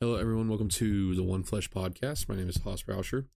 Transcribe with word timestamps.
Hello, 0.00 0.14
everyone. 0.14 0.48
Welcome 0.48 0.68
to 0.68 1.16
the 1.16 1.24
One 1.24 1.42
Flesh 1.42 1.68
Podcast. 1.70 2.28
My 2.28 2.36
name 2.36 2.48
is 2.48 2.62
Haas 2.62 2.84
Rauscher. 2.84 3.26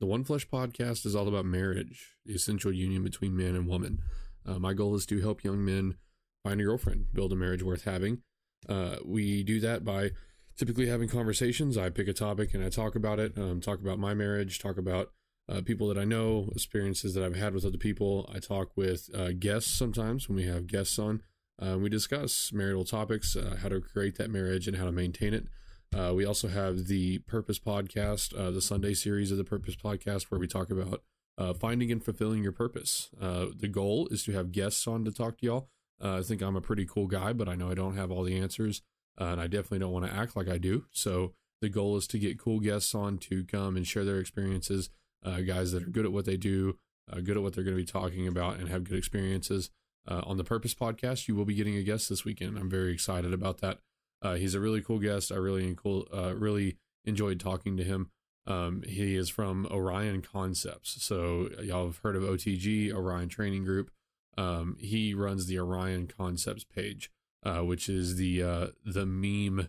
The 0.00 0.06
One 0.06 0.24
Flesh 0.24 0.48
Podcast 0.48 1.04
is 1.04 1.14
all 1.14 1.28
about 1.28 1.44
marriage, 1.44 2.16
the 2.24 2.32
essential 2.32 2.72
union 2.72 3.04
between 3.04 3.36
man 3.36 3.54
and 3.54 3.66
woman. 3.66 4.00
Uh, 4.46 4.58
my 4.58 4.72
goal 4.72 4.94
is 4.94 5.04
to 5.06 5.20
help 5.20 5.44
young 5.44 5.62
men 5.62 5.96
find 6.42 6.58
a 6.58 6.64
girlfriend, 6.64 7.12
build 7.12 7.34
a 7.34 7.36
marriage 7.36 7.62
worth 7.62 7.84
having. 7.84 8.22
Uh, 8.66 8.96
we 9.04 9.42
do 9.42 9.60
that 9.60 9.84
by 9.84 10.12
typically 10.56 10.86
having 10.86 11.06
conversations. 11.06 11.76
I 11.76 11.90
pick 11.90 12.08
a 12.08 12.14
topic 12.14 12.54
and 12.54 12.64
I 12.64 12.70
talk 12.70 12.94
about 12.94 13.18
it, 13.18 13.36
um, 13.36 13.60
talk 13.60 13.80
about 13.80 13.98
my 13.98 14.14
marriage, 14.14 14.58
talk 14.58 14.78
about 14.78 15.10
uh, 15.50 15.60
people 15.66 15.86
that 15.88 15.98
I 15.98 16.04
know, 16.04 16.48
experiences 16.52 17.12
that 17.12 17.24
I've 17.24 17.36
had 17.36 17.52
with 17.52 17.66
other 17.66 17.76
people. 17.76 18.26
I 18.34 18.38
talk 18.38 18.70
with 18.74 19.10
uh, 19.14 19.32
guests 19.38 19.76
sometimes 19.76 20.30
when 20.30 20.36
we 20.36 20.46
have 20.46 20.66
guests 20.66 20.98
on. 20.98 21.20
Uh, 21.60 21.76
we 21.78 21.90
discuss 21.90 22.54
marital 22.54 22.86
topics, 22.86 23.36
uh, 23.36 23.58
how 23.60 23.68
to 23.68 23.82
create 23.82 24.16
that 24.16 24.30
marriage, 24.30 24.66
and 24.66 24.78
how 24.78 24.86
to 24.86 24.92
maintain 24.92 25.34
it. 25.34 25.48
Uh, 25.96 26.12
we 26.12 26.26
also 26.26 26.48
have 26.48 26.88
the 26.88 27.18
Purpose 27.20 27.58
Podcast, 27.58 28.38
uh, 28.38 28.50
the 28.50 28.60
Sunday 28.60 28.92
series 28.92 29.30
of 29.30 29.38
the 29.38 29.44
Purpose 29.44 29.76
Podcast, 29.76 30.24
where 30.24 30.38
we 30.38 30.46
talk 30.46 30.70
about 30.70 31.02
uh, 31.38 31.54
finding 31.54 31.90
and 31.90 32.04
fulfilling 32.04 32.42
your 32.42 32.52
purpose. 32.52 33.08
Uh, 33.18 33.46
the 33.56 33.68
goal 33.68 34.06
is 34.10 34.22
to 34.24 34.32
have 34.32 34.52
guests 34.52 34.86
on 34.86 35.06
to 35.06 35.12
talk 35.12 35.38
to 35.38 35.46
y'all. 35.46 35.68
Uh, 36.02 36.18
I 36.18 36.22
think 36.22 36.42
I'm 36.42 36.56
a 36.56 36.60
pretty 36.60 36.84
cool 36.84 37.06
guy, 37.06 37.32
but 37.32 37.48
I 37.48 37.54
know 37.54 37.70
I 37.70 37.74
don't 37.74 37.96
have 37.96 38.10
all 38.10 38.24
the 38.24 38.38
answers, 38.38 38.82
uh, 39.18 39.24
and 39.24 39.40
I 39.40 39.46
definitely 39.46 39.78
don't 39.78 39.92
want 39.92 40.04
to 40.04 40.12
act 40.12 40.36
like 40.36 40.48
I 40.48 40.58
do. 40.58 40.84
So 40.90 41.32
the 41.62 41.70
goal 41.70 41.96
is 41.96 42.06
to 42.08 42.18
get 42.18 42.38
cool 42.38 42.60
guests 42.60 42.94
on 42.94 43.16
to 43.18 43.44
come 43.44 43.74
and 43.74 43.86
share 43.86 44.04
their 44.04 44.20
experiences, 44.20 44.90
guys 45.24 45.72
that 45.72 45.82
are 45.82 45.90
good 45.90 46.04
at 46.04 46.12
what 46.12 46.26
they 46.26 46.36
do, 46.36 46.76
good 47.24 47.38
at 47.38 47.42
what 47.42 47.54
they're 47.54 47.64
going 47.64 47.76
to 47.76 47.82
be 47.82 47.90
talking 47.90 48.28
about, 48.28 48.58
and 48.58 48.68
have 48.68 48.84
good 48.84 48.98
experiences. 48.98 49.70
on 50.06 50.36
the 50.36 50.44
Purpose 50.44 50.74
Podcast, 50.74 51.26
you 51.26 51.34
will 51.34 51.46
be 51.46 51.54
getting 51.54 51.76
a 51.76 51.82
guest 51.82 52.10
this 52.10 52.22
weekend. 52.22 52.58
I'm 52.58 52.68
very 52.68 52.92
excited 52.92 53.32
about 53.32 53.62
that. 53.62 53.78
Uh, 54.22 54.34
he's 54.34 54.54
a 54.54 54.60
really 54.60 54.80
cool 54.80 54.98
guest. 54.98 55.30
I 55.30 55.36
really 55.36 55.74
cool, 55.76 56.06
uh, 56.12 56.34
really 56.34 56.76
enjoyed 57.04 57.40
talking 57.40 57.76
to 57.76 57.84
him. 57.84 58.10
Um, 58.46 58.82
he 58.86 59.16
is 59.16 59.28
from 59.28 59.66
Orion 59.70 60.22
Concepts, 60.22 61.02
so 61.02 61.48
y'all 61.62 61.86
have 61.86 61.98
heard 61.98 62.14
of 62.14 62.22
OTG, 62.22 62.92
Orion 62.92 63.28
Training 63.28 63.64
Group. 63.64 63.90
Um, 64.38 64.76
he 64.78 65.14
runs 65.14 65.46
the 65.46 65.58
Orion 65.58 66.06
Concepts 66.06 66.64
page, 66.64 67.10
uh, 67.42 67.60
which 67.60 67.88
is 67.88 68.16
the 68.16 68.42
uh, 68.42 68.66
the 68.84 69.04
meme. 69.04 69.68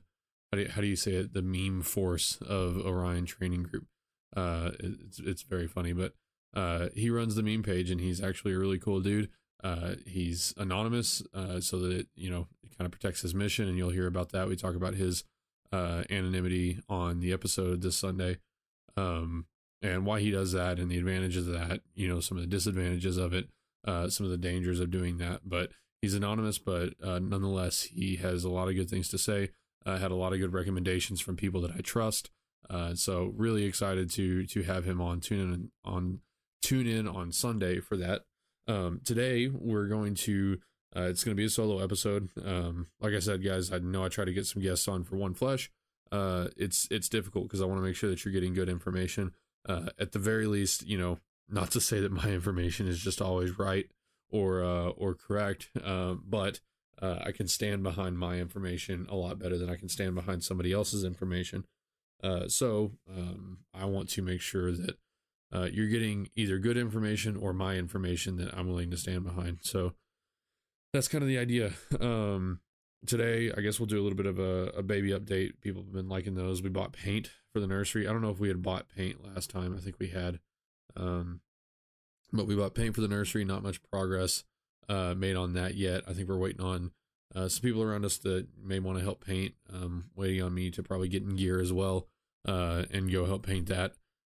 How 0.52 0.58
do, 0.58 0.62
you, 0.62 0.70
how 0.70 0.82
do 0.82 0.88
you 0.88 0.96
say 0.96 1.14
it? 1.14 1.34
The 1.34 1.42
meme 1.42 1.82
force 1.82 2.38
of 2.42 2.78
Orion 2.78 3.26
Training 3.26 3.64
Group. 3.64 3.88
Uh, 4.36 4.72
it's 4.80 5.20
it's 5.20 5.42
very 5.42 5.68
funny, 5.68 5.94
but 5.94 6.14
uh, 6.54 6.90
he 6.94 7.10
runs 7.10 7.36
the 7.36 7.44
meme 7.44 7.64
page, 7.64 7.90
and 7.90 8.00
he's 8.00 8.22
actually 8.22 8.54
a 8.54 8.60
really 8.60 8.80
cool 8.80 9.00
dude. 9.00 9.30
Uh, 9.64 9.96
he's 10.06 10.54
anonymous, 10.58 11.24
uh, 11.34 11.60
so 11.60 11.80
that 11.80 11.92
it, 11.92 12.08
you 12.16 12.30
know 12.30 12.48
it 12.64 12.78
kind 12.78 12.86
of 12.86 12.92
protects 12.92 13.22
his 13.22 13.34
mission, 13.34 13.68
and 13.68 13.78
you'll 13.78 13.90
hear 13.90 14.08
about 14.08 14.32
that. 14.32 14.48
We 14.48 14.56
talk 14.56 14.76
about 14.76 14.96
his 14.96 15.24
uh, 15.72 16.04
anonymity 16.10 16.80
on 16.88 17.20
the 17.20 17.34
episode 17.34 17.82
this 17.82 17.98
Sunday, 17.98 18.38
um, 18.96 19.46
and 19.82 20.06
why 20.06 20.20
he 20.20 20.32
does 20.32 20.52
that, 20.52 20.80
and 20.80 20.90
the 20.92 20.98
advantages 20.98 21.48
of 21.48 21.54
that. 21.54 21.82
You 21.96 22.08
know, 22.08 22.20
some 22.20 22.38
of 22.38 22.44
the 22.44 22.48
disadvantages 22.48 23.18
of 23.18 23.34
it, 23.34 23.50
uh, 23.86 24.10
some 24.10 24.26
of 24.26 24.32
the 24.32 24.38
dangers 24.38 24.80
of 24.80 24.92
doing 24.92 25.18
that. 25.18 25.42
But 25.46 25.72
he's 26.02 26.14
anonymous, 26.14 26.60
but 26.60 26.94
uh, 27.04 27.20
nonetheless, 27.20 27.84
he 27.84 28.18
has 28.18 28.44
a 28.44 28.50
lot 28.50 28.68
of 28.68 28.76
good 28.76 28.90
things 28.90 29.10
to 29.10 29.18
say. 29.18 29.50
Had 29.86 30.12
a 30.12 30.16
lot 30.16 30.34
of 30.34 30.40
good 30.40 30.52
recommendations 30.52 31.22
from 31.22 31.38
people 31.38 31.62
that 31.62 31.72
I 31.72 31.80
trust. 31.80 32.30
Uh, 32.70 32.94
so 32.96 33.34
really 33.36 33.64
excited 33.64 34.10
to 34.12 34.46
to 34.46 34.64
have 34.64 34.86
him 34.86 35.02
on 35.02 35.20
tune 35.20 35.40
in 35.40 35.72
on 35.86 36.20
tune 36.62 36.88
in 36.88 37.08
on 37.08 37.32
Sunday 37.32 37.80
for 37.80 37.96
that. 37.98 38.24
Um, 38.68 39.02
today 39.04 39.48
we're 39.48 39.88
going 39.88 40.16
to 40.16 40.60
uh, 40.96 41.04
it's 41.04 41.24
going 41.24 41.36
to 41.36 41.40
be 41.40 41.46
a 41.46 41.50
solo 41.50 41.80
episode. 41.80 42.30
Um, 42.44 42.88
like 43.00 43.14
I 43.14 43.20
said, 43.20 43.44
guys, 43.44 43.72
I 43.72 43.80
know 43.80 44.04
I 44.04 44.10
try 44.10 44.26
to 44.26 44.34
get 44.34 44.48
some 44.48 44.62
guests 44.62 44.88
on 44.88 45.04
for 45.04 45.16
One 45.16 45.34
Flesh. 45.34 45.70
Uh, 46.12 46.48
it's 46.56 46.88
it's 46.90 47.10
difficult 47.10 47.46
because 47.46 47.62
I 47.62 47.66
want 47.66 47.80
to 47.80 47.84
make 47.84 47.96
sure 47.96 48.10
that 48.10 48.24
you're 48.24 48.34
getting 48.34 48.54
good 48.54 48.70
information. 48.70 49.34
Uh, 49.68 49.90
at 50.00 50.14
the 50.14 50.20
very 50.20 50.48
least, 50.48 50.88
you 50.88 50.98
know, 50.98 51.20
not 51.50 51.72
to 51.72 51.82
say 51.82 52.00
that 52.00 52.12
my 52.12 52.30
information 52.30 52.88
is 52.88 53.00
just 53.00 53.22
always 53.22 53.58
right 53.60 53.90
or 54.30 54.64
uh, 54.64 54.90
or 54.90 55.14
correct, 55.14 55.70
uh, 55.84 56.16
but 56.26 56.60
uh, 57.02 57.20
I 57.24 57.32
can 57.32 57.48
stand 57.48 57.84
behind 57.84 58.18
my 58.18 58.38
information 58.38 59.06
a 59.10 59.16
lot 59.16 59.40
better 59.40 59.58
than 59.58 59.70
I 59.70 59.76
can 59.76 59.90
stand 59.90 60.16
behind 60.16 60.44
somebody 60.44 60.74
else's 60.74 61.04
information. 61.04 61.66
Uh, 62.24 62.48
so 62.48 62.94
um, 63.10 63.60
I 63.74 63.86
want 63.86 64.10
to 64.10 64.24
make 64.24 64.42
sure 64.42 64.72
that 64.72 64.98
uh, 65.54 65.68
you're 65.72 65.88
getting 65.88 66.30
either 66.36 66.60
good 66.60 66.78
information 66.78 67.36
or 67.38 67.54
my 67.54 67.76
information 67.76 68.38
that 68.38 68.54
I'm 68.58 68.68
willing 68.68 68.92
to 68.92 68.98
stand 68.98 69.24
behind. 69.24 69.60
So 69.62 69.94
that's 70.94 71.08
kind 71.08 71.24
of 71.24 71.28
the 71.28 71.38
idea. 71.38 71.74
Um, 72.00 72.60
today, 73.06 73.52
I 73.56 73.62
guess 73.62 73.80
we'll 73.80 73.88
do 73.88 74.00
a 74.00 74.04
little 74.04 74.18
bit 74.18 74.26
of 74.26 74.40
a, 74.40 74.72
a, 74.78 74.84
baby 74.84 75.12
update. 75.12 75.62
People 75.62 75.84
have 75.84 75.94
been 75.94 76.10
liking 76.10 76.36
those. 76.36 76.62
We 76.62 76.70
bought 76.70 76.94
paint 76.94 77.32
for 77.54 77.60
the 77.60 77.68
nursery. 77.68 78.08
I 78.08 78.12
don't 78.12 78.22
know 78.22 78.30
if 78.30 78.40
we 78.40 78.50
had 78.50 78.62
bought 78.62 78.88
paint 78.90 79.24
last 79.26 79.50
time. 79.50 79.76
I 79.76 79.80
think 79.80 79.98
we 80.00 80.10
had. 80.10 80.40
Um, 80.96 81.42
but 82.34 82.48
we 82.48 82.56
bought 82.56 82.76
paint 82.76 82.96
for 82.96 83.02
the 83.02 83.08
nursery. 83.08 83.46
Not 83.46 83.64
much 83.64 83.82
progress 83.84 84.44
uh, 84.90 85.14
made 85.16 85.36
on 85.36 85.54
that 85.54 85.76
yet. 85.76 86.04
I 86.08 86.14
think 86.14 86.28
we're 86.28 86.38
waiting 86.38 86.66
on 86.66 86.92
uh, 87.36 87.48
some 87.48 87.62
people 87.62 87.84
around 87.84 88.06
us 88.06 88.18
that 88.18 88.48
may 88.62 88.80
want 88.80 88.98
to 88.98 89.04
help 89.04 89.26
paint. 89.26 89.54
Um, 89.72 90.10
waiting 90.16 90.42
on 90.42 90.54
me 90.54 90.72
to 90.72 90.84
probably 90.84 91.08
get 91.08 91.24
in 91.24 91.36
gear 91.36 91.62
as 91.62 91.72
well 91.72 92.08
uh, 92.48 92.84
and 92.92 93.12
go 93.12 93.26
help 93.26 93.46
paint 93.46 93.68
that. 93.68 93.94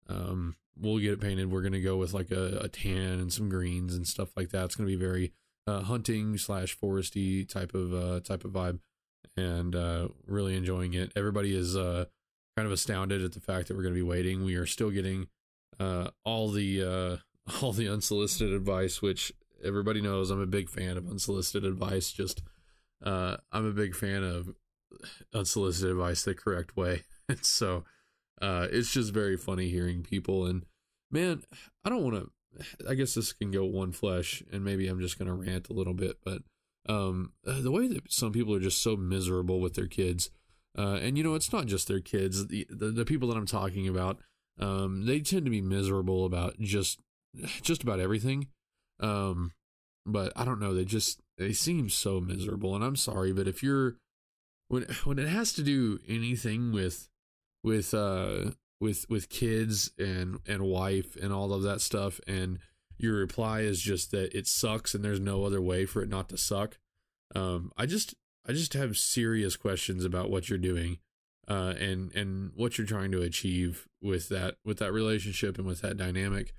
Um, 0.08 0.56
we'll 0.80 1.00
get 1.00 1.14
it 1.14 1.22
painted. 1.22 1.52
We're 1.52 1.62
gonna 1.62 1.82
go 1.82 1.98
with 1.98 2.14
like 2.14 2.32
a, 2.32 2.60
a 2.62 2.68
tan 2.68 3.20
and 3.20 3.32
some 3.32 3.50
greens 3.50 3.96
and 3.96 4.08
stuff 4.08 4.30
like 4.36 4.50
that. 4.50 4.66
It's 4.66 4.76
gonna 4.76 4.88
be 4.88 4.96
very 4.96 5.34
uh, 5.68 5.82
hunting 5.82 6.38
slash 6.38 6.78
foresty 6.78 7.48
type 7.48 7.74
of 7.74 7.94
uh, 7.94 8.20
type 8.22 8.46
of 8.46 8.52
vibe, 8.52 8.80
and 9.36 9.76
uh, 9.76 10.08
really 10.26 10.56
enjoying 10.56 10.94
it. 10.94 11.12
Everybody 11.16 11.56
is 11.56 11.76
uh, 11.76 12.06
kind 12.56 12.66
of 12.66 12.72
astounded 12.72 13.24
at 13.24 13.34
the 13.34 13.42
fact 13.42 13.68
that 13.68 13.78
we're 13.78 13.84
gonna 13.84 13.96
be 13.96 14.02
waiting. 14.02 14.44
We 14.44 14.56
are 14.56 14.66
still 14.66 14.90
getting 14.90 15.28
uh, 15.80 16.10
all 16.24 16.50
the 16.50 16.84
uh, 16.84 17.18
all 17.62 17.74
the 17.74 17.90
unsolicited 17.90 18.54
advice, 18.54 19.02
which 19.02 19.32
everybody 19.64 20.02
knows 20.02 20.32
I'm 20.32 20.42
a 20.42 20.48
big 20.48 20.70
fan 20.70 20.98
of 20.98 21.08
unsolicited 21.08 21.66
advice. 21.66 22.12
Just 22.12 22.42
I'm 23.04 23.40
a 23.52 23.72
big 23.72 23.96
fan 23.96 24.24
of 24.24 24.56
unsolicited 25.34 25.92
advice 25.92 26.24
the 26.24 26.34
correct 26.34 26.78
way, 26.78 27.04
and 27.30 27.46
so 27.46 27.84
uh, 28.42 28.68
it's 28.72 28.92
just 28.92 29.14
very 29.14 29.38
funny 29.38 29.70
hearing 29.70 30.04
people. 30.04 30.46
And 30.46 30.66
man, 31.12 31.44
I 31.84 31.90
don't 31.90 32.04
want 32.04 32.16
to. 32.16 32.32
I 32.90 32.96
guess 32.96 33.14
this 33.14 33.34
can 33.34 33.52
go 33.52 33.66
one 33.66 33.92
flesh, 33.92 34.42
and 34.52 34.64
maybe 34.64 34.88
I'm 34.88 35.00
just 35.00 35.20
going 35.20 35.28
to 35.28 35.34
rant 35.34 35.70
a 35.70 35.74
little 35.74 35.94
bit. 35.94 36.18
But 36.24 36.42
um, 36.90 37.34
the 37.44 37.72
way 37.72 37.88
that 37.88 38.12
some 38.12 38.32
people 38.32 38.56
are 38.56 38.60
just 38.60 38.82
so 38.82 38.96
miserable 38.96 39.60
with 39.60 39.76
their 39.76 39.88
kids, 39.88 40.32
uh, 40.78 41.00
and 41.02 41.18
you 41.18 41.24
know, 41.24 41.36
it's 41.36 41.54
not 41.54 41.66
just 41.68 41.88
their 41.88 42.00
kids. 42.00 42.48
The 42.48 42.66
the, 42.70 42.88
the 42.92 43.06
people 43.06 43.28
that 43.30 43.38
I'm 43.38 43.46
talking 43.46 43.88
about, 43.88 44.20
um, 44.60 45.06
they 45.06 45.20
tend 45.20 45.46
to 45.46 45.52
be 45.52 45.62
miserable 45.62 46.26
about 46.26 46.60
just 46.60 47.00
just 47.62 47.84
about 47.84 48.00
everything. 48.00 48.48
Um, 49.00 49.52
but 50.06 50.32
I 50.36 50.46
don't 50.46 50.60
know. 50.60 50.74
They 50.74 50.86
just 50.86 51.20
they 51.38 51.54
seem 51.54 51.90
so 51.90 52.20
miserable, 52.20 52.76
and 52.76 52.84
I'm 52.84 52.96
sorry, 52.96 53.34
but 53.34 53.48
if 53.48 53.62
you're 53.62 53.98
when 54.68 54.84
when 55.04 55.20
it 55.20 55.28
has 55.28 55.54
to 55.54 55.64
do 55.64 56.00
anything 56.08 56.72
with 56.72 57.10
with 57.68 57.94
uh 57.94 58.52
with 58.80 59.06
with 59.10 59.28
kids 59.30 59.92
and 60.00 60.40
and 60.48 60.62
wife 60.64 61.18
and 61.22 61.34
all 61.34 61.52
of 61.54 61.64
that 61.64 61.82
stuff 61.82 62.20
and 62.26 62.60
your 62.98 63.16
reply 63.16 63.60
is 63.60 63.82
just 63.82 64.10
that 64.12 64.36
it 64.36 64.48
sucks 64.48 64.96
and 64.96 65.04
there's 65.04 65.20
no 65.20 65.44
other 65.44 65.62
way 65.62 65.86
for 65.86 66.02
it 66.02 66.10
not 66.10 66.30
to 66.30 66.38
suck. 66.38 66.78
Um 67.36 67.72
i 67.78 67.86
just 67.86 68.16
i 68.48 68.54
just 68.54 68.74
have 68.74 68.98
serious 68.98 69.58
questions 69.58 70.06
about 70.06 70.30
what 70.32 70.50
you're 70.50 70.58
doing 70.58 71.00
uh 71.48 71.74
and 71.78 72.16
and 72.16 72.52
what 72.56 72.78
you're 72.78 72.88
trying 72.88 73.12
to 73.12 73.22
achieve 73.22 73.88
with 74.02 74.30
that 74.30 74.56
with 74.64 74.78
that 74.80 74.94
relationship 74.94 75.58
and 75.58 75.68
with 75.68 75.82
that 75.82 75.98
dynamic. 75.98 76.54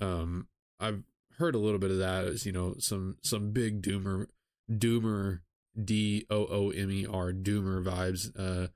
Um 0.00 0.46
i've 0.78 1.02
heard 1.38 1.54
a 1.54 1.58
little 1.58 1.78
bit 1.78 1.90
of 1.90 1.98
that 1.98 2.26
as 2.26 2.44
you 2.44 2.52
know 2.52 2.74
some 2.78 3.16
some 3.22 3.50
big 3.52 3.80
doomer 3.80 4.26
doomer 4.70 5.40
d 5.82 6.26
o 6.28 6.46
o 6.58 6.70
m 6.70 6.90
e 6.90 7.06
r 7.06 7.32
doomer 7.32 7.82
vibes 7.82 8.30
uh 8.38 8.68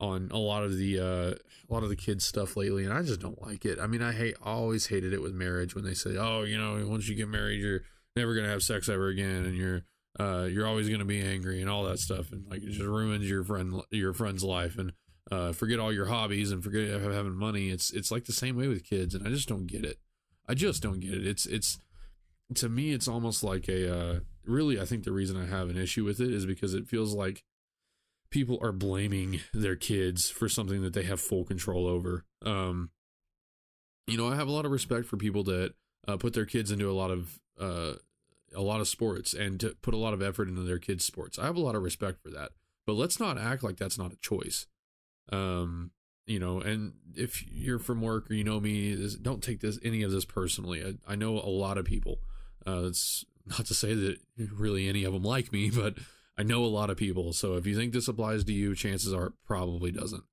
on 0.00 0.30
a 0.32 0.38
lot 0.38 0.62
of 0.62 0.76
the 0.76 0.98
uh, 0.98 1.34
a 1.34 1.72
lot 1.72 1.82
of 1.82 1.88
the 1.88 1.96
kids 1.96 2.24
stuff 2.24 2.56
lately, 2.56 2.84
and 2.84 2.92
I 2.92 3.02
just 3.02 3.20
don't 3.20 3.40
like 3.42 3.64
it. 3.64 3.78
I 3.78 3.86
mean, 3.86 4.02
I 4.02 4.12
hate 4.12 4.36
always 4.42 4.86
hated 4.86 5.12
it 5.12 5.22
with 5.22 5.34
marriage 5.34 5.74
when 5.74 5.84
they 5.84 5.94
say, 5.94 6.16
"Oh, 6.16 6.42
you 6.42 6.58
know, 6.58 6.84
once 6.86 7.08
you 7.08 7.14
get 7.14 7.28
married, 7.28 7.60
you're 7.60 7.82
never 8.16 8.34
gonna 8.34 8.48
have 8.48 8.62
sex 8.62 8.88
ever 8.88 9.08
again, 9.08 9.44
and 9.44 9.56
you're 9.56 9.82
uh, 10.18 10.48
you're 10.50 10.66
always 10.66 10.88
gonna 10.88 11.04
be 11.04 11.20
angry 11.20 11.60
and 11.60 11.70
all 11.70 11.84
that 11.84 11.98
stuff, 11.98 12.32
and 12.32 12.48
like 12.50 12.62
it 12.62 12.70
just 12.70 12.80
ruins 12.80 13.28
your 13.28 13.44
friend 13.44 13.82
your 13.90 14.12
friend's 14.12 14.42
life 14.42 14.78
and 14.78 14.92
uh, 15.30 15.52
forget 15.52 15.78
all 15.78 15.92
your 15.92 16.06
hobbies 16.06 16.50
and 16.50 16.64
forget 16.64 16.88
having 16.88 17.36
money. 17.36 17.70
It's 17.70 17.92
it's 17.92 18.10
like 18.10 18.24
the 18.24 18.32
same 18.32 18.56
way 18.56 18.68
with 18.68 18.84
kids, 18.84 19.14
and 19.14 19.26
I 19.26 19.30
just 19.30 19.48
don't 19.48 19.66
get 19.66 19.84
it. 19.84 19.98
I 20.48 20.54
just 20.54 20.82
don't 20.82 21.00
get 21.00 21.14
it. 21.14 21.26
It's 21.26 21.46
it's 21.46 21.78
to 22.56 22.68
me, 22.68 22.92
it's 22.92 23.06
almost 23.06 23.44
like 23.44 23.68
a 23.68 23.94
uh, 23.94 24.20
really. 24.44 24.80
I 24.80 24.84
think 24.84 25.04
the 25.04 25.12
reason 25.12 25.36
I 25.36 25.46
have 25.46 25.68
an 25.68 25.76
issue 25.76 26.04
with 26.04 26.20
it 26.20 26.32
is 26.32 26.46
because 26.46 26.74
it 26.74 26.88
feels 26.88 27.14
like 27.14 27.44
people 28.30 28.58
are 28.62 28.72
blaming 28.72 29.40
their 29.52 29.76
kids 29.76 30.30
for 30.30 30.48
something 30.48 30.82
that 30.82 30.94
they 30.94 31.02
have 31.02 31.20
full 31.20 31.44
control 31.44 31.86
over. 31.86 32.24
Um, 32.44 32.90
you 34.06 34.16
know, 34.16 34.28
I 34.28 34.36
have 34.36 34.48
a 34.48 34.52
lot 34.52 34.64
of 34.64 34.70
respect 34.70 35.06
for 35.06 35.16
people 35.16 35.44
that 35.44 35.74
uh, 36.06 36.16
put 36.16 36.32
their 36.32 36.46
kids 36.46 36.70
into 36.70 36.90
a 36.90 36.94
lot 36.94 37.10
of 37.10 37.38
uh, 37.60 37.94
a 38.54 38.62
lot 38.62 38.80
of 38.80 38.88
sports 38.88 39.34
and 39.34 39.60
to 39.60 39.76
put 39.82 39.94
a 39.94 39.98
lot 39.98 40.14
of 40.14 40.22
effort 40.22 40.48
into 40.48 40.62
their 40.62 40.78
kids' 40.78 41.04
sports. 41.04 41.38
I 41.38 41.46
have 41.46 41.56
a 41.56 41.60
lot 41.60 41.74
of 41.74 41.82
respect 41.82 42.20
for 42.22 42.30
that, 42.30 42.52
but 42.86 42.94
let's 42.94 43.20
not 43.20 43.38
act 43.38 43.62
like 43.62 43.76
that's 43.76 43.98
not 43.98 44.12
a 44.12 44.16
choice. 44.16 44.66
Um, 45.30 45.92
you 46.26 46.38
know, 46.38 46.60
and 46.60 46.94
if 47.14 47.44
you're 47.50 47.78
from 47.78 48.00
work 48.00 48.30
or 48.30 48.34
you 48.34 48.44
know 48.44 48.60
me, 48.60 48.96
don't 49.20 49.42
take 49.42 49.60
this 49.60 49.78
any 49.84 50.02
of 50.02 50.10
this 50.10 50.24
personally. 50.24 50.84
I, 50.84 51.12
I 51.12 51.16
know 51.16 51.38
a 51.38 51.50
lot 51.50 51.78
of 51.78 51.84
people. 51.84 52.18
Uh, 52.66 52.84
it's 52.86 53.24
not 53.46 53.66
to 53.66 53.74
say 53.74 53.94
that 53.94 54.18
really 54.36 54.88
any 54.88 55.04
of 55.04 55.12
them 55.12 55.24
like 55.24 55.52
me, 55.52 55.70
but 55.74 55.94
I 56.38 56.42
know 56.42 56.64
a 56.64 56.66
lot 56.66 56.90
of 56.90 56.96
people. 56.96 57.32
So 57.32 57.56
if 57.56 57.66
you 57.66 57.76
think 57.76 57.92
this 57.92 58.08
applies 58.08 58.44
to 58.44 58.52
you, 58.52 58.74
chances 58.74 59.12
are 59.12 59.26
it 59.26 59.32
probably 59.46 59.90
doesn't. 59.90 60.24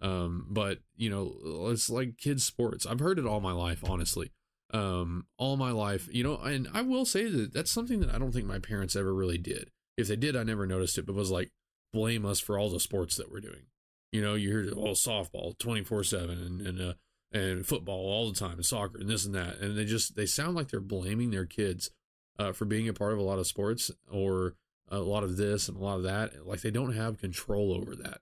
Um, 0.00 0.46
but 0.50 0.78
you 0.96 1.10
know, 1.10 1.70
it's 1.70 1.88
like 1.88 2.18
kids' 2.18 2.44
sports. 2.44 2.86
I've 2.86 3.00
heard 3.00 3.18
it 3.18 3.26
all 3.26 3.40
my 3.40 3.52
life, 3.52 3.84
honestly. 3.88 4.32
Um, 4.74 5.26
all 5.36 5.56
my 5.56 5.70
life, 5.70 6.08
you 6.10 6.24
know, 6.24 6.38
and 6.38 6.66
I 6.72 6.80
will 6.80 7.04
say 7.04 7.28
that 7.28 7.52
that's 7.52 7.70
something 7.70 8.00
that 8.00 8.14
I 8.14 8.18
don't 8.18 8.32
think 8.32 8.46
my 8.46 8.58
parents 8.58 8.96
ever 8.96 9.14
really 9.14 9.38
did. 9.38 9.70
If 9.98 10.08
they 10.08 10.16
did, 10.16 10.34
I 10.34 10.42
never 10.44 10.66
noticed 10.66 10.96
it, 10.96 11.06
but 11.06 11.14
was 11.14 11.30
like 11.30 11.50
blame 11.92 12.24
us 12.24 12.40
for 12.40 12.58
all 12.58 12.70
the 12.70 12.80
sports 12.80 13.16
that 13.16 13.30
we're 13.30 13.40
doing. 13.40 13.66
You 14.10 14.22
know, 14.22 14.34
you 14.34 14.48
hear 14.48 14.72
all 14.74 14.88
oh, 14.88 14.92
softball 14.92 15.58
twenty 15.58 15.84
four 15.84 16.04
seven 16.04 16.38
and 16.38 16.60
and 16.66 16.80
uh, 16.80 16.94
and 17.32 17.66
football 17.66 18.00
all 18.00 18.30
the 18.30 18.38
time 18.38 18.54
and 18.54 18.64
soccer 18.64 18.98
and 18.98 19.08
this 19.08 19.24
and 19.24 19.34
that, 19.34 19.58
and 19.58 19.76
they 19.76 19.84
just 19.84 20.16
they 20.16 20.26
sound 20.26 20.54
like 20.56 20.68
they're 20.68 20.80
blaming 20.80 21.30
their 21.30 21.46
kids 21.46 21.90
uh, 22.38 22.52
for 22.52 22.64
being 22.64 22.88
a 22.88 22.94
part 22.94 23.12
of 23.12 23.18
a 23.18 23.22
lot 23.22 23.38
of 23.38 23.46
sports 23.46 23.90
or 24.10 24.54
a 24.92 24.98
lot 24.98 25.24
of 25.24 25.36
this 25.36 25.68
and 25.68 25.76
a 25.76 25.80
lot 25.80 25.96
of 25.96 26.02
that. 26.04 26.46
Like 26.46 26.60
they 26.60 26.70
don't 26.70 26.94
have 26.94 27.18
control 27.18 27.72
over 27.72 27.96
that, 27.96 28.20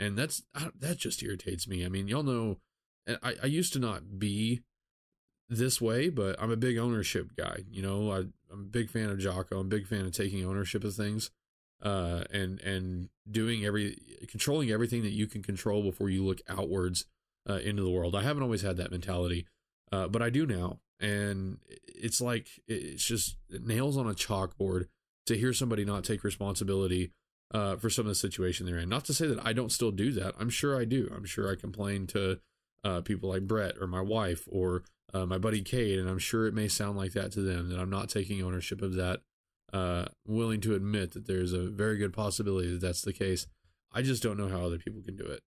and 0.00 0.18
that's 0.18 0.42
that 0.80 0.96
just 0.96 1.22
irritates 1.22 1.68
me. 1.68 1.84
I 1.84 1.88
mean, 1.88 2.08
y'all 2.08 2.22
know, 2.22 2.56
I, 3.22 3.34
I 3.42 3.46
used 3.46 3.72
to 3.74 3.78
not 3.78 4.18
be 4.18 4.62
this 5.48 5.80
way, 5.80 6.08
but 6.08 6.40
I'm 6.40 6.50
a 6.50 6.56
big 6.56 6.78
ownership 6.78 7.36
guy. 7.36 7.64
You 7.70 7.82
know, 7.82 8.10
I, 8.10 8.18
I'm 8.50 8.60
a 8.60 8.70
big 8.70 8.90
fan 8.90 9.10
of 9.10 9.18
Jocko. 9.18 9.60
I'm 9.60 9.66
a 9.66 9.70
big 9.70 9.86
fan 9.86 10.06
of 10.06 10.12
taking 10.12 10.44
ownership 10.44 10.82
of 10.82 10.94
things, 10.94 11.30
uh, 11.82 12.24
and 12.32 12.60
and 12.60 13.10
doing 13.30 13.64
every 13.64 13.98
controlling 14.28 14.70
everything 14.70 15.02
that 15.02 15.12
you 15.12 15.26
can 15.26 15.42
control 15.42 15.82
before 15.82 16.08
you 16.08 16.24
look 16.24 16.40
outwards 16.48 17.04
uh, 17.48 17.58
into 17.58 17.82
the 17.82 17.90
world. 17.90 18.16
I 18.16 18.22
haven't 18.22 18.42
always 18.42 18.62
had 18.62 18.78
that 18.78 18.90
mentality, 18.90 19.46
uh, 19.92 20.08
but 20.08 20.22
I 20.22 20.30
do 20.30 20.46
now, 20.46 20.80
and 20.98 21.58
it's 21.86 22.22
like 22.22 22.48
it's 22.66 23.04
just 23.04 23.36
nails 23.50 23.98
on 23.98 24.08
a 24.08 24.14
chalkboard 24.14 24.86
to 25.26 25.36
hear 25.36 25.52
somebody 25.52 25.84
not 25.84 26.04
take 26.04 26.24
responsibility 26.24 27.12
uh, 27.52 27.76
for 27.76 27.90
some 27.90 28.06
of 28.06 28.10
the 28.10 28.14
situation 28.14 28.66
they're 28.66 28.78
in. 28.78 28.88
Not 28.88 29.04
to 29.06 29.14
say 29.14 29.26
that 29.26 29.44
I 29.44 29.52
don't 29.52 29.72
still 29.72 29.90
do 29.90 30.12
that. 30.12 30.34
I'm 30.38 30.50
sure 30.50 30.80
I 30.80 30.84
do. 30.84 31.10
I'm 31.14 31.24
sure 31.24 31.50
I 31.50 31.54
complain 31.54 32.06
to 32.08 32.40
uh, 32.84 33.00
people 33.00 33.30
like 33.30 33.46
Brett 33.46 33.74
or 33.80 33.86
my 33.86 34.00
wife 34.00 34.48
or 34.50 34.84
uh, 35.14 35.26
my 35.26 35.38
buddy 35.38 35.62
Cade, 35.62 35.98
and 35.98 36.08
I'm 36.08 36.18
sure 36.18 36.46
it 36.46 36.54
may 36.54 36.68
sound 36.68 36.96
like 36.96 37.12
that 37.12 37.32
to 37.32 37.40
them 37.40 37.70
that 37.70 37.78
I'm 37.78 37.90
not 37.90 38.08
taking 38.08 38.42
ownership 38.42 38.82
of 38.82 38.94
that. 38.94 39.20
Uh, 39.72 40.06
willing 40.26 40.60
to 40.60 40.74
admit 40.74 41.12
that 41.12 41.26
there's 41.26 41.52
a 41.52 41.68
very 41.68 41.98
good 41.98 42.12
possibility 42.12 42.70
that 42.70 42.80
that's 42.80 43.02
the 43.02 43.12
case. 43.12 43.46
I 43.92 44.02
just 44.02 44.22
don't 44.22 44.38
know 44.38 44.48
how 44.48 44.64
other 44.64 44.78
people 44.78 45.02
can 45.02 45.16
do 45.16 45.24
it. 45.24 45.42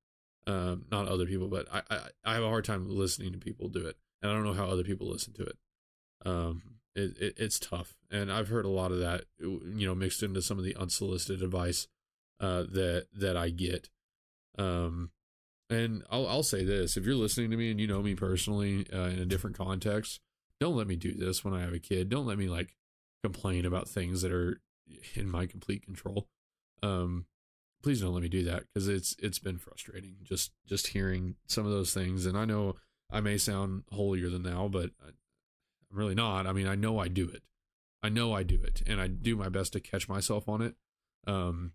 Um, 0.45 0.85
not 0.91 1.07
other 1.07 1.25
people, 1.25 1.47
but 1.47 1.67
I, 1.71 1.81
I, 1.89 1.99
I 2.25 2.33
have 2.33 2.43
a 2.43 2.47
hard 2.49 2.65
time 2.65 2.87
listening 2.89 3.31
to 3.33 3.37
people 3.37 3.69
do 3.69 3.85
it, 3.85 3.97
and 4.21 4.31
I 4.31 4.35
don't 4.35 4.43
know 4.43 4.53
how 4.53 4.65
other 4.65 4.83
people 4.83 5.07
listen 5.07 5.33
to 5.33 5.43
it. 5.43 5.57
Um, 6.25 6.61
it, 6.95 7.17
it, 7.19 7.33
it's 7.37 7.59
tough, 7.59 7.95
and 8.11 8.31
I've 8.31 8.49
heard 8.49 8.65
a 8.65 8.69
lot 8.69 8.91
of 8.91 8.99
that, 8.99 9.25
you 9.39 9.87
know, 9.87 9.95
mixed 9.95 10.23
into 10.23 10.41
some 10.41 10.57
of 10.57 10.63
the 10.63 10.75
unsolicited 10.75 11.41
advice 11.41 11.87
uh, 12.39 12.63
that 12.71 13.07
that 13.13 13.37
I 13.37 13.49
get. 13.49 13.89
Um, 14.57 15.11
and 15.69 16.03
I'll 16.09 16.27
I'll 16.27 16.43
say 16.43 16.63
this: 16.63 16.97
if 16.97 17.05
you're 17.05 17.15
listening 17.15 17.51
to 17.51 17.57
me 17.57 17.71
and 17.71 17.79
you 17.79 17.87
know 17.87 18.01
me 18.01 18.15
personally 18.15 18.85
uh, 18.91 19.07
in 19.07 19.19
a 19.19 19.25
different 19.25 19.57
context, 19.57 20.19
don't 20.59 20.75
let 20.75 20.87
me 20.87 20.95
do 20.95 21.13
this 21.13 21.43
when 21.43 21.53
I 21.53 21.61
have 21.61 21.73
a 21.73 21.79
kid. 21.79 22.09
Don't 22.09 22.25
let 22.25 22.37
me 22.37 22.47
like 22.47 22.75
complain 23.23 23.65
about 23.65 23.87
things 23.87 24.21
that 24.21 24.31
are 24.31 24.59
in 25.15 25.29
my 25.29 25.45
complete 25.45 25.83
control. 25.83 26.27
Um, 26.81 27.25
please 27.83 28.01
don't 28.01 28.13
let 28.13 28.23
me 28.23 28.29
do 28.29 28.43
that 28.43 28.63
because 28.63 28.87
it's 28.87 29.15
it's 29.19 29.39
been 29.39 29.57
frustrating 29.57 30.15
just 30.23 30.51
just 30.65 30.87
hearing 30.87 31.35
some 31.47 31.65
of 31.65 31.71
those 31.71 31.93
things. 31.93 32.25
And 32.25 32.37
I 32.37 32.45
know 32.45 32.75
I 33.11 33.21
may 33.21 33.37
sound 33.37 33.83
holier 33.91 34.29
than 34.29 34.43
thou, 34.43 34.67
but 34.67 34.91
I, 35.01 35.09
I'm 35.91 35.97
really 35.97 36.15
not. 36.15 36.47
I 36.47 36.53
mean, 36.53 36.67
I 36.67 36.75
know 36.75 36.99
I 36.99 37.07
do 37.07 37.27
it. 37.29 37.43
I 38.01 38.09
know 38.09 38.33
I 38.33 38.43
do 38.43 38.61
it, 38.63 38.81
and 38.87 39.01
I 39.01 39.07
do 39.07 39.35
my 39.35 39.49
best 39.49 39.73
to 39.73 39.79
catch 39.79 40.07
myself 40.07 40.47
on 40.47 40.61
it. 40.61 40.75
Um, 41.27 41.73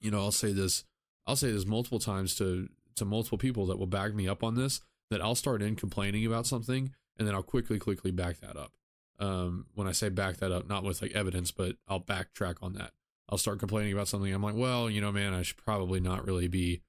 you 0.00 0.10
know, 0.10 0.18
I'll 0.18 0.32
say 0.32 0.52
this. 0.52 0.84
I'll 1.26 1.36
say 1.36 1.52
this 1.52 1.66
multiple 1.66 1.98
times 1.98 2.34
to 2.36 2.68
to 2.96 3.04
multiple 3.04 3.38
people 3.38 3.66
that 3.66 3.78
will 3.78 3.86
back 3.86 4.14
me 4.14 4.28
up 4.28 4.42
on 4.42 4.56
this 4.56 4.80
that 5.10 5.22
I'll 5.22 5.34
start 5.34 5.62
in 5.62 5.76
complaining 5.76 6.26
about 6.26 6.46
something 6.46 6.92
and 7.18 7.26
then 7.26 7.34
I'll 7.34 7.42
quickly, 7.42 7.78
quickly 7.78 8.10
back 8.10 8.40
that 8.40 8.56
up. 8.56 8.72
Um, 9.18 9.66
when 9.74 9.88
I 9.88 9.92
say 9.92 10.08
back 10.10 10.36
that 10.38 10.52
up, 10.52 10.68
not 10.68 10.84
with 10.84 11.02
like 11.02 11.12
evidence, 11.12 11.50
but 11.50 11.76
I'll 11.88 12.00
backtrack 12.00 12.56
on 12.62 12.74
that. 12.74 12.92
I'll 13.28 13.38
start 13.38 13.58
complaining 13.58 13.92
about 13.92 14.08
something. 14.08 14.32
I'm 14.32 14.42
like, 14.42 14.54
well, 14.54 14.88
you 14.88 15.00
know, 15.00 15.12
man, 15.12 15.34
I 15.34 15.42
should 15.42 15.56
probably 15.56 16.00
not 16.00 16.26
really 16.26 16.48
be 16.48 16.82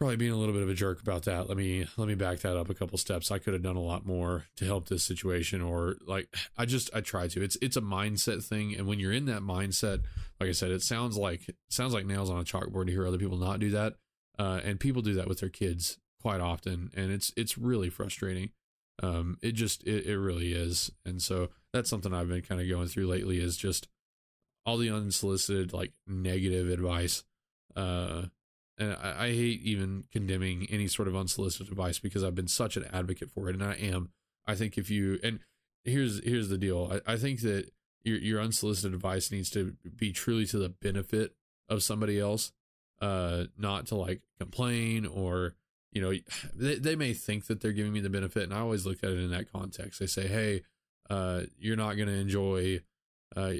probably 0.00 0.16
being 0.16 0.32
a 0.32 0.36
little 0.36 0.54
bit 0.54 0.62
of 0.62 0.68
a 0.70 0.74
jerk 0.74 1.02
about 1.02 1.24
that. 1.24 1.46
Let 1.46 1.58
me 1.58 1.86
let 1.98 2.08
me 2.08 2.14
back 2.14 2.38
that 2.40 2.56
up 2.56 2.70
a 2.70 2.74
couple 2.74 2.96
steps. 2.96 3.30
I 3.30 3.38
could 3.38 3.52
have 3.52 3.62
done 3.62 3.76
a 3.76 3.82
lot 3.82 4.06
more 4.06 4.46
to 4.56 4.64
help 4.64 4.88
this 4.88 5.04
situation 5.04 5.60
or 5.60 5.96
like 6.06 6.34
I 6.56 6.64
just 6.64 6.90
I 6.94 7.02
try 7.02 7.28
to. 7.28 7.42
It's 7.42 7.58
it's 7.60 7.76
a 7.76 7.82
mindset 7.82 8.42
thing 8.42 8.74
and 8.74 8.86
when 8.86 8.98
you're 8.98 9.12
in 9.12 9.26
that 9.26 9.42
mindset, 9.42 10.00
like 10.40 10.48
I 10.48 10.52
said, 10.52 10.70
it 10.70 10.82
sounds 10.82 11.18
like 11.18 11.54
sounds 11.68 11.92
like 11.92 12.06
nails 12.06 12.30
on 12.30 12.40
a 12.40 12.44
chalkboard 12.44 12.86
to 12.86 12.92
hear 12.92 13.06
other 13.06 13.18
people 13.18 13.36
not 13.36 13.60
do 13.60 13.70
that. 13.70 13.96
Uh, 14.38 14.58
and 14.64 14.80
people 14.80 15.02
do 15.02 15.12
that 15.14 15.28
with 15.28 15.40
their 15.40 15.50
kids 15.50 15.98
quite 16.22 16.40
often, 16.40 16.90
and 16.96 17.12
it's 17.12 17.30
it's 17.36 17.58
really 17.58 17.90
frustrating. 17.90 18.50
Um, 19.02 19.36
it 19.42 19.52
just 19.52 19.84
it, 19.84 20.06
it 20.06 20.18
really 20.18 20.52
is, 20.52 20.90
and 21.04 21.20
so 21.20 21.50
that's 21.74 21.90
something 21.90 22.14
I've 22.14 22.28
been 22.28 22.40
kind 22.40 22.60
of 22.60 22.68
going 22.68 22.88
through 22.88 23.06
lately 23.06 23.38
is 23.38 23.58
just 23.58 23.86
all 24.64 24.78
the 24.78 24.90
unsolicited 24.90 25.74
like 25.74 25.92
negative 26.06 26.70
advice. 26.70 27.22
Uh, 27.76 28.24
and 28.80 28.96
I, 29.00 29.26
I 29.26 29.28
hate 29.28 29.62
even 29.62 30.04
condemning 30.10 30.66
any 30.70 30.88
sort 30.88 31.06
of 31.06 31.14
unsolicited 31.14 31.68
advice 31.68 32.00
because 32.00 32.24
I've 32.24 32.34
been 32.34 32.48
such 32.48 32.76
an 32.76 32.86
advocate 32.92 33.30
for 33.30 33.48
it, 33.48 33.54
and 33.54 33.62
I 33.62 33.74
am. 33.74 34.10
I 34.46 34.56
think 34.56 34.76
if 34.76 34.90
you 34.90 35.20
and 35.22 35.38
here's 35.84 36.24
here's 36.24 36.48
the 36.48 36.58
deal. 36.58 37.00
I, 37.06 37.12
I 37.12 37.16
think 37.16 37.42
that 37.42 37.70
your 38.02 38.18
your 38.18 38.40
unsolicited 38.40 38.94
advice 38.94 39.30
needs 39.30 39.50
to 39.50 39.76
be 39.96 40.12
truly 40.12 40.46
to 40.46 40.58
the 40.58 40.70
benefit 40.70 41.34
of 41.68 41.82
somebody 41.82 42.18
else 42.18 42.52
uh, 43.00 43.44
not 43.56 43.86
to 43.86 43.94
like 43.94 44.20
complain 44.38 45.06
or 45.06 45.54
you 45.92 46.00
know 46.00 46.12
they, 46.54 46.76
they 46.76 46.96
may 46.96 47.12
think 47.12 47.46
that 47.46 47.60
they're 47.60 47.72
giving 47.72 47.92
me 47.92 48.00
the 48.00 48.10
benefit 48.10 48.44
and 48.44 48.54
i 48.54 48.58
always 48.58 48.86
look 48.86 49.02
at 49.02 49.10
it 49.10 49.18
in 49.18 49.30
that 49.30 49.50
context 49.50 50.00
they 50.00 50.06
say 50.06 50.26
hey 50.26 50.62
uh, 51.08 51.42
you're 51.58 51.76
not 51.76 51.96
going 51.96 52.08
to 52.08 52.14
enjoy 52.14 52.78
uh, 53.34 53.52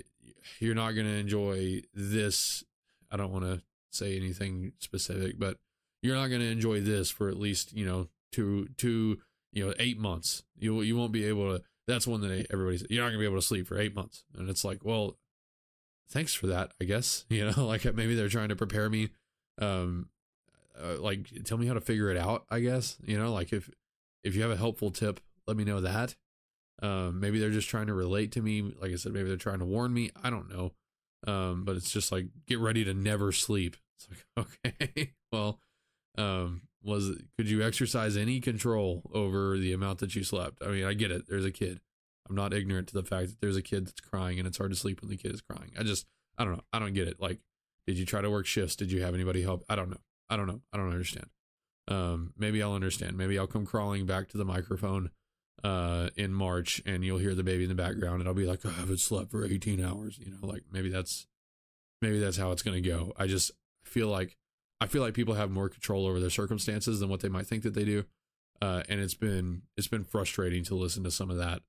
you're 0.61 0.75
not 0.75 0.93
going 0.93 1.07
to 1.07 1.17
enjoy 1.17 1.81
this 1.95 2.65
i 3.11 3.17
don't 3.17 3.33
want 3.33 3.45
to 3.45 3.61
say 3.91 4.17
anything 4.17 4.73
specific 4.79 5.39
but 5.39 5.57
you're 6.03 6.17
not 6.17 6.29
going 6.29 6.41
to 6.41 6.51
enjoy 6.51 6.81
this 6.81 7.11
for 7.11 7.29
at 7.29 7.39
least 7.39 7.73
you 7.73 7.85
know 7.85 8.09
two 8.33 8.69
two 8.77 9.19
you 9.53 9.67
know 9.67 9.75
eight 9.79 9.99
months. 9.99 10.45
You 10.59 10.81
you 10.83 10.97
won't 10.97 11.13
be 11.13 11.25
able 11.25 11.59
to 11.59 11.65
that's 11.87 12.07
one 12.07 12.21
that 12.23 12.47
everybody's 12.51 12.85
you're 12.89 13.03
not 13.03 13.09
going 13.11 13.19
to 13.19 13.23
be 13.23 13.27
able 13.27 13.41
to 13.41 13.47
sleep 13.47 13.67
for 13.67 13.79
eight 13.79 13.95
months. 13.95 14.25
And 14.37 14.49
it's 14.49 14.65
like 14.65 14.85
well 14.85 15.17
thanks 16.11 16.35
for 16.35 16.49
that 16.49 16.73
i 16.81 16.85
guess 16.85 17.25
you 17.31 17.49
know 17.49 17.67
like 17.67 17.85
maybe 17.95 18.15
they're 18.15 18.29
trying 18.29 18.49
to 18.49 18.57
prepare 18.57 18.91
me 18.91 19.11
um 19.61 20.09
uh, 20.83 21.01
like 21.01 21.29
tell 21.45 21.59
me 21.59 21.67
how 21.67 21.75
to 21.75 21.81
figure 21.81 22.11
it 22.11 22.17
out 22.17 22.45
i 22.51 22.59
guess 22.59 22.97
you 23.05 23.19
know 23.19 23.33
like 23.33 23.53
if 23.53 23.71
if 24.25 24.35
you 24.35 24.43
have 24.43 24.51
a 24.51 24.57
helpful 24.57 24.91
tip 24.91 25.21
let 25.47 25.57
me 25.57 25.65
know 25.65 25.81
that. 25.81 26.15
Um 26.83 27.21
maybe 27.21 27.39
they're 27.39 27.51
just 27.51 27.69
trying 27.69 27.87
to 27.87 27.95
relate 27.95 28.33
to 28.33 28.43
me 28.43 28.75
like 28.81 28.91
i 28.93 28.97
said 28.97 29.13
maybe 29.13 29.29
they're 29.29 29.37
trying 29.37 29.59
to 29.59 29.65
warn 29.65 29.93
me 29.93 30.11
i 30.23 30.31
don't 30.31 30.51
know 30.51 30.73
um 31.27 31.65
but 31.65 31.77
it's 31.77 31.91
just 31.91 32.11
like 32.11 32.27
get 32.47 32.59
ready 32.59 32.85
to 32.85 32.95
never 32.95 33.33
sleep 33.33 33.77
it's 33.97 34.09
like 34.37 34.47
okay 34.87 35.13
well 35.33 35.61
um 36.19 36.63
was 36.83 37.11
could 37.37 37.49
you 37.49 37.63
exercise 37.63 38.17
any 38.17 38.41
control 38.41 39.03
over 39.13 39.59
the 39.59 39.73
amount 39.73 39.99
that 39.99 40.15
you 40.15 40.25
slept 40.25 40.59
i 40.63 40.69
mean 40.69 40.85
i 40.85 40.95
get 40.95 41.11
it 41.11 41.25
there's 41.29 41.45
a 41.45 41.51
kid 41.51 41.81
i'm 42.29 42.35
not 42.35 42.55
ignorant 42.55 42.89
to 42.89 42.95
the 42.95 43.03
fact 43.03 43.29
that 43.29 43.41
there's 43.41 43.57
a 43.57 43.63
kid 43.63 43.87
that's 43.87 44.01
crying 44.01 44.39
and 44.39 44.49
it's 44.49 44.57
hard 44.59 44.71
to 44.71 44.77
sleep 44.77 45.01
when 45.03 45.11
the 45.11 45.17
kid 45.17 45.33
is 45.33 45.43
crying 45.43 45.71
i 45.79 45.83
just 45.83 46.07
i 46.39 46.45
don't 46.45 46.55
know 46.55 46.65
i 46.73 46.79
don't 46.79 46.95
get 46.95 47.07
it 47.07 47.21
like 47.21 47.41
did 47.91 47.99
you 47.99 48.07
try 48.07 48.21
to 48.21 48.31
work 48.31 48.47
shifts? 48.47 48.77
Did 48.77 48.93
you 48.93 49.03
have 49.03 49.15
anybody 49.15 49.43
help? 49.43 49.65
I 49.69 49.75
don't 49.75 49.91
know. 49.91 50.01
I 50.29 50.37
don't 50.37 50.47
know. 50.47 50.61
I 50.73 50.77
don't 50.77 50.93
understand. 50.93 51.27
Um, 51.89 52.33
maybe 52.39 52.63
I'll 52.63 52.75
understand. 52.75 53.17
Maybe 53.17 53.37
I'll 53.37 53.49
come 53.49 53.67
crawling 53.67 54.07
back 54.07 54.29
to 54.29 54.39
the 54.39 54.45
microphone 54.45 55.11
uh, 55.65 56.09
in 56.17 56.33
March 56.33 56.83
and 56.87 57.05
you'll 57.05 57.19
hear 57.19 57.35
the 57.35 57.43
baby 57.43 57.65
in 57.65 57.69
the 57.69 57.75
background 57.75 58.21
and 58.21 58.29
I'll 58.29 58.35
be 58.35 58.47
like, 58.47 58.65
I 58.65 58.71
haven't 58.71 59.01
slept 59.01 59.31
for 59.31 59.45
18 59.45 59.85
hours. 59.85 60.19
You 60.19 60.33
know, 60.33 60.47
like 60.47 60.63
maybe 60.73 60.89
that's 60.89 61.27
maybe 62.01 62.19
that's 62.19 62.37
how 62.37 62.53
it's 62.53 62.63
going 62.63 62.83
to 62.83 62.89
go. 62.89 63.13
I 63.17 63.27
just 63.27 63.51
feel 63.85 64.09
like 64.09 64.37
I 64.81 64.87
feel 64.87 65.03
like 65.03 65.15
people 65.15 65.35
have 65.35 65.51
more 65.51 65.69
control 65.69 66.07
over 66.07 66.21
their 66.21 66.31
circumstances 66.31 67.01
than 67.01 67.09
what 67.09 67.21
they 67.21 67.29
might 67.29 67.47
think 67.47 67.63
that 67.65 67.75
they 67.75 67.85
do. 67.85 68.05
Uh, 68.63 68.83
and 68.89 69.01
it's 69.01 69.15
been 69.15 69.63
it's 69.77 69.89
been 69.89 70.05
frustrating 70.05 70.65
to 70.65 70.75
listen 70.75 71.05
to 71.05 71.11
some 71.11 71.31
of 71.31 71.37
that 71.39 71.63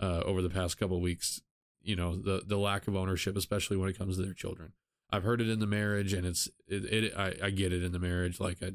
uh, 0.00 0.20
over 0.24 0.42
the 0.42 0.50
past 0.50 0.78
couple 0.78 1.00
weeks. 1.00 1.42
You 1.82 1.96
know, 1.96 2.16
the 2.16 2.42
the 2.46 2.58
lack 2.58 2.88
of 2.88 2.96
ownership, 2.96 3.36
especially 3.36 3.76
when 3.76 3.88
it 3.88 3.98
comes 3.98 4.16
to 4.16 4.22
their 4.22 4.34
children. 4.34 4.72
I've 5.10 5.22
heard 5.22 5.40
it 5.40 5.48
in 5.48 5.58
the 5.58 5.66
marriage, 5.66 6.12
and 6.12 6.26
it's 6.26 6.48
it. 6.66 6.84
it 6.84 7.12
I, 7.16 7.34
I 7.44 7.50
get 7.50 7.72
it 7.72 7.82
in 7.82 7.92
the 7.92 7.98
marriage. 7.98 8.40
Like 8.40 8.62
I, 8.62 8.72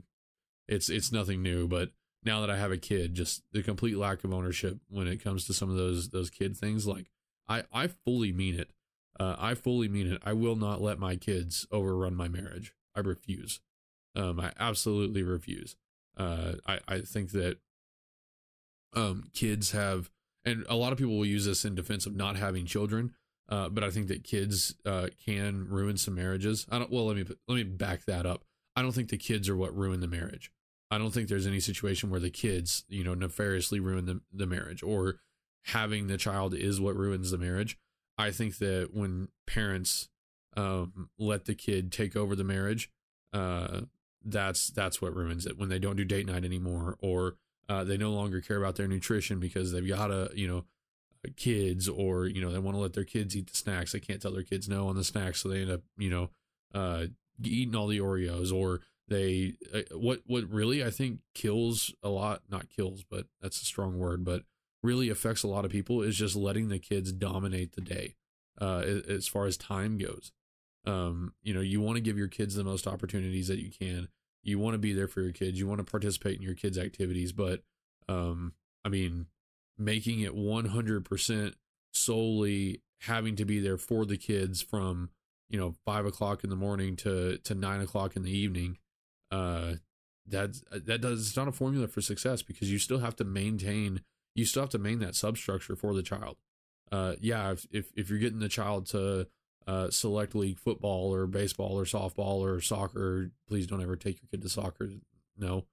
it's 0.67 0.89
it's 0.89 1.11
nothing 1.11 1.41
new. 1.43 1.67
But 1.67 1.89
now 2.25 2.41
that 2.41 2.49
I 2.49 2.57
have 2.57 2.71
a 2.71 2.77
kid, 2.77 3.13
just 3.13 3.43
the 3.51 3.63
complete 3.63 3.97
lack 3.97 4.23
of 4.23 4.33
ownership 4.33 4.79
when 4.89 5.07
it 5.07 5.23
comes 5.23 5.45
to 5.45 5.53
some 5.53 5.69
of 5.69 5.75
those 5.75 6.09
those 6.09 6.29
kid 6.29 6.55
things. 6.57 6.87
Like 6.87 7.09
I 7.47 7.63
I 7.71 7.87
fully 7.87 8.31
mean 8.31 8.59
it. 8.59 8.71
Uh, 9.19 9.35
I 9.37 9.53
fully 9.53 9.87
mean 9.87 10.11
it. 10.11 10.21
I 10.25 10.33
will 10.33 10.55
not 10.55 10.81
let 10.81 10.99
my 10.99 11.15
kids 11.15 11.67
overrun 11.71 12.15
my 12.15 12.27
marriage. 12.27 12.73
I 12.95 13.01
refuse. 13.01 13.59
Um, 14.15 14.39
I 14.39 14.51
absolutely 14.59 15.23
refuse. 15.23 15.75
Uh, 16.17 16.53
I 16.67 16.79
I 16.87 17.01
think 17.01 17.31
that 17.31 17.57
um 18.95 19.23
kids 19.33 19.71
have, 19.71 20.09
and 20.45 20.65
a 20.69 20.75
lot 20.75 20.91
of 20.91 20.97
people 20.97 21.17
will 21.17 21.25
use 21.25 21.45
this 21.45 21.65
in 21.65 21.75
defense 21.75 22.05
of 22.05 22.15
not 22.15 22.35
having 22.35 22.65
children. 22.65 23.13
Uh, 23.49 23.67
but 23.67 23.83
I 23.83 23.89
think 23.89 24.07
that 24.07 24.23
kids 24.23 24.73
uh, 24.85 25.07
can 25.25 25.67
ruin 25.67 25.97
some 25.97 26.15
marriages. 26.15 26.65
I 26.71 26.79
don't. 26.79 26.89
Well, 26.89 27.07
let 27.07 27.17
me 27.17 27.25
let 27.47 27.55
me 27.55 27.63
back 27.63 28.05
that 28.05 28.25
up. 28.25 28.45
I 28.75 28.81
don't 28.81 28.93
think 28.93 29.09
the 29.09 29.17
kids 29.17 29.49
are 29.49 29.55
what 29.55 29.75
ruin 29.77 29.99
the 29.99 30.07
marriage. 30.07 30.51
I 30.93 30.97
don't 30.97 31.12
think 31.12 31.27
there's 31.27 31.47
any 31.47 31.59
situation 31.59 32.09
where 32.09 32.19
the 32.19 32.29
kids, 32.29 32.83
you 32.88 33.03
know, 33.03 33.15
nefariously 33.15 33.79
ruin 33.79 34.05
the, 34.05 34.21
the 34.31 34.45
marriage 34.45 34.83
or 34.83 35.15
having 35.63 36.07
the 36.07 36.17
child 36.17 36.53
is 36.53 36.79
what 36.79 36.95
ruins 36.95 37.31
the 37.31 37.38
marriage. 37.38 37.77
I 38.17 38.31
think 38.31 38.59
that 38.59 38.89
when 38.93 39.29
parents 39.47 40.09
um, 40.55 41.09
let 41.17 41.45
the 41.45 41.55
kid 41.55 41.91
take 41.91 42.15
over 42.15 42.35
the 42.35 42.43
marriage, 42.43 42.91
uh, 43.33 43.81
that's 44.23 44.67
that's 44.67 45.01
what 45.01 45.15
ruins 45.15 45.45
it. 45.45 45.57
When 45.57 45.69
they 45.69 45.79
don't 45.79 45.95
do 45.95 46.05
date 46.05 46.27
night 46.27 46.45
anymore, 46.45 46.95
or 47.01 47.38
uh, 47.67 47.83
they 47.83 47.97
no 47.97 48.12
longer 48.12 48.39
care 48.39 48.57
about 48.57 48.75
their 48.75 48.88
nutrition 48.88 49.39
because 49.39 49.71
they've 49.71 49.88
got 49.88 50.12
a 50.12 50.29
you 50.35 50.47
know 50.47 50.65
kids, 51.35 51.89
or 51.89 52.27
you 52.27 52.39
know 52.39 52.51
they 52.51 52.59
want 52.59 52.77
to 52.77 52.81
let 52.81 52.93
their 52.93 53.03
kids 53.03 53.35
eat 53.35 53.50
the 53.50 53.57
snacks. 53.57 53.93
They 53.93 54.00
can't 54.00 54.21
tell 54.21 54.31
their 54.31 54.43
kids 54.43 54.69
no 54.69 54.88
on 54.88 54.95
the 54.95 55.03
snacks, 55.03 55.41
so 55.41 55.50
they 55.50 55.62
end 55.62 55.71
up 55.71 55.81
you 55.97 56.12
know 56.12 56.29
uh, 56.73 57.07
eating 57.43 57.75
all 57.75 57.88
the 57.88 58.00
Oreos, 58.00 58.53
or 58.53 58.81
they 59.07 59.53
uh, 59.74 59.98
what 59.98 60.22
what 60.25 60.50
really 60.50 60.83
I 60.83 60.89
think 60.89 61.19
kills 61.33 61.93
a 62.01 62.10
lot, 62.10 62.41
not 62.50 62.69
kills, 62.69 63.03
but 63.03 63.27
that's 63.41 63.62
a 63.62 63.65
strong 63.65 63.98
word, 64.00 64.24
but 64.24 64.43
really 64.81 65.10
affects 65.10 65.43
a 65.43 65.48
lot 65.48 65.65
of 65.65 65.72
people 65.72 66.01
is 66.01 66.17
just 66.17 66.36
letting 66.36 66.69
the 66.69 66.79
kids 66.79 67.12
dominate 67.12 67.74
the 67.74 67.81
day 67.81 68.15
uh, 68.60 68.83
as 69.07 69.27
far 69.27 69.45
as 69.45 69.57
time 69.57 69.98
goes. 69.98 70.31
Um, 70.86 71.33
you 71.41 71.53
know, 71.53 71.62
you 71.62 71.79
want 71.79 71.95
to 71.95 72.01
give 72.01 72.17
your 72.17 72.27
kids 72.27 72.55
the 72.55 72.63
most 72.63 72.88
opportunities 72.88 73.48
that 73.48 73.60
you 73.60 73.72
can. 73.72 74.10
You 74.41 74.60
want 74.60 74.74
to 74.74 74.79
be 74.79 74.91
there 74.91 75.07
for 75.07 75.22
your 75.22 75.31
kids. 75.31 75.57
You 75.57 75.67
want 75.67 75.79
to 75.79 75.89
participate 75.89 76.36
in 76.36 76.41
your 76.41 76.55
kids' 76.55 76.77
activities, 76.77 77.31
but 77.31 77.62
um, 78.10 78.53
I 78.83 78.89
mean, 78.89 79.27
making 79.77 80.19
it 80.19 80.36
100% 80.36 81.53
solely 81.93 82.81
having 83.01 83.36
to 83.38 83.45
be 83.45 83.60
there 83.60 83.77
for 83.77 84.05
the 84.05 84.17
kids 84.17 84.62
from 84.62 85.10
you 85.50 85.60
know 85.60 85.75
five 85.86 86.05
o'clock 86.05 86.43
in 86.43 86.50
the 86.50 86.55
morning 86.55 86.95
to 86.95 87.38
to 87.39 87.53
nine 87.53 87.81
o'clock 87.81 88.15
in 88.15 88.24
the 88.24 88.36
evening 88.36 88.77
uh 89.33 89.73
that 90.27 90.55
that 90.71 91.01
does 91.01 91.27
it's 91.27 91.35
not 91.35 91.47
a 91.47 91.51
formula 91.51 91.87
for 91.87 92.01
success 92.01 92.41
because 92.41 92.71
you 92.71 92.77
still 92.79 92.99
have 92.99 93.15
to 93.15 93.23
maintain 93.23 94.01
you 94.35 94.45
still 94.45 94.63
have 94.63 94.69
to 94.69 94.77
maintain 94.77 95.07
that 95.07 95.15
substructure 95.15 95.75
for 95.75 95.93
the 95.93 96.03
child. 96.03 96.37
Uh 96.91 97.13
yeah 97.19 97.51
if 97.51 97.65
if, 97.71 97.91
if 97.95 98.09
you're 98.09 98.19
getting 98.19 98.39
the 98.39 98.47
child 98.47 98.85
to 98.87 99.27
uh 99.67 99.89
select 99.89 100.35
league 100.35 100.59
football 100.59 101.13
or 101.13 101.25
baseball 101.25 101.77
or 101.77 101.83
softball 101.83 102.39
or 102.39 102.61
soccer 102.61 103.31
please 103.47 103.67
don't 103.67 103.81
ever 103.81 103.95
take 103.95 104.21
your 104.21 104.29
kid 104.29 104.41
to 104.43 104.49
soccer. 104.49 104.89
No. 105.37 105.65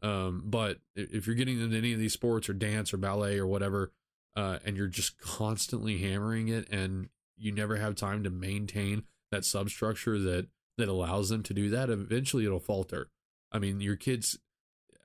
Um 0.00 0.44
but 0.46 0.78
if 0.94 1.26
you're 1.26 1.36
getting 1.36 1.60
into 1.60 1.76
any 1.76 1.92
of 1.92 1.98
these 1.98 2.12
sports 2.12 2.48
or 2.48 2.54
dance 2.54 2.94
or 2.94 2.98
ballet 2.98 3.38
or 3.38 3.46
whatever 3.46 3.92
uh 4.36 4.58
and 4.64 4.76
you're 4.76 4.86
just 4.86 5.20
constantly 5.20 5.98
hammering 5.98 6.48
it 6.48 6.68
and 6.70 7.08
you 7.36 7.52
never 7.52 7.76
have 7.76 7.94
time 7.94 8.22
to 8.24 8.30
maintain 8.30 9.02
that 9.30 9.44
substructure 9.44 10.18
that 10.18 10.46
that 10.78 10.88
allows 10.88 11.28
them 11.28 11.42
to 11.42 11.52
do 11.52 11.68
that 11.70 11.90
eventually 11.90 12.46
it'll 12.46 12.58
falter. 12.58 13.10
I 13.52 13.58
mean 13.58 13.80
your 13.80 13.96
kids 13.96 14.38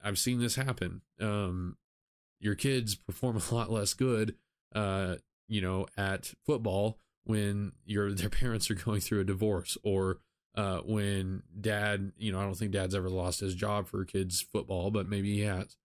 i've 0.04 0.18
seen 0.18 0.40
this 0.40 0.56
happen. 0.56 1.02
Um 1.20 1.78
your 2.40 2.56
kids 2.56 2.96
perform 2.96 3.38
a 3.52 3.56
lot 3.56 3.72
less 3.72 3.94
good 3.94 4.36
uh 4.74 5.16
you 5.48 5.62
know 5.62 5.86
at 5.98 6.34
football 6.46 7.00
when 7.26 7.74
your 7.86 8.14
their 8.14 8.30
parents 8.30 8.70
are 8.72 8.76
going 8.76 9.02
through 9.02 9.22
a 9.22 9.26
divorce 9.26 9.78
or 9.84 10.20
uh 10.56 10.80
when 10.80 11.42
dad 11.60 12.12
you 12.18 12.32
know 12.32 12.40
i 12.40 12.44
don't 12.44 12.56
think 12.58 12.72
dad's 12.72 12.96
ever 12.96 13.10
lost 13.10 13.40
his 13.40 13.56
job 13.56 13.88
for 13.88 14.04
kids 14.06 14.42
football 14.42 14.92
but 14.92 15.08
maybe 15.08 15.34
he 15.36 15.42
has. 15.42 15.76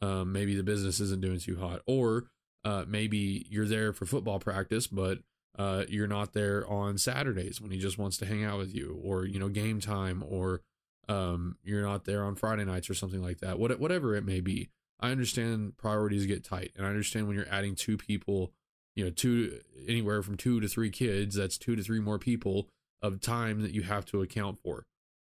Um 0.00 0.32
maybe 0.32 0.54
the 0.54 0.62
business 0.62 1.00
isn't 1.00 1.20
doing 1.22 1.40
too 1.40 1.58
hot 1.58 1.82
or 1.86 2.24
uh 2.64 2.84
maybe 2.88 3.46
you're 3.50 3.66
there 3.66 3.92
for 3.92 4.06
football 4.06 4.38
practice 4.38 4.86
but 4.86 5.18
uh, 5.56 5.84
you're 5.88 6.06
not 6.06 6.32
there 6.32 6.68
on 6.68 6.98
Saturdays 6.98 7.60
when 7.60 7.70
he 7.70 7.78
just 7.78 7.98
wants 7.98 8.16
to 8.18 8.26
hang 8.26 8.44
out 8.44 8.58
with 8.58 8.74
you, 8.74 9.00
or 9.02 9.24
you 9.24 9.38
know, 9.38 9.48
game 9.48 9.80
time, 9.80 10.24
or 10.28 10.62
um, 11.08 11.56
you're 11.62 11.82
not 11.82 12.04
there 12.04 12.24
on 12.24 12.34
Friday 12.34 12.64
nights 12.64 12.90
or 12.90 12.94
something 12.94 13.22
like 13.22 13.38
that. 13.38 13.58
What, 13.58 13.78
whatever 13.80 14.14
it 14.14 14.24
may 14.24 14.40
be, 14.40 14.68
I 15.00 15.10
understand 15.10 15.76
priorities 15.76 16.26
get 16.26 16.44
tight, 16.44 16.72
and 16.76 16.86
I 16.86 16.90
understand 16.90 17.26
when 17.26 17.36
you're 17.36 17.48
adding 17.50 17.74
two 17.74 17.96
people, 17.96 18.52
you 18.94 19.04
know, 19.04 19.10
two 19.10 19.60
anywhere 19.86 20.22
from 20.22 20.36
two 20.36 20.60
to 20.60 20.68
three 20.68 20.90
kids, 20.90 21.36
that's 21.36 21.58
two 21.58 21.76
to 21.76 21.82
three 21.82 22.00
more 22.00 22.18
people 22.18 22.68
of 23.00 23.20
time 23.20 23.62
that 23.62 23.72
you 23.72 23.82
have 23.82 24.04
to 24.06 24.22
account 24.22 24.58
for. 24.62 24.84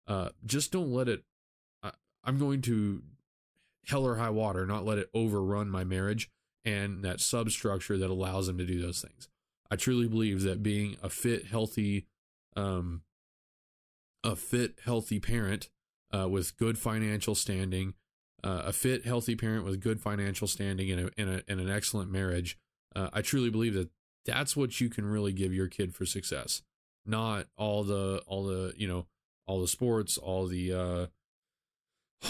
Uh, 0.07 0.31
just 0.45 0.73
don't 0.73 0.93
let 0.93 1.09
it. 1.09 1.23
I, 1.83 1.93
I'm 2.25 2.39
going 2.39 2.63
to 2.63 3.03
hell 3.87 4.07
or 4.07 4.17
high 4.17 4.31
water, 4.31 4.67
not 4.67 4.85
let 4.85 4.99
it 4.99 5.09
overrun 5.15 5.71
my 5.71 5.85
marriage 5.85 6.29
and 6.65 7.03
that 7.05 7.21
substructure 7.21 7.97
that 7.97 8.11
allows 8.11 8.47
them 8.47 8.59
to 8.59 8.67
do 8.67 8.81
those 8.81 9.01
things. 9.01 9.29
I 9.71 9.77
truly 9.77 10.09
believe 10.09 10.43
that 10.43 10.63
being 10.63 10.97
a 11.03 11.09
fit, 11.09 11.47
healthy, 11.47 12.07
um, 12.57 13.03
a 14.25 14.35
fit, 14.35 14.79
healthy 14.85 15.21
parent 15.21 15.69
uh, 16.13 16.29
with 16.29 16.57
good 16.57 16.77
financial 16.79 17.35
standing, 17.35 17.95
uh, 18.43 18.63
a 18.67 18.73
fit, 18.73 19.05
healthy 19.05 19.37
parent 19.37 19.65
with 19.65 19.81
good 19.81 20.01
financial 20.01 20.49
standing 20.49 20.89
in, 20.89 20.99
a, 20.99 21.11
in, 21.17 21.29
a, 21.29 21.43
in 21.47 21.61
an 21.61 21.71
excellent 21.71 22.11
marriage, 22.11 22.59
uh, 22.97 23.09
I 23.13 23.23
truly 23.23 23.51
believe 23.51 23.75
that 23.75 23.91
that's 24.27 24.57
what 24.57 24.81
you 24.81 24.91
can 24.91 25.07
really 25.07 25.33
give 25.33 25.55
your 25.55 25.69
kid 25.69 25.95
for 25.95 26.05
success. 26.05 26.63
Not 27.07 27.47
all 27.57 27.85
the 27.85 28.23
all 28.27 28.45
the 28.45 28.75
you 28.77 28.87
know 28.87 29.07
all 29.47 29.61
the 29.61 29.69
sports, 29.69 30.19
all 30.19 30.47
the 30.47 30.73
uh, 30.73 31.07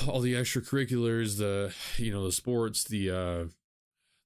all 0.09 0.21
the 0.21 0.35
extracurriculars, 0.35 1.39
the 1.39 1.75
you 1.97 2.13
know 2.13 2.25
the 2.25 2.33
sports, 2.33 2.85
the 2.85 3.11
uh, 3.11 3.45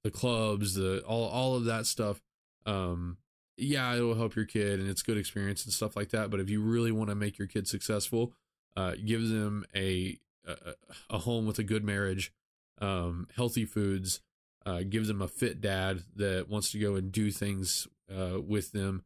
the 0.02 0.11
clubs, 0.11 0.75
the 0.75 1.00
all 1.06 1.26
all 1.28 1.54
of 1.56 1.64
that 1.64 1.87
stuff 1.87 2.21
um 2.66 3.16
yeah 3.56 3.94
it 3.94 4.00
will 4.00 4.14
help 4.14 4.35
your 4.35 4.44
kid 4.44 4.80
and 4.80 4.88
it's 4.88 5.02
good 5.02 5.16
experience 5.16 5.64
and 5.64 5.73
stuff 5.73 5.97
like 5.97 6.11
that 6.11 6.30
but 6.30 6.40
if 6.40 6.50
you 6.50 6.61
really 6.61 6.92
want 6.92 7.09
to 7.09 7.14
make 7.14 7.38
your 7.38 7.49
kid 7.49 7.68
successful 7.68 8.33
uh 8.76 8.94
give 9.04 9.28
them 9.28 9.64
a 9.75 10.18
a, 10.47 10.75
a 11.11 11.18
home 11.18 11.47
with 11.47 11.59
a 11.59 11.62
good 11.62 11.85
marriage 11.85 12.33
um 12.80 13.28
healthy 13.37 13.64
foods 13.64 14.21
uh 14.66 14.80
give 14.88 15.06
them 15.06 15.23
a 15.23 15.28
fit 15.28 15.61
dad 15.61 16.02
that 16.16 16.49
wants 16.49 16.73
to 16.73 16.78
go 16.78 16.94
and 16.97 17.12
do 17.12 17.30
things 17.30 17.87
uh 18.14 18.40
with 18.40 18.73
them 18.73 19.02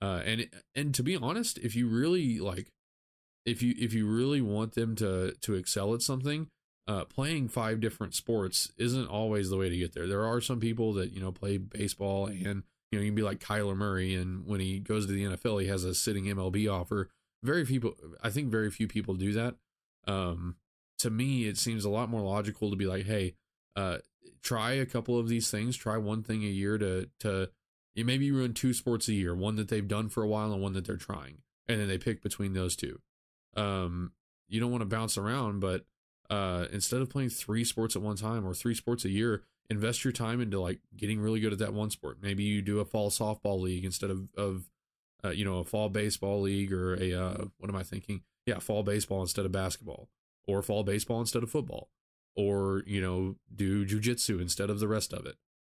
uh 0.00 0.22
and 0.24 0.48
and 0.74 0.94
to 0.94 1.02
be 1.02 1.16
honest 1.16 1.58
if 1.58 1.76
you 1.76 1.86
really 1.86 2.38
like 2.38 2.72
if 3.44 3.62
you 3.62 3.74
if 3.78 3.92
you 3.92 4.06
really 4.06 4.40
want 4.40 4.74
them 4.74 4.94
to 4.94 5.32
to 5.42 5.54
excel 5.54 5.94
at 5.94 6.02
something 6.02 6.48
uh, 6.90 7.04
playing 7.04 7.48
five 7.48 7.78
different 7.78 8.14
sports 8.16 8.72
isn't 8.76 9.06
always 9.06 9.48
the 9.48 9.56
way 9.56 9.68
to 9.68 9.76
get 9.76 9.94
there. 9.94 10.08
There 10.08 10.26
are 10.26 10.40
some 10.40 10.58
people 10.58 10.92
that 10.94 11.12
you 11.12 11.20
know 11.20 11.30
play 11.30 11.56
baseball 11.56 12.26
and 12.26 12.64
you 12.90 12.98
know, 12.98 13.04
you 13.04 13.10
can 13.10 13.16
be 13.16 13.22
like 13.22 13.38
Kyler 13.38 13.76
Murray, 13.76 14.14
and 14.14 14.46
when 14.46 14.60
he 14.60 14.78
goes 14.78 15.06
to 15.06 15.12
the 15.12 15.24
NFL, 15.24 15.62
he 15.62 15.68
has 15.68 15.84
a 15.84 15.94
sitting 15.94 16.24
MLB 16.24 16.70
offer. 16.70 17.08
Very 17.42 17.64
few, 17.64 17.96
I 18.22 18.30
think, 18.30 18.50
very 18.50 18.70
few 18.70 18.88
people 18.88 19.14
do 19.14 19.32
that. 19.32 19.54
Um, 20.06 20.56
to 20.98 21.10
me, 21.10 21.46
it 21.46 21.56
seems 21.56 21.84
a 21.84 21.90
lot 21.90 22.10
more 22.10 22.20
logical 22.20 22.70
to 22.70 22.76
be 22.76 22.86
like, 22.86 23.06
hey, 23.06 23.34
uh, 23.76 23.98
try 24.42 24.72
a 24.72 24.86
couple 24.86 25.18
of 25.18 25.28
these 25.28 25.50
things. 25.50 25.76
Try 25.76 25.96
one 25.96 26.22
thing 26.22 26.42
a 26.42 26.48
year 26.48 26.78
to 26.78 27.08
to 27.20 27.50
you 27.94 28.04
maybe 28.04 28.30
run 28.30 28.54
two 28.54 28.74
sports 28.74 29.08
a 29.08 29.12
year, 29.12 29.34
one 29.34 29.56
that 29.56 29.68
they've 29.68 29.86
done 29.86 30.08
for 30.08 30.22
a 30.22 30.28
while 30.28 30.52
and 30.52 30.62
one 30.62 30.72
that 30.74 30.86
they're 30.86 30.96
trying, 30.96 31.38
and 31.68 31.80
then 31.80 31.88
they 31.88 31.98
pick 31.98 32.22
between 32.22 32.52
those 32.52 32.76
two. 32.76 33.00
Um, 33.56 34.12
you 34.48 34.60
don't 34.60 34.70
want 34.70 34.82
to 34.82 34.86
bounce 34.86 35.16
around, 35.16 35.60
but 35.60 35.84
uh, 36.28 36.66
instead 36.72 37.00
of 37.00 37.10
playing 37.10 37.30
three 37.30 37.64
sports 37.64 37.96
at 37.96 38.02
one 38.02 38.16
time 38.16 38.46
or 38.46 38.54
three 38.54 38.74
sports 38.74 39.04
a 39.04 39.10
year, 39.10 39.42
invest 39.70 40.04
your 40.04 40.12
time 40.12 40.40
into 40.40 40.60
like 40.60 40.80
getting 40.96 41.20
really 41.20 41.40
good 41.40 41.52
at 41.52 41.60
that 41.60 41.72
one 41.72 41.90
sport. 41.90 42.18
Maybe 42.20 42.42
you 42.42 42.60
do 42.60 42.80
a 42.80 42.84
fall 42.84 43.08
softball 43.08 43.60
league 43.60 43.84
instead 43.84 44.10
of 44.10 44.28
of 44.36 44.64
uh, 45.24 45.30
you 45.30 45.44
know 45.44 45.58
a 45.58 45.64
fall 45.64 45.88
baseball 45.88 46.42
league 46.42 46.72
or 46.72 46.94
a 46.94 47.14
uh, 47.14 47.44
what 47.58 47.70
am 47.70 47.76
I 47.76 47.84
thinking? 47.84 48.22
Yeah, 48.46 48.58
fall 48.58 48.82
baseball 48.82 49.22
instead 49.22 49.46
of 49.46 49.52
basketball, 49.52 50.08
or 50.46 50.62
fall 50.62 50.82
baseball 50.82 51.20
instead 51.20 51.42
of 51.42 51.50
football, 51.50 51.88
or 52.34 52.82
you 52.86 53.00
know 53.00 53.36
do 53.54 53.86
jujitsu 53.86 54.40
instead 54.40 54.68
of 54.68 54.80
the 54.80 54.88
rest 54.88 55.12
of 55.12 55.24
it. 55.24 55.36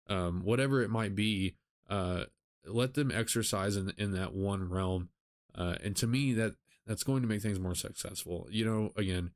Um, 0.09 0.41
whatever 0.43 0.81
it 0.81 0.89
might 0.89 1.15
be, 1.15 1.55
uh, 1.89 2.25
let 2.65 2.93
them 2.93 3.11
exercise 3.11 3.75
in 3.75 3.93
in 3.97 4.13
that 4.13 4.33
one 4.33 4.69
realm. 4.69 5.09
Uh, 5.53 5.75
and 5.83 5.97
to 5.97 6.07
me, 6.07 6.33
that 6.33 6.55
that's 6.87 7.03
going 7.03 7.21
to 7.21 7.27
make 7.27 7.41
things 7.41 7.59
more 7.59 7.75
successful. 7.75 8.47
You 8.49 8.63
know, 8.63 8.93
again, 8.95 9.31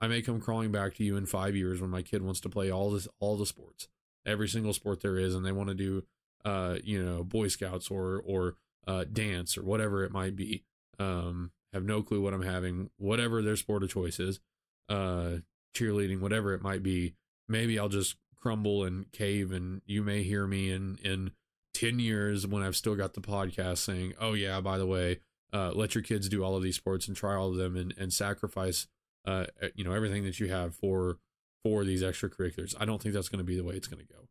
I 0.00 0.08
may 0.08 0.22
come 0.22 0.40
crawling 0.40 0.72
back 0.72 0.94
to 0.94 1.04
you 1.04 1.16
in 1.18 1.26
five 1.26 1.54
years 1.54 1.80
when 1.80 1.90
my 1.90 2.00
kid 2.00 2.22
wants 2.22 2.40
to 2.40 2.48
play 2.48 2.70
all 2.70 2.90
this 2.90 3.06
all 3.20 3.36
the 3.36 3.44
sports 3.44 3.88
every 4.28 4.48
single 4.48 4.72
sport 4.72 5.00
there 5.00 5.16
is 5.16 5.34
and 5.34 5.44
they 5.44 5.52
want 5.52 5.68
to 5.68 5.74
do 5.74 6.04
uh 6.44 6.76
you 6.84 7.02
know 7.02 7.24
boy 7.24 7.48
scouts 7.48 7.90
or 7.90 8.22
or 8.24 8.56
uh 8.86 9.04
dance 9.12 9.56
or 9.58 9.62
whatever 9.62 10.04
it 10.04 10.12
might 10.12 10.36
be. 10.36 10.64
Um 10.98 11.50
have 11.72 11.84
no 11.84 12.02
clue 12.02 12.22
what 12.22 12.32
i'm 12.32 12.42
having 12.42 12.88
whatever 12.96 13.42
their 13.42 13.54
sport 13.54 13.82
of 13.82 13.90
choice 13.90 14.18
is 14.18 14.40
uh 14.88 15.36
cheerleading 15.76 16.18
whatever 16.18 16.54
it 16.54 16.62
might 16.62 16.82
be 16.82 17.14
maybe 17.46 17.78
i'll 17.78 17.90
just 17.90 18.16
crumble 18.36 18.84
and 18.84 19.12
cave 19.12 19.52
and 19.52 19.82
you 19.84 20.02
may 20.02 20.22
hear 20.22 20.46
me 20.46 20.72
in 20.72 20.98
in 21.04 21.30
10 21.74 21.98
years 21.98 22.46
when 22.46 22.62
i've 22.62 22.74
still 22.74 22.94
got 22.96 23.12
the 23.12 23.20
podcast 23.20 23.78
saying 23.78 24.14
oh 24.18 24.32
yeah 24.32 24.62
by 24.62 24.78
the 24.78 24.86
way 24.86 25.20
uh 25.52 25.70
let 25.74 25.94
your 25.94 26.02
kids 26.02 26.26
do 26.26 26.42
all 26.42 26.56
of 26.56 26.62
these 26.62 26.76
sports 26.76 27.06
and 27.06 27.18
try 27.18 27.34
all 27.34 27.50
of 27.50 27.56
them 27.56 27.76
and 27.76 27.92
and 27.98 28.14
sacrifice 28.14 28.86
uh, 29.28 29.44
you 29.74 29.84
know, 29.84 29.92
everything 29.92 30.24
that 30.24 30.40
you 30.40 30.48
have 30.48 30.74
for 30.74 31.18
for 31.64 31.84
these 31.84 32.02
extracurriculars. 32.02 32.74
I 32.78 32.84
don't 32.84 33.02
think 33.02 33.14
that's 33.14 33.28
going 33.28 33.38
to 33.38 33.44
be 33.44 33.56
the 33.56 33.64
way 33.64 33.74
it's 33.74 33.88
going 33.88 34.04
to 34.04 34.12
go. 34.12 34.28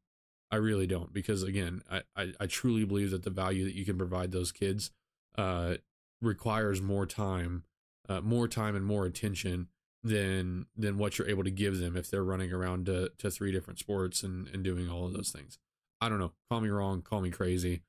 I 0.50 0.56
really 0.58 0.88
don't 0.88 1.14
because 1.14 1.44
again, 1.44 1.82
I, 1.92 2.04
I, 2.16 2.32
I 2.40 2.46
truly 2.46 2.86
believe 2.86 3.12
that 3.12 3.24
the 3.24 3.30
value 3.30 3.66
that 3.66 3.76
you 3.76 3.86
can 3.86 3.98
provide 3.98 4.32
those 4.32 4.52
kids 4.52 4.92
uh, 5.38 5.76
requires 6.22 6.82
more 6.82 7.06
time, 7.06 7.64
uh, 8.08 8.22
more 8.22 8.48
time 8.48 8.76
and 8.76 8.86
more 8.86 9.06
attention 9.06 9.68
than 10.04 10.68
than 10.78 10.98
what 10.98 11.18
you're 11.18 11.30
able 11.30 11.44
to 11.44 11.52
give 11.52 11.80
them 11.80 11.98
if 11.98 12.10
they're 12.10 12.24
running 12.24 12.54
around 12.54 12.86
to, 12.86 13.12
to 13.18 13.30
three 13.30 13.52
different 13.52 13.80
sports 13.80 14.24
and, 14.24 14.48
and 14.54 14.64
doing 14.64 14.90
all 14.90 15.06
of 15.06 15.14
those 15.14 15.32
things. 15.32 15.58
I 16.00 16.10
don't 16.10 16.20
know. 16.20 16.34
Call 16.50 16.62
me 16.62 16.70
wrong. 16.70 17.02
Call 17.02 17.22
me 17.22 17.32
crazy. 17.32 17.82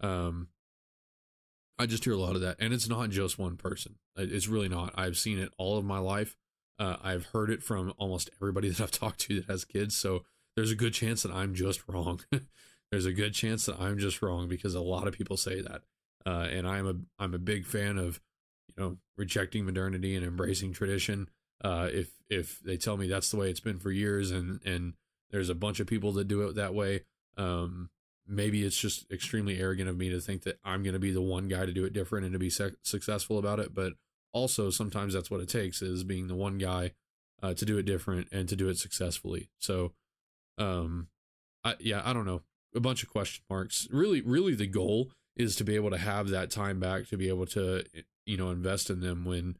Um, 0.00 0.48
I 1.78 1.86
just 1.86 2.04
hear 2.04 2.14
a 2.14 2.18
lot 2.18 2.34
of 2.34 2.40
that, 2.40 2.56
and 2.58 2.72
it's 2.72 2.88
not 2.88 3.10
just 3.10 3.38
one 3.38 3.56
person. 3.56 3.96
It's 4.16 4.48
really 4.48 4.68
not. 4.68 4.94
I've 4.96 5.16
seen 5.16 5.38
it 5.38 5.52
all 5.58 5.78
of 5.78 5.84
my 5.84 5.98
life. 5.98 6.36
Uh, 6.78 6.96
I've 7.02 7.26
heard 7.26 7.50
it 7.50 7.62
from 7.62 7.92
almost 7.98 8.30
everybody 8.40 8.68
that 8.70 8.80
I've 8.80 8.90
talked 8.90 9.20
to 9.20 9.40
that 9.40 9.50
has 9.50 9.64
kids. 9.64 9.96
So 9.96 10.24
there's 10.56 10.70
a 10.70 10.76
good 10.76 10.94
chance 10.94 11.22
that 11.22 11.32
I'm 11.32 11.54
just 11.54 11.82
wrong. 11.88 12.20
there's 12.90 13.06
a 13.06 13.12
good 13.12 13.34
chance 13.34 13.66
that 13.66 13.80
I'm 13.80 13.98
just 13.98 14.22
wrong 14.22 14.48
because 14.48 14.74
a 14.74 14.80
lot 14.80 15.06
of 15.06 15.14
people 15.14 15.36
say 15.36 15.60
that. 15.60 15.82
Uh, 16.26 16.48
and 16.50 16.66
I'm 16.66 16.86
a 16.86 16.94
I'm 17.22 17.32
a 17.32 17.38
big 17.38 17.64
fan 17.64 17.96
of 17.96 18.20
you 18.66 18.82
know 18.82 18.96
rejecting 19.16 19.64
modernity 19.64 20.14
and 20.14 20.24
embracing 20.24 20.72
tradition. 20.72 21.28
Uh, 21.64 21.88
if 21.92 22.10
if 22.28 22.60
they 22.60 22.76
tell 22.76 22.96
me 22.96 23.08
that's 23.08 23.30
the 23.30 23.36
way 23.36 23.50
it's 23.50 23.60
been 23.60 23.78
for 23.78 23.90
years, 23.90 24.30
and 24.30 24.60
and 24.64 24.94
there's 25.30 25.48
a 25.48 25.54
bunch 25.54 25.80
of 25.80 25.86
people 25.86 26.12
that 26.12 26.28
do 26.28 26.42
it 26.42 26.54
that 26.56 26.74
way, 26.74 27.02
um, 27.36 27.88
maybe 28.26 28.64
it's 28.64 28.78
just 28.78 29.10
extremely 29.10 29.58
arrogant 29.58 29.88
of 29.88 29.96
me 29.96 30.10
to 30.10 30.20
think 30.20 30.42
that 30.42 30.58
I'm 30.64 30.82
going 30.82 30.92
to 30.92 30.98
be 30.98 31.12
the 31.12 31.22
one 31.22 31.48
guy 31.48 31.64
to 31.66 31.72
do 31.72 31.84
it 31.84 31.92
different 31.92 32.24
and 32.26 32.32
to 32.34 32.38
be 32.38 32.50
se- 32.50 32.76
successful 32.82 33.38
about 33.38 33.58
it. 33.60 33.74
But 33.74 33.94
also, 34.38 34.70
sometimes 34.70 35.12
that's 35.14 35.30
what 35.30 35.40
it 35.40 35.48
takes 35.48 35.82
is 35.82 36.04
being 36.04 36.28
the 36.28 36.34
one 36.34 36.58
guy 36.58 36.92
uh, 37.42 37.54
to 37.54 37.64
do 37.64 37.76
it 37.76 37.84
different 37.84 38.28
and 38.30 38.48
to 38.48 38.56
do 38.56 38.68
it 38.68 38.78
successfully. 38.78 39.50
So, 39.58 39.92
um, 40.56 41.08
I, 41.64 41.74
yeah, 41.80 42.02
I 42.04 42.12
don't 42.12 42.24
know, 42.24 42.42
a 42.74 42.80
bunch 42.80 43.02
of 43.02 43.10
question 43.10 43.44
marks. 43.50 43.88
Really, 43.90 44.20
really, 44.20 44.54
the 44.54 44.66
goal 44.66 45.10
is 45.36 45.56
to 45.56 45.64
be 45.64 45.74
able 45.74 45.90
to 45.90 45.98
have 45.98 46.28
that 46.28 46.50
time 46.50 46.78
back 46.78 47.08
to 47.08 47.16
be 47.16 47.28
able 47.28 47.46
to, 47.46 47.84
you 48.26 48.36
know, 48.36 48.50
invest 48.50 48.90
in 48.90 49.00
them 49.00 49.24
when 49.24 49.56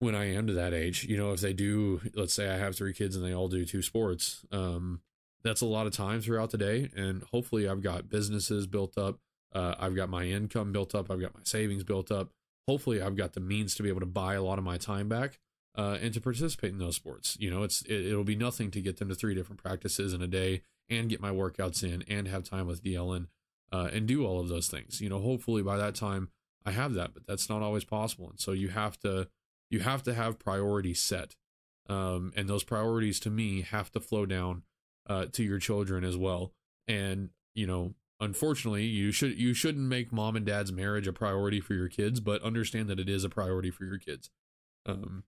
when 0.00 0.14
I 0.14 0.32
am 0.32 0.46
to 0.46 0.52
that 0.52 0.72
age. 0.72 1.04
You 1.04 1.16
know, 1.16 1.32
if 1.32 1.40
they 1.40 1.52
do, 1.52 2.00
let's 2.14 2.34
say 2.34 2.48
I 2.48 2.56
have 2.56 2.76
three 2.76 2.92
kids 2.92 3.16
and 3.16 3.24
they 3.24 3.34
all 3.34 3.48
do 3.48 3.64
two 3.64 3.82
sports, 3.82 4.44
um, 4.52 5.00
that's 5.42 5.60
a 5.60 5.66
lot 5.66 5.86
of 5.86 5.92
time 5.92 6.20
throughout 6.20 6.50
the 6.50 6.58
day. 6.58 6.90
And 6.96 7.24
hopefully, 7.32 7.68
I've 7.68 7.82
got 7.82 8.08
businesses 8.08 8.66
built 8.66 8.96
up. 8.96 9.18
Uh, 9.52 9.74
I've 9.78 9.96
got 9.96 10.08
my 10.08 10.24
income 10.24 10.72
built 10.72 10.94
up. 10.94 11.10
I've 11.10 11.20
got 11.20 11.34
my 11.34 11.40
savings 11.42 11.84
built 11.84 12.12
up. 12.12 12.30
Hopefully, 12.68 13.00
I've 13.00 13.16
got 13.16 13.32
the 13.32 13.40
means 13.40 13.74
to 13.76 13.82
be 13.82 13.88
able 13.88 14.00
to 14.00 14.06
buy 14.06 14.34
a 14.34 14.42
lot 14.42 14.58
of 14.58 14.64
my 14.64 14.76
time 14.76 15.08
back 15.08 15.38
uh, 15.74 15.96
and 16.02 16.12
to 16.12 16.20
participate 16.20 16.70
in 16.70 16.76
those 16.76 16.96
sports. 16.96 17.34
You 17.40 17.50
know, 17.50 17.62
it's 17.62 17.80
it, 17.88 18.14
will 18.14 18.24
be 18.24 18.36
nothing 18.36 18.70
to 18.72 18.82
get 18.82 18.98
them 18.98 19.08
to 19.08 19.14
three 19.14 19.34
different 19.34 19.62
practices 19.62 20.12
in 20.12 20.20
a 20.20 20.26
day 20.26 20.60
and 20.90 21.08
get 21.08 21.18
my 21.18 21.30
workouts 21.30 21.82
in 21.82 22.04
and 22.08 22.28
have 22.28 22.44
time 22.44 22.66
with 22.66 22.84
DLN 22.84 23.28
uh, 23.72 23.88
and 23.90 24.06
do 24.06 24.26
all 24.26 24.38
of 24.38 24.48
those 24.48 24.68
things. 24.68 25.00
You 25.00 25.08
know, 25.08 25.18
hopefully 25.18 25.62
by 25.62 25.78
that 25.78 25.94
time 25.94 26.28
I 26.66 26.72
have 26.72 26.92
that, 26.92 27.14
but 27.14 27.26
that's 27.26 27.48
not 27.48 27.62
always 27.62 27.84
possible. 27.84 28.28
And 28.28 28.38
so 28.38 28.52
you 28.52 28.68
have 28.68 28.98
to 29.00 29.28
you 29.70 29.80
have 29.80 30.02
to 30.02 30.12
have 30.12 30.38
priorities 30.38 31.00
set, 31.00 31.36
um, 31.88 32.34
and 32.36 32.50
those 32.50 32.64
priorities 32.64 33.18
to 33.20 33.30
me 33.30 33.62
have 33.62 33.90
to 33.92 34.00
flow 34.00 34.26
down 34.26 34.64
uh, 35.06 35.24
to 35.32 35.42
your 35.42 35.58
children 35.58 36.04
as 36.04 36.18
well. 36.18 36.52
And 36.86 37.30
you 37.54 37.66
know, 37.66 37.94
unfortunately, 38.20 38.84
you 38.84 39.12
should 39.12 39.38
you 39.38 39.54
shouldn't 39.54 39.86
make 39.86 40.12
mom 40.12 40.36
and 40.36 40.46
dad's 40.46 40.72
marriage 40.72 41.06
a 41.06 41.12
priority 41.12 41.60
for 41.60 41.74
your 41.74 41.88
kids, 41.88 42.20
but 42.20 42.42
understand 42.42 42.88
that 42.88 43.00
it 43.00 43.08
is 43.08 43.24
a 43.24 43.28
priority 43.28 43.70
for 43.70 43.84
your 43.84 43.98
kids. 43.98 44.30
Um, 44.86 45.24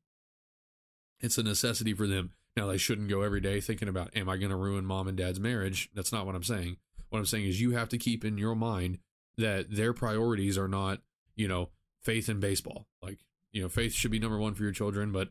it's 1.21 1.39
a 1.39 1.43
necessity 1.43 1.95
for 1.95 2.07
them. 2.07 2.33
Now 2.57 2.67
they 2.67 2.79
shouldn't 2.79 3.09
go 3.09 3.23
every 3.23 3.41
day 3.41 3.61
thinking 3.61 3.89
about, 3.89 4.17
am 4.17 4.29
I 4.29 4.37
going 4.37 4.51
to 4.51 4.57
ruin 4.57 4.85
mom 4.85 5.07
and 5.07 5.17
dad's 5.17 5.39
marriage? 5.39 5.91
That's 5.95 6.13
not 6.13 6.27
what 6.27 6.35
I'm 6.35 6.43
saying. 6.43 6.79
What 7.11 7.19
I'm 7.19 7.27
saying 7.27 7.47
is 7.47 7.61
you 7.61 7.73
have 7.73 7.89
to 7.91 7.99
keep 7.99 8.25
in 8.25 8.39
your 8.39 8.55
mind 8.55 8.99
that 9.37 9.67
their 9.71 9.93
priorities 9.93 10.59
are 10.59 10.69
not, 10.69 11.01
you 11.37 11.49
know, 11.49 11.71
faith 12.03 12.29
in 12.29 12.41
baseball. 12.41 12.87
Like, 13.03 13.19
you 13.53 13.63
know, 13.63 13.69
faith 13.69 13.93
should 13.93 14.11
be 14.11 14.19
number 14.19 14.39
one 14.39 14.55
for 14.55 14.63
your 14.63 14.73
children, 14.73 15.13
but 15.13 15.29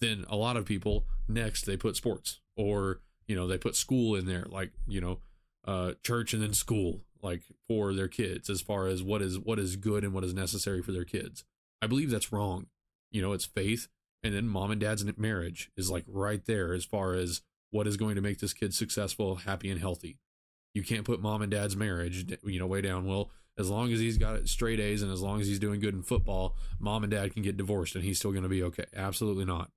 then 0.00 0.24
a 0.28 0.36
lot 0.36 0.56
of 0.56 0.64
people 0.64 1.06
next 1.28 1.66
they 1.66 1.76
put 1.76 1.96
sports 1.96 2.40
or, 2.56 3.00
you 3.26 3.36
know, 3.36 3.46
they 3.46 3.58
put 3.58 3.76
school 3.76 4.14
in 4.14 4.26
there, 4.26 4.46
like, 4.48 4.72
you 4.86 5.00
know, 5.00 5.20
uh, 5.68 5.92
church 6.02 6.32
and 6.32 6.42
then 6.42 6.54
school, 6.54 7.02
like 7.22 7.42
for 7.68 7.92
their 7.92 8.08
kids 8.08 8.48
as 8.48 8.62
far 8.62 8.86
as 8.86 9.02
what 9.02 9.20
is 9.20 9.38
what 9.38 9.58
is 9.58 9.76
good 9.76 10.02
and 10.02 10.14
what 10.14 10.24
is 10.24 10.32
necessary 10.32 10.82
for 10.82 10.92
their 10.92 11.04
kids. 11.04 11.44
I 11.82 11.86
believe 11.86 12.10
that's 12.10 12.32
wrong. 12.32 12.66
You 13.10 13.22
know, 13.22 13.32
it's 13.32 13.46
faith 13.46 13.88
and 14.22 14.34
then 14.34 14.48
mom 14.48 14.70
and 14.70 14.80
dad's 14.80 15.04
marriage 15.16 15.70
is 15.76 15.90
like 15.90 16.04
right 16.06 16.44
there 16.46 16.72
as 16.72 16.84
far 16.84 17.14
as 17.14 17.42
what 17.70 17.86
is 17.86 17.96
going 17.96 18.14
to 18.14 18.20
make 18.20 18.38
this 18.38 18.52
kid 18.52 18.74
successful, 18.74 19.36
happy, 19.36 19.70
and 19.70 19.80
healthy. 19.80 20.18
You 20.74 20.82
can't 20.82 21.04
put 21.04 21.20
mom 21.20 21.42
and 21.42 21.50
dad's 21.50 21.76
marriage, 21.76 22.26
you 22.42 22.58
know, 22.58 22.66
way 22.66 22.80
down. 22.80 23.06
Well, 23.06 23.30
as 23.58 23.68
long 23.68 23.92
as 23.92 24.00
he's 24.00 24.18
got 24.18 24.48
straight 24.48 24.80
A's 24.80 25.02
and 25.02 25.12
as 25.12 25.20
long 25.20 25.40
as 25.40 25.46
he's 25.46 25.58
doing 25.58 25.80
good 25.80 25.94
in 25.94 26.02
football, 26.02 26.56
mom 26.78 27.04
and 27.04 27.10
dad 27.10 27.32
can 27.32 27.42
get 27.42 27.56
divorced 27.56 27.94
and 27.94 28.04
he's 28.04 28.18
still 28.18 28.30
going 28.30 28.42
to 28.42 28.48
be 28.48 28.62
okay. 28.62 28.86
Absolutely 28.96 29.44
not. 29.44 29.70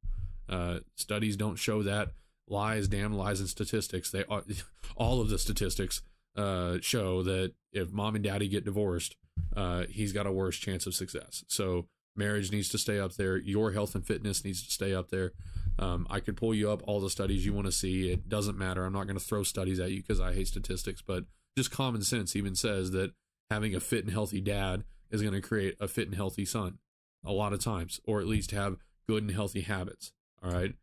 Uh, 0.47 0.79
studies 0.95 1.35
don't 1.35 1.57
show 1.57 1.83
that. 1.83 2.09
Lies, 2.51 2.87
damn 2.87 3.13
lies, 3.13 3.39
and 3.39 3.49
statistics. 3.49 4.11
They 4.11 4.25
are, 4.29 4.43
all 4.95 5.21
of 5.21 5.29
the 5.29 5.39
statistics 5.39 6.01
uh, 6.35 6.77
show 6.81 7.23
that 7.23 7.53
if 7.71 7.91
mom 7.91 8.15
and 8.15 8.23
daddy 8.23 8.47
get 8.47 8.65
divorced, 8.65 9.15
uh, 9.55 9.85
he's 9.89 10.13
got 10.13 10.27
a 10.27 10.31
worse 10.31 10.57
chance 10.57 10.85
of 10.85 10.93
success. 10.93 11.43
So 11.47 11.87
marriage 12.15 12.51
needs 12.51 12.69
to 12.69 12.77
stay 12.77 12.99
up 12.99 13.13
there. 13.13 13.37
Your 13.37 13.71
health 13.71 13.95
and 13.95 14.05
fitness 14.05 14.43
needs 14.43 14.63
to 14.65 14.71
stay 14.71 14.93
up 14.93 15.09
there. 15.09 15.31
Um, 15.79 16.05
I 16.09 16.19
could 16.19 16.37
pull 16.37 16.53
you 16.53 16.69
up 16.69 16.83
all 16.85 16.99
the 16.99 17.09
studies 17.09 17.45
you 17.45 17.53
want 17.53 17.67
to 17.67 17.71
see. 17.71 18.11
It 18.11 18.27
doesn't 18.27 18.57
matter. 18.57 18.85
I'm 18.85 18.93
not 18.93 19.07
going 19.07 19.17
to 19.17 19.23
throw 19.23 19.43
studies 19.43 19.79
at 19.79 19.91
you 19.91 20.01
because 20.01 20.19
I 20.19 20.33
hate 20.33 20.47
statistics, 20.47 21.01
but 21.01 21.23
just 21.57 21.71
common 21.71 22.03
sense 22.03 22.35
even 22.35 22.55
says 22.55 22.91
that 22.91 23.13
having 23.49 23.75
a 23.75 23.79
fit 23.79 24.03
and 24.03 24.13
healthy 24.13 24.41
dad 24.41 24.83
is 25.09 25.21
going 25.21 25.33
to 25.33 25.41
create 25.41 25.75
a 25.79 25.87
fit 25.87 26.07
and 26.07 26.15
healthy 26.15 26.45
son 26.45 26.79
a 27.25 27.31
lot 27.31 27.53
of 27.53 27.63
times, 27.63 27.99
or 28.05 28.19
at 28.19 28.27
least 28.27 28.51
have 28.51 28.77
good 29.07 29.23
and 29.23 29.31
healthy 29.31 29.61
habits. 29.61 30.11
All 30.43 30.51
right. 30.51 30.73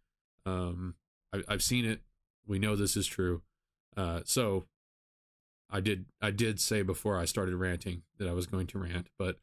Um, 0.47 0.95
I, 1.33 1.43
have 1.49 1.63
seen 1.63 1.85
it. 1.85 2.01
We 2.47 2.59
know 2.59 2.77
this 2.77 2.97
is 2.97 3.07
true. 3.07 3.43
Uh, 3.97 4.21
so 4.25 4.65
I 5.71 5.81
did, 5.81 6.07
I 6.21 6.31
did 6.31 6.61
say 6.61 6.83
before 6.83 7.19
I 7.19 7.25
started 7.25 7.55
ranting 7.57 8.03
that 8.19 8.29
I 8.29 8.33
was 8.33 8.47
going 8.47 8.67
to 8.69 8.79
rant, 8.79 9.09
but 9.19 9.37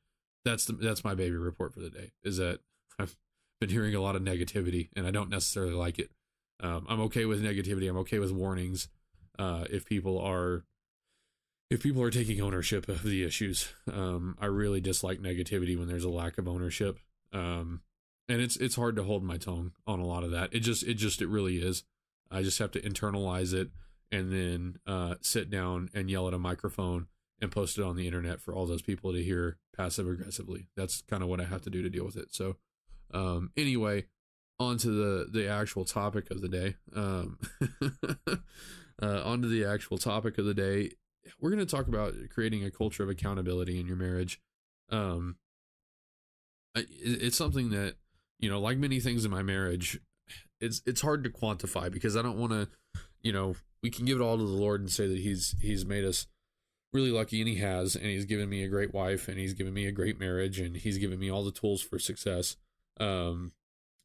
that's 0.43 0.65
the, 0.65 0.74
that's 0.74 1.04
my 1.04 1.15
baby 1.15 1.36
report 1.36 1.74
for 1.74 1.80
the 1.80 1.89
day. 1.89 2.12
Is 2.24 2.38
that 2.38 2.60
I've 3.00 3.15
been 3.60 3.69
hearing 3.69 3.95
a 3.95 4.02
lot 4.02 4.15
of 4.15 4.21
negativity, 4.21 4.89
and 4.95 5.06
I 5.06 5.12
don't 5.12 5.30
necessarily 5.30 5.74
like 5.74 6.00
it. 6.00 6.12
Um, 6.62 6.86
I'm 6.88 7.02
okay 7.02 7.26
with 7.26 7.43
negativity. 7.43 7.89
I'm 7.89 7.98
okay 7.98 8.19
with 8.19 8.32
warnings. 8.32 8.88
Uh, 9.38 9.65
if 9.69 9.86
people 9.86 10.19
are 10.19 10.63
if 11.69 11.82
people 11.82 12.02
are 12.02 12.12
taking 12.12 12.41
ownership 12.41 12.88
of 12.88 13.04
the 13.04 13.24
issues, 13.24 13.74
um, 13.91 14.38
I 14.39 14.45
really 14.45 14.80
dislike 14.80 15.19
negativity 15.19 15.78
when 15.78 15.88
there's 15.88 16.04
a 16.04 16.10
lack 16.10 16.38
of 16.38 16.48
ownership. 16.48 17.00
Um, 17.34 17.82
and 18.27 18.41
it's 18.41 18.55
it's 18.57 18.75
hard 18.75 18.95
to 18.95 19.03
hold 19.03 19.23
my 19.23 19.38
tongue 19.38 19.71
on 19.85 19.99
a 19.99 20.05
lot 20.05 20.23
of 20.23 20.31
that. 20.31 20.53
It 20.53 20.59
just 20.59 20.83
it 20.83 20.95
just 20.95 21.21
it 21.21 21.27
really 21.27 21.57
is. 21.57 21.83
I 22.31 22.41
just 22.41 22.59
have 22.59 22.71
to 22.71 22.81
internalize 22.81 23.53
it 23.53 23.69
and 24.11 24.31
then 24.31 24.79
uh, 24.88 25.15
sit 25.21 25.49
down 25.49 25.89
and 25.93 26.09
yell 26.09 26.27
at 26.27 26.33
a 26.33 26.39
microphone 26.39 27.07
and 27.41 27.51
post 27.51 27.77
it 27.77 27.83
on 27.83 27.95
the 27.95 28.07
internet 28.07 28.41
for 28.41 28.53
all 28.53 28.65
those 28.65 28.81
people 28.81 29.13
to 29.13 29.21
hear 29.21 29.57
passive 29.75 30.07
aggressively. 30.07 30.67
That's 30.75 31.01
kind 31.01 31.21
of 31.21 31.29
what 31.29 31.41
I 31.41 31.45
have 31.45 31.61
to 31.63 31.69
do 31.69 31.81
to 31.83 31.89
deal 31.89 32.05
with 32.05 32.15
it. 32.15 32.33
So, 32.33 32.55
um, 33.13 33.51
anyway, 33.57 34.05
on 34.59 34.77
to 34.79 34.88
the, 34.89 35.27
the 35.31 35.47
actual 35.47 35.85
topic 35.85 36.31
of 36.31 36.41
the 36.41 36.47
day. 36.47 36.75
Um, 36.95 37.39
uh, 39.01 39.21
on 39.23 39.41
to 39.41 39.47
the 39.47 39.65
actual 39.65 39.97
topic 39.97 40.38
of 40.38 40.45
the 40.45 40.53
day. 40.53 40.91
We're 41.39 41.49
going 41.49 41.65
to 41.65 41.75
talk 41.75 41.88
about 41.88 42.13
creating 42.29 42.63
a 42.63 42.71
culture 42.71 43.03
of 43.03 43.09
accountability 43.09 43.79
in 43.79 43.88
your 43.88 43.97
marriage. 43.97 44.39
Um, 44.89 45.38
it's 46.75 47.38
something 47.38 47.69
that, 47.71 47.95
you 48.39 48.50
know, 48.50 48.60
like 48.60 48.78
many 48.78 49.00
things 49.00 49.26
in 49.26 49.32
my 49.32 49.41
marriage, 49.41 50.00
it's, 50.60 50.82
it's 50.86 51.02
hard 51.02 51.24
to 51.24 51.30
quantify 51.30 51.91
because 51.91 52.15
I 52.15 52.21
don't 52.21 52.38
want 52.38 52.52
to, 52.52 52.67
you 53.21 53.32
know, 53.32 53.56
we 53.82 53.89
can 53.89 54.06
give 54.06 54.19
it 54.19 54.24
all 54.24 54.38
to 54.38 54.43
the 54.43 54.50
Lord 54.50 54.82
and 54.82 54.91
say 54.91 55.08
that 55.08 55.19
he's, 55.19 55.56
he's 55.62 55.86
made 55.86 56.06
us 56.06 56.28
really 56.95 57.12
lucky 57.12 57.41
and 57.41 57.50
he 57.50 57.56
has 57.56 57.95
and 57.95 58.06
he's 58.06 58.26
given 58.26 58.50
me 58.50 58.63
a 58.63 58.69
great 58.69 58.93
wife 58.93 59.28
and 59.28 59.38
he's 59.38 59.54
given 59.54 59.74
me 59.74 59.86
a 59.86 59.91
great 59.91 60.17
marriage 60.17 60.60
and 60.60 60.78
he's 60.78 60.98
given 60.98 61.19
me 61.19 61.30
all 61.30 61.43
the 61.43 61.52
tools 61.52 61.82
for 61.82 62.00
success. 62.00 62.56
Um 63.00 63.52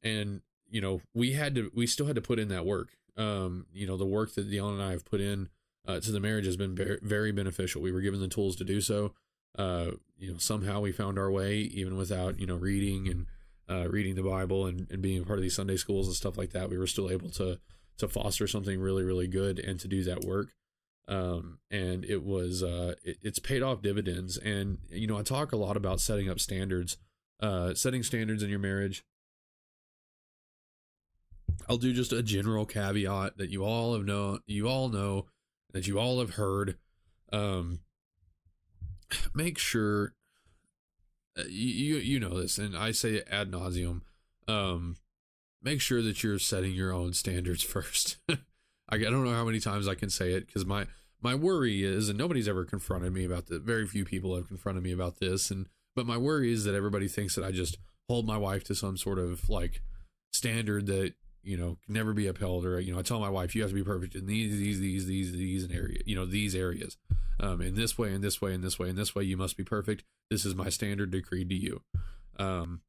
and 0.03 0.43
you 0.69 0.81
know 0.81 1.01
we 1.15 1.33
had 1.33 1.55
to 1.55 1.71
we 1.75 1.87
still 1.87 2.07
had 2.07 2.17
to 2.17 2.21
put 2.21 2.41
in 2.41 2.49
that 2.49 2.67
work. 2.67 2.89
Um 3.17 3.67
you 3.73 3.87
know 3.87 3.97
the 3.97 4.05
work 4.05 4.35
that 4.35 4.51
Dion 4.51 4.75
and 4.75 4.83
I 4.83 4.91
have 4.91 5.05
put 5.05 5.21
in 5.21 5.49
uh, 5.87 6.01
to 6.01 6.13
the 6.13 6.21
marriage 6.21 6.45
has 6.45 6.57
been 6.57 6.75
very, 6.75 6.99
very 7.01 7.33
beneficial. 7.33 7.81
We 7.81 7.93
were 7.93 8.03
given 8.03 8.21
the 8.21 8.29
tools 8.29 8.57
to 8.57 8.65
do 8.65 8.81
so. 8.81 9.15
Uh 9.57 9.93
you 10.19 10.33
know 10.33 10.39
somehow 10.39 10.81
we 10.81 10.91
found 10.91 11.17
our 11.17 11.31
way 11.31 11.59
even 11.59 11.97
without 11.97 12.41
you 12.41 12.47
know 12.47 12.57
reading 12.57 13.09
and 13.09 13.27
uh 13.71 13.89
reading 13.89 14.15
the 14.15 14.23
bible 14.23 14.67
and, 14.67 14.87
and 14.91 15.01
being 15.01 15.23
a 15.23 15.25
part 15.25 15.39
of 15.39 15.43
these 15.43 15.57
sunday 15.57 15.77
schools 15.77 16.07
and 16.07 16.17
stuff 16.17 16.37
like 16.37 16.51
that 16.51 16.69
we 16.69 16.79
were 16.79 16.87
still 16.87 17.11
able 17.11 17.31
to 17.31 17.59
to 17.97 18.09
foster 18.09 18.47
something 18.47 18.81
really 18.81 19.05
really 19.05 19.27
good 19.27 19.59
and 19.59 19.79
to 19.79 19.89
do 19.89 20.03
that 20.03 20.25
work 20.25 20.49
um, 21.11 21.59
and 21.73 22.05
it 22.05 22.25
was 22.25 22.63
uh, 22.63 22.95
it, 23.03 23.19
it's 23.21 23.41
paid 23.41 23.63
off 23.63 23.83
dividends. 23.83 24.39
And 24.39 24.79
you 24.91 25.09
know, 25.09 25.19
I 25.19 25.23
talk 25.23 25.53
a 25.53 25.57
lot 25.57 25.77
about 25.77 26.01
setting 26.01 26.31
up 26.31 26.39
standards, 26.39 26.97
uh, 27.41 27.75
setting 27.75 28.05
standards 28.05 28.45
in 28.45 28.49
your 28.49 28.61
marriage. 28.61 29.05
I'll 31.69 31.79
do 31.79 31.93
just 31.93 32.13
a 32.13 32.23
general 32.23 32.65
caveat 32.65 33.39
that 33.39 33.51
you 33.51 33.65
all 33.65 33.95
have 33.95 34.05
known, 34.05 34.41
you 34.47 34.69
all 34.69 34.89
know, 34.89 35.27
that 35.73 35.89
you 35.89 35.99
all 35.99 36.21
have 36.21 36.35
heard. 36.35 36.79
Um, 37.33 37.81
make 39.35 39.59
sure 39.59 40.15
you 41.49 41.97
you 41.97 42.21
know 42.21 42.41
this, 42.41 42.59
and 42.59 42.77
I 42.77 42.93
say 42.93 43.23
ad 43.31 43.51
nauseum. 43.51 44.03
Um, 44.49 44.97
make 45.63 45.81
sure 45.81 46.03
that 46.03 46.23
you're 46.23 46.39
setting 46.39 46.73
your 46.73 46.93
own 46.93 47.13
standards 47.13 47.63
first. 47.65 48.19
I, 48.29 48.37
I 48.89 48.99
don't 48.99 49.25
know 49.25 49.35
how 49.35 49.45
many 49.45 49.61
times 49.61 49.89
I 49.89 49.95
can 49.95 50.11
say 50.11 50.33
it 50.33 50.47
because 50.47 50.67
my 50.67 50.87
my 51.23 51.35
worry 51.35 51.85
is, 51.85 52.09
and 52.09 52.19
nobody's 52.19 52.49
ever 52.49 52.65
confronted 52.65 53.13
me 53.13 53.25
about 53.25 53.47
this. 53.47 53.59
Very 53.59 53.87
few 53.87 54.05
people 54.05 54.35
have 54.37 54.49
confronted 54.49 54.83
me 54.83 54.93
about 54.93 55.21
this, 55.21 55.51
and 55.51 55.67
but 55.95 56.07
my 56.07 56.17
worry 56.17 56.53
is 56.53 56.65
that 56.65 56.75
everybody 56.75 57.09
thinks 57.09 57.35
that 57.35 57.45
I 57.45 57.51
just 57.51 57.79
hold 58.09 58.27
my 58.27 58.39
wife 58.39 58.65
to 58.65 58.75
some 58.75 58.97
sort 58.97 59.19
of 59.19 59.49
like 59.49 59.83
standard 60.33 60.87
that 60.87 61.15
you 61.43 61.57
know 61.57 61.79
never 61.89 62.13
be 62.13 62.27
upheld, 62.27 62.65
or 62.65 62.81
you 62.81 62.93
know 62.93 62.99
I 62.99 63.03
tell 63.03 63.21
my 63.21 63.29
wife 63.29 63.55
you 63.55 63.63
have 63.63 63.71
to 63.71 63.75
be 63.75 63.83
perfect 63.83 64.15
in 64.15 64.27
these 64.27 64.59
these 64.59 64.81
these 64.81 65.07
these 65.07 65.33
these 65.33 65.65
and 65.65 65.75
area 65.75 66.01
you 66.05 66.15
know 66.15 66.27
these 66.27 66.55
areas, 66.55 66.97
um, 67.39 67.61
in 67.61 67.75
this 67.75 67.97
way, 67.97 68.13
in 68.13 68.21
this 68.21 68.41
way, 68.41 68.53
in 68.53 68.61
this 68.61 68.79
way, 68.79 68.89
in 68.89 68.97
this 68.97 69.15
way 69.15 69.25
you 69.25 69.37
must 69.37 69.57
be 69.57 69.65
perfect. 69.65 70.05
This 70.31 70.45
is 70.45 70.55
my 70.55 70.69
standard 70.69 71.11
decreed 71.11 71.49
to 71.49 71.57
you. 71.57 71.83
Um, 72.39 72.83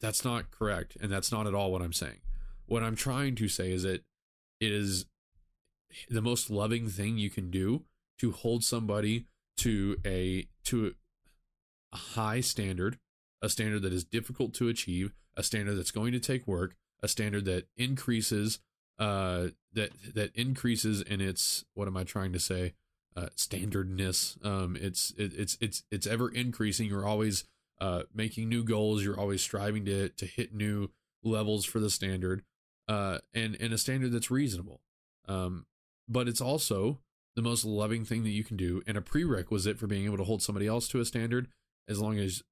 that's 0.00 0.24
not 0.24 0.50
correct, 0.50 0.96
and 1.00 1.10
that's 1.10 1.32
not 1.32 1.46
at 1.46 1.54
all 1.54 1.72
what 1.72 1.82
I'm 1.82 1.92
saying. 1.92 2.20
What 2.66 2.82
I'm 2.82 2.96
trying 2.96 3.34
to 3.36 3.48
say 3.48 3.72
is 3.72 3.82
that 3.82 4.02
it 4.60 4.72
is 4.72 5.06
the 6.08 6.22
most 6.22 6.50
loving 6.50 6.88
thing 6.88 7.18
you 7.18 7.30
can 7.30 7.50
do 7.50 7.84
to 8.18 8.32
hold 8.32 8.64
somebody 8.64 9.26
to 9.58 9.96
a 10.04 10.46
to 10.64 10.94
a 11.92 11.96
high 11.96 12.40
standard, 12.40 12.98
a 13.42 13.48
standard 13.48 13.82
that 13.82 13.92
is 13.92 14.04
difficult 14.04 14.54
to 14.54 14.68
achieve, 14.68 15.12
a 15.36 15.42
standard 15.42 15.76
that's 15.76 15.90
going 15.90 16.12
to 16.12 16.20
take 16.20 16.46
work, 16.46 16.74
a 17.04 17.08
standard 17.08 17.44
that 17.44 17.66
increases 17.76 18.58
uh 18.98 19.48
that 19.72 19.90
that 20.14 20.34
increases 20.34 21.02
in 21.02 21.20
its 21.20 21.64
what 21.74 21.86
am 21.86 21.96
I 21.96 22.04
trying 22.04 22.32
to 22.32 22.40
say? 22.40 22.74
Uh 23.14 23.26
standardness. 23.36 24.38
Um 24.42 24.76
it's 24.80 25.12
it, 25.18 25.32
it's 25.34 25.58
it's 25.60 25.84
it's 25.90 26.06
ever 26.06 26.30
increasing. 26.30 26.88
You're 26.88 27.06
always 27.06 27.44
uh 27.80 28.04
making 28.14 28.48
new 28.48 28.64
goals, 28.64 29.04
you're 29.04 29.20
always 29.20 29.42
striving 29.42 29.84
to 29.84 30.08
to 30.08 30.26
hit 30.26 30.54
new 30.54 30.90
levels 31.22 31.64
for 31.64 31.78
the 31.78 31.90
standard. 31.90 32.42
Uh 32.88 33.18
and 33.34 33.56
and 33.60 33.74
a 33.74 33.78
standard 33.78 34.12
that's 34.12 34.30
reasonable. 34.30 34.80
Um 35.28 35.66
but 36.08 36.26
it's 36.26 36.40
also 36.40 37.00
the 37.36 37.42
most 37.42 37.64
loving 37.64 38.04
thing 38.04 38.22
that 38.22 38.30
you 38.30 38.44
can 38.44 38.56
do 38.56 38.82
and 38.86 38.96
a 38.96 39.02
prerequisite 39.02 39.78
for 39.78 39.86
being 39.86 40.04
able 40.04 40.16
to 40.16 40.24
hold 40.24 40.42
somebody 40.42 40.66
else 40.66 40.88
to 40.88 41.00
a 41.00 41.04
standard 41.04 41.48
as 41.88 42.00
long 42.00 42.18
as 42.18 42.42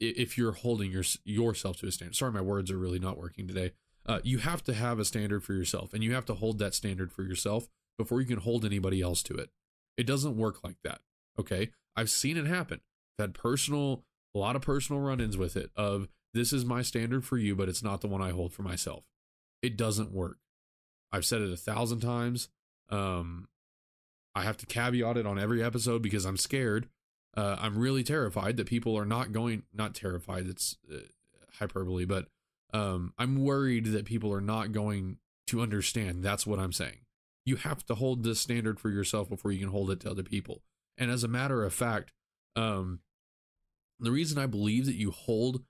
if 0.00 0.36
you're 0.36 0.52
holding 0.52 0.90
your, 0.90 1.04
yourself 1.24 1.76
to 1.76 1.86
a 1.86 1.92
standard 1.92 2.16
sorry 2.16 2.32
my 2.32 2.40
words 2.40 2.70
are 2.70 2.78
really 2.78 2.98
not 2.98 3.18
working 3.18 3.46
today 3.46 3.72
uh, 4.06 4.20
you 4.22 4.38
have 4.38 4.62
to 4.64 4.74
have 4.74 4.98
a 4.98 5.04
standard 5.04 5.42
for 5.42 5.52
yourself 5.54 5.92
and 5.92 6.04
you 6.04 6.14
have 6.14 6.26
to 6.26 6.34
hold 6.34 6.58
that 6.58 6.74
standard 6.74 7.12
for 7.12 7.22
yourself 7.22 7.68
before 7.96 8.20
you 8.20 8.26
can 8.26 8.38
hold 8.38 8.64
anybody 8.64 9.00
else 9.00 9.22
to 9.22 9.34
it. 9.34 9.50
It 9.96 10.06
doesn't 10.06 10.36
work 10.36 10.62
like 10.64 10.76
that 10.84 11.00
okay? 11.38 11.70
I've 11.96 12.10
seen 12.10 12.36
it 12.36 12.46
happen. 12.46 12.80
I've 13.18 13.24
had 13.24 13.34
personal 13.34 14.04
a 14.34 14.38
lot 14.38 14.56
of 14.56 14.62
personal 14.62 15.00
run-ins 15.00 15.36
with 15.36 15.56
it 15.56 15.70
of 15.76 16.08
this 16.32 16.52
is 16.52 16.64
my 16.64 16.82
standard 16.82 17.24
for 17.24 17.38
you 17.38 17.54
but 17.54 17.68
it's 17.68 17.84
not 17.84 18.00
the 18.00 18.08
one 18.08 18.20
i 18.20 18.30
hold 18.30 18.52
for 18.52 18.62
myself. 18.62 19.04
It 19.62 19.76
doesn't 19.76 20.12
work. 20.12 20.38
I've 21.12 21.24
said 21.24 21.40
it 21.40 21.52
a 21.52 21.56
thousand 21.56 22.00
times. 22.00 22.48
Um, 22.90 23.48
I 24.34 24.42
have 24.42 24.56
to 24.58 24.66
caveat 24.66 25.16
it 25.16 25.26
on 25.26 25.38
every 25.38 25.62
episode 25.62 26.02
because 26.02 26.24
I'm 26.24 26.36
scared. 26.36 26.88
Uh, 27.36 27.56
I'm 27.58 27.78
really 27.78 28.02
terrified 28.02 28.56
that 28.56 28.66
people 28.66 28.98
are 28.98 29.06
not 29.06 29.32
going, 29.32 29.62
not 29.72 29.94
terrified, 29.94 30.46
it's 30.46 30.76
uh, 30.92 30.98
hyperbole, 31.58 32.04
but 32.04 32.26
um, 32.74 33.14
I'm 33.16 33.42
worried 33.42 33.86
that 33.86 34.04
people 34.04 34.32
are 34.32 34.40
not 34.40 34.72
going 34.72 35.18
to 35.46 35.60
understand. 35.60 36.22
That's 36.22 36.46
what 36.46 36.58
I'm 36.58 36.72
saying. 36.72 36.98
You 37.46 37.56
have 37.56 37.86
to 37.86 37.94
hold 37.94 38.24
this 38.24 38.40
standard 38.40 38.80
for 38.80 38.90
yourself 38.90 39.28
before 39.28 39.52
you 39.52 39.60
can 39.60 39.68
hold 39.68 39.90
it 39.90 40.00
to 40.00 40.10
other 40.10 40.22
people. 40.24 40.62
And 40.98 41.10
as 41.10 41.22
a 41.22 41.28
matter 41.28 41.62
of 41.62 41.72
fact, 41.72 42.12
um, 42.56 43.00
the 44.00 44.10
reason 44.10 44.38
I 44.38 44.46
believe 44.46 44.86
that 44.86 44.96
you 44.96 45.12
hold 45.12 45.62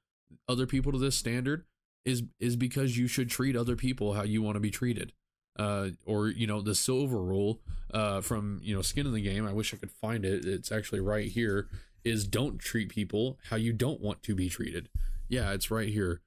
other 0.48 0.66
people 0.66 0.92
to 0.92 0.98
this 0.98 1.16
standard 1.16 1.64
is 2.04 2.22
is 2.40 2.56
because 2.56 2.96
you 2.98 3.06
should 3.06 3.30
treat 3.30 3.56
other 3.56 3.76
people 3.76 4.14
how 4.14 4.22
you 4.22 4.42
want 4.42 4.56
to 4.56 4.60
be 4.60 4.70
treated 4.70 5.12
uh, 5.58 5.88
or 6.04 6.28
you 6.28 6.46
know 6.46 6.60
the 6.60 6.74
silver 6.74 7.22
rule 7.22 7.60
uh, 7.92 8.20
from 8.20 8.60
you 8.62 8.74
know 8.74 8.82
skin 8.82 9.06
in 9.06 9.12
the 9.12 9.22
game 9.22 9.46
i 9.46 9.52
wish 9.52 9.72
i 9.72 9.76
could 9.76 9.90
find 9.90 10.24
it 10.24 10.44
it's 10.44 10.72
actually 10.72 11.00
right 11.00 11.28
here 11.28 11.68
is 12.04 12.26
don't 12.26 12.58
treat 12.58 12.88
people 12.88 13.38
how 13.48 13.56
you 13.56 13.72
don't 13.72 14.00
want 14.00 14.22
to 14.22 14.34
be 14.34 14.48
treated 14.48 14.88
yeah 15.28 15.52
it's 15.52 15.70
right 15.70 15.88
here 15.88 16.20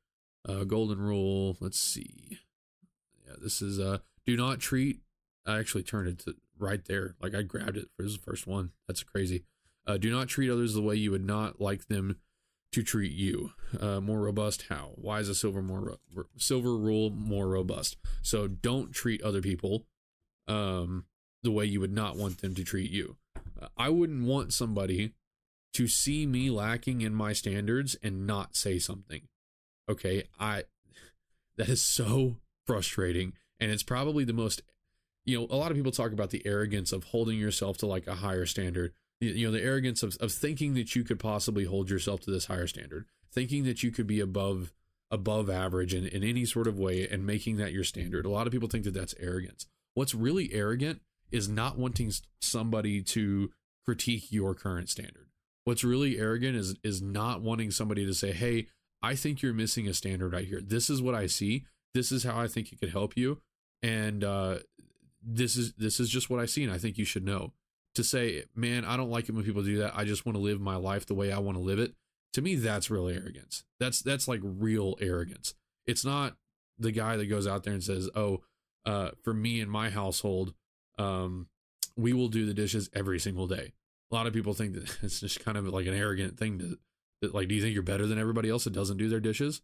uh, 0.48 0.64
golden 0.64 1.00
rule 1.00 1.58
let's 1.60 1.80
see 1.80 2.40
yeah 3.26 3.36
this 3.42 3.62
is 3.62 3.80
uh 3.80 3.98
do 4.26 4.36
not 4.38 4.60
treat 4.60 5.02
i 5.46 5.58
actually 5.60 5.84
turned 5.84 6.08
it 6.08 6.20
to 6.20 6.36
right 6.58 6.86
there 6.86 7.16
like 7.22 7.36
i 7.36 7.42
grabbed 7.42 7.78
it 7.78 7.90
for 7.96 8.04
this 8.04 8.16
first 8.16 8.48
one 8.48 8.72
that's 8.88 9.04
crazy 9.04 9.44
uh, 9.88 9.98
do 9.98 10.12
not 10.12 10.28
treat 10.28 10.52
others 10.52 10.74
the 10.74 10.82
way 10.82 10.96
you 10.96 11.12
would 11.12 11.26
not 11.26 11.62
like 11.62 11.88
them 11.88 12.18
to 12.74 12.84
treat 12.84 13.14
you. 13.14 13.52
Uh, 13.80 14.02
more 14.02 14.20
robust? 14.20 14.66
How? 14.70 14.92
Why 14.96 15.20
is 15.20 15.30
a 15.30 15.36
silver 15.36 15.62
more 15.62 15.98
ro- 16.14 16.26
silver 16.38 16.76
rule 16.78 17.10
more 17.10 17.48
robust? 17.48 17.98
So 18.22 18.48
don't 18.48 18.92
treat 18.92 19.22
other 19.22 19.42
people 19.42 19.86
um, 20.48 21.06
the 21.44 21.52
way 21.52 21.66
you 21.66 21.80
would 21.80 21.94
not 21.94 22.18
want 22.18 22.42
them 22.42 22.54
to 22.56 22.64
treat 22.64 22.92
you. 22.92 23.16
Uh, 23.60 23.68
I 23.78 23.90
wouldn't 23.90 24.26
want 24.26 24.54
somebody 24.54 25.14
to 25.74 25.88
see 25.88 26.26
me 26.26 26.50
lacking 26.50 27.02
in 27.02 27.14
my 27.14 27.34
standards 27.34 27.96
and 28.04 28.28
not 28.28 28.56
say 28.56 28.80
something. 28.80 29.22
Okay, 29.90 30.24
I 30.40 30.64
that 31.58 31.70
is 31.70 31.82
so 31.82 32.38
frustrating, 32.66 33.34
and 33.60 33.72
it's 33.72 33.84
probably 33.84 34.24
the 34.24 34.34
most. 34.34 34.62
You 35.26 35.40
know, 35.40 35.48
a 35.50 35.58
lot 35.58 35.72
of 35.72 35.78
people 35.78 35.92
talk 35.92 36.14
about 36.14 36.30
the 36.30 36.42
arrogance 36.46 36.94
of 36.94 37.06
holding 37.06 37.38
yourself 37.38 37.78
to 37.80 37.86
like 37.86 38.08
a 38.08 38.16
higher 38.16 38.46
standard 38.46 38.94
you 39.20 39.48
know 39.48 39.52
the 39.52 39.64
arrogance 39.64 40.04
of, 40.04 40.18
of 40.20 40.32
thinking 40.32 40.74
that 40.76 40.96
you 40.96 41.04
could 41.04 41.20
possibly 41.20 41.66
hold 41.66 41.90
yourself 41.90 42.22
to 42.22 42.32
this 42.32 42.46
higher 42.46 42.68
standard 42.68 43.06
thinking 43.32 43.64
that 43.64 43.84
you 43.84 43.92
could 43.92 44.08
be 44.08 44.20
above 44.20 44.74
above 45.10 45.50
average 45.50 45.94
in, 45.94 46.06
in 46.06 46.24
any 46.24 46.46
sort 46.46 46.68
of 46.68 46.78
way 46.78 47.08
and 47.08 47.26
making 47.26 47.58
that 47.58 47.74
your 47.74 47.84
standard 47.84 48.26
a 48.26 48.30
lot 48.30 48.48
of 48.48 48.54
people 48.54 48.70
think 48.70 48.84
that 48.84 48.94
that's 48.94 49.16
arrogance 49.20 49.66
what's 49.94 50.14
really 50.14 50.54
arrogant 50.54 51.02
is 51.32 51.50
not 51.50 51.78
wanting 51.78 52.12
somebody 52.42 53.02
to 53.02 53.52
critique 53.86 54.32
your 54.32 54.54
current 54.54 54.90
standard 54.90 55.28
what's 55.64 55.84
really 55.84 56.20
arrogant 56.20 56.56
is 56.56 56.76
is 56.84 57.02
not 57.02 57.42
wanting 57.42 57.72
somebody 57.72 58.06
to 58.06 58.14
say 58.14 58.32
hey 58.32 58.68
i 59.02 59.16
think 59.16 59.42
you're 59.42 59.54
missing 59.54 59.88
a 59.88 59.94
standard 59.94 60.34
right 60.34 60.48
here 60.48 60.62
this 60.62 60.90
is 60.90 61.02
what 61.02 61.16
i 61.16 61.28
see 61.28 61.66
this 61.94 62.12
is 62.12 62.24
how 62.24 62.40
i 62.40 62.48
think 62.48 62.72
it 62.72 62.80
could 62.80 62.92
help 62.92 63.16
you 63.16 63.40
and 63.84 64.24
uh, 64.24 64.58
this 65.22 65.56
is 65.56 65.74
this 65.74 66.00
is 66.00 66.10
just 66.10 66.30
what 66.30 66.40
i 66.40 66.46
see 66.46 66.64
and 66.64 66.74
i 66.74 66.78
think 66.78 66.98
you 66.98 67.06
should 67.06 67.26
know 67.26 67.54
to 67.98 68.04
say, 68.04 68.44
man, 68.56 68.86
I 68.86 68.96
don't 68.96 69.10
like 69.10 69.28
it 69.28 69.36
when 69.36 69.44
people 69.44 69.64
do 69.64 69.80
that. 69.80 69.94
I 69.96 70.06
just 70.06 70.26
want 70.26 70.36
to 70.36 70.42
live 70.42 70.62
my 70.62 70.76
life 70.76 71.06
the 71.06 71.16
way 71.16 71.32
I 71.32 71.40
want 71.40 71.58
to 71.58 71.64
live 71.64 71.80
it. 71.80 71.94
To 72.34 72.42
me, 72.42 72.56
that's 72.56 72.92
real 72.92 73.10
arrogance. 73.10 73.64
That's 73.80 74.02
that's 74.02 74.28
like 74.28 74.40
real 74.44 74.96
arrogance. 75.02 75.56
It's 75.88 76.06
not 76.06 76.36
the 76.78 76.92
guy 76.92 77.18
that 77.18 77.26
goes 77.26 77.48
out 77.48 77.64
there 77.64 77.74
and 77.74 77.84
says, 77.84 78.10
"Oh, 78.16 78.42
uh, 78.86 79.12
for 79.24 79.34
me 79.34 79.60
and 79.62 79.72
my 79.72 79.90
household, 79.90 80.54
um, 81.00 81.48
we 81.96 82.14
will 82.14 82.28
do 82.28 82.46
the 82.46 82.54
dishes 82.54 82.90
every 82.94 83.20
single 83.20 83.48
day." 83.48 83.74
A 84.12 84.16
lot 84.16 84.28
of 84.28 84.34
people 84.34 84.54
think 84.54 84.74
that 84.74 84.98
it's 85.02 85.20
just 85.20 85.44
kind 85.44 85.58
of 85.58 85.68
like 85.68 85.88
an 85.88 85.96
arrogant 85.96 86.38
thing 86.38 86.60
to, 86.60 86.78
like, 87.22 87.48
do 87.48 87.56
you 87.56 87.62
think 87.62 87.74
you're 87.74 87.84
better 87.84 88.06
than 88.06 88.20
everybody 88.20 88.50
else 88.50 88.66
that 88.66 88.74
doesn't 88.74 88.98
do 88.98 89.10
their 89.10 89.20
dishes? 89.20 89.62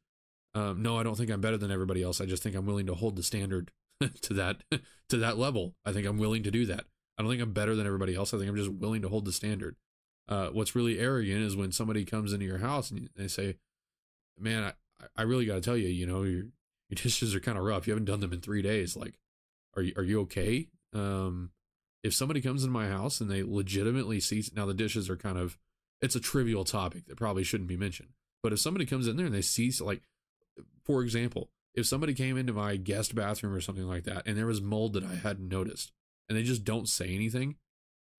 Um, 0.55 0.81
no, 0.81 0.99
I 0.99 1.03
don't 1.03 1.15
think 1.15 1.31
I'm 1.31 1.41
better 1.41 1.57
than 1.57 1.71
everybody 1.71 2.03
else. 2.03 2.21
I 2.21 2.25
just 2.25 2.43
think 2.43 2.55
I'm 2.55 2.65
willing 2.65 2.85
to 2.87 2.93
hold 2.93 3.15
the 3.15 3.23
standard 3.23 3.71
to 4.21 4.33
that 4.33 4.63
to 5.09 5.17
that 5.17 5.37
level. 5.37 5.75
I 5.85 5.91
think 5.91 6.07
I'm 6.07 6.17
willing 6.17 6.43
to 6.43 6.51
do 6.51 6.65
that. 6.67 6.85
I 7.17 7.21
don't 7.21 7.31
think 7.31 7.41
I'm 7.41 7.53
better 7.53 7.75
than 7.75 7.85
everybody 7.85 8.15
else. 8.15 8.33
I 8.33 8.37
think 8.37 8.49
I'm 8.49 8.55
just 8.55 8.71
willing 8.71 9.01
to 9.01 9.09
hold 9.09 9.25
the 9.25 9.31
standard. 9.33 9.75
Uh, 10.27 10.47
what's 10.47 10.75
really 10.75 10.99
arrogant 10.99 11.41
is 11.41 11.55
when 11.55 11.71
somebody 11.71 12.05
comes 12.05 12.33
into 12.33 12.45
your 12.45 12.59
house 12.59 12.91
and 12.91 13.09
they 13.15 13.27
say, 13.27 13.55
"Man, 14.39 14.63
I, 14.63 15.05
I 15.17 15.21
really 15.23 15.45
got 15.45 15.55
to 15.55 15.61
tell 15.61 15.77
you, 15.77 15.89
you 15.89 16.05
know, 16.05 16.23
your 16.23 16.43
your 16.89 16.95
dishes 16.95 17.35
are 17.35 17.39
kind 17.39 17.57
of 17.57 17.63
rough. 17.63 17.87
You 17.87 17.93
haven't 17.93 18.05
done 18.05 18.19
them 18.19 18.33
in 18.33 18.41
three 18.41 18.61
days. 18.61 18.95
Like, 18.95 19.15
are 19.75 19.81
you 19.81 19.93
are 19.97 20.03
you 20.03 20.21
okay?" 20.21 20.67
Um, 20.93 21.51
if 22.03 22.13
somebody 22.13 22.41
comes 22.41 22.63
into 22.63 22.73
my 22.73 22.87
house 22.87 23.21
and 23.21 23.31
they 23.31 23.43
legitimately 23.43 24.19
see 24.19 24.43
now 24.55 24.65
the 24.65 24.73
dishes 24.73 25.09
are 25.09 25.15
kind 25.15 25.37
of 25.37 25.57
it's 26.03 26.15
a 26.15 26.19
trivial 26.19 26.65
topic 26.65 27.07
that 27.07 27.15
probably 27.15 27.43
shouldn't 27.45 27.69
be 27.69 27.77
mentioned. 27.77 28.09
But 28.43 28.51
if 28.51 28.59
somebody 28.59 28.85
comes 28.85 29.07
in 29.07 29.15
there 29.15 29.25
and 29.25 29.33
they 29.33 29.41
see 29.41 29.71
like, 29.79 30.01
for 30.83 31.01
example, 31.01 31.49
if 31.73 31.85
somebody 31.85 32.13
came 32.13 32.37
into 32.37 32.51
my 32.51 32.75
guest 32.75 33.15
bathroom 33.15 33.53
or 33.53 33.61
something 33.61 33.87
like 33.87 34.03
that 34.03 34.23
and 34.27 34.37
there 34.37 34.45
was 34.45 34.61
mold 34.61 34.93
that 34.93 35.05
I 35.05 35.15
hadn't 35.15 35.47
noticed, 35.47 35.93
and 36.27 36.37
they 36.37 36.43
just 36.43 36.65
don't 36.65 36.89
say 36.89 37.15
anything, 37.15 37.55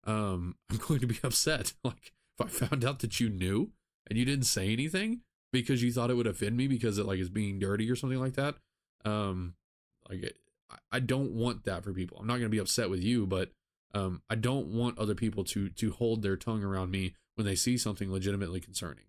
um, 0.05 0.57
I'm 0.71 0.79
going 0.79 1.01
to 1.01 1.07
be 1.07 1.19
upset. 1.23 1.75
Like 1.85 2.13
if 2.41 2.47
I 2.47 2.67
found 2.67 2.85
out 2.85 2.99
that 3.01 3.21
you 3.21 3.29
knew 3.29 3.71
and 4.09 4.19
you 4.19 4.25
didn't 4.25 4.47
say 4.47 4.73
anything 4.73 5.21
because 5.53 5.83
you 5.83 5.93
thought 5.93 6.11
it 6.11 6.15
would 6.15 6.27
offend 6.27 6.57
me 6.57 6.67
because 6.67 6.99
it 6.99 7.07
like 7.07 7.21
is 7.21 7.31
being 7.31 7.61
dirty 7.61 7.89
or 7.89 7.95
something 7.95 8.19
like 8.19 8.35
that. 8.35 8.57
Um, 9.05 9.55
like 10.09 10.35
I 10.91 11.01
don't 11.01 11.33
want 11.33 11.65
that 11.65 11.85
for 11.85 11.93
people. 11.93 12.17
I'm 12.19 12.27
not 12.27 12.35
going 12.35 12.47
to 12.47 12.49
be 12.49 12.59
upset 12.59 12.91
with 12.91 13.03
you, 13.05 13.27
but 13.27 13.53
um, 13.95 14.23
I 14.29 14.35
don't 14.35 14.69
want 14.69 14.99
other 14.99 15.15
people 15.15 15.45
to 15.45 15.69
to 15.69 15.93
hold 15.93 16.23
their 16.23 16.37
tongue 16.37 16.65
around 16.65 16.91
me 16.91 17.15
when 17.35 17.47
they 17.47 17.55
see 17.55 17.77
something 17.77 18.13
legitimately 18.13 18.61
concerning. 18.61 19.05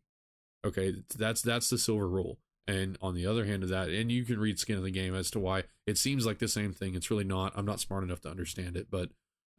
Okay, 0.66 0.96
that's 1.16 1.42
that's 1.42 1.70
the 1.70 1.78
silver 1.78 2.08
rule, 2.08 2.40
And 2.68 2.98
on 3.02 3.14
the 3.14 3.28
other 3.28 3.46
hand 3.46 3.64
of 3.64 3.70
that, 3.70 3.90
and 3.90 4.12
you 4.12 4.24
can 4.26 4.40
read 4.40 4.60
skin 4.60 4.78
of 4.78 4.84
the 4.84 4.92
game 4.92 5.14
as 5.14 5.30
to 5.32 5.40
why 5.40 5.64
it 5.86 5.98
seems 5.98 6.26
like 6.26 6.40
the 6.40 6.48
same 6.48 6.74
thing. 6.74 6.96
It's 6.96 7.12
really 7.12 7.24
not. 7.24 7.54
I'm 7.56 7.66
not 7.66 7.80
smart 7.80 8.04
enough 8.04 8.22
to 8.22 8.30
understand 8.30 8.76
it, 8.76 8.88
but 8.90 9.10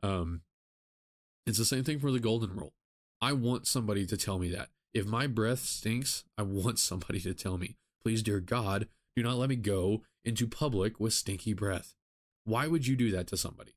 um, 0.02 0.42
it's 1.46 1.58
the 1.58 1.64
same 1.64 1.84
thing 1.84 2.00
for 2.00 2.10
the 2.10 2.18
golden 2.18 2.56
rule. 2.56 2.74
I 3.20 3.32
want 3.32 3.66
somebody 3.66 4.04
to 4.06 4.16
tell 4.16 4.38
me 4.38 4.50
that. 4.50 4.68
If 4.92 5.06
my 5.06 5.26
breath 5.26 5.60
stinks, 5.60 6.24
I 6.36 6.42
want 6.42 6.78
somebody 6.78 7.20
to 7.20 7.34
tell 7.34 7.58
me. 7.58 7.76
Please, 8.02 8.22
dear 8.22 8.40
God, 8.40 8.88
do 9.14 9.22
not 9.22 9.36
let 9.36 9.48
me 9.48 9.56
go 9.56 10.02
into 10.24 10.46
public 10.46 10.98
with 10.98 11.12
stinky 11.12 11.52
breath. 11.52 11.94
Why 12.44 12.66
would 12.66 12.86
you 12.86 12.96
do 12.96 13.10
that 13.12 13.26
to 13.28 13.36
somebody? 13.36 13.76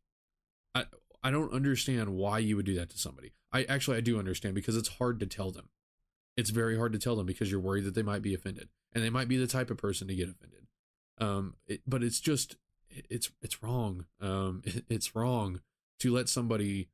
I 0.73 0.85
I 1.23 1.31
don't 1.31 1.53
understand 1.53 2.15
why 2.15 2.39
you 2.39 2.55
would 2.55 2.65
do 2.65 2.75
that 2.75 2.89
to 2.91 2.97
somebody. 2.97 3.33
I 3.51 3.63
actually 3.63 3.97
I 3.97 4.01
do 4.01 4.19
understand 4.19 4.55
because 4.55 4.77
it's 4.77 4.97
hard 4.97 5.19
to 5.19 5.25
tell 5.25 5.51
them. 5.51 5.69
It's 6.37 6.51
very 6.51 6.77
hard 6.77 6.93
to 6.93 6.99
tell 6.99 7.15
them 7.15 7.25
because 7.25 7.51
you're 7.51 7.59
worried 7.59 7.83
that 7.83 7.95
they 7.95 8.03
might 8.03 8.21
be 8.21 8.33
offended, 8.33 8.69
and 8.93 9.03
they 9.03 9.09
might 9.09 9.27
be 9.27 9.37
the 9.37 9.47
type 9.47 9.69
of 9.69 9.77
person 9.77 10.07
to 10.07 10.15
get 10.15 10.29
offended. 10.29 10.67
Um, 11.19 11.55
it, 11.67 11.81
but 11.85 12.03
it's 12.03 12.19
just 12.19 12.55
it's 12.87 13.31
it's 13.41 13.61
wrong. 13.61 14.05
Um, 14.21 14.61
it, 14.65 14.85
it's 14.89 15.15
wrong 15.15 15.61
to 15.99 16.13
let 16.13 16.29
somebody 16.29 16.89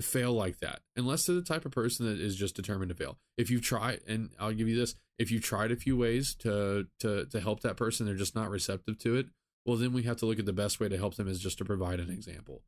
fail 0.00 0.32
like 0.32 0.60
that 0.60 0.80
unless 0.96 1.26
they're 1.26 1.34
the 1.34 1.42
type 1.42 1.64
of 1.64 1.72
person 1.72 2.06
that 2.06 2.20
is 2.20 2.36
just 2.36 2.54
determined 2.54 2.88
to 2.88 2.94
fail 2.94 3.18
if 3.36 3.50
you 3.50 3.60
try 3.60 3.98
and 4.06 4.30
i'll 4.38 4.52
give 4.52 4.68
you 4.68 4.76
this 4.76 4.94
if 5.18 5.30
you 5.30 5.40
tried 5.40 5.72
a 5.72 5.76
few 5.76 5.96
ways 5.96 6.36
to 6.36 6.86
to 7.00 7.24
to 7.26 7.40
help 7.40 7.60
that 7.60 7.76
person 7.76 8.06
they're 8.06 8.14
just 8.14 8.36
not 8.36 8.48
receptive 8.48 8.96
to 8.96 9.16
it 9.16 9.26
well 9.66 9.76
then 9.76 9.92
we 9.92 10.04
have 10.04 10.16
to 10.16 10.24
look 10.24 10.38
at 10.38 10.46
the 10.46 10.52
best 10.52 10.78
way 10.78 10.88
to 10.88 10.96
help 10.96 11.16
them 11.16 11.26
is 11.26 11.40
just 11.40 11.58
to 11.58 11.64
provide 11.64 11.98
an 11.98 12.10
example 12.10 12.62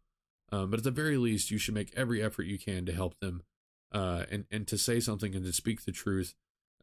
um, 0.53 0.71
but 0.71 0.79
at 0.79 0.85
the 0.85 0.91
very 0.91 1.17
least 1.17 1.51
you 1.51 1.59
should 1.59 1.75
make 1.75 1.93
every 1.97 2.23
effort 2.23 2.45
you 2.45 2.59
can 2.59 2.85
to 2.87 2.93
help 2.93 3.15
them 3.21 3.43
uh, 3.93 4.25
and 4.31 4.45
and 4.51 4.67
to 4.69 4.79
say 4.79 5.01
something 5.01 5.35
and 5.35 5.45
to 5.45 5.53
speak 5.53 5.85
the 5.85 5.93
truth 5.93 6.35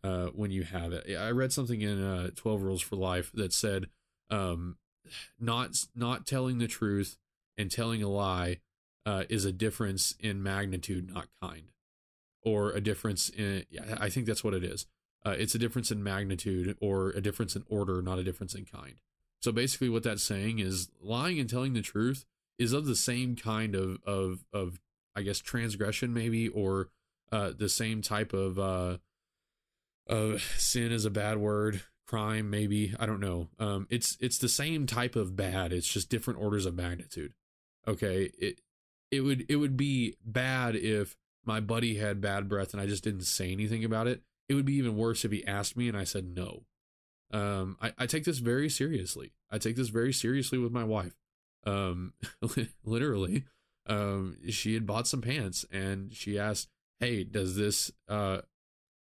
uh, 0.04 0.28
when 0.28 0.52
you 0.52 0.64
have 0.64 0.94
it 0.94 1.18
i 1.18 1.30
read 1.30 1.52
something 1.52 1.82
in 1.82 2.04
uh, 2.04 2.30
12 2.36 2.62
rules 2.62 2.82
for 2.82 2.96
life 2.96 3.32
that 3.34 3.54
said 3.54 3.88
um, 4.30 4.78
not 5.40 5.86
not 5.96 6.26
telling 6.26 6.58
the 6.58 6.68
truth 6.68 7.18
and 7.58 7.72
telling 7.72 8.04
a 8.04 8.10
lie 8.10 8.60
uh, 9.06 9.24
is 9.30 9.46
a 9.46 9.52
difference 9.52 10.16
in 10.20 10.44
magnitude, 10.44 11.14
not 11.14 11.28
kind, 11.42 11.72
or 12.44 12.72
a 12.72 12.82
difference 12.82 13.30
in. 13.30 13.64
Yeah, 13.70 13.98
I 14.00 14.10
think 14.10 14.26
that's 14.26 14.44
what 14.44 14.54
it 14.54 14.64
is. 14.64 14.86
Uh, 15.26 15.36
it's 15.38 15.56
a 15.56 15.60
difference 15.60 15.92
in 15.92 16.04
magnitude 16.04 16.78
or 16.82 17.10
a 17.12 17.22
difference 17.22 17.56
in 17.56 17.64
order, 17.70 18.02
not 18.02 18.20
a 18.20 18.24
difference 18.24 18.54
in 18.54 18.66
kind. 18.66 18.96
So 19.42 19.52
basically, 19.52 19.90
what 19.90 20.04
that's 20.04 20.24
saying 20.24 20.60
is 20.60 20.90
lying 21.02 21.40
and 21.40 21.50
telling 21.50 21.74
the 21.74 21.82
truth 21.82 22.26
is 22.58 22.74
of 22.74 22.86
the 22.86 22.96
same 22.96 23.36
kind 23.36 23.76
of 23.76 24.00
of 24.06 24.46
of 24.54 24.80
I 25.16 25.22
guess 25.22 25.40
transgression, 25.40 26.14
maybe, 26.14 26.48
or 26.48 26.90
uh, 27.32 27.52
the 27.58 27.70
same 27.70 28.02
type 28.02 28.34
of 28.34 28.60
uh, 28.60 28.98
of 30.08 30.42
sin 30.58 30.92
is 30.92 31.06
a 31.06 31.10
bad 31.10 31.38
word, 31.38 31.82
crime, 32.06 32.50
maybe. 32.50 32.94
I 33.00 33.06
don't 33.06 33.20
know. 33.20 33.50
Um, 33.60 33.88
it's 33.90 34.18
it's 34.20 34.38
the 34.38 34.50
same 34.50 34.86
type 34.86 35.16
of 35.16 35.36
bad. 35.36 35.74
It's 35.74 35.92
just 35.92 36.10
different 36.10 36.40
orders 36.40 36.66
of 36.66 36.76
magnitude. 36.76 37.34
Okay, 37.88 38.32
it 38.38 38.62
it 39.12 39.22
would 39.22 39.46
it 39.50 39.58
would 39.58 39.78
be 39.78 40.16
bad 40.26 40.76
if 40.76 41.16
my 41.46 41.60
buddy 41.60 41.96
had 41.96 42.22
bad 42.22 42.50
breath 42.50 42.74
and 42.74 42.82
I 42.82 42.86
just 42.86 43.04
didn't 43.04 43.22
say 43.22 43.52
anything 43.52 43.86
about 43.86 44.08
it. 44.08 44.22
It 44.50 44.54
would 44.54 44.66
be 44.66 44.76
even 44.76 44.98
worse 44.98 45.24
if 45.26 45.32
he 45.32 45.46
asked 45.48 45.78
me 45.78 45.88
and 45.88 45.98
I 45.98 46.04
said 46.04 46.36
no. 46.36 46.64
Um, 47.32 47.78
I, 47.82 47.94
I 47.98 48.06
take 48.06 48.26
this 48.26 48.40
very 48.40 48.70
seriously. 48.70 49.34
I 49.50 49.58
take 49.58 49.76
this 49.76 49.90
very 49.90 50.14
seriously 50.14 50.58
with 50.58 50.72
my 50.72 50.84
wife. 50.84 51.16
Um, 51.68 52.14
literally, 52.84 53.46
um, 53.86 54.38
she 54.50 54.74
had 54.74 54.86
bought 54.86 55.08
some 55.08 55.22
pants 55.22 55.66
and 55.72 56.14
she 56.14 56.40
asked, 56.40 56.70
"Hey, 57.00 57.24
does 57.24 57.56
this 57.56 57.92
uh, 58.08 58.42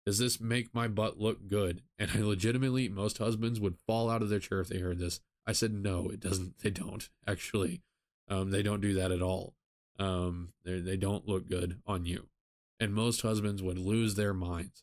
does 0.06 0.18
this 0.18 0.40
make 0.40 0.74
my 0.74 0.88
butt 0.88 1.18
look 1.18 1.48
good?" 1.48 1.82
And 1.98 2.10
I 2.14 2.20
legitimately, 2.20 2.88
most 2.88 3.18
husbands 3.18 3.60
would 3.60 3.76
fall 3.86 4.08
out 4.08 4.22
of 4.22 4.28
their 4.28 4.38
chair 4.38 4.60
if 4.60 4.68
they 4.68 4.78
heard 4.78 4.98
this. 4.98 5.20
I 5.46 5.52
said, 5.52 5.72
"No, 5.72 6.08
it 6.08 6.20
doesn't. 6.20 6.54
They 6.62 6.70
don't 6.70 7.08
actually. 7.26 7.82
Um, 8.28 8.50
they 8.50 8.62
don't 8.62 8.80
do 8.80 8.94
that 8.94 9.12
at 9.12 9.22
all." 9.22 9.54
um, 9.98 10.52
they 10.64 10.80
they 10.80 10.96
don't 10.96 11.28
look 11.28 11.48
good 11.48 11.80
on 11.86 12.04
you. 12.04 12.28
And 12.80 12.94
most 12.94 13.22
husbands 13.22 13.62
would 13.62 13.78
lose 13.78 14.14
their 14.14 14.34
minds. 14.34 14.82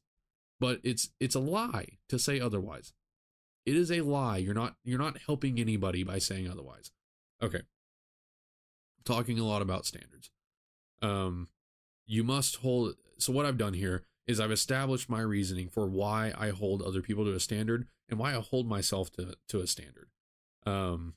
But 0.60 0.80
it's 0.84 1.10
it's 1.20 1.36
a 1.36 1.40
lie 1.40 1.98
to 2.10 2.20
say 2.20 2.40
otherwise. 2.40 2.94
It 3.66 3.76
is 3.76 3.92
a 3.92 4.02
lie. 4.02 4.38
You're 4.38 4.54
not 4.54 4.76
you're 4.84 5.00
not 5.00 5.18
helping 5.26 5.60
anybody 5.60 6.04
by 6.04 6.20
saying 6.20 6.50
otherwise. 6.50 6.92
Okay. 7.42 7.62
Talking 9.06 9.40
a 9.40 9.46
lot 9.46 9.62
about 9.62 9.86
standards. 9.86 10.30
Um, 11.02 11.48
you 12.06 12.24
must 12.24 12.58
hold. 12.58 12.96
So 13.18 13.32
what 13.32 13.46
I've 13.46 13.58
done 13.58 13.74
here 13.74 14.04
is 14.28 14.40
I've 14.40 14.52
established 14.52 15.10
my 15.10 15.22
reasoning 15.22 15.70
for 15.70 15.88
why 15.88 16.34
I 16.38 16.50
hold 16.50 16.82
other 16.82 17.02
people 17.02 17.26
to 17.26 17.34
a 17.34 17.40
standard 17.40 17.88
and 18.10 18.20
why 18.20 18.36
I 18.36 18.42
hold 18.42 18.68
myself 18.68 19.12
to 19.14 19.36
to 19.48 19.62
a 19.62 19.68
standard. 19.68 20.10
Um, 20.66 21.16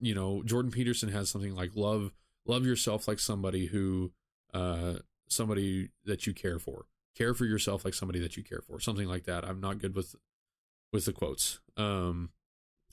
you 0.00 0.14
know, 0.14 0.42
Jordan 0.42 0.70
Peterson 0.70 1.10
has 1.10 1.28
something 1.28 1.54
like 1.54 1.72
love 1.74 2.12
love 2.48 2.64
yourself 2.64 3.06
like 3.06 3.20
somebody 3.20 3.66
who 3.66 4.10
uh 4.54 4.94
somebody 5.28 5.90
that 6.04 6.26
you 6.26 6.32
care 6.32 6.58
for 6.58 6.86
care 7.16 7.34
for 7.34 7.44
yourself 7.44 7.84
like 7.84 7.94
somebody 7.94 8.18
that 8.18 8.36
you 8.36 8.42
care 8.42 8.62
for 8.62 8.80
something 8.80 9.06
like 9.06 9.24
that 9.24 9.44
i'm 9.44 9.60
not 9.60 9.78
good 9.78 9.94
with 9.94 10.16
with 10.92 11.04
the 11.04 11.12
quotes 11.12 11.60
um 11.76 12.30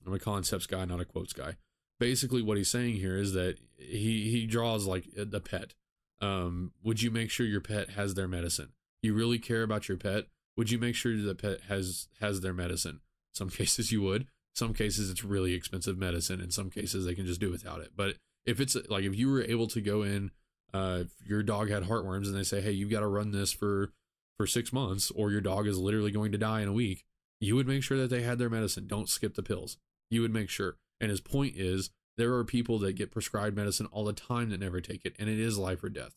i'm 0.06 0.14
a 0.14 0.20
concepts 0.20 0.68
guy 0.68 0.84
not 0.84 1.00
a 1.00 1.06
quotes 1.06 1.32
guy 1.34 1.56
basically 2.00 2.42
what 2.42 2.58
he's 2.58 2.70
saying 2.70 2.96
here 2.96 3.18
is 3.18 3.34
that 3.34 3.58
he 3.78 4.30
he 4.30 4.46
draws 4.46 4.86
like 4.86 5.06
the 5.16 5.40
pet. 5.40 5.74
Um 6.22 6.72
would 6.84 7.02
you 7.02 7.12
make 7.12 7.30
sure 7.30 7.46
your 7.46 7.62
pet 7.62 7.92
has 7.92 8.14
their 8.14 8.28
medicine? 8.28 8.70
You 9.02 9.14
really 9.14 9.40
care 9.40 9.64
about 9.64 9.88
your 9.88 9.98
pet? 9.98 10.26
Would 10.58 10.72
you 10.72 10.80
make 10.80 10.96
sure 10.96 11.16
the 11.16 11.36
pet 11.36 11.62
has 11.68 12.08
has 12.20 12.42
their 12.42 12.54
medicine? 12.54 13.02
Some 13.34 13.50
cases 13.60 13.92
you 13.92 14.02
would. 14.02 14.28
Some 14.54 14.74
cases 14.74 15.10
it's 15.10 15.24
really 15.24 15.54
expensive 15.54 15.98
medicine. 15.98 16.42
In 16.42 16.52
some 16.52 16.70
cases 16.70 17.06
they 17.06 17.16
can 17.16 17.26
just 17.26 17.42
do 17.42 17.52
without 17.52 17.82
it. 17.82 17.92
But 17.96 18.16
if 18.46 18.60
it's 18.60 18.76
like 18.90 19.04
if 19.04 19.16
you 19.16 19.30
were 19.30 19.44
able 19.44 19.68
to 19.68 19.82
go 19.82 20.04
in 20.04 20.32
uh 20.74 21.00
if 21.02 21.28
your 21.28 21.44
dog 21.44 21.70
had 21.70 21.84
heartworms 21.84 22.26
and 22.26 22.36
they 22.36 22.44
say 22.44 22.62
hey 22.62 22.72
you've 22.72 22.92
got 22.92 23.02
to 23.02 23.08
run 23.08 23.32
this 23.32 23.52
for 23.52 23.92
for 24.38 24.46
six 24.46 24.74
months 24.74 25.12
or 25.12 25.32
your 25.32 25.42
dog 25.42 25.68
is 25.68 25.78
literally 25.78 26.12
going 26.12 26.32
to 26.32 26.38
die 26.38 26.62
in 26.62 26.68
a 26.68 26.74
week 26.74 27.06
you 27.40 27.56
would 27.56 27.68
make 27.68 27.84
sure 27.84 27.98
that 27.98 28.10
they 28.10 28.22
had 28.22 28.40
their 28.40 28.50
medicine. 28.50 28.88
Don't 28.88 29.10
skip 29.10 29.36
the 29.36 29.44
pills. 29.44 29.78
You 30.10 30.22
would 30.22 30.34
make 30.34 30.50
sure 30.50 30.78
and 31.00 31.10
his 31.10 31.22
point 31.22 31.56
is 31.56 31.90
there 32.18 32.34
are 32.34 32.44
people 32.44 32.80
that 32.80 32.94
get 32.94 33.12
prescribed 33.12 33.56
medicine 33.56 33.88
all 33.92 34.06
the 34.06 34.14
time 34.14 34.50
that 34.50 34.60
never 34.60 34.82
take 34.82 35.06
it 35.06 35.16
and 35.20 35.30
it 35.30 35.40
is 35.40 35.58
life 35.58 35.84
or 35.84 35.90
death 35.90 36.16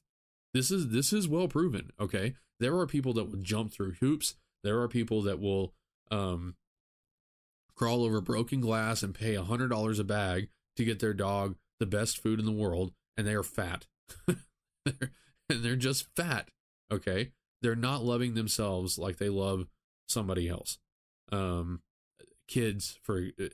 this 0.54 0.70
is 0.70 0.88
this 0.88 1.12
is 1.12 1.28
well 1.28 1.48
proven 1.48 1.90
okay 2.00 2.34
there 2.60 2.76
are 2.76 2.86
people 2.86 3.12
that 3.12 3.24
will 3.24 3.38
jump 3.38 3.72
through 3.72 3.92
hoops 4.00 4.34
there 4.64 4.80
are 4.80 4.88
people 4.88 5.22
that 5.22 5.40
will 5.40 5.72
um 6.10 6.54
crawl 7.74 8.04
over 8.04 8.20
broken 8.20 8.60
glass 8.60 9.02
and 9.02 9.14
pay 9.14 9.34
a 9.34 9.42
hundred 9.42 9.68
dollars 9.68 9.98
a 9.98 10.04
bag 10.04 10.48
to 10.76 10.84
get 10.84 10.98
their 10.98 11.14
dog 11.14 11.56
the 11.78 11.86
best 11.86 12.18
food 12.18 12.40
in 12.40 12.46
the 12.46 12.52
world 12.52 12.92
and 13.18 13.26
they 13.26 13.34
are 13.34 13.42
fat. 13.42 13.86
they're, 14.26 14.36
and 15.50 15.62
they're 15.62 15.76
just 15.76 16.06
fat. 16.16 16.48
Okay. 16.90 17.32
They're 17.60 17.74
not 17.76 18.04
loving 18.04 18.34
themselves 18.34 18.96
like 18.98 19.18
they 19.18 19.28
love 19.28 19.66
somebody 20.08 20.48
else. 20.48 20.78
Um, 21.30 21.82
kids, 22.48 22.98
for 23.02 23.28
uh, 23.40 23.46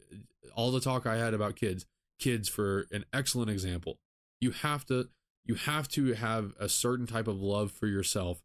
all 0.55 0.71
the 0.71 0.81
talk 0.81 1.07
I 1.07 1.17
had 1.17 1.35
about 1.35 1.57
kids, 1.57 1.85
kids, 2.19 2.49
for 2.49 2.87
an 2.91 3.05
excellent 3.13 3.51
example. 3.51 3.99
You 4.41 4.53
have 4.53 4.85
to, 4.87 5.09
you 5.45 5.55
have 5.55 5.89
to 5.89 6.15
have 6.15 6.55
a 6.59 6.69
certain 6.69 7.07
type 7.07 7.29
of 7.29 7.41
love 7.41 7.73
for 7.73 7.87
yourself 7.87 8.43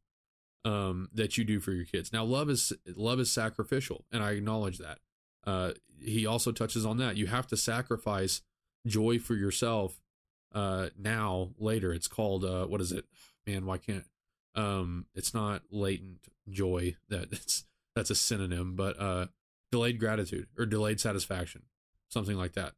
um, 0.65 1.09
that 1.13 1.37
you 1.37 1.43
do 1.45 1.59
for 1.59 1.71
your 1.71 1.85
kids. 1.85 2.11
Now, 2.11 2.23
love 2.23 2.49
is 2.49 2.73
love 2.95 3.19
is 3.19 3.31
sacrificial, 3.31 4.05
and 4.11 4.23
I 4.23 4.31
acknowledge 4.31 4.79
that. 4.79 4.99
Uh, 5.47 5.71
he 6.01 6.25
also 6.25 6.51
touches 6.51 6.85
on 6.85 6.97
that. 6.97 7.15
You 7.15 7.27
have 7.27 7.47
to 7.47 7.57
sacrifice 7.57 8.41
joy 8.87 9.19
for 9.19 9.35
yourself 9.35 9.99
uh 10.53 10.89
now 10.97 11.49
later 11.59 11.93
it's 11.93 12.07
called 12.07 12.43
uh 12.43 12.65
what 12.65 12.81
is 12.81 12.91
it 12.91 13.05
man 13.45 13.65
why 13.65 13.77
can't 13.77 14.05
um 14.55 15.05
it's 15.13 15.33
not 15.33 15.61
latent 15.69 16.19
joy 16.49 16.95
that 17.09 17.27
it's 17.31 17.65
that's 17.95 18.09
a 18.09 18.15
synonym 18.15 18.75
but 18.75 18.99
uh 18.99 19.27
delayed 19.71 19.99
gratitude 19.99 20.47
or 20.57 20.65
delayed 20.65 20.99
satisfaction 20.99 21.63
something 22.09 22.37
like 22.37 22.53
that 22.53 22.73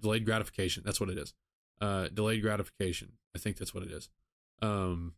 delayed 0.00 0.24
gratification 0.24 0.82
that's 0.84 1.00
what 1.00 1.10
it 1.10 1.18
is 1.18 1.34
uh 1.80 2.08
delayed 2.12 2.42
gratification 2.42 3.12
i 3.34 3.38
think 3.38 3.56
that's 3.56 3.74
what 3.74 3.84
it 3.84 3.90
is 3.90 4.08
um 4.62 5.14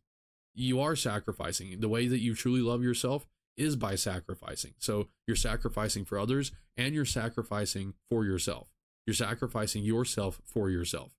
you 0.55 0.79
are 0.79 0.95
sacrificing 0.95 1.79
the 1.79 1.89
way 1.89 2.07
that 2.07 2.19
you 2.19 2.35
truly 2.35 2.61
love 2.61 2.83
yourself 2.83 3.27
is 3.55 3.75
by 3.75 3.95
sacrificing 3.95 4.73
so 4.79 5.07
you're 5.27 5.35
sacrificing 5.35 6.05
for 6.05 6.17
others 6.17 6.51
and 6.77 6.95
you're 6.95 7.05
sacrificing 7.05 7.93
for 8.09 8.25
yourself 8.25 8.67
you're 9.05 9.13
sacrificing 9.13 9.83
yourself 9.83 10.41
for 10.45 10.69
yourself. 10.69 11.13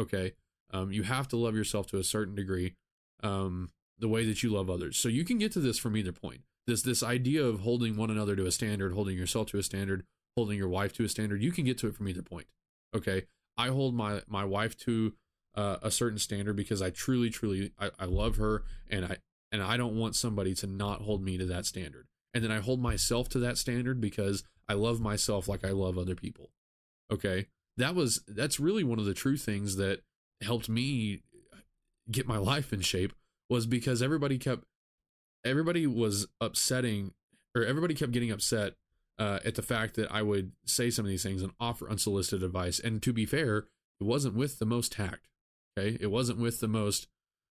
Okay. 0.00 0.32
Um, 0.72 0.92
you 0.92 1.04
have 1.04 1.28
to 1.28 1.36
love 1.36 1.54
yourself 1.54 1.86
to 1.88 1.98
a 1.98 2.04
certain 2.04 2.34
degree, 2.34 2.74
um, 3.22 3.70
the 3.98 4.08
way 4.08 4.26
that 4.26 4.42
you 4.42 4.50
love 4.50 4.68
others. 4.68 4.96
So 4.96 5.08
you 5.08 5.24
can 5.24 5.38
get 5.38 5.52
to 5.52 5.60
this 5.60 5.78
from 5.78 5.96
either 5.96 6.12
point. 6.12 6.42
This 6.66 6.82
this 6.82 7.02
idea 7.02 7.44
of 7.44 7.60
holding 7.60 7.96
one 7.96 8.10
another 8.10 8.36
to 8.36 8.46
a 8.46 8.52
standard, 8.52 8.92
holding 8.92 9.16
yourself 9.16 9.48
to 9.48 9.58
a 9.58 9.62
standard, 9.62 10.04
holding 10.36 10.58
your 10.58 10.68
wife 10.68 10.92
to 10.94 11.04
a 11.04 11.08
standard. 11.08 11.42
You 11.42 11.52
can 11.52 11.64
get 11.64 11.78
to 11.78 11.88
it 11.88 11.94
from 11.94 12.08
either 12.08 12.22
point. 12.22 12.46
Okay. 12.94 13.24
I 13.56 13.68
hold 13.68 13.94
my 13.94 14.22
my 14.26 14.44
wife 14.44 14.76
to 14.78 15.14
uh, 15.54 15.78
a 15.82 15.90
certain 15.90 16.18
standard 16.18 16.56
because 16.56 16.82
I 16.82 16.90
truly, 16.90 17.30
truly, 17.30 17.72
I, 17.78 17.90
I 17.98 18.04
love 18.04 18.36
her, 18.36 18.64
and 18.90 19.04
I 19.04 19.18
and 19.52 19.62
I 19.62 19.76
don't 19.76 19.96
want 19.96 20.16
somebody 20.16 20.54
to 20.56 20.66
not 20.66 21.02
hold 21.02 21.22
me 21.22 21.38
to 21.38 21.46
that 21.46 21.66
standard. 21.66 22.06
And 22.34 22.44
then 22.44 22.52
I 22.52 22.58
hold 22.58 22.80
myself 22.80 23.28
to 23.30 23.38
that 23.38 23.56
standard 23.56 24.00
because 24.00 24.44
I 24.68 24.74
love 24.74 25.00
myself 25.00 25.48
like 25.48 25.64
I 25.64 25.70
love 25.70 25.96
other 25.96 26.14
people. 26.14 26.50
Okay. 27.10 27.46
That 27.78 27.94
was, 27.94 28.22
that's 28.26 28.60
really 28.60 28.84
one 28.84 28.98
of 28.98 29.04
the 29.04 29.14
true 29.14 29.36
things 29.36 29.76
that 29.76 30.00
helped 30.42 30.68
me 30.68 31.22
get 32.10 32.26
my 32.26 32.38
life 32.38 32.72
in 32.72 32.80
shape 32.80 33.12
was 33.48 33.66
because 33.66 34.02
everybody 34.02 34.38
kept, 34.38 34.64
everybody 35.46 35.86
was 35.86 36.26
upsetting 36.40 37.12
or 37.54 37.64
everybody 37.64 37.94
kept 37.94 38.12
getting 38.12 38.30
upset 38.30 38.74
uh, 39.18 39.38
at 39.44 39.54
the 39.54 39.62
fact 39.62 39.94
that 39.96 40.12
I 40.12 40.22
would 40.22 40.52
say 40.64 40.90
some 40.90 41.04
of 41.04 41.08
these 41.08 41.22
things 41.22 41.42
and 41.42 41.52
offer 41.58 41.88
unsolicited 41.88 42.42
advice. 42.42 42.78
And 42.78 43.02
to 43.02 43.12
be 43.12 43.24
fair, 43.24 43.58
it 44.00 44.04
wasn't 44.04 44.34
with 44.34 44.58
the 44.58 44.66
most 44.66 44.92
tact. 44.92 45.28
Okay. 45.78 45.96
It 46.00 46.10
wasn't 46.10 46.38
with 46.38 46.60
the 46.60 46.68
most 46.68 47.08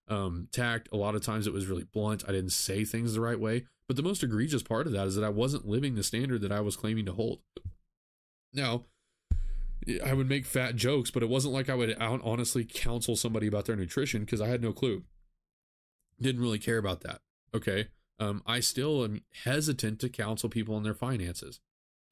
um, 0.07 0.47
tact. 0.51 0.89
A 0.91 0.97
lot 0.97 1.15
of 1.15 1.23
times 1.23 1.47
it 1.47 1.53
was 1.53 1.67
really 1.67 1.83
blunt. 1.83 2.23
I 2.27 2.31
didn't 2.31 2.51
say 2.51 2.85
things 2.85 3.13
the 3.13 3.21
right 3.21 3.39
way. 3.39 3.65
But 3.87 3.97
the 3.97 4.03
most 4.03 4.23
egregious 4.23 4.63
part 4.63 4.87
of 4.87 4.93
that 4.93 5.07
is 5.07 5.15
that 5.15 5.23
I 5.23 5.29
wasn't 5.29 5.67
living 5.67 5.95
the 5.95 6.03
standard 6.03 6.41
that 6.41 6.51
I 6.51 6.59
was 6.59 6.75
claiming 6.75 7.05
to 7.05 7.13
hold. 7.13 7.39
Now, 8.53 8.85
I 10.03 10.13
would 10.13 10.29
make 10.29 10.45
fat 10.45 10.75
jokes, 10.75 11.11
but 11.11 11.21
it 11.21 11.29
wasn't 11.29 11.53
like 11.53 11.69
I 11.69 11.75
would 11.75 11.95
honestly 11.99 12.65
counsel 12.65 13.15
somebody 13.15 13.45
about 13.45 13.65
their 13.65 13.75
nutrition 13.75 14.21
because 14.21 14.41
I 14.41 14.47
had 14.47 14.61
no 14.61 14.73
clue. 14.73 15.03
Didn't 16.19 16.41
really 16.41 16.57
care 16.57 16.77
about 16.77 17.01
that. 17.01 17.21
Okay. 17.55 17.87
Um, 18.19 18.41
I 18.45 18.59
still 18.59 19.03
am 19.03 19.21
hesitant 19.43 19.99
to 19.99 20.09
counsel 20.09 20.49
people 20.49 20.75
on 20.75 20.83
their 20.83 20.93
finances. 20.93 21.59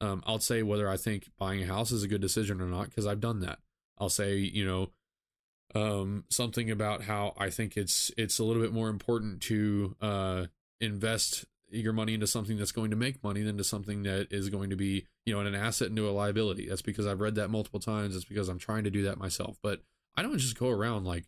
Um, 0.00 0.22
I'll 0.26 0.38
say 0.38 0.62
whether 0.62 0.88
I 0.88 0.96
think 0.96 1.30
buying 1.38 1.62
a 1.62 1.66
house 1.66 1.92
is 1.92 2.02
a 2.02 2.08
good 2.08 2.20
decision 2.20 2.60
or 2.60 2.66
not 2.66 2.90
because 2.90 3.06
I've 3.06 3.20
done 3.20 3.40
that. 3.40 3.58
I'll 3.98 4.10
say, 4.10 4.36
you 4.36 4.66
know, 4.66 4.90
um, 5.74 6.24
something 6.30 6.70
about 6.70 7.02
how 7.02 7.34
I 7.38 7.50
think 7.50 7.76
it's 7.76 8.10
it's 8.16 8.38
a 8.38 8.44
little 8.44 8.62
bit 8.62 8.72
more 8.72 8.88
important 8.88 9.40
to 9.42 9.96
uh, 10.00 10.46
invest 10.80 11.46
your 11.70 11.92
money 11.92 12.14
into 12.14 12.26
something 12.26 12.56
that's 12.56 12.72
going 12.72 12.90
to 12.90 12.96
make 12.96 13.22
money 13.24 13.42
than 13.42 13.56
to 13.58 13.64
something 13.64 14.02
that 14.04 14.28
is 14.30 14.48
going 14.48 14.70
to 14.70 14.76
be 14.76 15.06
you 15.26 15.34
know 15.34 15.40
an 15.40 15.54
asset 15.54 15.88
into 15.88 16.08
a 16.08 16.12
liability. 16.12 16.68
That's 16.68 16.82
because 16.82 17.06
I've 17.06 17.20
read 17.20 17.34
that 17.36 17.48
multiple 17.48 17.80
times. 17.80 18.14
It's 18.14 18.24
because 18.24 18.48
I'm 18.48 18.58
trying 18.58 18.84
to 18.84 18.90
do 18.90 19.02
that 19.04 19.18
myself. 19.18 19.56
But 19.62 19.80
I 20.16 20.22
don't 20.22 20.38
just 20.38 20.58
go 20.58 20.68
around 20.68 21.04
like, 21.04 21.24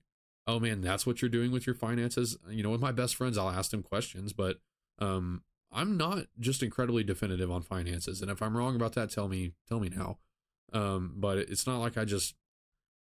oh 0.47 0.61
man, 0.61 0.81
that's 0.81 1.07
what 1.07 1.21
you're 1.21 1.29
doing 1.29 1.51
with 1.51 1.67
your 1.67 1.75
finances. 1.75 2.37
You 2.49 2.63
know, 2.63 2.71
with 2.71 2.81
my 2.81 2.93
best 2.93 3.17
friends, 3.17 3.37
I'll 3.37 3.51
ask 3.51 3.71
them 3.71 3.83
questions, 3.83 4.33
but 4.33 4.59
um, 4.99 5.43
I'm 5.73 5.97
not 5.97 6.27
just 6.39 6.63
incredibly 6.63 7.05
definitive 7.05 7.51
on 7.51 7.63
finances. 7.63 8.23
And 8.23 8.31
if 8.31 8.43
I'm 8.43 8.57
wrong 8.57 8.77
about 8.77 8.95
that, 8.95 9.11
tell 9.11 9.29
me 9.29 9.53
tell 9.69 9.81
me 9.81 9.89
now. 9.89 10.19
Um, 10.73 11.15
but 11.17 11.39
it's 11.39 11.67
not 11.67 11.79
like 11.79 11.97
I 11.97 12.05
just 12.05 12.35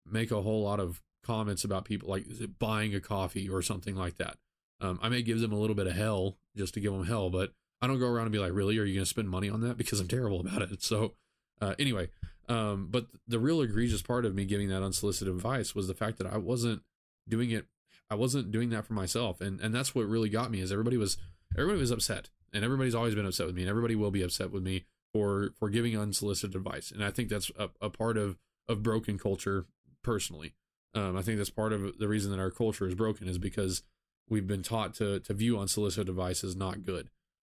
make 0.09 0.31
a 0.31 0.41
whole 0.41 0.63
lot 0.63 0.79
of 0.79 1.01
comments 1.23 1.63
about 1.63 1.85
people 1.85 2.09
like 2.09 2.25
buying 2.59 2.95
a 2.95 2.99
coffee 2.99 3.47
or 3.47 3.61
something 3.61 3.95
like 3.95 4.17
that. 4.17 4.37
Um, 4.79 4.99
I 5.01 5.09
may 5.09 5.21
give 5.21 5.39
them 5.39 5.51
a 5.51 5.57
little 5.57 5.75
bit 5.75 5.87
of 5.87 5.93
hell 5.93 6.37
just 6.57 6.73
to 6.73 6.79
give 6.79 6.91
them 6.91 7.05
hell, 7.05 7.29
but 7.29 7.53
I 7.81 7.87
don't 7.87 7.99
go 7.99 8.07
around 8.07 8.25
and 8.25 8.31
be 8.31 8.39
like, 8.39 8.53
really, 8.53 8.77
are 8.77 8.83
you 8.83 8.95
going 8.95 9.05
to 9.05 9.09
spend 9.09 9.29
money 9.29 9.49
on 9.49 9.61
that? 9.61 9.77
Because 9.77 9.99
I'm 9.99 10.07
terrible 10.07 10.39
about 10.39 10.61
it. 10.63 10.81
So, 10.83 11.13
uh, 11.61 11.75
anyway, 11.77 12.09
um, 12.49 12.87
but 12.89 13.07
the 13.27 13.39
real 13.39 13.61
egregious 13.61 14.01
part 14.01 14.25
of 14.25 14.33
me 14.33 14.45
giving 14.45 14.69
that 14.69 14.83
unsolicited 14.83 15.33
advice 15.33 15.75
was 15.75 15.87
the 15.87 15.93
fact 15.93 16.17
that 16.17 16.27
I 16.27 16.37
wasn't 16.37 16.81
doing 17.31 17.49
it. 17.49 17.65
I 18.11 18.15
wasn't 18.15 18.51
doing 18.51 18.69
that 18.69 18.85
for 18.85 18.93
myself, 18.93 19.41
and 19.41 19.59
and 19.59 19.73
that's 19.73 19.95
what 19.95 20.05
really 20.05 20.29
got 20.29 20.51
me. 20.51 20.61
Is 20.61 20.71
everybody 20.71 20.97
was 20.97 21.17
everybody 21.57 21.79
was 21.79 21.91
upset, 21.91 22.29
and 22.53 22.63
everybody's 22.63 22.93
always 22.93 23.15
been 23.15 23.25
upset 23.25 23.47
with 23.47 23.55
me, 23.55 23.63
and 23.63 23.69
everybody 23.69 23.95
will 23.95 24.11
be 24.11 24.21
upset 24.21 24.51
with 24.51 24.61
me 24.61 24.85
for 25.13 25.53
for 25.57 25.69
giving 25.69 25.97
unsolicited 25.97 26.55
advice. 26.55 26.91
And 26.91 27.03
I 27.03 27.09
think 27.09 27.29
that's 27.29 27.49
a, 27.57 27.69
a 27.81 27.89
part 27.89 28.17
of 28.17 28.37
of 28.67 28.83
broken 28.83 29.17
culture 29.17 29.65
personally. 30.03 30.53
Um, 30.93 31.15
I 31.17 31.21
think 31.21 31.37
that's 31.37 31.49
part 31.49 31.73
of 31.73 31.97
the 31.97 32.07
reason 32.07 32.31
that 32.31 32.39
our 32.39 32.51
culture 32.51 32.85
is 32.85 32.95
broken 32.95 33.27
is 33.27 33.37
because 33.37 33.81
we've 34.29 34.47
been 34.47 34.63
taught 34.63 34.93
to 34.95 35.21
to 35.21 35.33
view 35.33 35.57
unsolicited 35.57 36.09
advice 36.09 36.43
as 36.43 36.55
not 36.55 36.83
good. 36.83 37.09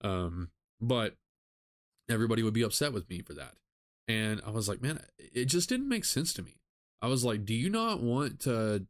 Um, 0.03 0.49
but 0.79 1.15
everybody 2.10 2.43
would 2.43 2.53
be 2.53 2.63
upset 2.63 2.91
with 2.91 3.10
me 3.10 3.21
for 3.21 3.34
that. 3.34 3.55
And 4.07 4.41
I 4.45 4.49
was 4.49 4.67
like, 4.67 4.81
man, 4.81 4.99
it 5.17 5.45
just 5.45 5.69
didn't 5.69 5.88
make 5.88 6.05
sense 6.05 6.34
to 6.34 6.41
me. 6.41 6.57
I 7.01 7.07
was 7.07 7.23
like, 7.23 7.45
do 7.45 7.53
you 7.53 7.69
not 7.69 8.01
want 8.01 8.39
to 8.41 8.86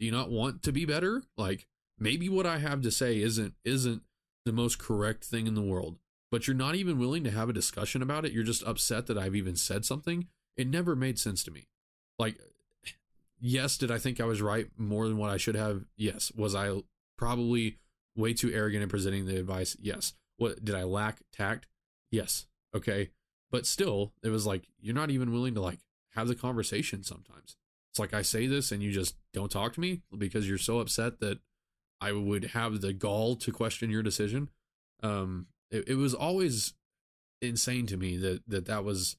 do 0.00 0.06
you 0.06 0.12
not 0.12 0.30
want 0.30 0.62
to 0.64 0.72
be 0.72 0.84
better? 0.84 1.22
Like 1.36 1.66
maybe 1.98 2.28
what 2.28 2.46
I 2.46 2.58
have 2.58 2.82
to 2.82 2.90
say 2.90 3.20
isn't 3.20 3.54
isn't 3.64 4.02
the 4.44 4.52
most 4.52 4.78
correct 4.78 5.24
thing 5.24 5.46
in 5.46 5.54
the 5.54 5.60
world, 5.60 5.98
but 6.30 6.46
you're 6.46 6.56
not 6.56 6.74
even 6.74 6.98
willing 6.98 7.22
to 7.24 7.30
have 7.30 7.48
a 7.48 7.52
discussion 7.52 8.02
about 8.02 8.24
it. 8.24 8.32
You're 8.32 8.42
just 8.42 8.64
upset 8.64 9.06
that 9.06 9.18
I've 9.18 9.36
even 9.36 9.54
said 9.54 9.84
something. 9.84 10.26
It 10.56 10.66
never 10.66 10.96
made 10.96 11.18
sense 11.18 11.44
to 11.44 11.50
me. 11.50 11.68
Like 12.18 12.38
yes, 13.40 13.76
did 13.76 13.90
I 13.90 13.98
think 13.98 14.20
I 14.20 14.24
was 14.24 14.42
right 14.42 14.68
more 14.76 15.06
than 15.06 15.18
what 15.18 15.30
I 15.30 15.36
should 15.36 15.54
have? 15.54 15.84
Yes. 15.96 16.32
Was 16.34 16.54
I 16.54 16.82
probably 17.16 17.78
way 18.16 18.32
too 18.32 18.52
arrogant 18.52 18.82
in 18.82 18.88
presenting 18.88 19.26
the 19.26 19.38
advice? 19.38 19.76
Yes. 19.80 20.14
What 20.36 20.64
did 20.64 20.74
I 20.74 20.84
lack 20.84 21.20
tact? 21.32 21.66
Yes. 22.10 22.46
Okay. 22.74 23.10
But 23.50 23.66
still, 23.66 24.12
it 24.22 24.28
was 24.28 24.46
like 24.46 24.68
you're 24.80 24.94
not 24.94 25.10
even 25.10 25.32
willing 25.32 25.54
to 25.54 25.60
like 25.60 25.80
have 26.14 26.28
the 26.28 26.34
conversation 26.34 27.02
sometimes. 27.02 27.56
It's 27.92 27.98
like 27.98 28.14
I 28.14 28.22
say 28.22 28.46
this 28.46 28.72
and 28.72 28.82
you 28.82 28.92
just 28.92 29.16
don't 29.32 29.50
talk 29.50 29.74
to 29.74 29.80
me 29.80 30.02
because 30.16 30.48
you're 30.48 30.58
so 30.58 30.78
upset 30.78 31.20
that 31.20 31.38
I 32.00 32.12
would 32.12 32.46
have 32.46 32.80
the 32.80 32.92
gall 32.92 33.36
to 33.36 33.52
question 33.52 33.90
your 33.90 34.02
decision. 34.02 34.48
Um 35.02 35.46
it, 35.70 35.88
it 35.88 35.94
was 35.94 36.14
always 36.14 36.74
insane 37.42 37.86
to 37.86 37.96
me 37.96 38.16
that 38.18 38.42
that 38.46 38.66
that 38.66 38.84
was 38.84 39.16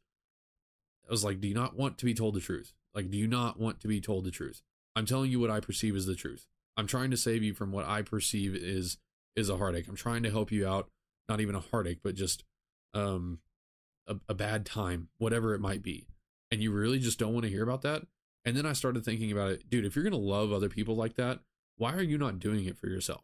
I 1.08 1.12
was 1.12 1.24
like, 1.24 1.42
do 1.42 1.48
you 1.48 1.54
not 1.54 1.76
want 1.76 1.98
to 1.98 2.06
be 2.06 2.14
told 2.14 2.36
the 2.36 2.40
truth? 2.40 2.74
Like, 2.94 3.10
do 3.10 3.18
you 3.18 3.28
not 3.28 3.60
want 3.60 3.82
to 3.82 3.88
be 3.88 4.00
told 4.00 4.24
the 4.24 4.32
truth? 4.32 4.62
I'm 4.96 5.06
telling 5.06 5.32
you 5.32 5.40
what 5.40 5.50
I 5.50 5.60
perceive 5.60 5.96
as 5.96 6.06
the 6.06 6.16
truth. 6.16 6.46
I'm 6.78 6.88
trying 6.88 7.12
to 7.12 7.18
save 7.18 7.44
you 7.44 7.54
from 7.54 7.72
what 7.72 7.86
I 7.86 8.02
perceive 8.02 8.56
is 8.56 8.98
is 9.36 9.50
a 9.50 9.58
heartache. 9.58 9.88
I'm 9.88 9.96
trying 9.96 10.24
to 10.24 10.32
help 10.32 10.52
you 10.52 10.68
out, 10.68 10.90
not 11.30 11.42
even 11.42 11.56
a 11.56 11.60
heartache, 11.60 12.00
but 12.04 12.16
just 12.16 12.44
um 12.94 13.40
a, 14.08 14.18
a 14.30 14.34
bad 14.34 14.66
time, 14.66 15.10
whatever 15.18 15.54
it 15.54 15.60
might 15.62 15.82
be. 15.82 16.08
And 16.52 16.62
you 16.62 16.72
really 16.72 17.00
just 17.00 17.20
don't 17.20 17.34
want 17.34 17.46
to 17.46 17.52
hear 17.52 17.64
about 17.64 17.82
that. 17.84 18.04
And 18.44 18.58
then 18.58 18.66
I 18.66 18.74
started 18.74 19.06
thinking 19.06 19.32
about 19.32 19.52
it, 19.52 19.70
dude, 19.70 19.86
if 19.86 19.96
you're 19.96 20.04
gonna 20.04 20.18
love 20.18 20.52
other 20.52 20.70
people 20.70 20.96
like 20.96 21.16
that, 21.16 21.40
why 21.78 21.94
are 21.94 22.02
you 22.02 22.18
not 22.18 22.40
doing 22.40 22.66
it 22.66 22.78
for 22.78 22.88
yourself? 22.88 23.24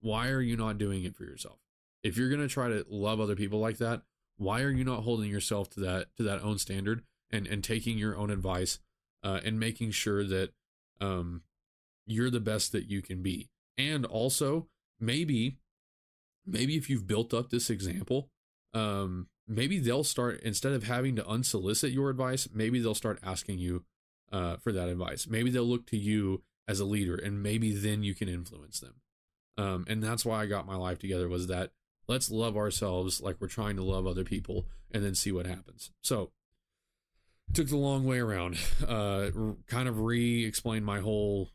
Why 0.00 0.28
are 0.28 0.40
you 0.40 0.56
not 0.56 0.78
doing 0.78 1.04
it 1.04 1.16
for 1.16 1.24
yourself? 1.24 1.58
If 2.02 2.16
you're 2.16 2.30
gonna 2.30 2.48
try 2.48 2.68
to 2.68 2.84
love 2.88 3.20
other 3.20 3.36
people 3.36 3.58
like 3.58 3.78
that, 3.78 4.02
why 4.36 4.62
are 4.62 4.70
you 4.70 4.84
not 4.84 5.02
holding 5.02 5.30
yourself 5.30 5.68
to 5.70 5.80
that 5.80 6.14
to 6.16 6.22
that 6.22 6.42
own 6.42 6.58
standard 6.58 7.02
and 7.30 7.46
and 7.46 7.62
taking 7.62 7.98
your 7.98 8.16
own 8.16 8.30
advice 8.30 8.78
uh, 9.22 9.40
and 9.44 9.58
making 9.58 9.90
sure 9.90 10.24
that 10.24 10.52
um, 11.00 11.42
you're 12.06 12.30
the 12.30 12.40
best 12.40 12.72
that 12.72 12.88
you 12.88 13.02
can 13.02 13.22
be. 13.22 13.48
And 13.76 14.04
also, 14.04 14.68
maybe, 15.00 15.58
maybe 16.46 16.76
if 16.76 16.88
you've 16.88 17.06
built 17.06 17.34
up 17.34 17.50
this 17.50 17.70
example, 17.70 18.30
um, 18.74 19.28
maybe 19.46 19.78
they'll 19.78 20.04
start 20.04 20.40
instead 20.40 20.72
of 20.72 20.84
having 20.84 21.16
to 21.16 21.22
unsolicit 21.22 21.92
your 21.92 22.10
advice, 22.10 22.48
maybe 22.52 22.80
they'll 22.80 22.94
start 22.94 23.18
asking 23.22 23.58
you 23.58 23.84
uh, 24.32 24.56
for 24.56 24.72
that 24.72 24.88
advice. 24.88 25.26
Maybe 25.26 25.50
they'll 25.50 25.64
look 25.64 25.86
to 25.86 25.96
you 25.96 26.42
as 26.66 26.80
a 26.80 26.84
leader, 26.84 27.14
and 27.14 27.42
maybe 27.42 27.72
then 27.72 28.02
you 28.02 28.14
can 28.14 28.28
influence 28.28 28.80
them. 28.80 28.94
Um, 29.56 29.86
and 29.88 30.02
that's 30.02 30.24
why 30.24 30.42
I 30.42 30.46
got 30.46 30.66
my 30.66 30.76
life 30.76 30.98
together 30.98 31.28
was 31.28 31.46
that 31.48 31.72
let's 32.06 32.30
love 32.30 32.56
ourselves 32.56 33.20
like 33.20 33.36
we're 33.40 33.48
trying 33.48 33.76
to 33.76 33.82
love 33.82 34.06
other 34.06 34.24
people, 34.24 34.66
and 34.90 35.04
then 35.04 35.14
see 35.14 35.32
what 35.32 35.46
happens. 35.46 35.90
So 36.02 36.30
took 37.52 37.68
the 37.68 37.76
long 37.76 38.04
way 38.04 38.18
around. 38.18 38.58
Uh, 38.88 39.30
kind 39.66 39.86
of 39.86 40.00
re-explained 40.00 40.86
my 40.86 41.00
whole 41.00 41.50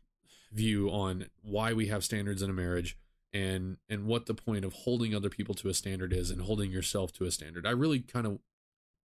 view 0.52 0.88
on 0.88 1.26
why 1.42 1.72
we 1.72 1.88
have 1.88 2.04
standards 2.04 2.42
in 2.42 2.50
a 2.50 2.52
marriage 2.52 2.96
and 3.32 3.76
and 3.88 4.06
what 4.06 4.26
the 4.26 4.34
point 4.34 4.64
of 4.64 4.72
holding 4.72 5.14
other 5.14 5.28
people 5.28 5.54
to 5.56 5.68
a 5.68 5.74
standard 5.74 6.12
is 6.12 6.30
and 6.30 6.42
holding 6.42 6.70
yourself 6.70 7.12
to 7.12 7.24
a 7.24 7.30
standard. 7.30 7.66
I 7.66 7.70
really 7.70 8.00
kind 8.00 8.26
of 8.26 8.38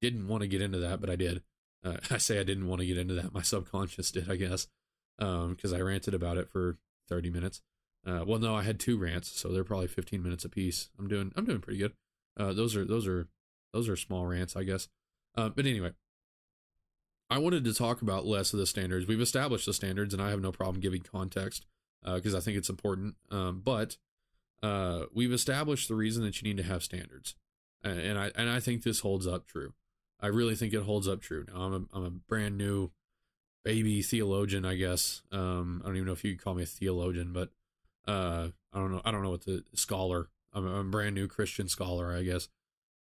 didn't 0.02 0.28
want 0.28 0.42
to 0.42 0.48
get 0.48 0.61
into 0.61 0.78
that, 0.78 1.00
but 1.00 1.09
I 1.09 1.16
did. 1.16 1.42
Uh, 1.85 1.97
I 2.11 2.19
say 2.19 2.38
I 2.38 2.45
didn't 2.45 2.69
want 2.69 2.81
to 2.81 2.87
get 2.87 2.99
into 2.99 3.14
that. 3.14 3.33
My 3.33 3.43
subconscious 3.43 4.11
did, 4.11 4.31
I 4.31 4.37
guess, 4.37 4.67
because 5.19 5.73
um, 5.73 5.75
I 5.75 5.81
ranted 5.81 6.14
about 6.14 6.37
it 6.37 6.49
for 6.51 6.79
30 7.09 7.31
minutes. 7.31 7.62
Uh, 8.07 8.25
well, 8.27 8.38
no, 8.38 8.55
I 8.55 8.62
had 8.62 8.79
two 8.79 8.97
rants, 8.97 9.38
so 9.38 9.49
they're 9.49 9.64
probably 9.64 9.88
15 9.88 10.23
minutes 10.23 10.45
apiece. 10.45 10.89
I'm 10.99 11.09
doing 11.09 11.33
I'm 11.37 11.45
doing 11.45 11.61
pretty 11.61 11.79
good. 11.79 11.93
Uh, 12.39 12.53
those 12.53 12.76
are 12.76 12.85
those 12.85 13.07
are 13.07 13.29
those 13.72 13.89
are 13.89 13.97
small 13.97 14.26
rants, 14.26 14.57
I 14.57 14.62
guess. 14.62 14.89
Uh, 15.37 15.49
but 15.49 15.66
anyway, 15.66 15.91
I 17.29 17.39
wanted 17.39 17.64
to 17.64 17.74
talk 17.74 18.01
about 18.01 18.26
less 18.26 18.53
of 18.53 18.59
the 18.59 18.66
standards. 18.66 19.07
We've 19.07 19.20
established 19.20 19.66
the 19.66 19.74
standards, 19.74 20.14
and 20.14 20.22
I 20.22 20.31
have 20.31 20.41
no 20.41 20.53
problem 20.53 20.81
giving 20.81 21.03
context 21.03 21.66
because 22.03 22.35
uh, 22.35 22.39
I 22.39 22.41
think 22.41 22.57
it's 22.57 22.70
important. 22.70 23.16
Um, 23.31 23.61
but 23.62 23.97
uh, 24.62 25.05
we've 25.12 25.33
established 25.33 25.89
the 25.89 25.95
reason 25.95 26.24
that 26.24 26.41
you 26.41 26.49
need 26.49 26.62
to 26.62 26.68
have 26.68 26.83
standards, 26.83 27.35
and 27.83 28.18
I 28.18 28.31
and 28.35 28.49
I 28.49 28.61
think 28.61 28.83
this 28.83 29.01
holds 29.01 29.26
up 29.26 29.47
true. 29.47 29.74
I 30.21 30.27
really 30.29 30.57
think 30.57 30.75
it 30.75 30.83
holds 30.83 31.09
up 31.09 31.21
true. 31.21 31.47
Now 31.49 31.62
I'm 31.62 31.73
a 31.75 31.97
I'm 31.97 32.05
a 32.05 32.11
brand 32.11 32.59
new 32.59 32.91
baby 33.64 34.03
theologian, 34.03 34.64
I 34.64 34.75
guess. 34.75 35.23
Um, 35.31 35.81
I 35.83 35.89
don't 35.89 35.97
even 35.97 36.07
know 36.07 36.12
if 36.12 36.25
you 36.25 36.37
call 36.37 36.55
me 36.55 36.62
a 36.62 36.66
theologian, 36.66 37.33
but 37.33 37.51
uh, 38.07 38.49
I 38.73 38.79
don't 38.79 38.91
know. 38.91 39.03
I 39.05 39.11
don't 39.11 39.23
know 39.23 39.31
what 39.31 39.45
the 39.45 39.64
scholar. 39.75 40.29
I'm 40.53 40.66
a, 40.66 40.71
I'm 40.71 40.87
a 40.87 40.91
brand 40.91 41.14
new 41.14 41.29
Christian 41.29 41.69
scholar, 41.69 42.14
I 42.14 42.23
guess. 42.23 42.49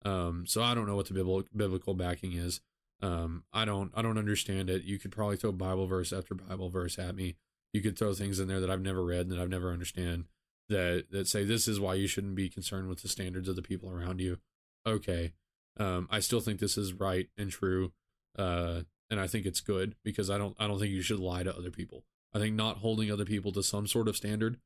Um, 0.05 0.45
so 0.45 0.61
I 0.61 0.76
don't 0.76 0.88
know 0.88 0.95
what 0.95 1.07
the 1.07 1.13
biblical 1.13 1.47
biblical 1.55 1.93
backing 1.93 2.34
is. 2.34 2.61
Um, 3.01 3.43
I 3.53 3.65
don't 3.65 3.91
I 3.95 4.01
don't 4.01 4.18
understand 4.18 4.70
it. 4.70 4.84
You 4.84 4.99
could 4.99 5.11
probably 5.11 5.38
throw 5.38 5.51
Bible 5.51 5.88
verse 5.88 6.11
after 6.11 6.36
Bible 6.36 6.70
verse 6.70 6.99
at 6.99 7.15
me. 7.15 7.36
You 7.74 7.82
could 7.82 7.97
throw 7.97 8.13
things 8.13 8.39
in 8.39 8.47
there 8.47 8.59
that 8.59 8.70
I've 8.70 8.82
never 8.82 9.03
read 9.03 9.22
and 9.22 9.32
that 9.32 9.39
I've 9.39 9.49
never 9.49 9.72
understand 9.72 10.26
that 10.70 11.05
that 11.11 11.28
say 11.28 11.43
this 11.43 11.68
is 11.68 11.80
why 11.80 11.95
you 11.95 12.07
shouldn't 12.07 12.36
be 12.36 12.49
concerned 12.49 12.89
with 12.89 13.01
the 13.01 13.07
standards 13.07 13.47
of 13.47 13.55
the 13.55 13.61
people 13.61 13.89
around 13.89 14.20
you. 14.20 14.38
Okay. 14.86 15.34
Um, 15.80 16.07
I 16.09 16.19
still 16.19 16.39
think 16.39 16.59
this 16.59 16.78
is 16.78 16.93
right 16.93 17.28
and 17.38 17.51
true, 17.51 17.91
uh, 18.38 18.82
and 19.09 19.19
I 19.19 19.28
think 19.28 19.45
it's 19.45 19.61
good 19.61 19.95
because 20.03 20.30
I 20.30 20.38
don't 20.38 20.55
I 20.59 20.67
don't 20.67 20.80
think 20.80 20.91
you 20.91 21.01
should 21.01 21.19
lie 21.19 21.43
to 21.43 21.55
other 21.55 21.71
people. 21.71 22.03
I 22.34 22.39
think 22.39 22.55
not 22.55 22.78
holding 22.78 23.11
other 23.11 23.25
people 23.25 23.51
to 23.53 23.63
some 23.63 23.88
sort 23.88 24.07
of 24.07 24.17
standard 24.17 24.57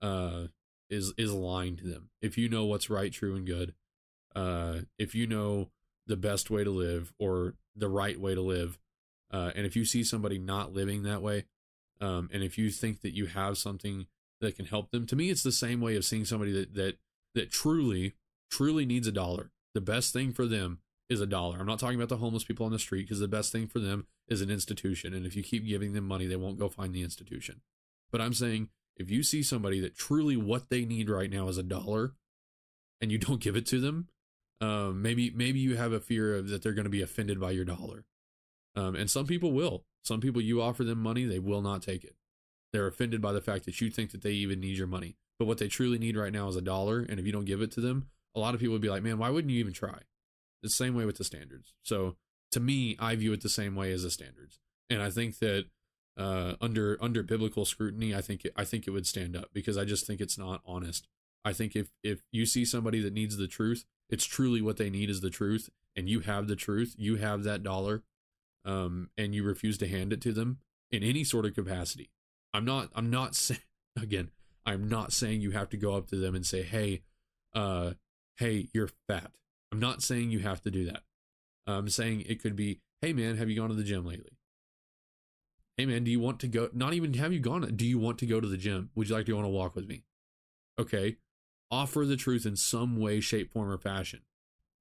uh, 0.00 0.46
is 0.88 1.12
is 1.16 1.32
lying 1.32 1.76
to 1.76 1.84
them. 1.84 2.10
If 2.22 2.38
you 2.38 2.48
know 2.48 2.64
what's 2.64 2.90
right, 2.90 3.12
true, 3.12 3.34
and 3.34 3.46
good, 3.46 3.74
uh, 4.34 4.80
if 4.98 5.14
you 5.14 5.26
know 5.26 5.70
the 6.06 6.16
best 6.16 6.50
way 6.50 6.64
to 6.64 6.70
live 6.70 7.12
or 7.18 7.54
the 7.76 7.88
right 7.88 8.18
way 8.18 8.34
to 8.34 8.40
live, 8.40 8.78
uh, 9.32 9.52
and 9.54 9.66
if 9.66 9.76
you 9.76 9.84
see 9.84 10.04
somebody 10.04 10.38
not 10.38 10.72
living 10.72 11.02
that 11.02 11.22
way, 11.22 11.44
um, 12.00 12.28
and 12.32 12.42
if 12.42 12.58
you 12.58 12.70
think 12.70 13.02
that 13.02 13.14
you 13.14 13.26
have 13.26 13.58
something 13.58 14.06
that 14.40 14.56
can 14.56 14.66
help 14.66 14.90
them, 14.90 15.06
to 15.06 15.16
me, 15.16 15.30
it's 15.30 15.42
the 15.42 15.52
same 15.52 15.80
way 15.80 15.96
of 15.96 16.04
seeing 16.04 16.24
somebody 16.24 16.52
that 16.52 16.74
that 16.74 16.96
that 17.34 17.50
truly 17.50 18.14
truly 18.50 18.84
needs 18.84 19.06
a 19.06 19.12
dollar. 19.12 19.50
The 19.74 19.80
best 19.80 20.12
thing 20.12 20.32
for 20.32 20.46
them 20.46 20.80
is 21.08 21.20
a 21.20 21.26
dollar. 21.26 21.58
I'm 21.58 21.66
not 21.66 21.78
talking 21.78 21.96
about 21.96 22.08
the 22.08 22.16
homeless 22.16 22.44
people 22.44 22.66
on 22.66 22.72
the 22.72 22.78
street 22.78 23.02
because 23.02 23.20
the 23.20 23.28
best 23.28 23.52
thing 23.52 23.66
for 23.66 23.78
them 23.78 24.06
is 24.28 24.40
an 24.40 24.50
institution, 24.50 25.12
and 25.12 25.26
if 25.26 25.34
you 25.34 25.42
keep 25.42 25.66
giving 25.66 25.92
them 25.92 26.06
money, 26.06 26.26
they 26.26 26.36
won't 26.36 26.58
go 26.58 26.68
find 26.68 26.94
the 26.94 27.02
institution. 27.02 27.60
But 28.10 28.20
I'm 28.20 28.34
saying 28.34 28.68
if 29.00 29.10
you 29.10 29.22
see 29.22 29.42
somebody 29.42 29.80
that 29.80 29.96
truly 29.96 30.36
what 30.36 30.68
they 30.68 30.84
need 30.84 31.08
right 31.08 31.30
now 31.30 31.48
is 31.48 31.58
a 31.58 31.62
dollar 31.62 32.12
and 33.00 33.10
you 33.10 33.18
don't 33.26 33.40
give 33.40 33.56
it 33.56 33.66
to 33.66 33.80
them 33.80 34.08
um, 34.60 35.00
maybe 35.00 35.30
maybe 35.30 35.58
you 35.58 35.76
have 35.76 35.92
a 35.92 36.00
fear 36.00 36.36
of 36.36 36.48
that 36.48 36.62
they're 36.62 36.74
going 36.74 36.84
to 36.84 36.90
be 36.90 37.02
offended 37.02 37.40
by 37.40 37.50
your 37.50 37.64
dollar 37.64 38.04
um, 38.76 38.94
and 38.94 39.10
some 39.10 39.26
people 39.26 39.52
will 39.52 39.84
some 40.02 40.20
people 40.20 40.40
you 40.40 40.60
offer 40.60 40.84
them 40.84 41.02
money 41.02 41.24
they 41.24 41.38
will 41.38 41.62
not 41.62 41.82
take 41.82 42.04
it 42.04 42.14
they're 42.72 42.86
offended 42.86 43.22
by 43.22 43.32
the 43.32 43.40
fact 43.40 43.64
that 43.64 43.80
you 43.80 43.90
think 43.90 44.12
that 44.12 44.22
they 44.22 44.32
even 44.32 44.60
need 44.60 44.76
your 44.76 44.86
money 44.86 45.16
but 45.38 45.46
what 45.46 45.58
they 45.58 45.68
truly 45.68 45.98
need 45.98 46.16
right 46.16 46.32
now 46.32 46.46
is 46.48 46.56
a 46.56 46.60
dollar 46.60 47.00
and 47.00 47.18
if 47.18 47.24
you 47.24 47.32
don't 47.32 47.46
give 47.46 47.62
it 47.62 47.72
to 47.72 47.80
them 47.80 48.08
a 48.34 48.40
lot 48.40 48.54
of 48.54 48.60
people 48.60 48.72
would 48.72 48.82
be 48.82 48.90
like 48.90 49.02
man 49.02 49.18
why 49.18 49.30
wouldn't 49.30 49.52
you 49.52 49.58
even 49.58 49.72
try 49.72 49.98
the 50.62 50.70
same 50.70 50.94
way 50.94 51.04
with 51.04 51.16
the 51.16 51.24
standards 51.24 51.72
so 51.82 52.16
to 52.50 52.60
me 52.60 52.96
i 52.98 53.14
view 53.14 53.32
it 53.32 53.42
the 53.42 53.48
same 53.48 53.74
way 53.74 53.92
as 53.92 54.02
the 54.02 54.10
standards 54.10 54.58
and 54.88 55.02
i 55.02 55.10
think 55.10 55.38
that 55.38 55.66
uh, 56.20 56.54
under 56.60 56.98
under 57.00 57.22
biblical 57.22 57.64
scrutiny, 57.64 58.14
I 58.14 58.20
think 58.20 58.44
it, 58.44 58.52
I 58.54 58.64
think 58.64 58.86
it 58.86 58.90
would 58.90 59.06
stand 59.06 59.34
up 59.34 59.46
because 59.52 59.78
I 59.78 59.84
just 59.84 60.06
think 60.06 60.20
it's 60.20 60.38
not 60.38 60.60
honest. 60.66 61.08
I 61.44 61.54
think 61.54 61.74
if 61.74 61.88
if 62.02 62.20
you 62.30 62.44
see 62.44 62.64
somebody 62.64 63.00
that 63.00 63.14
needs 63.14 63.36
the 63.36 63.48
truth, 63.48 63.84
it's 64.10 64.26
truly 64.26 64.60
what 64.60 64.76
they 64.76 64.90
need 64.90 65.08
is 65.08 65.22
the 65.22 65.30
truth, 65.30 65.70
and 65.96 66.08
you 66.08 66.20
have 66.20 66.46
the 66.46 66.56
truth, 66.56 66.94
you 66.98 67.16
have 67.16 67.44
that 67.44 67.62
dollar, 67.62 68.02
um, 68.66 69.08
and 69.16 69.34
you 69.34 69.42
refuse 69.42 69.78
to 69.78 69.88
hand 69.88 70.12
it 70.12 70.20
to 70.22 70.32
them 70.32 70.58
in 70.90 71.02
any 71.02 71.24
sort 71.24 71.46
of 71.46 71.54
capacity. 71.54 72.10
I'm 72.52 72.66
not 72.66 72.90
I'm 72.94 73.08
not 73.08 73.34
saying 73.36 73.60
again, 73.96 74.30
I'm 74.66 74.88
not 74.88 75.12
saying 75.12 75.40
you 75.40 75.52
have 75.52 75.70
to 75.70 75.78
go 75.78 75.94
up 75.94 76.08
to 76.08 76.16
them 76.16 76.34
and 76.34 76.44
say, 76.44 76.62
hey, 76.62 77.00
uh, 77.54 77.92
hey, 78.40 78.68
you're 78.74 78.90
fat. 79.06 79.30
I'm 79.70 79.78
not 79.78 80.02
saying 80.02 80.32
you 80.32 80.40
have 80.40 80.60
to 80.62 80.70
do 80.70 80.84
that. 80.86 81.02
I'm 81.66 81.88
saying 81.88 82.24
it 82.26 82.42
could 82.42 82.56
be, 82.56 82.80
hey 83.00 83.12
man, 83.12 83.36
have 83.36 83.48
you 83.48 83.54
gone 83.54 83.68
to 83.68 83.76
the 83.76 83.84
gym 83.84 84.04
lately? 84.04 84.32
hey 85.80 85.86
man, 85.86 86.04
do 86.04 86.10
you 86.10 86.20
want 86.20 86.38
to 86.40 86.46
go? 86.46 86.68
Not 86.74 86.92
even 86.92 87.14
have 87.14 87.32
you 87.32 87.40
gone? 87.40 87.62
Do 87.74 87.86
you 87.86 87.98
want 87.98 88.18
to 88.18 88.26
go 88.26 88.38
to 88.38 88.46
the 88.46 88.58
gym? 88.58 88.90
Would 88.94 89.08
you 89.08 89.14
like 89.14 89.24
to 89.24 89.32
go 89.32 89.38
on 89.38 89.46
a 89.46 89.48
walk 89.48 89.74
with 89.74 89.88
me? 89.88 90.02
Okay. 90.78 91.16
Offer 91.70 92.04
the 92.04 92.16
truth 92.16 92.44
in 92.44 92.56
some 92.56 93.00
way, 93.00 93.20
shape, 93.20 93.50
form, 93.50 93.70
or 93.70 93.78
fashion. 93.78 94.20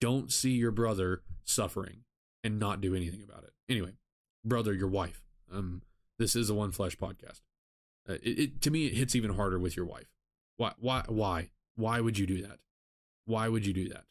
Don't 0.01 0.29
see 0.29 0.51
your 0.51 0.71
brother 0.71 1.21
suffering 1.45 2.03
and 2.43 2.59
not 2.59 2.81
do 2.81 2.93
anything 2.95 3.23
about 3.23 3.43
it. 3.43 3.51
Anyway, 3.69 3.93
brother, 4.43 4.73
your 4.73 4.89
wife. 4.89 5.23
Um, 5.53 5.83
this 6.17 6.35
is 6.35 6.49
a 6.49 6.53
one 6.53 6.71
flesh 6.71 6.97
podcast. 6.97 7.39
Uh, 8.09 8.13
it, 8.23 8.39
it 8.39 8.61
to 8.63 8.71
me 8.71 8.87
it 8.87 8.93
hits 8.93 9.15
even 9.15 9.35
harder 9.35 9.57
with 9.57 9.77
your 9.77 9.85
wife. 9.85 10.11
Why? 10.57 10.73
Why? 10.79 11.03
Why? 11.07 11.49
Why 11.77 12.01
would 12.01 12.17
you 12.17 12.27
do 12.27 12.41
that? 12.41 12.59
Why 13.29 13.47
would 13.47 13.63
you 13.63 13.73
do 13.73 13.89
that? 13.89 14.05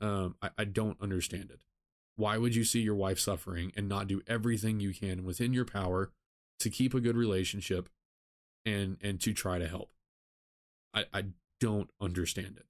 Um, 0.00 0.36
I, 0.40 0.50
I 0.58 0.64
don't 0.64 0.96
understand 1.00 1.50
it. 1.50 1.58
Why 2.14 2.38
would 2.38 2.54
you 2.54 2.62
see 2.62 2.80
your 2.80 2.94
wife 2.94 3.18
suffering 3.18 3.72
and 3.76 3.88
not 3.88 4.06
do 4.06 4.22
everything 4.28 4.78
you 4.78 4.94
can 4.94 5.24
within 5.24 5.52
your 5.52 5.64
power 5.64 6.12
to 6.60 6.70
keep 6.70 6.94
a 6.94 7.00
good 7.00 7.16
relationship 7.16 7.88
and 8.64 8.98
and 9.00 9.20
to 9.22 9.32
try 9.32 9.58
to 9.58 9.66
help? 9.66 9.90
I, 10.94 11.06
I 11.12 11.24
don't 11.58 11.90
understand 12.00 12.56
it. 12.56 12.66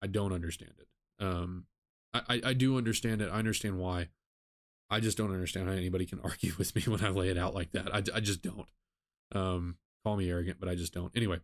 I 0.00 0.06
don't 0.06 0.32
understand 0.32 0.74
it. 0.78 1.24
Um, 1.24 1.66
I, 2.14 2.40
I 2.44 2.52
do 2.52 2.78
understand 2.78 3.20
it. 3.20 3.30
I 3.32 3.38
understand 3.38 3.80
why. 3.80 4.10
I 4.90 5.00
just 5.00 5.18
don't 5.18 5.32
understand 5.32 5.66
how 5.66 5.74
anybody 5.74 6.06
can 6.06 6.20
argue 6.24 6.52
with 6.56 6.76
me 6.76 6.82
when 6.82 7.04
I 7.04 7.08
lay 7.08 7.30
it 7.30 7.36
out 7.36 7.52
like 7.52 7.72
that. 7.72 7.92
I, 7.92 7.98
I 8.14 8.20
just 8.20 8.42
don't. 8.42 8.68
Um, 9.34 9.76
call 10.04 10.16
me 10.16 10.30
arrogant, 10.30 10.60
but 10.60 10.68
I 10.68 10.76
just 10.76 10.94
don't. 10.94 11.10
Anyway, 11.16 11.40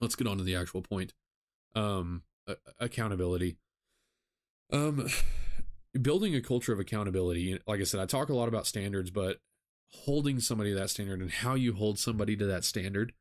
let's 0.00 0.16
get 0.16 0.26
on 0.26 0.38
to 0.38 0.44
the 0.44 0.56
actual 0.56 0.82
point. 0.82 1.14
Um, 1.74 2.22
accountability. 2.78 3.56
Um, 4.72 5.08
building 6.00 6.34
a 6.34 6.40
culture 6.40 6.72
of 6.72 6.80
accountability 6.80 7.56
like 7.68 7.80
i 7.80 7.84
said 7.84 8.00
i 8.00 8.04
talk 8.04 8.28
a 8.28 8.34
lot 8.34 8.48
about 8.48 8.66
standards 8.66 9.12
but 9.12 9.38
holding 9.92 10.40
somebody 10.40 10.70
to 10.70 10.76
that 10.76 10.90
standard 10.90 11.20
and 11.20 11.30
how 11.30 11.54
you 11.54 11.72
hold 11.72 11.98
somebody 11.98 12.36
to 12.36 12.46
that 12.46 12.64
standard 12.64 13.12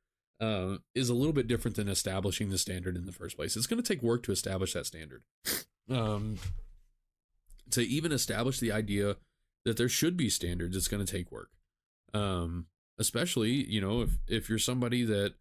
uh, 0.41 0.77
is 0.93 1.09
a 1.09 1.13
little 1.13 1.33
bit 1.33 1.47
different 1.47 1.77
than 1.77 1.87
establishing 1.87 2.49
the 2.49 2.57
standard 2.57 2.97
in 2.97 3.05
the 3.05 3.11
first 3.11 3.37
place. 3.37 3.55
It's 3.55 3.67
going 3.67 3.81
to 3.81 3.87
take 3.87 4.03
work 4.03 4.23
to 4.23 4.31
establish 4.31 4.73
that 4.73 4.85
standard. 4.85 5.23
Um, 5.89 6.37
to 7.71 7.81
even 7.81 8.11
establish 8.11 8.59
the 8.59 8.71
idea 8.71 9.17
that 9.65 9.77
there 9.77 9.89
should 9.89 10.17
be 10.17 10.29
standards 10.29 10.75
it's 10.75 10.87
going 10.87 11.05
to 11.05 11.11
take 11.11 11.31
work. 11.31 11.49
Um, 12.13 12.67
especially 12.99 13.51
you 13.51 13.81
know 13.81 14.01
if 14.01 14.17
if 14.27 14.49
you're 14.49 14.59
somebody 14.59 15.03
that 15.03 15.33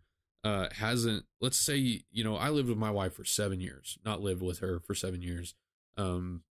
uh, 0.45 0.69
hasn't 0.73 1.25
let's 1.41 1.59
say 1.59 2.03
you 2.11 2.25
know 2.25 2.37
i 2.37 2.49
lived 2.49 2.69
with 2.69 2.79
my 2.79 2.91
wife 2.91 3.15
for 3.15 3.25
seven 3.25 3.61
years 3.61 3.99
not 4.05 4.21
lived 4.21 4.43
with 4.43 4.59
her 4.59 4.81
for 4.81 4.95
seven 4.95 5.23
years. 5.23 5.55
Um, 5.97 6.43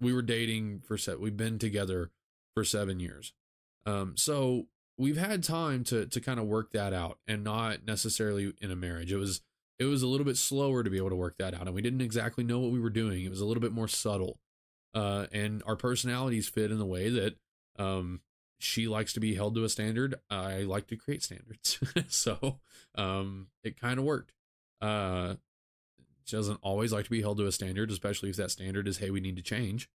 we 0.00 0.12
were 0.12 0.22
dating 0.22 0.80
for 0.86 0.96
set 0.96 1.20
we've 1.20 1.36
been 1.36 1.58
together 1.58 2.10
for 2.54 2.64
seven 2.64 3.00
years. 3.00 3.32
Um 3.84 4.16
so 4.16 4.66
we've 4.98 5.16
had 5.16 5.42
time 5.42 5.84
to 5.84 6.06
to 6.06 6.20
kind 6.20 6.40
of 6.40 6.46
work 6.46 6.72
that 6.72 6.92
out 6.92 7.18
and 7.26 7.44
not 7.44 7.86
necessarily 7.86 8.52
in 8.60 8.70
a 8.70 8.76
marriage. 8.76 9.12
It 9.12 9.16
was 9.16 9.40
it 9.78 9.84
was 9.84 10.02
a 10.02 10.06
little 10.06 10.24
bit 10.24 10.36
slower 10.38 10.82
to 10.82 10.90
be 10.90 10.96
able 10.96 11.10
to 11.10 11.16
work 11.16 11.36
that 11.38 11.54
out 11.54 11.66
and 11.66 11.74
we 11.74 11.82
didn't 11.82 12.00
exactly 12.00 12.44
know 12.44 12.58
what 12.58 12.72
we 12.72 12.80
were 12.80 12.90
doing. 12.90 13.24
It 13.24 13.30
was 13.30 13.40
a 13.40 13.46
little 13.46 13.60
bit 13.60 13.72
more 13.72 13.88
subtle. 13.88 14.38
Uh 14.94 15.26
and 15.32 15.62
our 15.66 15.76
personalities 15.76 16.48
fit 16.48 16.70
in 16.70 16.78
the 16.78 16.86
way 16.86 17.10
that 17.10 17.36
um 17.78 18.20
she 18.58 18.88
likes 18.88 19.12
to 19.12 19.20
be 19.20 19.34
held 19.34 19.54
to 19.54 19.64
a 19.64 19.68
standard 19.68 20.14
i 20.30 20.58
like 20.60 20.86
to 20.86 20.96
create 20.96 21.22
standards 21.22 21.78
so 22.08 22.58
um 22.96 23.48
it 23.62 23.80
kind 23.80 23.98
of 23.98 24.04
worked 24.04 24.32
uh 24.80 25.34
she 26.26 26.36
doesn't 26.36 26.58
always 26.60 26.92
like 26.92 27.04
to 27.04 27.10
be 27.10 27.22
held 27.22 27.38
to 27.38 27.46
a 27.46 27.52
standard, 27.52 27.90
especially 27.90 28.30
if 28.30 28.36
that 28.36 28.50
standard 28.50 28.88
is, 28.88 28.98
hey, 28.98 29.10
we 29.10 29.20
need 29.20 29.36
to 29.36 29.42
change. 29.42 29.88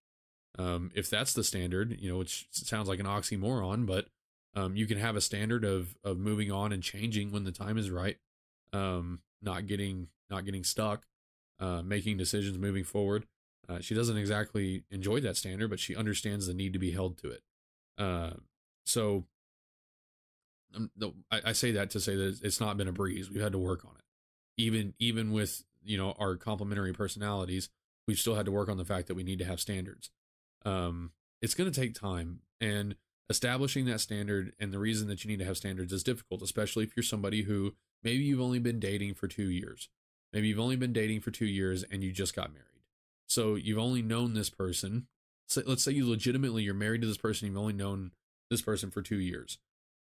Um, 0.57 0.89
if 0.95 1.09
that's 1.09 1.33
the 1.33 1.43
standard, 1.43 1.97
you 1.99 2.09
know, 2.09 2.17
which 2.17 2.47
sounds 2.51 2.87
like 2.87 2.99
an 2.99 3.05
oxymoron, 3.05 3.85
but 3.85 4.07
um, 4.55 4.75
you 4.75 4.85
can 4.85 4.97
have 4.97 5.15
a 5.15 5.21
standard 5.21 5.63
of 5.63 5.95
of 6.03 6.17
moving 6.17 6.51
on 6.51 6.71
and 6.71 6.81
changing 6.81 7.31
when 7.31 7.43
the 7.43 7.51
time 7.51 7.77
is 7.77 7.89
right, 7.89 8.17
um, 8.73 9.19
not 9.41 9.67
getting 9.67 10.07
not 10.29 10.45
getting 10.45 10.63
stuck, 10.63 11.05
uh, 11.59 11.81
making 11.81 12.17
decisions 12.17 12.57
moving 12.57 12.83
forward. 12.83 13.25
Uh, 13.67 13.79
she 13.79 13.93
doesn't 13.93 14.17
exactly 14.17 14.83
enjoy 14.89 15.19
that 15.21 15.37
standard, 15.37 15.69
but 15.69 15.79
she 15.79 15.95
understands 15.95 16.47
the 16.47 16.53
need 16.53 16.73
to 16.73 16.79
be 16.79 16.91
held 16.91 17.17
to 17.17 17.29
it. 17.29 17.41
Uh, 17.97 18.31
so 18.85 19.25
um, 20.75 20.89
I, 21.29 21.51
say 21.53 21.71
that 21.71 21.89
to 21.91 21.99
say 21.99 22.15
that 22.15 22.39
it's 22.43 22.59
not 22.59 22.77
been 22.77 22.87
a 22.87 22.93
breeze. 22.93 23.29
We've 23.29 23.41
had 23.41 23.51
to 23.51 23.57
work 23.57 23.83
on 23.85 23.91
it, 23.97 24.61
even 24.61 24.93
even 24.99 25.31
with 25.31 25.63
you 25.83 25.97
know 25.97 26.15
our 26.17 26.35
complementary 26.35 26.93
personalities 26.93 27.69
we've 28.07 28.19
still 28.19 28.35
had 28.35 28.45
to 28.45 28.51
work 28.51 28.69
on 28.69 28.77
the 28.77 28.85
fact 28.85 29.07
that 29.07 29.15
we 29.15 29.23
need 29.23 29.39
to 29.39 29.45
have 29.45 29.59
standards. 29.59 30.09
Um, 30.65 31.11
it's 31.41 31.53
going 31.53 31.71
to 31.71 31.79
take 31.79 31.93
time 31.93 32.39
and 32.59 32.95
establishing 33.29 33.85
that 33.85 34.01
standard 34.01 34.53
and 34.59 34.73
the 34.73 34.79
reason 34.79 35.07
that 35.07 35.23
you 35.23 35.31
need 35.31 35.39
to 35.39 35.45
have 35.45 35.57
standards 35.57 35.93
is 35.93 36.03
difficult 36.03 36.41
especially 36.41 36.83
if 36.83 36.95
you're 36.95 37.03
somebody 37.03 37.43
who 37.43 37.73
maybe 38.03 38.23
you've 38.23 38.41
only 38.41 38.59
been 38.59 38.79
dating 38.79 39.13
for 39.13 39.27
two 39.27 39.49
years. 39.49 39.89
Maybe 40.33 40.47
you've 40.47 40.59
only 40.59 40.75
been 40.75 40.93
dating 40.93 41.21
for 41.21 41.31
two 41.31 41.45
years 41.45 41.83
and 41.89 42.03
you 42.03 42.11
just 42.11 42.35
got 42.35 42.51
married. 42.51 42.65
So 43.27 43.55
you've 43.55 43.77
only 43.77 44.01
known 44.01 44.33
this 44.33 44.49
person. 44.49 45.07
So 45.47 45.61
let's 45.65 45.83
say 45.83 45.93
you 45.93 46.09
legitimately 46.09 46.63
you're 46.63 46.73
married 46.73 47.01
to 47.01 47.07
this 47.07 47.17
person 47.17 47.47
you've 47.47 47.57
only 47.57 47.73
known 47.73 48.11
this 48.51 48.61
person 48.61 48.91
for 48.91 49.01
two 49.01 49.19
years 49.19 49.57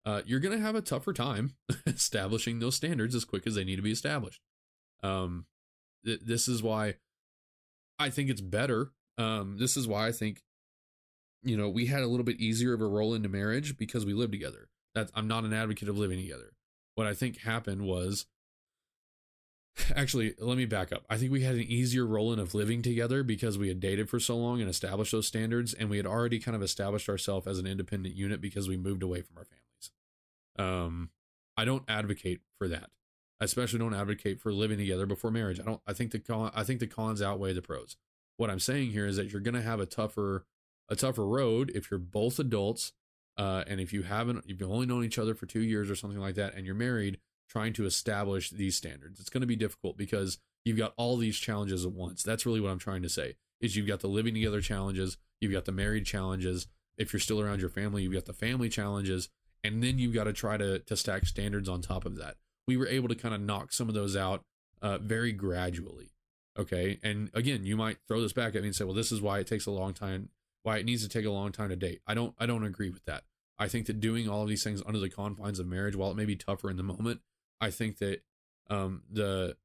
uh, 0.05 0.21
you're 0.25 0.39
going 0.39 0.57
to 0.57 0.63
have 0.63 0.75
a 0.75 0.81
tougher 0.81 1.13
time 1.13 1.55
establishing 1.85 2.57
those 2.57 2.75
standards 2.75 3.13
as 3.13 3.25
quick 3.25 3.45
as 3.45 3.53
they 3.53 3.63
need 3.63 3.75
to 3.75 3.83
be 3.83 3.91
established 3.91 4.41
um, 5.03 5.45
th- 6.05 6.21
this 6.25 6.47
is 6.47 6.63
why 6.63 6.95
I 7.99 8.09
think 8.09 8.29
it's 8.29 8.41
better. 8.41 8.91
Um, 9.17 9.57
this 9.57 9.77
is 9.77 9.87
why 9.87 10.07
I 10.07 10.11
think, 10.11 10.43
you 11.43 11.57
know, 11.57 11.69
we 11.69 11.87
had 11.87 12.01
a 12.01 12.07
little 12.07 12.23
bit 12.23 12.39
easier 12.39 12.73
of 12.73 12.81
a 12.81 12.87
roll 12.87 13.13
into 13.13 13.29
marriage 13.29 13.77
because 13.77 14.05
we 14.05 14.13
lived 14.13 14.31
together. 14.31 14.69
That 14.95 15.11
I'm 15.13 15.27
not 15.27 15.43
an 15.43 15.53
advocate 15.53 15.89
of 15.89 15.97
living 15.97 16.19
together. 16.19 16.53
What 16.95 17.07
I 17.07 17.13
think 17.13 17.39
happened 17.39 17.83
was, 17.83 18.25
actually, 19.95 20.33
let 20.39 20.57
me 20.57 20.65
back 20.65 20.91
up. 20.91 21.05
I 21.09 21.17
think 21.17 21.31
we 21.31 21.43
had 21.43 21.55
an 21.55 21.61
easier 21.61 22.05
roll 22.05 22.33
in 22.33 22.39
of 22.39 22.53
living 22.53 22.81
together 22.81 23.23
because 23.23 23.57
we 23.57 23.67
had 23.67 23.79
dated 23.79 24.09
for 24.09 24.19
so 24.19 24.35
long 24.37 24.61
and 24.61 24.69
established 24.69 25.11
those 25.11 25.27
standards, 25.27 25.73
and 25.73 25.89
we 25.89 25.97
had 25.97 26.05
already 26.05 26.39
kind 26.39 26.55
of 26.55 26.61
established 26.61 27.09
ourselves 27.09 27.47
as 27.47 27.59
an 27.59 27.67
independent 27.67 28.15
unit 28.15 28.41
because 28.41 28.67
we 28.67 28.77
moved 28.77 29.03
away 29.03 29.21
from 29.21 29.37
our 29.37 29.45
families. 29.45 29.91
Um, 30.57 31.09
I 31.55 31.65
don't 31.65 31.83
advocate 31.87 32.41
for 32.57 32.67
that. 32.67 32.89
I 33.39 33.45
especially 33.45 33.79
don't 33.79 33.93
advocate 33.93 34.39
for 34.39 34.51
living 34.51 34.77
together 34.79 35.05
before 35.05 35.31
marriage. 35.31 35.59
I 35.59 35.63
don't. 35.63 35.81
I 35.85 35.93
think 35.93 36.11
the 36.11 36.19
con, 36.19 36.51
I 36.55 36.63
think 36.63 36.79
the 36.79 36.87
cons 36.87 37.21
outweigh 37.21 37.53
the 37.53 37.61
pros. 37.61 37.97
what 38.37 38.49
I'm 38.49 38.59
saying 38.59 38.91
here 38.91 39.05
is 39.05 39.17
that 39.17 39.31
you're 39.31 39.41
going 39.41 39.55
to 39.55 39.61
have 39.61 39.79
a 39.79 39.85
tougher 39.85 40.45
a 40.89 40.95
tougher 40.95 41.25
road 41.25 41.71
if 41.75 41.91
you're 41.91 41.99
both 41.99 42.39
adults 42.39 42.93
uh, 43.37 43.63
and 43.67 43.79
if 43.79 43.91
you 43.93 44.03
haven't 44.03 44.45
if 44.47 44.59
you've 44.61 44.71
only 44.71 44.85
known 44.85 45.03
each 45.03 45.19
other 45.19 45.35
for 45.35 45.45
two 45.45 45.61
years 45.61 45.89
or 45.89 45.95
something 45.95 46.19
like 46.19 46.35
that 46.35 46.55
and 46.55 46.65
you're 46.65 46.75
married 46.75 47.19
trying 47.47 47.73
to 47.73 47.85
establish 47.85 48.49
these 48.49 48.75
standards. 48.75 49.19
It's 49.19 49.29
going 49.29 49.41
to 49.41 49.47
be 49.47 49.55
difficult 49.55 49.97
because 49.97 50.37
you've 50.67 50.77
got 50.77 50.93
all 50.97 51.17
these 51.17 51.37
challenges 51.37 51.85
at 51.85 51.93
once. 51.93 52.23
That's 52.23 52.45
really 52.45 52.59
what 52.59 52.69
i'm 52.69 52.79
trying 52.79 53.01
to 53.03 53.09
say 53.09 53.35
is 53.59 53.75
you've 53.75 53.87
got 53.87 54.01
the 54.01 54.07
living 54.07 54.33
together 54.33 54.61
challenges 54.61 55.17
you've 55.39 55.53
got 55.53 55.65
the 55.65 55.71
married 55.71 56.05
challenges. 56.05 56.67
If 56.97 57.13
you're 57.13 57.19
still 57.19 57.39
around 57.39 57.59
your 57.59 57.69
family 57.69 58.03
you've 58.03 58.13
got 58.13 58.25
the 58.25 58.33
family 58.33 58.69
challenges 58.69 59.29
and 59.63 59.83
then 59.83 59.97
you've 59.97 60.13
got 60.13 60.25
to 60.25 60.33
try 60.33 60.57
to 60.57 60.79
to 60.79 60.97
stack 60.97 61.25
standards 61.25 61.69
on 61.69 61.81
top 61.81 62.05
of 62.05 62.17
that. 62.17 62.35
We 62.67 62.77
were 62.77 62.87
able 62.87 63.07
to 63.07 63.15
kind 63.15 63.33
of 63.33 63.41
knock 63.41 63.71
some 63.71 63.87
of 63.87 63.95
those 63.95 64.15
out 64.15 64.41
uh, 64.81 64.97
very 64.97 65.31
gradually 65.31 66.11
okay? 66.59 66.99
And 67.03 67.29
again 67.33 67.63
you 67.63 67.77
might 67.77 67.97
throw 68.07 68.21
this 68.21 68.33
back 68.33 68.55
at 68.55 68.61
me 68.61 68.67
and 68.67 68.75
say 68.75 68.83
well 68.83 68.93
this 68.93 69.11
is 69.11 69.21
why 69.21 69.39
it 69.39 69.47
takes 69.47 69.65
a 69.65 69.71
long 69.71 69.93
time 69.93 70.29
why 70.63 70.77
it 70.77 70.85
needs 70.85 71.03
to 71.03 71.09
take 71.09 71.25
a 71.25 71.31
long 71.31 71.51
time 71.51 71.69
to 71.69 71.75
date. 71.75 72.01
I 72.05 72.13
don't 72.13 72.35
i 72.37 72.45
don't 72.45 72.65
agree 72.65 72.89
with 72.89 73.05
that. 73.05 73.23
I 73.59 73.67
think 73.67 73.87
that 73.87 73.99
doing 73.99 74.29
all 74.29 74.43
of 74.43 74.49
these 74.49 74.63
things 74.63 74.83
under 74.85 74.99
the 74.99 75.09
confines 75.09 75.59
of 75.59 75.65
marriage 75.65 75.95
while 75.95 76.11
it 76.11 76.17
may 76.17 76.25
be 76.25 76.35
tougher 76.35 76.69
in 76.69 76.77
the 76.77 76.83
moment 76.83 77.21
i 77.61 77.69
think 77.69 77.97
that 77.97 78.21
um 78.69 79.03
the 79.11 79.55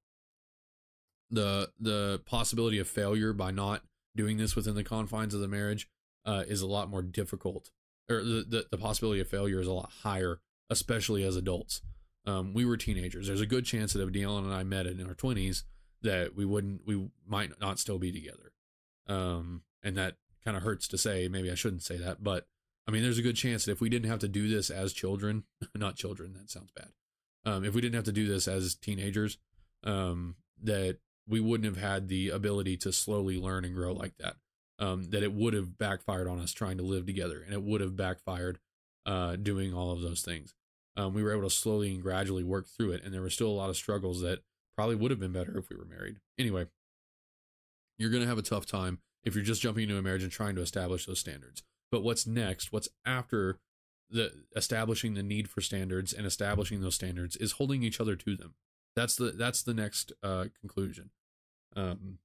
the 1.31 1.71
the 1.81 2.21
possibility 2.27 2.79
of 2.79 2.89
failure 2.89 3.33
by 3.33 3.51
not 3.51 3.83
doing 4.15 4.37
this 4.37 4.55
within 4.55 4.75
the 4.75 4.85
confines 4.85 5.35
of 5.35 5.41
the 5.41 5.49
marriage 5.49 5.89
uh, 6.25 6.45
is 6.47 6.61
a 6.61 6.67
lot 6.67 6.89
more 6.89 7.03
difficult 7.03 7.71
or 8.11 8.23
the, 8.23 8.45
the, 8.47 8.67
the 8.71 8.79
possibility 8.79 9.21
of 9.21 9.29
failure 9.29 9.61
is 9.61 9.67
a 9.67 9.73
lot 9.73 9.91
higher 10.03 10.41
especially 10.71 11.23
as 11.23 11.37
adults. 11.37 11.83
Um, 12.25 12.55
we 12.55 12.65
were 12.65 12.79
teenagers. 12.79 13.27
There's 13.27 13.43
a 13.43 13.47
good 13.47 13.67
chance 13.67 13.93
that 13.93 14.03
if 14.03 14.09
Dylan 14.11 14.45
and 14.45 14.55
I 14.55 14.63
met 14.63 14.87
in 14.87 15.07
our 15.07 15.15
20s 15.15 15.65
that 16.03 16.35
we 16.35 16.45
wouldn't 16.45 16.83
we 16.87 17.11
might 17.27 17.61
not 17.61 17.79
still 17.79 17.99
be 17.99 18.13
together. 18.13 18.53
Um 19.09 19.63
and 19.83 19.97
that 19.97 20.17
kind 20.45 20.57
of 20.57 20.63
hurts 20.63 20.89
to 20.89 20.99
say 20.99 21.29
maybe 21.29 21.51
i 21.51 21.55
shouldn't 21.55 21.83
say 21.83 21.97
that 21.97 22.23
but 22.23 22.47
i 22.87 22.91
mean 22.91 23.03
there's 23.03 23.19
a 23.19 23.23
good 23.23 23.37
chance 23.37 23.65
that 23.65 23.73
if 23.73 23.81
we 23.81 23.89
didn't 23.89 24.11
have 24.11 24.19
to 24.19 24.29
do 24.29 24.49
this 24.49 24.71
as 24.71 24.93
children 24.93 25.45
not 25.75 25.97
children 25.97 26.35
that 26.35 26.51
sounds 26.51 26.71
bad 26.73 26.89
um 27.45 27.65
if 27.65 27.75
we 27.75 27.81
didn't 27.81 27.95
have 27.95 28.05
to 28.05 28.13
do 28.13 28.27
this 28.27 28.49
as 28.49 28.75
teenagers 28.75 29.39
um 29.85 30.37
that 30.63 30.99
we 31.27 31.41
wouldn't 31.41 31.65
have 31.65 31.83
had 31.83 32.09
the 32.09 32.29
ability 32.29 32.77
to 32.77 32.93
slowly 32.93 33.39
learn 33.39 33.65
and 33.65 33.75
grow 33.75 33.93
like 33.93 34.17
that 34.19 34.37
um 34.79 35.11
that 35.11 35.23
it 35.23 35.33
would 35.33 35.55
have 35.55 35.79
backfired 35.79 36.29
on 36.29 36.39
us 36.39 36.53
trying 36.53 36.77
to 36.77 36.83
live 36.83 37.07
together 37.07 37.43
and 37.43 37.53
it 37.53 37.63
would 37.63 37.81
have 37.81 37.97
backfired 37.97 38.59
uh 39.07 39.37
doing 39.37 39.73
all 39.75 39.91
of 39.91 40.01
those 40.01 40.23
things 40.23 40.55
um, 40.95 41.15
we 41.15 41.23
were 41.23 41.33
able 41.33 41.49
to 41.49 41.51
slowly 41.51 41.91
and 41.91 42.03
gradually 42.03 42.45
work 42.45 42.67
through 42.69 42.93
it 42.93 43.03
and 43.03 43.15
there 43.15 43.23
were 43.23 43.31
still 43.31 43.49
a 43.49 43.51
lot 43.51 43.71
of 43.71 43.77
struggles 43.77 44.21
that 44.21 44.41
Probably 44.75 44.97
would 44.97 45.11
have 45.11 45.21
been 45.21 45.33
better 45.33 45.59
if 45.59 45.69
we 45.69 45.77
were 45.77 45.85
married. 45.85 46.17
Anyway, 46.39 46.67
you're 47.99 48.11
going 48.11 48.23
to 48.23 48.29
have 48.29 48.39
a 48.39 48.43
tough 48.43 48.65
time 48.65 49.01
if 49.23 49.35
you're 49.35 49.45
just 49.45 49.61
jumping 49.61 49.85
into 49.85 49.99
a 49.99 50.03
marriage 50.03 50.23
and 50.23 50.33
trying 50.33 50.55
to 50.55 50.63
establish 50.63 51.07
those 51.07 51.21
standards. 51.21 51.63
But 51.91 52.03
what's 52.03 52.27
next? 52.27 52.73
What's 52.73 52.89
after 53.05 53.59
the 54.13 54.33
establishing 54.55 55.15
the 55.15 55.23
need 55.23 55.49
for 55.49 55.61
standards 55.61 56.13
and 56.13 56.27
establishing 56.27 56.81
those 56.81 56.95
standards 56.95 57.37
is 57.37 57.53
holding 57.53 57.83
each 57.83 58.01
other 58.01 58.15
to 58.17 58.37
them. 58.37 58.55
That's 58.95 59.17
the 59.17 59.31
that's 59.31 59.63
the 59.63 59.75
next 59.75 60.13
uh, 60.23 60.47
conclusion. 60.61 61.11
Um, 61.75 62.19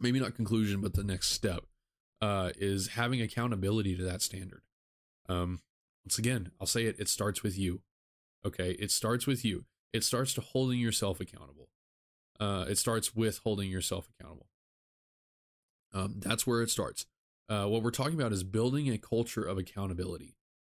maybe 0.00 0.20
not 0.20 0.34
conclusion, 0.34 0.80
but 0.80 0.94
the 0.94 1.04
next 1.04 1.28
step 1.28 1.64
uh, 2.20 2.50
is 2.58 2.88
having 2.88 3.22
accountability 3.22 3.96
to 3.96 4.02
that 4.04 4.22
standard. 4.22 4.62
Um, 5.28 5.60
once 6.04 6.18
again, 6.18 6.50
I'll 6.60 6.66
say 6.66 6.84
it. 6.84 6.96
It 6.98 7.08
starts 7.08 7.42
with 7.42 7.56
you. 7.56 7.82
Okay, 8.44 8.72
it 8.72 8.90
starts 8.90 9.26
with 9.26 9.44
you 9.44 9.64
it 9.92 10.04
starts 10.04 10.32
to 10.34 10.40
holding 10.40 10.78
yourself 10.78 11.20
accountable. 11.20 11.68
Uh, 12.40 12.64
it 12.68 12.78
starts 12.78 13.14
with 13.14 13.40
holding 13.44 13.70
yourself 13.70 14.08
accountable. 14.08 14.48
Um, 15.92 16.14
that's 16.18 16.46
where 16.46 16.62
it 16.62 16.70
starts. 16.70 17.06
Uh, 17.52 17.66
what 17.66 17.82
we're 17.82 17.90
talking 17.90 18.18
about 18.18 18.32
is 18.32 18.42
building 18.44 18.88
a 18.88 18.96
culture 18.96 19.44
of 19.44 19.58
accountability. 19.58 20.36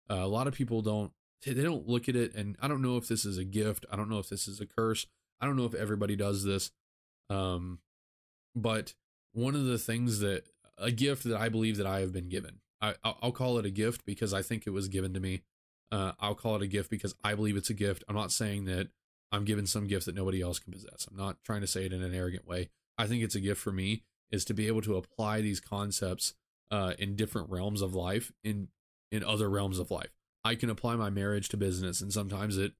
Uh, 0.09 0.15
a 0.15 0.27
lot 0.27 0.47
of 0.47 0.55
people 0.55 0.81
don't 0.81 1.13
they 1.45 1.53
don't 1.53 1.87
look 1.87 2.09
at 2.09 2.17
it, 2.17 2.35
and 2.35 2.57
I 2.63 2.69
don't 2.69 2.81
know 2.81 2.97
if 2.97 3.09
this 3.09 3.27
is 3.27 3.37
a 3.37 3.45
gift. 3.45 3.85
I 3.93 3.97
don't 3.97 4.09
know 4.09 4.21
if 4.21 4.31
this 4.31 4.49
is 4.49 4.59
a 4.59 4.65
curse. 4.67 5.07
I 5.39 5.45
don't 5.45 5.57
know 5.57 5.67
if 5.67 5.75
everybody 5.75 6.17
does 6.17 6.45
this. 6.45 6.71
Um, 7.29 7.81
but 8.57 8.95
one 9.33 9.55
of 9.55 9.67
the 9.67 9.77
things 9.77 10.21
that 10.21 10.45
a 10.79 10.91
gift 10.91 11.25
that 11.25 11.39
I 11.39 11.51
believe 11.51 11.77
that 11.77 11.87
I 11.87 12.01
have 12.01 12.13
been 12.13 12.31
given, 12.31 12.61
I, 12.81 12.95
I'll 13.05 13.33
call 13.33 13.59
it 13.59 13.67
a 13.67 13.71
gift 13.71 14.07
because 14.07 14.33
I 14.33 14.41
think 14.41 14.67
it 14.67 14.71
was 14.71 14.89
given 14.89 15.13
to 15.13 15.21
me. 15.21 15.43
Uh, 15.91 16.13
I'll 16.21 16.35
call 16.35 16.57
it 16.57 16.63
a 16.63 16.67
gift 16.67 16.89
because 16.89 17.15
I 17.23 17.35
believe 17.35 17.57
it's 17.59 17.71
a 17.71 17.75
gift. 17.75 18.03
I'm 18.09 18.17
not 18.17 18.33
saying 18.33 18.65
that 18.65 18.89
I'm 19.31 19.45
given 19.45 19.67
some 19.67 19.89
gift 19.89 20.07
that 20.07 20.15
nobody 20.15 20.41
else 20.41 20.59
can 20.59 20.73
possess. 20.73 21.07
I'm 21.11 21.19
not 21.19 21.37
trying 21.45 21.61
to 21.61 21.67
say 21.67 21.85
it 21.85 21.93
in 21.93 22.03
an 22.03 22.15
arrogant 22.15 22.47
way. 22.47 22.71
I 22.97 23.07
think 23.07 23.23
it's 23.23 23.35
a 23.35 23.41
gift 23.41 23.61
for 23.61 23.73
me 23.73 24.05
is 24.31 24.47
to 24.47 24.55
be 24.55 24.69
able 24.69 24.81
to 24.83 24.97
apply 24.97 25.43
these 25.43 25.61
concepts 25.61 26.33
uh, 26.73 26.95
in 26.99 27.15
different 27.15 27.51
realms 27.51 27.83
of 27.83 27.95
life 27.95 28.33
in 28.43 28.69
in 29.13 29.23
other 29.23 29.49
realms 29.49 29.79
of 29.79 29.91
life. 29.91 30.11
I 30.45 30.57
can 30.57 30.71
apply 30.71 30.97
my 30.97 31.11
marriage 31.11 31.51
to 31.51 31.57
business, 31.57 32.01
and 32.01 32.13
sometimes 32.13 32.57
it 32.57 32.73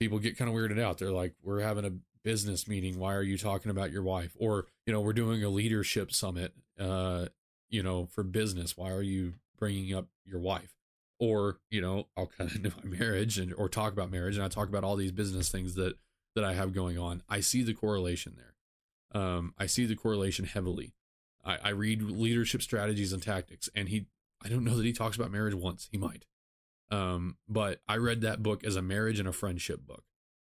people 0.00 0.18
get 0.18 0.36
kind 0.36 0.50
of 0.50 0.56
weirded 0.56 0.80
out. 0.80 0.98
They're 0.98 1.12
like, 1.12 1.34
"We're 1.42 1.60
having 1.60 1.84
a 1.86 1.92
business 2.22 2.68
meeting. 2.68 2.98
Why 2.98 3.14
are 3.14 3.22
you 3.22 3.38
talking 3.38 3.70
about 3.70 3.92
your 3.92 4.02
wife?" 4.02 4.36
Or 4.38 4.66
you 4.84 4.92
know, 4.92 5.00
we're 5.00 5.14
doing 5.14 5.42
a 5.44 5.48
leadership 5.48 6.12
summit. 6.12 6.52
Uh, 6.78 7.26
you 7.70 7.82
know, 7.82 8.06
for 8.06 8.24
business. 8.24 8.76
Why 8.76 8.90
are 8.90 9.02
you 9.02 9.34
bringing 9.58 9.94
up 9.94 10.08
your 10.24 10.40
wife? 10.40 10.74
or 11.20 11.58
you 11.70 11.80
know 11.80 12.06
i'll 12.16 12.26
kind 12.38 12.64
of 12.66 12.84
my 12.84 12.98
marriage 12.98 13.38
and 13.38 13.52
or 13.54 13.68
talk 13.68 13.92
about 13.92 14.10
marriage 14.10 14.36
and 14.36 14.44
i 14.44 14.48
talk 14.48 14.68
about 14.68 14.84
all 14.84 14.96
these 14.96 15.12
business 15.12 15.48
things 15.48 15.74
that 15.74 15.94
that 16.34 16.44
i 16.44 16.52
have 16.52 16.72
going 16.72 16.98
on 16.98 17.22
i 17.28 17.40
see 17.40 17.62
the 17.62 17.74
correlation 17.74 18.36
there 18.36 19.20
um 19.20 19.52
i 19.58 19.66
see 19.66 19.84
the 19.84 19.96
correlation 19.96 20.44
heavily 20.44 20.94
i 21.48 21.58
i 21.64 21.68
read 21.70 22.02
leadership 22.02 22.62
strategies 22.62 23.12
and 23.12 23.22
tactics 23.22 23.68
and 23.74 23.88
he 23.88 24.06
i 24.44 24.48
don't 24.48 24.64
know 24.64 24.76
that 24.76 24.86
he 24.86 24.92
talks 24.92 25.16
about 25.16 25.32
marriage 25.32 25.54
once. 25.54 25.88
He 25.90 25.98
might. 25.98 26.26
Um 26.90 27.36
but 27.48 27.80
i 27.88 27.96
read 27.96 28.20
that 28.20 28.42
book 28.42 28.64
as 28.64 28.76
a 28.76 28.82
marriage 28.82 29.18
and 29.18 29.28
a 29.28 29.32
friendship 29.32 29.86
book. 29.86 30.04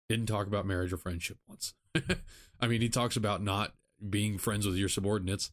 Didn't 0.08 0.26
talk 0.26 0.46
about 0.46 0.66
marriage 0.66 0.92
or 0.92 0.96
friendship 0.96 1.38
once. 1.48 1.74
I 2.60 2.66
mean 2.66 2.80
he 2.80 2.88
talks 2.88 3.16
about 3.16 3.42
not 3.42 3.74
being 4.08 4.38
friends 4.38 4.66
with 4.66 4.76
your 4.76 4.88
subordinates 4.88 5.50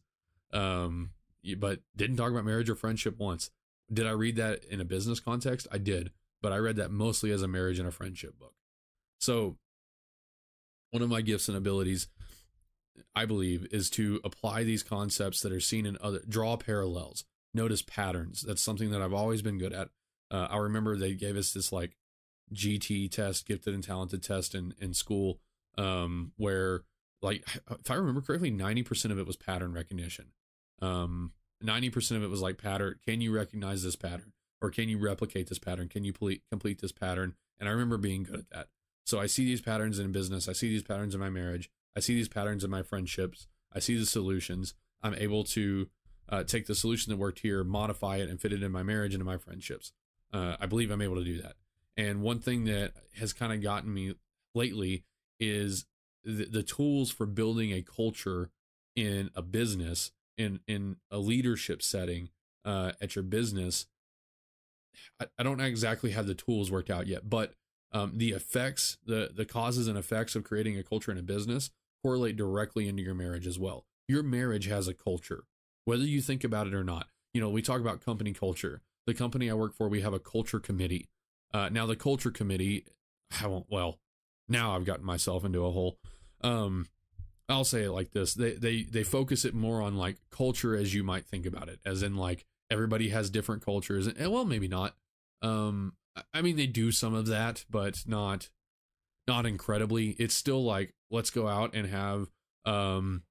um 0.52 1.10
but 1.58 1.80
didn't 1.96 2.16
talk 2.16 2.30
about 2.30 2.44
marriage 2.44 2.68
or 2.68 2.74
friendship 2.74 3.18
once. 3.18 3.50
Did 3.92 4.06
I 4.06 4.10
read 4.10 4.36
that 4.36 4.64
in 4.64 4.80
a 4.80 4.84
business 4.84 5.20
context? 5.20 5.66
I 5.72 5.78
did, 5.78 6.10
but 6.42 6.52
I 6.52 6.58
read 6.58 6.76
that 6.76 6.90
mostly 6.90 7.30
as 7.30 7.42
a 7.42 7.48
marriage 7.48 7.78
and 7.78 7.88
a 7.88 7.92
friendship 7.92 8.38
book. 8.38 8.54
So, 9.18 9.56
one 10.90 11.02
of 11.02 11.08
my 11.08 11.20
gifts 11.22 11.48
and 11.48 11.56
abilities, 11.56 12.08
I 13.14 13.24
believe, 13.24 13.66
is 13.70 13.90
to 13.90 14.20
apply 14.24 14.64
these 14.64 14.82
concepts 14.82 15.40
that 15.42 15.52
are 15.52 15.60
seen 15.60 15.86
in 15.86 15.98
other, 16.00 16.20
draw 16.28 16.56
parallels, 16.56 17.24
notice 17.54 17.82
patterns. 17.82 18.42
That's 18.42 18.62
something 18.62 18.90
that 18.90 19.02
I've 19.02 19.14
always 19.14 19.42
been 19.42 19.58
good 19.58 19.72
at. 19.72 19.88
Uh, 20.30 20.48
I 20.50 20.58
remember 20.58 20.96
they 20.96 21.14
gave 21.14 21.36
us 21.36 21.52
this 21.52 21.72
like 21.72 21.96
GT 22.52 23.10
test, 23.10 23.46
gifted 23.46 23.74
and 23.74 23.84
talented 23.84 24.22
test 24.22 24.54
in 24.54 24.74
in 24.80 24.94
school, 24.94 25.40
um, 25.76 26.32
where 26.36 26.82
like 27.22 27.44
if 27.70 27.90
I 27.90 27.94
remember 27.94 28.20
correctly, 28.20 28.50
ninety 28.50 28.82
percent 28.82 29.12
of 29.12 29.18
it 29.18 29.26
was 29.26 29.36
pattern 29.36 29.72
recognition. 29.72 30.32
Um, 30.80 31.32
90% 31.64 32.16
of 32.16 32.22
it 32.22 32.30
was 32.30 32.40
like 32.40 32.58
pattern. 32.58 32.96
Can 33.06 33.20
you 33.20 33.34
recognize 33.34 33.82
this 33.82 33.96
pattern? 33.96 34.32
Or 34.60 34.70
can 34.70 34.88
you 34.88 34.98
replicate 34.98 35.48
this 35.48 35.58
pattern? 35.58 35.88
Can 35.88 36.04
you 36.04 36.12
complete, 36.12 36.42
complete 36.50 36.80
this 36.80 36.92
pattern? 36.92 37.34
And 37.58 37.68
I 37.68 37.72
remember 37.72 37.96
being 37.96 38.24
good 38.24 38.40
at 38.40 38.50
that. 38.50 38.68
So 39.06 39.18
I 39.18 39.26
see 39.26 39.44
these 39.44 39.60
patterns 39.60 39.98
in 39.98 40.12
business. 40.12 40.48
I 40.48 40.52
see 40.52 40.68
these 40.68 40.82
patterns 40.82 41.14
in 41.14 41.20
my 41.20 41.30
marriage. 41.30 41.70
I 41.98 42.00
see 42.00 42.14
these 42.14 42.28
patterns 42.28 42.62
in 42.62 42.70
my 42.70 42.82
friendships. 42.82 43.48
I 43.74 43.80
see 43.80 43.98
the 43.98 44.06
solutions. 44.06 44.74
I'm 45.02 45.14
able 45.14 45.42
to 45.44 45.88
uh, 46.28 46.44
take 46.44 46.66
the 46.66 46.76
solution 46.76 47.10
that 47.10 47.16
worked 47.16 47.40
here, 47.40 47.64
modify 47.64 48.18
it, 48.18 48.28
and 48.28 48.40
fit 48.40 48.52
it 48.52 48.62
in 48.62 48.70
my 48.70 48.84
marriage 48.84 49.14
and 49.14 49.20
in 49.20 49.26
my 49.26 49.36
friendships. 49.36 49.90
Uh, 50.32 50.54
I 50.60 50.66
believe 50.66 50.92
I'm 50.92 51.02
able 51.02 51.16
to 51.16 51.24
do 51.24 51.42
that. 51.42 51.54
And 51.96 52.22
one 52.22 52.38
thing 52.38 52.66
that 52.66 52.92
has 53.18 53.32
kind 53.32 53.52
of 53.52 53.60
gotten 53.60 53.92
me 53.92 54.14
lately 54.54 55.02
is 55.40 55.86
the, 56.22 56.44
the 56.44 56.62
tools 56.62 57.10
for 57.10 57.26
building 57.26 57.72
a 57.72 57.82
culture 57.82 58.50
in 58.94 59.30
a 59.34 59.42
business 59.42 60.12
in 60.36 60.60
in 60.68 60.98
a 61.10 61.18
leadership 61.18 61.82
setting 61.82 62.28
uh, 62.64 62.92
at 63.00 63.16
your 63.16 63.24
business, 63.24 63.86
I, 65.20 65.26
I, 65.36 65.42
don't 65.42 65.60
exactly 65.60 66.12
have 66.12 66.28
the 66.28 66.34
tools 66.34 66.70
worked 66.70 66.90
out 66.90 67.08
yet, 67.08 67.28
but 67.28 67.54
um, 67.90 68.12
the 68.14 68.30
effects, 68.30 68.98
the 69.04 69.30
the 69.34 69.44
causes 69.44 69.88
and 69.88 69.98
effects 69.98 70.36
of 70.36 70.44
creating 70.44 70.78
a 70.78 70.84
culture 70.84 71.10
in 71.10 71.18
a 71.18 71.22
business 71.22 71.70
correlate 72.02 72.36
directly 72.36 72.88
into 72.88 73.02
your 73.02 73.14
marriage 73.14 73.46
as 73.46 73.58
well. 73.58 73.84
Your 74.06 74.22
marriage 74.22 74.66
has 74.66 74.88
a 74.88 74.94
culture, 74.94 75.44
whether 75.84 76.04
you 76.04 76.20
think 76.20 76.44
about 76.44 76.66
it 76.66 76.74
or 76.74 76.84
not. 76.84 77.08
You 77.34 77.40
know, 77.40 77.50
we 77.50 77.62
talk 77.62 77.80
about 77.80 78.04
company 78.04 78.32
culture. 78.32 78.80
The 79.06 79.14
company 79.14 79.50
I 79.50 79.54
work 79.54 79.74
for, 79.74 79.88
we 79.88 80.00
have 80.02 80.14
a 80.14 80.18
culture 80.18 80.60
committee. 80.60 81.08
Uh, 81.52 81.68
now, 81.70 81.86
the 81.86 81.96
culture 81.96 82.30
committee, 82.30 82.84
I 83.42 83.46
won't. 83.46 83.66
Well, 83.70 83.98
now 84.48 84.74
I've 84.74 84.84
gotten 84.84 85.04
myself 85.04 85.44
into 85.44 85.64
a 85.64 85.70
hole. 85.70 85.98
Um, 86.42 86.86
I'll 87.48 87.64
say 87.64 87.84
it 87.84 87.92
like 87.92 88.12
this: 88.12 88.34
they 88.34 88.52
they 88.52 88.82
they 88.82 89.02
focus 89.02 89.44
it 89.44 89.54
more 89.54 89.80
on 89.80 89.96
like 89.96 90.16
culture 90.30 90.76
as 90.76 90.94
you 90.94 91.02
might 91.02 91.26
think 91.26 91.46
about 91.46 91.68
it, 91.68 91.80
as 91.84 92.02
in 92.02 92.16
like 92.16 92.44
everybody 92.70 93.08
has 93.08 93.30
different 93.30 93.64
cultures, 93.64 94.06
and, 94.06 94.32
well, 94.32 94.44
maybe 94.44 94.68
not. 94.68 94.94
Um, 95.40 95.94
I 96.34 96.42
mean, 96.42 96.56
they 96.56 96.66
do 96.66 96.92
some 96.92 97.14
of 97.14 97.26
that, 97.26 97.64
but 97.70 98.04
not 98.06 98.50
not 99.28 99.46
incredibly. 99.46 100.10
It's 100.18 100.34
still 100.34 100.64
like 100.64 100.94
let's 101.10 101.30
go 101.30 101.46
out 101.46 101.74
and 101.74 101.86
have 101.86 102.28
um 102.64 103.22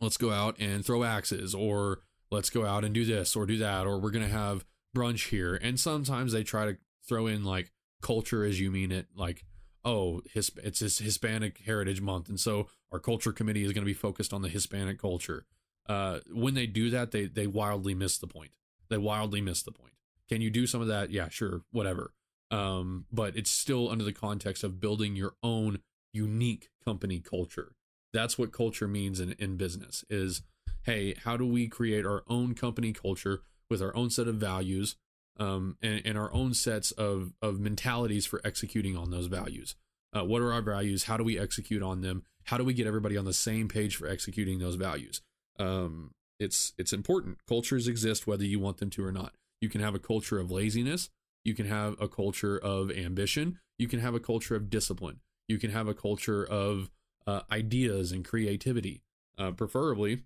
let's 0.00 0.16
go 0.16 0.30
out 0.30 0.56
and 0.60 0.84
throw 0.84 1.02
axes 1.02 1.54
or 1.54 2.00
let's 2.30 2.50
go 2.50 2.64
out 2.64 2.84
and 2.84 2.94
do 2.94 3.04
this 3.04 3.34
or 3.34 3.46
do 3.46 3.58
that 3.58 3.86
or 3.86 3.98
we're 3.98 4.10
going 4.10 4.26
to 4.26 4.32
have 4.32 4.64
brunch 4.94 5.30
here. 5.30 5.58
And 5.60 5.80
sometimes 5.80 6.32
they 6.32 6.44
try 6.44 6.66
to 6.66 6.76
throw 7.08 7.26
in 7.26 7.44
like 7.44 7.72
culture 8.02 8.44
as 8.44 8.60
you 8.60 8.70
mean 8.70 8.92
it 8.92 9.06
like 9.16 9.44
oh 9.84 10.20
his, 10.30 10.50
it's 10.62 10.80
his 10.80 10.98
hispanic 10.98 11.58
heritage 11.64 12.02
month 12.02 12.28
and 12.28 12.38
so 12.38 12.68
our 12.92 12.98
culture 12.98 13.32
committee 13.32 13.64
is 13.64 13.72
going 13.72 13.82
to 13.82 13.86
be 13.86 13.94
focused 13.94 14.32
on 14.32 14.42
the 14.42 14.48
hispanic 14.48 14.98
culture. 15.00 15.46
Uh, 15.86 16.20
when 16.32 16.54
they 16.54 16.66
do 16.66 16.90
that 16.90 17.10
they 17.10 17.24
they 17.26 17.46
wildly 17.46 17.94
miss 17.94 18.18
the 18.18 18.26
point. 18.26 18.52
They 18.90 18.98
wildly 18.98 19.40
miss 19.40 19.62
the 19.62 19.72
point. 19.72 19.94
Can 20.28 20.40
you 20.40 20.50
do 20.50 20.66
some 20.66 20.80
of 20.80 20.88
that? 20.88 21.10
Yeah 21.10 21.28
sure 21.28 21.62
whatever 21.72 22.12
um, 22.50 23.06
but 23.12 23.36
it's 23.36 23.50
still 23.50 23.90
under 23.90 24.04
the 24.04 24.12
context 24.12 24.64
of 24.64 24.80
building 24.80 25.16
your 25.16 25.34
own 25.42 25.80
unique 26.12 26.68
company 26.84 27.20
culture. 27.20 27.72
That's 28.12 28.38
what 28.38 28.52
culture 28.52 28.86
means 28.86 29.20
in, 29.20 29.32
in 29.32 29.56
business 29.56 30.04
is 30.08 30.42
hey 30.82 31.14
how 31.24 31.36
do 31.36 31.46
we 31.46 31.66
create 31.66 32.06
our 32.06 32.22
own 32.28 32.54
company 32.54 32.92
culture 32.92 33.42
with 33.68 33.82
our 33.82 33.94
own 33.96 34.10
set 34.10 34.28
of 34.28 34.36
values 34.36 34.96
um, 35.40 35.76
and, 35.82 36.02
and, 36.04 36.16
our 36.16 36.32
own 36.32 36.54
sets 36.54 36.92
of, 36.92 37.32
of 37.42 37.58
mentalities 37.58 38.24
for 38.24 38.40
executing 38.44 38.96
on 38.96 39.10
those 39.10 39.26
values? 39.26 39.74
Uh, 40.16 40.24
what 40.24 40.40
are 40.40 40.52
our 40.52 40.62
values? 40.62 41.04
How 41.04 41.16
do 41.16 41.24
we 41.24 41.38
execute 41.38 41.82
on 41.82 42.02
them? 42.02 42.22
How 42.44 42.56
do 42.56 42.62
we 42.62 42.72
get 42.72 42.86
everybody 42.86 43.16
on 43.16 43.24
the 43.24 43.32
same 43.32 43.66
page 43.66 43.96
for 43.96 44.06
executing 44.06 44.60
those 44.60 44.76
values? 44.76 45.22
Um, 45.58 46.12
it's 46.38 46.72
it's 46.78 46.92
important. 46.92 47.38
Cultures 47.48 47.88
exist 47.88 48.26
whether 48.26 48.44
you 48.44 48.60
want 48.60 48.78
them 48.78 48.90
to 48.90 49.04
or 49.04 49.10
not. 49.10 49.34
You 49.60 49.68
can 49.68 49.80
have 49.80 49.94
a 49.94 49.98
culture 49.98 50.38
of 50.38 50.52
laziness 50.52 51.10
you 51.44 51.54
can 51.54 51.66
have 51.66 51.94
a 52.00 52.08
culture 52.08 52.58
of 52.58 52.90
ambition 52.90 53.58
you 53.78 53.88
can 53.88 54.00
have 54.00 54.14
a 54.14 54.20
culture 54.20 54.56
of 54.56 54.70
discipline 54.70 55.20
you 55.46 55.58
can 55.58 55.70
have 55.70 55.88
a 55.88 55.94
culture 55.94 56.44
of 56.44 56.90
uh, 57.26 57.40
ideas 57.50 58.12
and 58.12 58.24
creativity. 58.24 59.02
Uh, 59.36 59.50
preferably, 59.50 60.22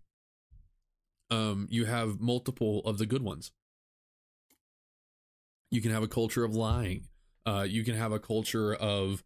um, 1.31 1.67
you 1.71 1.87
have 1.87 2.21
multiple 2.21 2.81
of 2.85 2.99
the 2.99 3.07
good 3.07 3.23
ones. 3.23 3.53
You 5.71 5.81
can 5.81 5.91
have 5.93 6.03
a 6.03 6.09
culture 6.09 6.45
of 6.45 6.55
lying. 6.55 7.07
Uh, 7.47 7.67
you 7.69 7.85
can 7.85 7.95
have 7.95 8.13
a 8.13 8.19
culture 8.19 8.75
of 8.75 9.23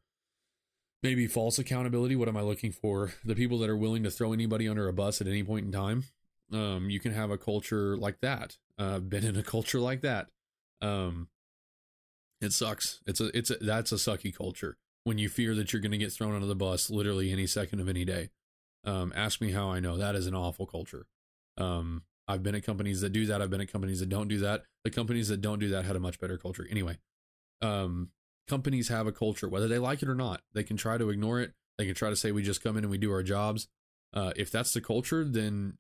maybe 1.03 1.27
false 1.27 1.59
accountability. 1.59 2.17
What 2.17 2.29
am 2.29 2.37
I 2.37 2.43
looking 2.43 2.73
for? 2.73 3.13
The 3.25 3.35
people 3.35 3.59
that 3.59 3.71
are 3.71 3.77
willing 3.77 4.05
to 4.05 4.11
throw 4.11 4.33
anybody 4.33 4.69
under 4.69 4.89
a 4.89 4.93
bus 4.93 5.21
at 5.21 5.27
any 5.27 5.43
point 5.43 5.67
in 5.67 5.73
time. 5.73 6.05
Um, 6.53 6.91
you 6.91 7.01
can 7.01 7.13
have 7.13 7.31
a 7.31 7.39
culture 7.39 7.97
like 7.97 8.21
that. 8.21 8.57
Uh, 8.79 8.99
been 8.99 9.25
in 9.25 9.37
a 9.37 9.43
culture 9.43 9.81
like 9.81 10.03
that. 10.03 10.29
Um, 10.81 11.29
it 12.43 12.53
sucks. 12.53 13.01
It's 13.07 13.21
a 13.21 13.37
it's 13.37 13.51
a 13.51 13.57
that's 13.57 13.93
a 13.93 13.97
sucky 13.97 14.37
culture 14.37 14.77
when 15.05 15.17
you 15.17 15.29
fear 15.29 15.55
that 15.55 15.73
you're 15.73 15.81
going 15.81 15.93
to 15.93 15.99
get 15.99 16.13
thrown 16.13 16.35
under 16.35 16.47
the 16.47 16.57
bus 16.57 16.91
literally 16.91 17.33
any 17.33 17.47
second 17.47 17.81
of 17.81 17.89
any 17.89 18.05
day. 18.05 18.31
Um, 18.85 19.13
ask 19.15 19.41
me 19.41 19.53
how 19.53 19.71
I 19.71 19.81
know. 19.81 19.97
That 19.97 20.17
is 20.17 20.27
an 20.27 20.35
awful 20.35 20.67
culture. 20.67 21.07
Um, 21.57 22.03
I've 22.27 22.43
been 22.43 22.55
at 22.55 22.65
companies 22.65 23.01
that 23.01 23.11
do 23.11 23.27
that. 23.27 23.41
I've 23.41 23.51
been 23.51 23.61
at 23.61 23.71
companies 23.71 24.01
that 24.01 24.09
don't 24.09 24.29
do 24.29 24.39
that. 24.41 24.65
The 24.85 24.91
companies 24.91 25.29
that 25.29 25.41
don't 25.41 25.61
do 25.61 25.69
that 25.71 25.85
had 25.85 25.97
a 25.97 26.01
much 26.01 26.19
better 26.19 26.37
culture. 26.37 26.67
Anyway, 26.69 26.99
um, 27.61 28.11
companies 28.49 28.89
have 28.89 29.07
a 29.07 29.13
culture, 29.13 29.49
whether 29.49 29.69
they 29.69 29.79
like 29.79 30.03
it 30.03 30.09
or 30.09 30.15
not. 30.15 30.43
They 30.53 30.65
can 30.65 30.77
try 30.77 30.99
to 30.99 31.11
ignore 31.11 31.41
it. 31.41 31.53
They 31.79 31.87
can 31.87 31.95
try 31.95 32.11
to 32.11 32.17
say 32.17 32.33
we 32.33 32.43
just 32.43 32.63
come 32.63 32.77
in 32.77 32.85
and 32.85 32.91
we 32.91 32.99
do 32.99 33.13
our 33.13 33.23
jobs. 33.23 33.69
Uh, 34.13 34.33
if 34.37 34.51
that's 34.51 34.73
the 34.73 34.81
culture, 34.81 35.25
then 35.25 35.79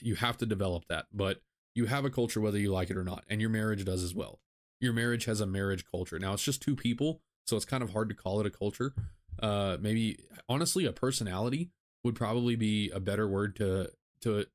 you 0.00 0.14
have 0.14 0.36
to 0.38 0.46
develop 0.46 0.84
that. 0.88 1.06
But 1.12 1.40
you 1.74 1.86
have 1.86 2.04
a 2.04 2.10
culture 2.10 2.40
whether 2.40 2.58
you 2.58 2.72
like 2.72 2.90
it 2.90 2.96
or 2.96 3.04
not, 3.04 3.24
and 3.28 3.40
your 3.40 3.50
marriage 3.50 3.84
does 3.84 4.02
as 4.02 4.14
well. 4.14 4.38
Your 4.80 4.92
marriage 4.92 5.24
has 5.24 5.40
a 5.40 5.46
marriage 5.46 5.84
culture. 5.90 6.18
Now 6.18 6.34
it's 6.34 6.44
just 6.44 6.62
two 6.62 6.76
people 6.76 7.20
so 7.46 7.56
it's 7.56 7.64
kind 7.64 7.82
of 7.82 7.92
hard 7.92 8.08
to 8.08 8.14
call 8.14 8.40
it 8.40 8.46
a 8.46 8.50
culture. 8.50 8.94
Uh, 9.40 9.76
maybe 9.80 10.18
honestly, 10.48 10.86
a 10.86 10.92
personality 10.92 11.70
would 12.02 12.14
probably 12.14 12.56
be 12.56 12.90
a 12.90 13.00
better 13.00 13.28
word 13.28 13.56
to 13.56 13.90
to 14.22 14.46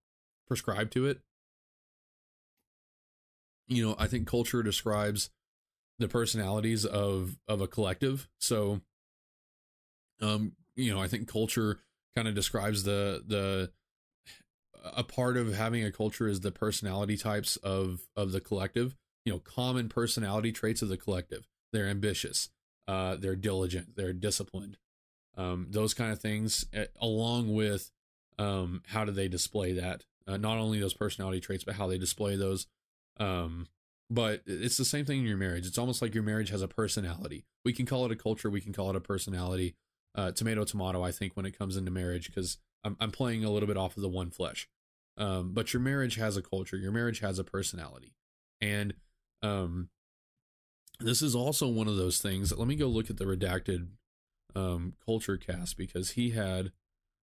prescribe 0.47 0.91
to 0.91 1.05
it. 1.05 1.19
You 3.67 3.87
know, 3.87 3.95
I 3.99 4.07
think 4.07 4.27
culture 4.27 4.63
describes 4.63 5.29
the 5.99 6.07
personalities 6.07 6.85
of 6.85 7.37
of 7.47 7.61
a 7.61 7.67
collective. 7.67 8.27
So, 8.39 8.81
um, 10.21 10.53
you 10.75 10.93
know, 10.93 11.01
I 11.01 11.07
think 11.07 11.27
culture 11.27 11.79
kind 12.15 12.27
of 12.27 12.33
describes 12.33 12.83
the 12.83 13.23
the 13.25 13.71
a 14.83 15.03
part 15.03 15.37
of 15.37 15.53
having 15.53 15.83
a 15.83 15.91
culture 15.91 16.27
is 16.27 16.39
the 16.39 16.51
personality 16.51 17.17
types 17.17 17.57
of 17.57 18.07
of 18.15 18.31
the 18.31 18.41
collective 18.41 18.95
you 19.29 19.35
know 19.35 19.39
common 19.39 19.89
personality 19.89 20.51
traits 20.51 20.81
of 20.81 20.89
the 20.89 20.97
collective 20.97 21.47
they're 21.71 21.87
ambitious 21.87 22.49
uh, 22.89 23.15
they're 23.17 23.35
diligent, 23.35 23.95
they're 23.95 24.13
disciplined, 24.13 24.75
um, 25.37 25.67
those 25.69 25.93
kind 25.93 26.11
of 26.11 26.19
things, 26.19 26.65
eh, 26.73 26.87
along 26.99 27.53
with 27.53 27.91
um, 28.39 28.81
how 28.87 29.05
do 29.05 29.11
they 29.11 29.27
display 29.27 29.73
that? 29.73 30.05
Uh, 30.27 30.37
not 30.37 30.57
only 30.57 30.79
those 30.79 30.95
personality 30.95 31.39
traits, 31.39 31.63
but 31.63 31.75
how 31.75 31.85
they 31.85 31.99
display 31.99 32.35
those. 32.35 32.65
Um, 33.19 33.67
but 34.09 34.41
it's 34.47 34.77
the 34.77 34.85
same 34.85 35.05
thing 35.05 35.19
in 35.19 35.27
your 35.27 35.37
marriage. 35.37 35.67
It's 35.67 35.77
almost 35.77 36.01
like 36.01 36.15
your 36.15 36.23
marriage 36.23 36.49
has 36.49 36.63
a 36.63 36.67
personality. 36.67 37.45
We 37.63 37.73
can 37.73 37.85
call 37.85 38.05
it 38.05 38.11
a 38.11 38.15
culture. 38.15 38.49
We 38.49 38.61
can 38.61 38.73
call 38.73 38.89
it 38.89 38.95
a 38.95 39.01
personality. 39.01 39.75
Uh, 40.15 40.31
tomato, 40.31 40.63
tomato. 40.63 41.03
I 41.03 41.11
think 41.11 41.37
when 41.37 41.45
it 41.45 41.55
comes 41.55 41.77
into 41.77 41.91
marriage, 41.91 42.25
because 42.25 42.57
I'm, 42.83 42.97
I'm 42.99 43.11
playing 43.11 43.45
a 43.45 43.51
little 43.51 43.67
bit 43.67 43.77
off 43.77 43.97
of 43.97 44.01
the 44.01 44.09
one 44.09 44.31
flesh. 44.31 44.67
Um, 45.15 45.51
but 45.53 45.73
your 45.73 45.81
marriage 45.81 46.15
has 46.15 46.37
a 46.37 46.41
culture. 46.41 46.75
Your 46.75 46.91
marriage 46.91 47.19
has 47.19 47.37
a 47.37 47.43
personality, 47.43 48.15
and 48.59 48.95
um, 49.41 49.89
this 50.99 51.21
is 51.21 51.35
also 51.35 51.67
one 51.67 51.87
of 51.87 51.95
those 51.95 52.19
things. 52.19 52.55
Let 52.55 52.67
me 52.67 52.75
go 52.75 52.87
look 52.87 53.09
at 53.09 53.17
the 53.17 53.25
redacted 53.25 53.87
um, 54.55 54.93
culture 55.05 55.37
cast 55.37 55.77
because 55.77 56.11
he 56.11 56.31
had 56.31 56.71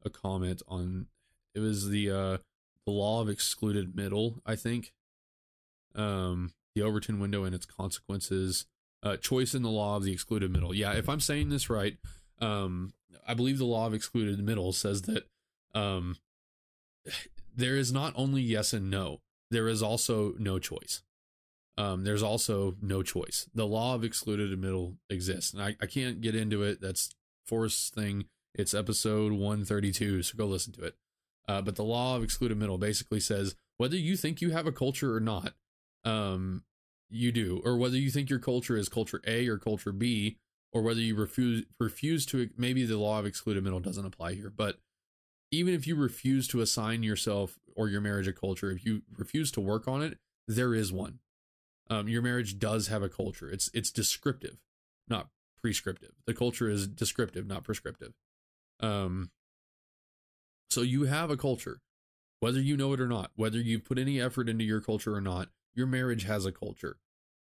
a 0.04 0.10
comment 0.10 0.62
on 0.68 1.06
it 1.54 1.60
was 1.60 1.88
the 1.88 2.10
uh, 2.10 2.38
the 2.84 2.92
law 2.92 3.20
of 3.20 3.28
excluded 3.28 3.94
middle, 3.94 4.40
I 4.46 4.56
think. 4.56 4.92
Um, 5.94 6.52
the 6.74 6.82
Overton 6.82 7.18
window 7.18 7.44
and 7.44 7.54
its 7.54 7.66
consequences. 7.66 8.66
Uh, 9.02 9.16
choice 9.16 9.54
in 9.54 9.62
the 9.62 9.70
law 9.70 9.96
of 9.96 10.02
the 10.02 10.12
excluded 10.12 10.50
middle. 10.50 10.74
Yeah, 10.74 10.92
if 10.94 11.08
I'm 11.08 11.20
saying 11.20 11.50
this 11.50 11.70
right, 11.70 11.96
um, 12.40 12.92
I 13.26 13.34
believe 13.34 13.58
the 13.58 13.64
law 13.64 13.86
of 13.86 13.94
excluded 13.94 14.42
middle 14.42 14.72
says 14.72 15.02
that 15.02 15.28
um, 15.72 16.16
there 17.56 17.76
is 17.76 17.92
not 17.92 18.12
only 18.16 18.42
yes 18.42 18.72
and 18.72 18.90
no, 18.90 19.20
there 19.50 19.68
is 19.68 19.82
also 19.82 20.34
no 20.38 20.58
choice 20.58 21.02
um, 21.78 22.02
there's 22.02 22.24
also 22.24 22.74
no 22.82 23.04
choice. 23.04 23.48
The 23.54 23.64
law 23.64 23.94
of 23.94 24.02
excluded 24.02 24.58
middle 24.58 24.96
exists. 25.08 25.52
And 25.54 25.62
I, 25.62 25.76
I 25.80 25.86
can't 25.86 26.20
get 26.20 26.34
into 26.34 26.64
it. 26.64 26.80
That's 26.80 27.10
Forrest's 27.46 27.88
thing. 27.88 28.24
It's 28.52 28.74
episode 28.74 29.30
132, 29.30 30.24
so 30.24 30.36
go 30.36 30.46
listen 30.46 30.72
to 30.72 30.84
it. 30.84 30.96
Uh, 31.46 31.62
but 31.62 31.76
the 31.76 31.84
law 31.84 32.16
of 32.16 32.24
excluded 32.24 32.58
middle 32.58 32.78
basically 32.78 33.20
says 33.20 33.54
whether 33.76 33.94
you 33.94 34.16
think 34.16 34.40
you 34.40 34.50
have 34.50 34.66
a 34.66 34.72
culture 34.72 35.14
or 35.14 35.20
not, 35.20 35.52
um, 36.04 36.64
you 37.08 37.30
do, 37.30 37.62
or 37.64 37.76
whether 37.76 37.96
you 37.96 38.10
think 38.10 38.28
your 38.28 38.40
culture 38.40 38.76
is 38.76 38.88
culture 38.88 39.22
A 39.24 39.46
or 39.46 39.56
culture 39.56 39.92
B, 39.92 40.36
or 40.72 40.82
whether 40.82 41.00
you 41.00 41.14
refuse 41.14 41.64
refuse 41.78 42.26
to 42.26 42.50
maybe 42.58 42.84
the 42.84 42.98
law 42.98 43.20
of 43.20 43.24
excluded 43.24 43.62
middle 43.62 43.80
doesn't 43.80 44.04
apply 44.04 44.34
here, 44.34 44.52
but 44.54 44.78
even 45.52 45.72
if 45.72 45.86
you 45.86 45.94
refuse 45.94 46.48
to 46.48 46.60
assign 46.60 47.04
yourself 47.04 47.58
or 47.76 47.88
your 47.88 48.00
marriage 48.00 48.26
a 48.26 48.32
culture, 48.32 48.70
if 48.72 48.84
you 48.84 49.02
refuse 49.16 49.52
to 49.52 49.60
work 49.60 49.86
on 49.86 50.02
it, 50.02 50.18
there 50.48 50.74
is 50.74 50.92
one 50.92 51.20
um, 51.90 52.08
your 52.08 52.22
marriage 52.22 52.58
does 52.58 52.88
have 52.88 53.02
a 53.02 53.08
culture. 53.08 53.50
It's 53.50 53.70
it's 53.74 53.90
descriptive, 53.90 54.58
not 55.08 55.28
prescriptive. 55.60 56.12
The 56.26 56.34
culture 56.34 56.68
is 56.68 56.86
descriptive, 56.86 57.46
not 57.46 57.64
prescriptive. 57.64 58.12
Um, 58.80 59.30
so 60.70 60.82
you 60.82 61.04
have 61.04 61.30
a 61.30 61.36
culture, 61.36 61.80
whether 62.40 62.60
you 62.60 62.76
know 62.76 62.92
it 62.92 63.00
or 63.00 63.08
not, 63.08 63.30
whether 63.36 63.58
you've 63.58 63.84
put 63.84 63.98
any 63.98 64.20
effort 64.20 64.48
into 64.48 64.64
your 64.64 64.80
culture 64.80 65.14
or 65.14 65.20
not. 65.20 65.48
Your 65.74 65.86
marriage 65.86 66.24
has 66.24 66.44
a 66.44 66.52
culture. 66.52 66.98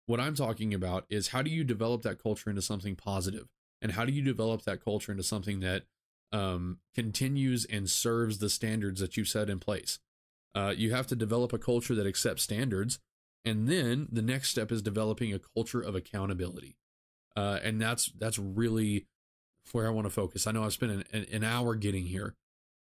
What 0.07 0.21
I'm 0.21 0.35
talking 0.35 0.73
about 0.73 1.07
is 1.11 1.29
how 1.29 1.43
do 1.43 1.51
you 1.51 1.65
develop 1.65 2.03
that 2.03 2.23
culture 2.23 2.51
into 2.51 2.63
something 2.63 2.97
positive, 2.97 3.49
and 3.81 3.93
how 3.93 4.05
do 4.05 4.13
you 4.13 4.23
develop 4.23 4.63
that 4.63 4.85
culture 4.85 5.13
into 5.13 5.25
something 5.25 5.61
that 5.61 5.85
um, 6.33 6.79
continues 6.95 7.65
and 7.67 7.89
serves 7.89 8.39
the 8.39 8.49
standards 8.49 9.01
that 9.01 9.17
you 9.17 9.25
set 9.25 9.51
in 9.51 9.59
place. 9.61 9.99
Uh, 10.55 10.73
you 10.77 10.93
have 10.93 11.07
to 11.07 11.17
develop 11.17 11.53
a 11.53 11.59
culture 11.59 11.95
that 11.95 12.07
accepts 12.07 12.43
standards 12.43 12.99
and 13.45 13.69
then 13.69 14.09
the 14.11 14.23
next 14.23 14.51
step 14.51 14.71
is 14.71 14.83
developing 14.83 15.33
a 15.33 15.39
culture 15.39 15.81
of 15.81 15.95
accountability. 15.95 16.77
Uh, 17.37 17.59
and 17.63 17.81
that's 17.81 18.07
that's 18.19 18.39
really 18.39 19.07
where 19.73 19.87
i 19.87 19.91
want 19.91 20.07
to 20.07 20.11
focus. 20.11 20.47
I 20.47 20.53
know 20.53 20.65
i've 20.65 20.73
spent 20.73 21.07
an, 21.13 21.27
an 21.33 21.45
hour 21.45 21.75
getting 21.75 22.05
here. 22.05 22.35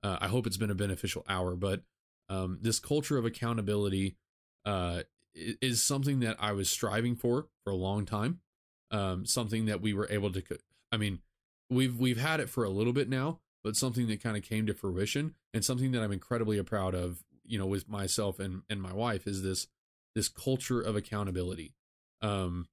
Uh, 0.03 0.18
i 0.22 0.28
hope 0.28 0.47
it's 0.47 0.58
been 0.58 0.72
a 0.72 0.76
beneficial 0.76 1.26
hour 1.28 1.55
but 1.55 1.82
um, 2.30 2.60
this 2.62 2.80
culture 2.80 3.18
of 3.18 3.26
accountability 3.26 4.18
uh, 4.66 5.03
is 5.34 5.84
something 5.84 6.20
that 6.22 6.38
i 6.39 6.51
was 6.51 6.70
striving 6.70 7.16
for 7.16 7.47
for 7.64 7.72
a 7.72 7.76
long 7.76 8.05
time. 8.05 8.39
Um, 8.89 9.26
something 9.26 9.66
that 9.66 9.82
we 9.82 9.93
were 9.93 10.08
able 10.10 10.32
to 10.32 10.43
i 10.91 10.97
mean 10.97 11.20
we've 11.70 11.97
we've 11.99 12.20
had 12.20 12.39
it 12.39 12.49
for 12.49 12.64
a 12.64 12.70
little 12.70 12.93
bit 12.93 13.10
now 13.10 13.39
but 13.64 13.76
something 13.76 14.08
that 14.08 14.24
kind 14.24 14.38
of 14.38 14.43
came 14.43 14.66
to 14.68 14.74
fruition 14.74 15.36
and 15.53 15.66
something 15.66 15.91
that 15.91 16.01
i'm 16.01 16.14
incredibly 16.14 16.62
proud 16.64 16.95
of 16.95 17.24
you 17.43 17.60
know 17.60 17.66
with 17.66 17.89
myself 17.89 18.39
and 18.39 18.62
and 18.70 18.82
my 18.82 18.93
wife 18.93 19.28
is 19.28 19.43
this 19.43 19.68
this 20.18 20.28
culture 20.28 20.82
of 20.82 20.95
accountability 20.95 21.76
um, 22.22 22.68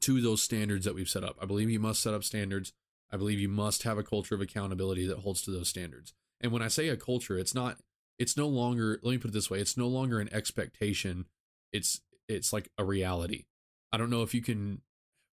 to 0.00 0.20
those 0.20 0.42
standards 0.42 0.86
that 0.86 0.94
we've 0.94 1.10
set 1.10 1.22
up. 1.22 1.36
I 1.40 1.44
believe 1.44 1.68
you 1.68 1.78
must 1.78 2.02
set 2.02 2.14
up 2.14 2.24
standards. 2.24 2.72
I 3.12 3.18
believe 3.18 3.38
you 3.38 3.50
must 3.50 3.82
have 3.82 3.98
a 3.98 4.02
culture 4.02 4.34
of 4.34 4.40
accountability 4.40 5.06
that 5.06 5.18
holds 5.18 5.42
to 5.42 5.50
those 5.50 5.68
standards. 5.68 6.14
And 6.40 6.52
when 6.52 6.62
I 6.62 6.68
say 6.68 6.88
a 6.88 6.96
culture, 6.96 7.38
it's 7.38 7.54
not 7.54 7.76
it's 8.18 8.36
no 8.36 8.48
longer 8.48 8.98
let 9.02 9.12
me 9.12 9.18
put 9.18 9.28
it 9.28 9.34
this 9.34 9.50
way, 9.50 9.60
it's 9.60 9.76
no 9.76 9.88
longer 9.88 10.18
an 10.18 10.32
expectation. 10.32 11.26
It's 11.70 12.00
it's 12.28 12.50
like 12.50 12.70
a 12.78 12.84
reality. 12.84 13.44
I 13.92 13.98
don't 13.98 14.10
know 14.10 14.22
if 14.22 14.34
you 14.34 14.40
can 14.40 14.80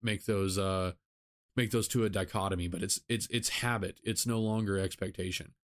make 0.00 0.26
those 0.26 0.58
uh 0.58 0.92
make 1.56 1.72
those 1.72 1.88
two 1.88 2.04
a 2.04 2.08
dichotomy, 2.08 2.68
but 2.68 2.82
it's 2.82 3.00
it's 3.08 3.26
it's 3.30 3.48
habit. 3.48 3.98
It's 4.04 4.26
no 4.26 4.38
longer 4.38 4.78
expectation. 4.78 5.54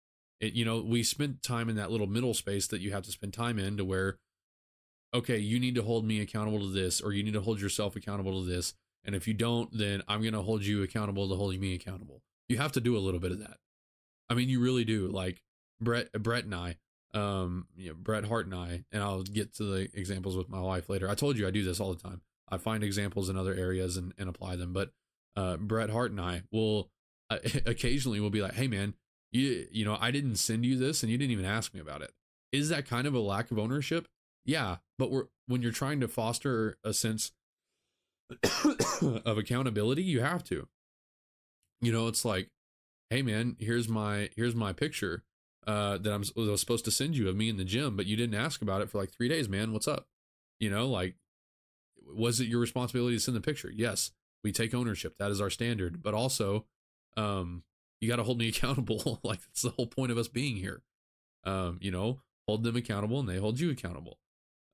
It, 0.41 0.55
you 0.55 0.65
know, 0.65 0.81
we 0.81 1.05
spent 1.05 1.45
time 1.45 1.69
in 1.69 1.77
that 1.77 1.93
little 1.93 2.09
middle 2.09 2.35
space 2.35 2.67
that 2.67 2.81
you 2.81 2.91
have 2.91 3.05
to 3.05 3.13
spend 3.13 3.33
time 3.33 3.61
in 3.61 3.77
to 3.77 3.85
where 3.85 4.19
okay, 5.15 5.39
you 5.39 5.61
need 5.61 5.77
to 5.77 5.83
hold 5.83 6.05
me 6.05 6.21
accountable 6.21 6.59
to 6.59 6.71
this, 6.71 7.01
or 7.01 7.13
you 7.13 7.23
need 7.23 7.35
to 7.35 7.41
hold 7.41 7.61
yourself 7.61 7.97
accountable 7.97 8.43
to 8.43 8.47
this. 8.49 8.75
And 9.05 9.15
if 9.15 9.29
you 9.29 9.35
don't, 9.35 9.71
then 9.77 10.03
I'm 10.09 10.23
going 10.23 10.35
to 10.35 10.43
hold 10.43 10.65
you 10.65 10.83
accountable 10.83 11.29
to 11.29 11.37
holding 11.37 11.61
me 11.61 11.75
accountable. 11.75 12.23
You 12.49 12.59
have 12.59 12.73
to 12.73 12.81
do 12.81 12.97
a 12.97 13.01
little 13.01 13.21
bit 13.21 13.33
of 13.33 13.39
that. 13.39 13.59
I 14.29 14.35
mean, 14.35 14.49
you 14.49 14.61
really 14.61 14.85
do. 14.85 15.09
Like 15.09 15.43
Brett, 15.81 16.11
Brett 16.13 16.45
and 16.45 16.55
I, 16.55 16.77
um, 17.13 17.69
you 17.77 17.91
know, 17.91 17.95
Bret 17.95 18.25
Hart 18.25 18.47
and 18.47 18.55
I, 18.55 18.85
and 18.91 19.03
I'll 19.03 19.23
get 19.23 19.55
to 19.57 19.65
the 19.65 19.89
examples 19.95 20.37
with 20.37 20.49
my 20.49 20.61
wife 20.61 20.89
later. 20.89 21.09
I 21.09 21.15
told 21.15 21.39
you 21.39 21.47
I 21.47 21.51
do 21.51 21.63
this 21.63 21.81
all 21.81 21.95
the 21.95 22.03
time. 22.03 22.23
I 22.49 22.59
find 22.59 22.83
examples 22.83 23.29
in 23.29 23.37
other 23.37 23.55
areas 23.55 23.97
and, 23.97 24.13
and 24.19 24.29
apply 24.29 24.57
them. 24.57 24.73
But 24.73 24.91
uh, 25.37 25.57
Bret 25.57 25.91
Hart 25.91 26.11
and 26.11 26.21
I 26.21 26.43
will 26.51 26.91
uh, 27.31 27.39
occasionally 27.67 28.21
will 28.21 28.31
be 28.31 28.43
like, 28.43 28.55
"Hey, 28.55 28.67
man, 28.67 28.95
you 29.33 29.67
you 29.71 29.85
know, 29.85 29.97
I 30.01 30.11
didn't 30.11 30.37
send 30.37 30.65
you 30.65 30.77
this, 30.77 31.03
and 31.03 31.11
you 31.11 31.19
didn't 31.19 31.33
even 31.33 31.45
ask 31.45 31.73
me 31.75 31.81
about 31.81 32.03
it." 32.03 32.13
Is 32.53 32.69
that 32.69 32.87
kind 32.87 33.07
of 33.07 33.15
a 33.15 33.21
lack 33.21 33.51
of 33.51 33.59
ownership? 33.59 34.07
Yeah, 34.45 34.77
but 34.99 35.11
when 35.47 35.63
you're 35.63 35.73
trying 35.73 36.01
to 36.01 36.09
foster 36.09 36.77
a 36.85 36.93
sense 36.93 37.33
of 39.03 39.39
accountability, 39.39 40.03
you 40.03 40.21
have 40.21 40.45
to. 40.45 40.69
You 41.81 41.93
know, 41.93 42.09
it's 42.09 42.25
like, 42.25 42.51
"Hey, 43.11 43.23
man, 43.23 43.57
here's 43.59 43.89
my 43.89 44.31
here's 44.37 44.55
my 44.55 44.73
picture." 44.73 45.25
uh, 45.67 45.99
that 45.99 46.13
I'm 46.13 46.25
was 46.37 46.61
supposed 46.61 46.85
to 46.85 46.91
send 46.91 47.17
you 47.17 47.29
of 47.29 47.37
me 47.37 47.49
in 47.49 47.57
the 47.57 47.65
gym, 47.65 47.97
but 47.97 48.07
you 48.07 48.17
didn't 48.17 48.39
ask 48.39 48.63
about 48.63 48.83
it 48.83 48.91
for 48.91 48.99
like 48.99 49.11
three 49.11 49.29
days, 49.29 49.49
man. 49.49 49.73
What's 49.73 49.89
up? 49.89 50.07
You 50.61 50.71
know, 50.71 50.89
like, 50.89 51.17
was 52.07 52.41
it 52.41 52.49
your 52.49 52.61
responsibility 52.61 53.17
to 53.17 53.21
send 53.21 53.37
the 53.37 53.41
picture? 53.41 53.71
Yes, 53.75 54.13
we 54.43 54.53
take 54.53 54.75
ownership. 54.75 55.17
That 55.19 55.31
is 55.31 55.41
our 55.41 55.51
standard. 55.51 56.03
But 56.03 56.15
also, 56.15 56.67
um, 57.17 57.63
you 58.01 58.09
got 58.09 58.17
to 58.17 58.23
hold 58.23 58.39
me 58.39 58.49
accountable. 58.51 59.21
like 59.23 59.41
that's 59.43 59.63
the 59.63 59.71
whole 59.71 59.87
point 59.87 60.13
of 60.13 60.19
us 60.19 60.29
being 60.29 60.57
here. 60.57 60.83
Um, 61.45 61.79
you 61.81 61.91
know, 61.91 62.21
hold 62.47 62.63
them 62.63 62.77
accountable, 62.77 63.21
and 63.21 63.29
they 63.29 63.39
hold 63.39 63.59
you 63.61 63.71
accountable. 63.71 64.19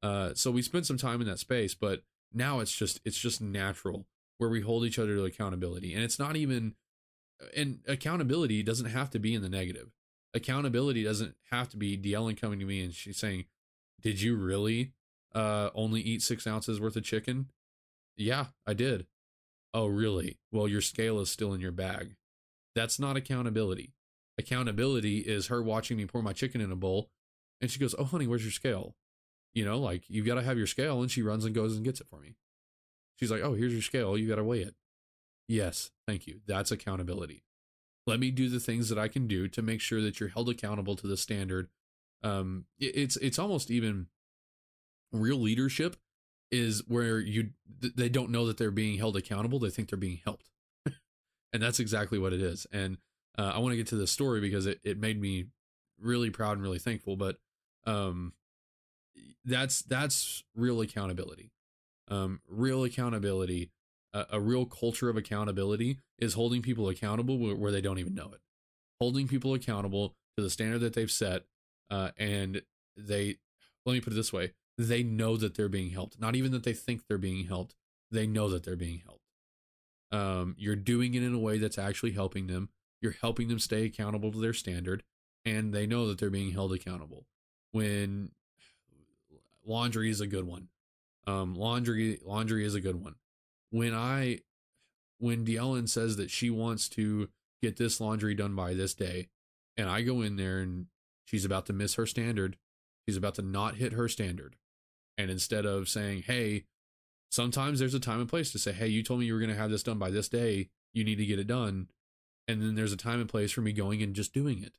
Uh, 0.02 0.34
so 0.34 0.50
we 0.50 0.62
spent 0.62 0.86
some 0.86 0.96
time 0.96 1.20
in 1.20 1.26
that 1.26 1.38
space, 1.38 1.74
but 1.74 2.02
now 2.32 2.60
it's 2.60 2.72
just 2.72 3.00
it's 3.04 3.18
just 3.18 3.40
natural 3.40 4.06
where 4.38 4.50
we 4.50 4.62
hold 4.62 4.84
each 4.84 4.98
other 4.98 5.14
to 5.16 5.24
accountability, 5.24 5.94
and 5.94 6.02
it's 6.02 6.18
not 6.18 6.36
even 6.36 6.74
and 7.56 7.80
accountability 7.86 8.62
doesn't 8.62 8.90
have 8.90 9.10
to 9.10 9.18
be 9.18 9.34
in 9.34 9.42
the 9.42 9.48
negative 9.48 9.90
accountability 10.34 11.02
doesn't 11.02 11.34
have 11.50 11.68
to 11.70 11.76
be 11.76 11.96
Deellen 11.96 12.40
coming 12.40 12.58
to 12.60 12.64
me 12.64 12.82
and 12.82 12.94
she's 12.94 13.18
saying, 13.18 13.46
"Did 14.00 14.20
you 14.20 14.36
really 14.36 14.92
uh, 15.34 15.70
only 15.74 16.00
eat 16.00 16.22
six 16.22 16.46
ounces 16.46 16.80
worth 16.80 16.96
of 16.96 17.04
chicken?" 17.04 17.50
Yeah, 18.16 18.46
I 18.66 18.74
did. 18.74 19.06
Oh, 19.72 19.86
really? 19.86 20.38
Well, 20.52 20.68
your 20.68 20.80
scale 20.80 21.20
is 21.20 21.30
still 21.30 21.54
in 21.54 21.60
your 21.60 21.72
bag. 21.72 22.16
That's 22.74 22.98
not 22.98 23.16
accountability. 23.16 23.92
Accountability 24.36 25.18
is 25.18 25.46
her 25.46 25.62
watching 25.62 25.96
me 25.96 26.06
pour 26.06 26.22
my 26.22 26.32
chicken 26.32 26.60
in 26.60 26.72
a 26.72 26.76
bowl, 26.76 27.10
and 27.60 27.70
she 27.70 27.78
goes, 27.78 27.94
"Oh, 27.98 28.04
honey, 28.04 28.26
where's 28.26 28.44
your 28.44 28.52
scale?" 28.52 28.96
You 29.54 29.64
know, 29.64 29.78
like 29.78 30.04
you've 30.08 30.26
got 30.26 30.36
to 30.36 30.42
have 30.42 30.58
your 30.58 30.66
scale, 30.66 31.00
and 31.00 31.10
she 31.10 31.22
runs 31.22 31.44
and 31.44 31.54
goes 31.54 31.74
and 31.76 31.84
gets 31.84 32.00
it 32.00 32.06
for 32.08 32.20
me. 32.20 32.36
She's 33.16 33.30
like, 33.30 33.42
"Oh, 33.42 33.54
here's 33.54 33.72
your 33.72 33.82
scale. 33.82 34.16
You 34.16 34.28
got 34.28 34.36
to 34.36 34.44
weigh 34.44 34.60
it." 34.62 34.74
Yes, 35.48 35.90
thank 36.06 36.26
you. 36.26 36.40
That's 36.46 36.70
accountability. 36.70 37.42
Let 38.06 38.20
me 38.20 38.30
do 38.30 38.48
the 38.48 38.60
things 38.60 38.88
that 38.88 38.98
I 38.98 39.08
can 39.08 39.26
do 39.26 39.48
to 39.48 39.62
make 39.62 39.80
sure 39.80 40.00
that 40.00 40.20
you're 40.20 40.28
held 40.28 40.48
accountable 40.48 40.96
to 40.96 41.06
the 41.06 41.16
standard. 41.16 41.68
Um, 42.22 42.66
it's 42.78 43.16
it's 43.16 43.38
almost 43.38 43.70
even 43.70 44.06
real 45.12 45.38
leadership 45.38 45.96
is 46.50 46.82
where 46.88 47.18
you 47.18 47.50
they 47.80 48.08
don't 48.08 48.30
know 48.30 48.46
that 48.46 48.58
they're 48.58 48.70
being 48.70 48.98
held 48.98 49.16
accountable. 49.16 49.58
They 49.58 49.70
think 49.70 49.88
they're 49.88 49.98
being 49.98 50.20
helped, 50.24 50.50
and 51.52 51.62
that's 51.62 51.80
exactly 51.80 52.18
what 52.18 52.32
it 52.32 52.40
is. 52.40 52.66
And 52.72 52.98
uh, 53.38 53.52
I 53.54 53.58
want 53.58 53.72
to 53.72 53.76
get 53.76 53.88
to 53.88 53.96
this 53.96 54.12
story 54.12 54.40
because 54.40 54.66
it 54.66 54.80
it 54.84 54.98
made 54.98 55.20
me 55.20 55.46
really 55.98 56.30
proud 56.30 56.52
and 56.52 56.62
really 56.62 56.78
thankful. 56.78 57.16
But 57.16 57.36
um, 57.86 58.32
that's 59.44 59.82
that's 59.82 60.44
real 60.54 60.80
accountability. 60.80 61.50
Um, 62.08 62.40
real 62.48 62.84
accountability 62.84 63.70
a, 64.12 64.26
a 64.32 64.40
real 64.40 64.66
culture 64.66 65.08
of 65.08 65.16
accountability 65.16 65.98
is 66.18 66.34
holding 66.34 66.62
people 66.62 66.88
accountable 66.88 67.38
where, 67.38 67.54
where, 67.54 67.72
they 67.72 67.80
don't 67.80 67.98
even 67.98 68.14
know 68.14 68.30
it. 68.34 68.40
Holding 69.00 69.28
people 69.28 69.54
accountable 69.54 70.14
to 70.36 70.42
the 70.42 70.50
standard 70.50 70.80
that 70.80 70.94
they've 70.94 71.10
set, 71.10 71.44
uh, 71.90 72.10
and 72.18 72.62
they 72.96 73.36
let 73.86 73.94
me 73.94 74.00
put 74.00 74.12
it 74.12 74.16
this 74.16 74.32
way: 74.32 74.52
they 74.76 75.02
know 75.02 75.36
that 75.36 75.54
they're 75.54 75.68
being 75.68 75.90
helped. 75.90 76.20
Not 76.20 76.36
even 76.36 76.52
that 76.52 76.64
they 76.64 76.72
think 76.72 77.02
they're 77.08 77.18
being 77.18 77.46
helped; 77.46 77.74
they 78.10 78.26
know 78.26 78.48
that 78.50 78.64
they're 78.64 78.76
being 78.76 79.02
helped. 79.04 79.24
Um, 80.12 80.54
you're 80.58 80.76
doing 80.76 81.14
it 81.14 81.22
in 81.22 81.34
a 81.34 81.38
way 81.38 81.58
that's 81.58 81.78
actually 81.78 82.12
helping 82.12 82.46
them. 82.46 82.68
You're 83.00 83.16
helping 83.20 83.48
them 83.48 83.58
stay 83.58 83.84
accountable 83.86 84.32
to 84.32 84.38
their 84.38 84.52
standard, 84.52 85.02
and 85.44 85.72
they 85.72 85.86
know 85.86 86.06
that 86.08 86.18
they're 86.18 86.30
being 86.30 86.52
held 86.52 86.72
accountable. 86.72 87.24
When 87.72 88.32
laundry 89.64 90.10
is 90.10 90.20
a 90.20 90.26
good 90.26 90.44
one. 90.44 90.68
Um, 91.26 91.54
laundry 91.54 92.18
laundry 92.24 92.64
is 92.64 92.74
a 92.74 92.80
good 92.80 93.02
one 93.02 93.14
when 93.70 93.94
I 93.94 94.40
when 95.18 95.44
Deellen 95.44 95.88
says 95.88 96.16
that 96.16 96.30
she 96.30 96.50
wants 96.50 96.88
to 96.90 97.28
get 97.62 97.76
this 97.76 98.00
laundry 98.00 98.34
done 98.34 98.54
by 98.54 98.74
this 98.74 98.94
day, 98.94 99.28
and 99.76 99.88
I 99.88 100.02
go 100.02 100.22
in 100.22 100.36
there 100.36 100.58
and 100.58 100.86
she's 101.24 101.44
about 101.44 101.66
to 101.66 101.72
miss 101.72 101.94
her 101.94 102.06
standard, 102.06 102.56
she's 103.06 103.16
about 103.16 103.34
to 103.36 103.42
not 103.42 103.76
hit 103.76 103.92
her 103.92 104.08
standard. 104.08 104.56
And 105.18 105.30
instead 105.30 105.66
of 105.66 105.88
saying, 105.88 106.24
hey, 106.26 106.64
sometimes 107.30 107.78
there's 107.78 107.94
a 107.94 108.00
time 108.00 108.20
and 108.20 108.28
place 108.28 108.50
to 108.52 108.58
say, 108.58 108.72
hey, 108.72 108.88
you 108.88 109.02
told 109.02 109.20
me 109.20 109.26
you 109.26 109.34
were 109.34 109.40
going 109.40 109.50
to 109.50 109.56
have 109.56 109.70
this 109.70 109.82
done 109.82 109.98
by 109.98 110.10
this 110.10 110.28
day, 110.28 110.70
you 110.94 111.04
need 111.04 111.18
to 111.18 111.26
get 111.26 111.38
it 111.38 111.46
done. 111.46 111.88
And 112.48 112.62
then 112.62 112.74
there's 112.74 112.92
a 112.92 112.96
time 112.96 113.20
and 113.20 113.28
place 113.28 113.52
for 113.52 113.60
me 113.60 113.72
going 113.72 114.02
and 114.02 114.14
just 114.14 114.32
doing 114.32 114.62
it. 114.62 114.78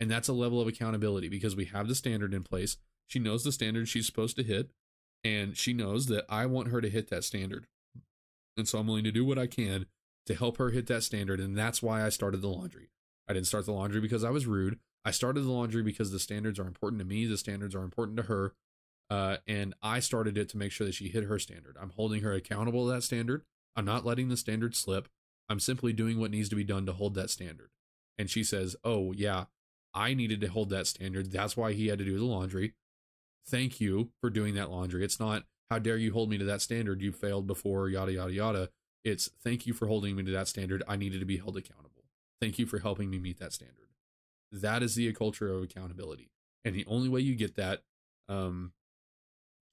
And 0.00 0.10
that's 0.10 0.28
a 0.28 0.32
level 0.32 0.60
of 0.60 0.66
accountability 0.66 1.28
because 1.28 1.54
we 1.54 1.66
have 1.66 1.86
the 1.86 1.94
standard 1.94 2.34
in 2.34 2.42
place. 2.42 2.76
She 3.06 3.18
knows 3.18 3.44
the 3.44 3.52
standard 3.52 3.88
she's 3.88 4.06
supposed 4.06 4.36
to 4.36 4.42
hit, 4.42 4.70
and 5.24 5.56
she 5.56 5.72
knows 5.72 6.06
that 6.06 6.24
I 6.28 6.46
want 6.46 6.68
her 6.68 6.80
to 6.80 6.90
hit 6.90 7.08
that 7.10 7.24
standard. 7.24 7.66
And 8.56 8.66
so 8.66 8.78
I'm 8.78 8.86
willing 8.86 9.04
to 9.04 9.12
do 9.12 9.24
what 9.24 9.38
I 9.38 9.46
can 9.46 9.86
to 10.26 10.34
help 10.34 10.58
her 10.58 10.70
hit 10.70 10.86
that 10.86 11.02
standard. 11.02 11.40
And 11.40 11.56
that's 11.56 11.82
why 11.82 12.04
I 12.04 12.08
started 12.08 12.42
the 12.42 12.48
laundry. 12.48 12.88
I 13.28 13.32
didn't 13.32 13.46
start 13.46 13.66
the 13.66 13.72
laundry 13.72 14.00
because 14.00 14.24
I 14.24 14.30
was 14.30 14.46
rude. 14.46 14.78
I 15.04 15.10
started 15.10 15.42
the 15.42 15.52
laundry 15.52 15.82
because 15.82 16.10
the 16.10 16.18
standards 16.18 16.58
are 16.58 16.66
important 16.66 17.00
to 17.00 17.06
me, 17.06 17.26
the 17.26 17.36
standards 17.36 17.74
are 17.74 17.84
important 17.84 18.16
to 18.18 18.24
her. 18.24 18.54
Uh, 19.08 19.36
and 19.46 19.72
I 19.82 20.00
started 20.00 20.36
it 20.36 20.48
to 20.48 20.56
make 20.56 20.72
sure 20.72 20.84
that 20.84 20.94
she 20.94 21.08
hit 21.08 21.24
her 21.24 21.38
standard. 21.38 21.76
I'm 21.80 21.90
holding 21.90 22.22
her 22.22 22.32
accountable 22.32 22.86
to 22.86 22.92
that 22.94 23.02
standard. 23.02 23.42
I'm 23.76 23.84
not 23.84 24.04
letting 24.04 24.28
the 24.28 24.36
standard 24.36 24.74
slip. 24.74 25.08
I'm 25.48 25.60
simply 25.60 25.92
doing 25.92 26.18
what 26.18 26.32
needs 26.32 26.48
to 26.48 26.56
be 26.56 26.64
done 26.64 26.86
to 26.86 26.92
hold 26.92 27.14
that 27.14 27.30
standard. 27.30 27.70
And 28.18 28.28
she 28.28 28.42
says, 28.42 28.74
Oh, 28.82 29.12
yeah, 29.12 29.44
I 29.94 30.14
needed 30.14 30.40
to 30.40 30.48
hold 30.48 30.70
that 30.70 30.88
standard. 30.88 31.30
That's 31.30 31.56
why 31.56 31.72
he 31.72 31.86
had 31.86 32.00
to 32.00 32.04
do 32.04 32.18
the 32.18 32.24
laundry. 32.24 32.74
Thank 33.48 33.80
you 33.80 34.10
for 34.20 34.30
doing 34.30 34.54
that 34.54 34.70
laundry. 34.70 35.04
It's 35.04 35.20
not, 35.20 35.44
how 35.70 35.78
dare 35.78 35.96
you 35.96 36.12
hold 36.12 36.30
me 36.30 36.38
to 36.38 36.44
that 36.44 36.62
standard? 36.62 37.00
You 37.00 37.12
failed 37.12 37.46
before, 37.46 37.88
yada, 37.88 38.12
yada, 38.12 38.32
yada. 38.32 38.68
It's 39.04 39.30
thank 39.44 39.66
you 39.66 39.72
for 39.72 39.86
holding 39.86 40.16
me 40.16 40.24
to 40.24 40.32
that 40.32 40.48
standard. 40.48 40.82
I 40.88 40.96
needed 40.96 41.20
to 41.20 41.26
be 41.26 41.36
held 41.36 41.56
accountable. 41.56 42.04
Thank 42.40 42.58
you 42.58 42.66
for 42.66 42.80
helping 42.80 43.08
me 43.08 43.18
meet 43.18 43.38
that 43.38 43.52
standard. 43.52 43.88
That 44.52 44.82
is 44.82 44.94
the 44.94 45.12
culture 45.12 45.52
of 45.52 45.62
accountability. 45.62 46.30
And 46.64 46.74
the 46.74 46.86
only 46.86 47.08
way 47.08 47.20
you 47.20 47.36
get 47.36 47.54
that, 47.56 47.82
um, 48.28 48.72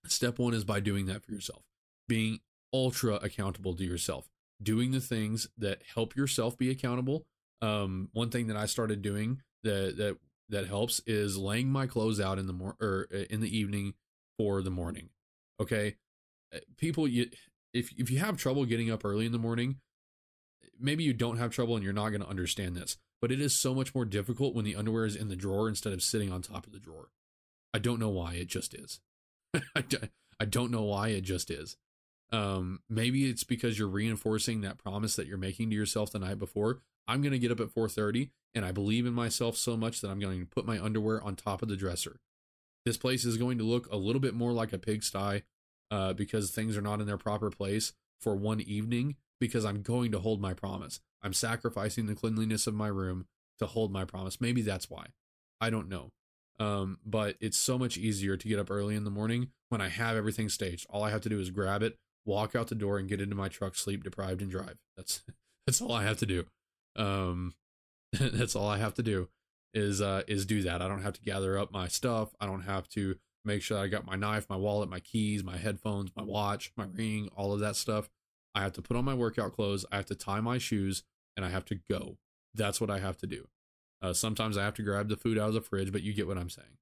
step 0.06 0.38
one 0.38 0.54
is 0.54 0.64
by 0.64 0.80
doing 0.80 1.08
that 1.08 1.24
for 1.24 1.32
yourself, 1.32 1.64
being 2.08 2.40
ultra 2.72 3.16
accountable 3.16 3.74
to 3.76 3.84
yourself, 3.84 4.30
doing 4.62 4.92
the 4.92 5.00
things 5.00 5.48
that 5.58 5.82
help 5.96 6.16
yourself 6.16 6.58
be 6.58 6.70
accountable. 6.70 7.26
Um, 7.62 8.10
one 8.14 8.30
thing 8.30 8.48
that 8.48 8.58
I 8.58 8.66
started 8.66 9.02
doing 9.02 9.42
that 9.64 9.98
that 9.98 10.18
that 10.54 10.68
helps 10.68 11.02
is 11.06 11.38
laying 11.38 11.70
my 11.70 11.88
clothes 11.88 12.20
out 12.20 12.40
in 12.40 12.48
the 12.48 12.54
mor- 12.54 12.78
or 12.80 13.08
uh, 13.14 13.26
in 13.30 13.42
the 13.42 13.56
evening 13.56 13.94
for 14.38 14.62
the 14.62 14.72
morning. 14.72 15.10
Okay. 15.60 15.96
Uh, 16.54 16.60
people, 16.78 17.08
you, 17.08 17.30
if, 17.74 17.92
if 17.98 18.10
you 18.10 18.20
have 18.20 18.38
trouble 18.38 18.66
getting 18.66 18.90
up 18.90 19.04
early 19.06 19.26
in 19.26 19.32
the 19.32 19.38
morning, 19.38 19.78
maybe 20.80 21.04
you 21.04 21.14
don't 21.14 21.38
have 21.38 21.52
trouble 21.52 21.76
and 21.76 21.84
you're 21.84 21.94
not 21.94 22.10
going 22.10 22.22
to 22.22 22.30
understand 22.30 22.76
this, 22.76 22.98
but 23.22 23.32
it 23.32 23.42
is 23.42 23.56
so 23.56 23.74
much 23.74 23.94
more 23.94 24.06
difficult 24.06 24.56
when 24.56 24.66
the 24.66 24.76
underwear 24.76 25.06
is 25.06 25.16
in 25.16 25.30
the 25.30 25.36
drawer 25.36 25.68
instead 25.68 25.94
of 25.94 26.02
sitting 26.02 26.32
on 26.32 26.42
top 26.42 26.66
of 26.66 26.74
the 26.74 26.80
drawer. 26.80 27.10
I 27.74 27.80
don't 27.80 28.00
know 28.00 28.10
why 28.10 28.34
it 28.34 28.48
just 28.48 28.74
is. 28.74 29.00
I 29.76 30.46
don't 30.46 30.72
know 30.72 30.84
why 30.84 31.10
it 31.10 31.22
just 31.22 31.50
is. 31.50 31.78
Um, 32.32 32.80
maybe 32.90 33.30
it's 33.30 33.44
because 33.44 33.78
you're 33.78 33.88
reinforcing 33.88 34.62
that 34.62 34.78
promise 34.78 35.16
that 35.16 35.28
you're 35.28 35.38
making 35.38 35.70
to 35.70 35.76
yourself 35.76 36.12
the 36.12 36.20
night 36.20 36.40
before. 36.40 36.82
I'm 37.08 37.22
going 37.22 37.34
to 37.34 37.40
get 37.40 37.52
up 37.52 37.60
at 37.60 37.74
4:30 37.74 38.30
and 38.56 38.66
I 38.66 38.72
believe 38.72 39.06
in 39.06 39.14
myself 39.14 39.58
so 39.58 39.76
much 39.76 40.02
that 40.02 40.10
I'm 40.10 40.20
going 40.20 40.40
to 40.40 40.46
put 40.46 40.66
my 40.66 40.80
underwear 40.80 41.22
on 41.24 41.36
top 41.36 41.62
of 41.62 41.70
the 41.70 41.76
dresser. 41.76 42.20
This 42.86 42.98
place 42.98 43.26
is 43.26 43.38
going 43.38 43.58
to 43.58 43.64
look 43.64 43.88
a 43.92 43.98
little 43.98 44.20
bit 44.20 44.34
more 44.34 44.52
like 44.52 44.74
a 44.74 44.78
pigsty 44.78 45.44
uh, 45.92 46.14
because 46.14 46.52
things 46.52 46.78
are 46.78 46.82
not 46.82 47.02
in 47.02 47.08
their 47.08 47.18
proper 47.18 47.50
place 47.50 47.94
for 48.20 48.36
one 48.36 48.62
evening 48.62 49.16
because 49.40 49.66
I'm 49.66 49.82
going 49.82 50.12
to 50.12 50.20
hold 50.20 50.42
my 50.42 50.54
promise. 50.54 51.00
I'm 51.22 51.34
sacrificing 51.34 52.06
the 52.06 52.16
cleanliness 52.16 52.68
of 52.68 52.74
my 52.74 52.88
room 52.88 53.26
to 53.60 53.66
hold 53.66 53.92
my 53.92 54.06
promise. 54.06 54.42
Maybe 54.42 54.62
that's 54.62 54.90
why. 54.90 55.08
I 55.62 55.70
don't 55.70 55.90
know. 55.90 56.10
Um, 56.60 57.00
but 57.06 57.36
it's 57.40 57.58
so 57.58 57.78
much 57.78 57.98
easier 57.98 58.38
to 58.38 58.48
get 58.48 58.60
up 58.60 58.70
early 58.70 58.96
in 58.96 59.04
the 59.04 59.10
morning 59.10 59.50
when 59.70 59.82
I 59.82 59.90
have 59.90 60.16
everything 60.16 60.50
staged. 60.50 60.86
All 60.90 61.04
I 61.04 61.10
have 61.10 61.22
to 61.22 61.30
do 61.30 61.40
is 61.40 61.50
grab 61.50 61.82
it, 61.82 61.98
walk 62.26 62.56
out 62.56 62.68
the 62.68 62.76
door, 62.76 62.98
and 62.98 63.10
get 63.10 63.22
into 63.22 63.36
my 63.36 63.50
truck, 63.50 63.76
sleep 63.76 64.04
deprived, 64.04 64.42
and 64.42 64.52
drive. 64.52 64.78
That's 64.96 65.22
that's 65.68 65.82
all 65.82 65.92
I 65.92 66.04
have 66.04 66.18
to 66.18 66.26
do. 66.26 66.46
Um, 66.96 67.54
that's 68.12 68.56
all 68.56 68.68
I 68.68 68.78
have 68.78 68.94
to 68.96 69.04
do 69.04 69.30
is 69.74 70.02
uh 70.02 70.24
is 70.28 70.46
do 70.46 70.62
that. 70.64 70.82
I 70.82 70.88
don't 70.88 71.04
have 71.04 71.14
to 71.14 71.22
gather 71.22 71.58
up 71.58 71.72
my 71.72 71.88
stuff. 71.88 72.36
I 72.40 72.46
don't 72.46 72.64
have 72.64 72.88
to 72.90 73.16
make 73.46 73.62
sure 73.62 73.78
I 73.78 73.88
got 73.88 74.06
my 74.06 74.16
knife, 74.16 74.50
my 74.50 74.56
wallet, 74.56 74.90
my 74.90 75.00
keys, 75.00 75.44
my 75.44 75.58
headphones, 75.58 76.12
my 76.16 76.24
watch, 76.24 76.72
my 76.78 76.86
ring, 76.86 77.30
all 77.36 77.54
of 77.54 77.60
that 77.60 77.76
stuff. 77.76 78.10
I 78.56 78.62
have 78.62 78.74
to 78.74 78.82
put 78.82 78.96
on 78.96 79.06
my 79.06 79.14
workout 79.14 79.54
clothes. 79.54 79.86
I 79.92 79.98
have 79.98 80.06
to 80.08 80.16
tie 80.16 80.40
my 80.40 80.58
shoes, 80.58 81.04
and 81.36 81.46
I 81.46 81.50
have 81.50 81.66
to 81.66 81.76
go. 81.90 82.18
That's 82.54 82.80
what 82.80 82.90
I 82.90 83.00
have 83.00 83.18
to 83.18 83.28
do. 83.28 83.48
Uh, 84.02 84.14
sometimes 84.14 84.58
I 84.58 84.64
have 84.64 84.76
to 84.76 84.84
grab 84.84 85.10
the 85.10 85.18
food 85.18 85.38
out 85.38 85.48
of 85.48 85.54
the 85.54 85.62
fridge, 85.62 85.92
but 85.92 86.04
you 86.04 86.14
get 86.14 86.28
what 86.28 86.38
I'm 86.38 86.50
saying. 86.50 86.78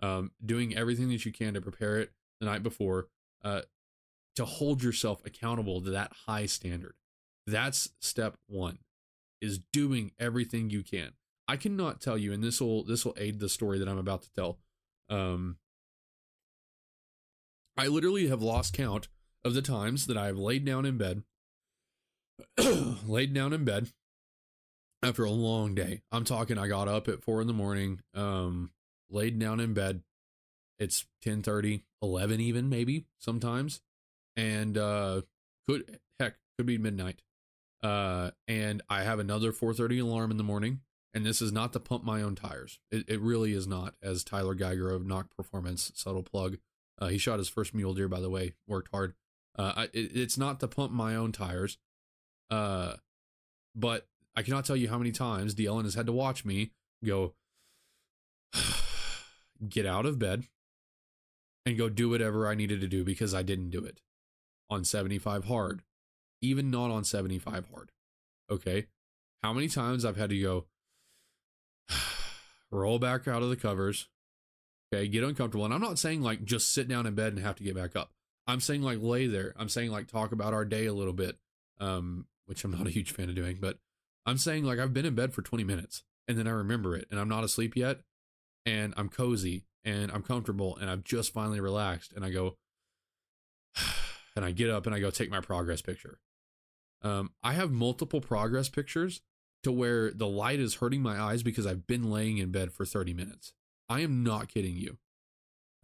Um, 0.00 0.32
doing 0.44 0.76
everything 0.76 1.08
that 1.10 1.24
you 1.24 1.32
can 1.32 1.54
to 1.54 1.60
prepare 1.60 1.98
it 2.00 2.12
the 2.40 2.46
night 2.46 2.62
before, 2.62 3.06
uh, 3.44 3.62
to 4.36 4.44
hold 4.44 4.82
yourself 4.82 5.20
accountable 5.24 5.80
to 5.82 5.90
that 5.90 6.12
high 6.26 6.46
standard. 6.46 6.94
That's 7.46 7.90
step 8.00 8.36
one, 8.46 8.78
is 9.40 9.60
doing 9.72 10.12
everything 10.18 10.70
you 10.70 10.82
can. 10.82 11.12
I 11.48 11.56
cannot 11.56 12.00
tell 12.00 12.16
you, 12.16 12.32
and 12.32 12.42
this 12.42 12.60
will 12.60 12.84
this 12.84 13.04
will 13.04 13.16
aid 13.18 13.40
the 13.40 13.48
story 13.48 13.78
that 13.78 13.88
I'm 13.88 13.98
about 13.98 14.22
to 14.22 14.32
tell. 14.32 14.58
Um, 15.10 15.56
I 17.76 17.88
literally 17.88 18.28
have 18.28 18.42
lost 18.42 18.74
count 18.74 19.08
of 19.44 19.54
the 19.54 19.62
times 19.62 20.06
that 20.06 20.16
I 20.16 20.26
have 20.26 20.38
laid 20.38 20.64
down 20.64 20.86
in 20.86 20.98
bed, 20.98 21.24
laid 23.06 23.34
down 23.34 23.52
in 23.52 23.64
bed 23.64 23.88
after 25.02 25.24
a 25.24 25.30
long 25.30 25.74
day. 25.74 26.02
I'm 26.12 26.24
talking, 26.24 26.58
I 26.58 26.68
got 26.68 26.88
up 26.88 27.08
at 27.08 27.22
four 27.22 27.40
in 27.40 27.48
the 27.48 27.52
morning, 27.52 28.00
um, 28.14 28.70
laid 29.10 29.38
down 29.38 29.58
in 29.60 29.74
bed. 29.74 30.02
It's 30.78 31.06
10 31.22 31.42
30, 31.42 31.84
11 32.02 32.40
even, 32.40 32.68
maybe 32.68 33.06
sometimes. 33.18 33.80
And, 34.36 34.78
uh, 34.78 35.22
could, 35.66 35.98
heck, 36.18 36.36
could 36.56 36.66
be 36.66 36.78
midnight. 36.78 37.22
Uh, 37.82 38.30
and 38.46 38.82
I 38.88 39.02
have 39.02 39.18
another 39.18 39.52
4:30 39.52 40.00
alarm 40.00 40.30
in 40.30 40.36
the 40.36 40.44
morning, 40.44 40.80
and 41.12 41.26
this 41.26 41.42
is 41.42 41.52
not 41.52 41.72
to 41.72 41.80
pump 41.80 42.04
my 42.04 42.22
own 42.22 42.34
tires. 42.36 42.78
It, 42.90 43.04
it 43.08 43.20
really 43.20 43.52
is 43.52 43.66
not. 43.66 43.94
As 44.00 44.22
Tyler 44.22 44.54
Geiger 44.54 44.90
of 44.90 45.04
Knock 45.04 45.34
Performance, 45.36 45.90
subtle 45.94 46.22
plug, 46.22 46.58
uh, 46.98 47.08
he 47.08 47.18
shot 47.18 47.38
his 47.38 47.48
first 47.48 47.74
mule 47.74 47.94
deer, 47.94 48.08
by 48.08 48.20
the 48.20 48.30
way, 48.30 48.54
worked 48.68 48.90
hard. 48.92 49.14
Uh, 49.58 49.86
it, 49.92 50.16
it's 50.16 50.38
not 50.38 50.60
to 50.60 50.68
pump 50.68 50.92
my 50.92 51.16
own 51.16 51.32
tires, 51.32 51.76
uh, 52.50 52.94
but 53.74 54.06
I 54.36 54.42
cannot 54.42 54.64
tell 54.64 54.76
you 54.76 54.88
how 54.88 54.98
many 54.98 55.12
times 55.12 55.56
Ellen 55.58 55.84
has 55.84 55.94
had 55.94 56.06
to 56.06 56.12
watch 56.12 56.44
me 56.44 56.70
go, 57.04 57.34
get 59.68 59.86
out 59.86 60.06
of 60.06 60.20
bed, 60.20 60.44
and 61.66 61.76
go 61.76 61.88
do 61.88 62.08
whatever 62.08 62.46
I 62.46 62.54
needed 62.54 62.80
to 62.80 62.88
do 62.88 63.02
because 63.02 63.34
I 63.34 63.42
didn't 63.42 63.70
do 63.70 63.84
it 63.84 64.00
on 64.70 64.84
75 64.84 65.44
hard, 65.44 65.82
even 66.40 66.70
not 66.70 66.90
on 66.90 67.04
75 67.04 67.66
hard. 67.72 67.90
Okay. 68.50 68.86
How 69.42 69.52
many 69.52 69.68
times 69.68 70.04
I've 70.04 70.16
had 70.16 70.30
to 70.30 70.40
go, 70.40 70.66
roll 72.70 72.98
back 72.98 73.26
out 73.26 73.42
of 73.42 73.50
the 73.50 73.56
covers, 73.56 74.08
okay, 74.92 75.08
get 75.08 75.24
uncomfortable. 75.24 75.64
And 75.64 75.74
I'm 75.74 75.80
not 75.80 75.98
saying 75.98 76.22
like 76.22 76.44
just 76.44 76.72
sit 76.72 76.88
down 76.88 77.06
in 77.06 77.14
bed 77.14 77.32
and 77.32 77.42
have 77.42 77.56
to 77.56 77.64
get 77.64 77.74
back 77.74 77.96
up. 77.96 78.10
I'm 78.46 78.60
saying 78.60 78.82
like 78.82 78.98
lay 79.00 79.26
there. 79.26 79.54
I'm 79.56 79.68
saying 79.68 79.90
like 79.90 80.06
talk 80.06 80.32
about 80.32 80.54
our 80.54 80.64
day 80.64 80.86
a 80.86 80.94
little 80.94 81.12
bit, 81.12 81.36
um, 81.80 82.26
which 82.46 82.64
I'm 82.64 82.70
not 82.78 82.86
a 82.86 82.90
huge 82.90 83.12
fan 83.12 83.28
of 83.28 83.34
doing, 83.34 83.58
but 83.60 83.78
I'm 84.26 84.38
saying 84.38 84.64
like 84.64 84.78
I've 84.78 84.94
been 84.94 85.06
in 85.06 85.14
bed 85.14 85.32
for 85.32 85.42
20 85.42 85.64
minutes 85.64 86.02
and 86.28 86.38
then 86.38 86.46
I 86.46 86.52
remember 86.52 86.96
it 86.96 87.06
and 87.10 87.18
I'm 87.18 87.28
not 87.28 87.44
asleep 87.44 87.76
yet 87.76 88.00
and 88.64 88.94
I'm 88.96 89.08
cozy 89.08 89.64
and 89.84 90.12
I'm 90.12 90.22
comfortable 90.22 90.76
and 90.76 90.88
I've 90.88 91.04
just 91.04 91.32
finally 91.32 91.60
relaxed 91.60 92.12
and 92.12 92.24
I 92.24 92.30
go 92.30 92.56
and 94.34 94.44
I 94.44 94.50
get 94.50 94.70
up 94.70 94.86
and 94.86 94.94
I 94.94 95.00
go 95.00 95.10
take 95.10 95.30
my 95.30 95.40
progress 95.40 95.82
picture. 95.82 96.18
Um, 97.02 97.32
I 97.42 97.52
have 97.54 97.70
multiple 97.70 98.20
progress 98.20 98.68
pictures 98.68 99.22
to 99.62 99.72
where 99.72 100.10
the 100.10 100.28
light 100.28 100.60
is 100.60 100.76
hurting 100.76 101.02
my 101.02 101.20
eyes 101.20 101.42
because 101.42 101.66
I've 101.66 101.86
been 101.86 102.10
laying 102.10 102.38
in 102.38 102.50
bed 102.50 102.72
for 102.72 102.84
30 102.84 103.14
minutes. 103.14 103.52
I 103.88 104.00
am 104.00 104.22
not 104.22 104.48
kidding 104.48 104.76
you. 104.76 104.98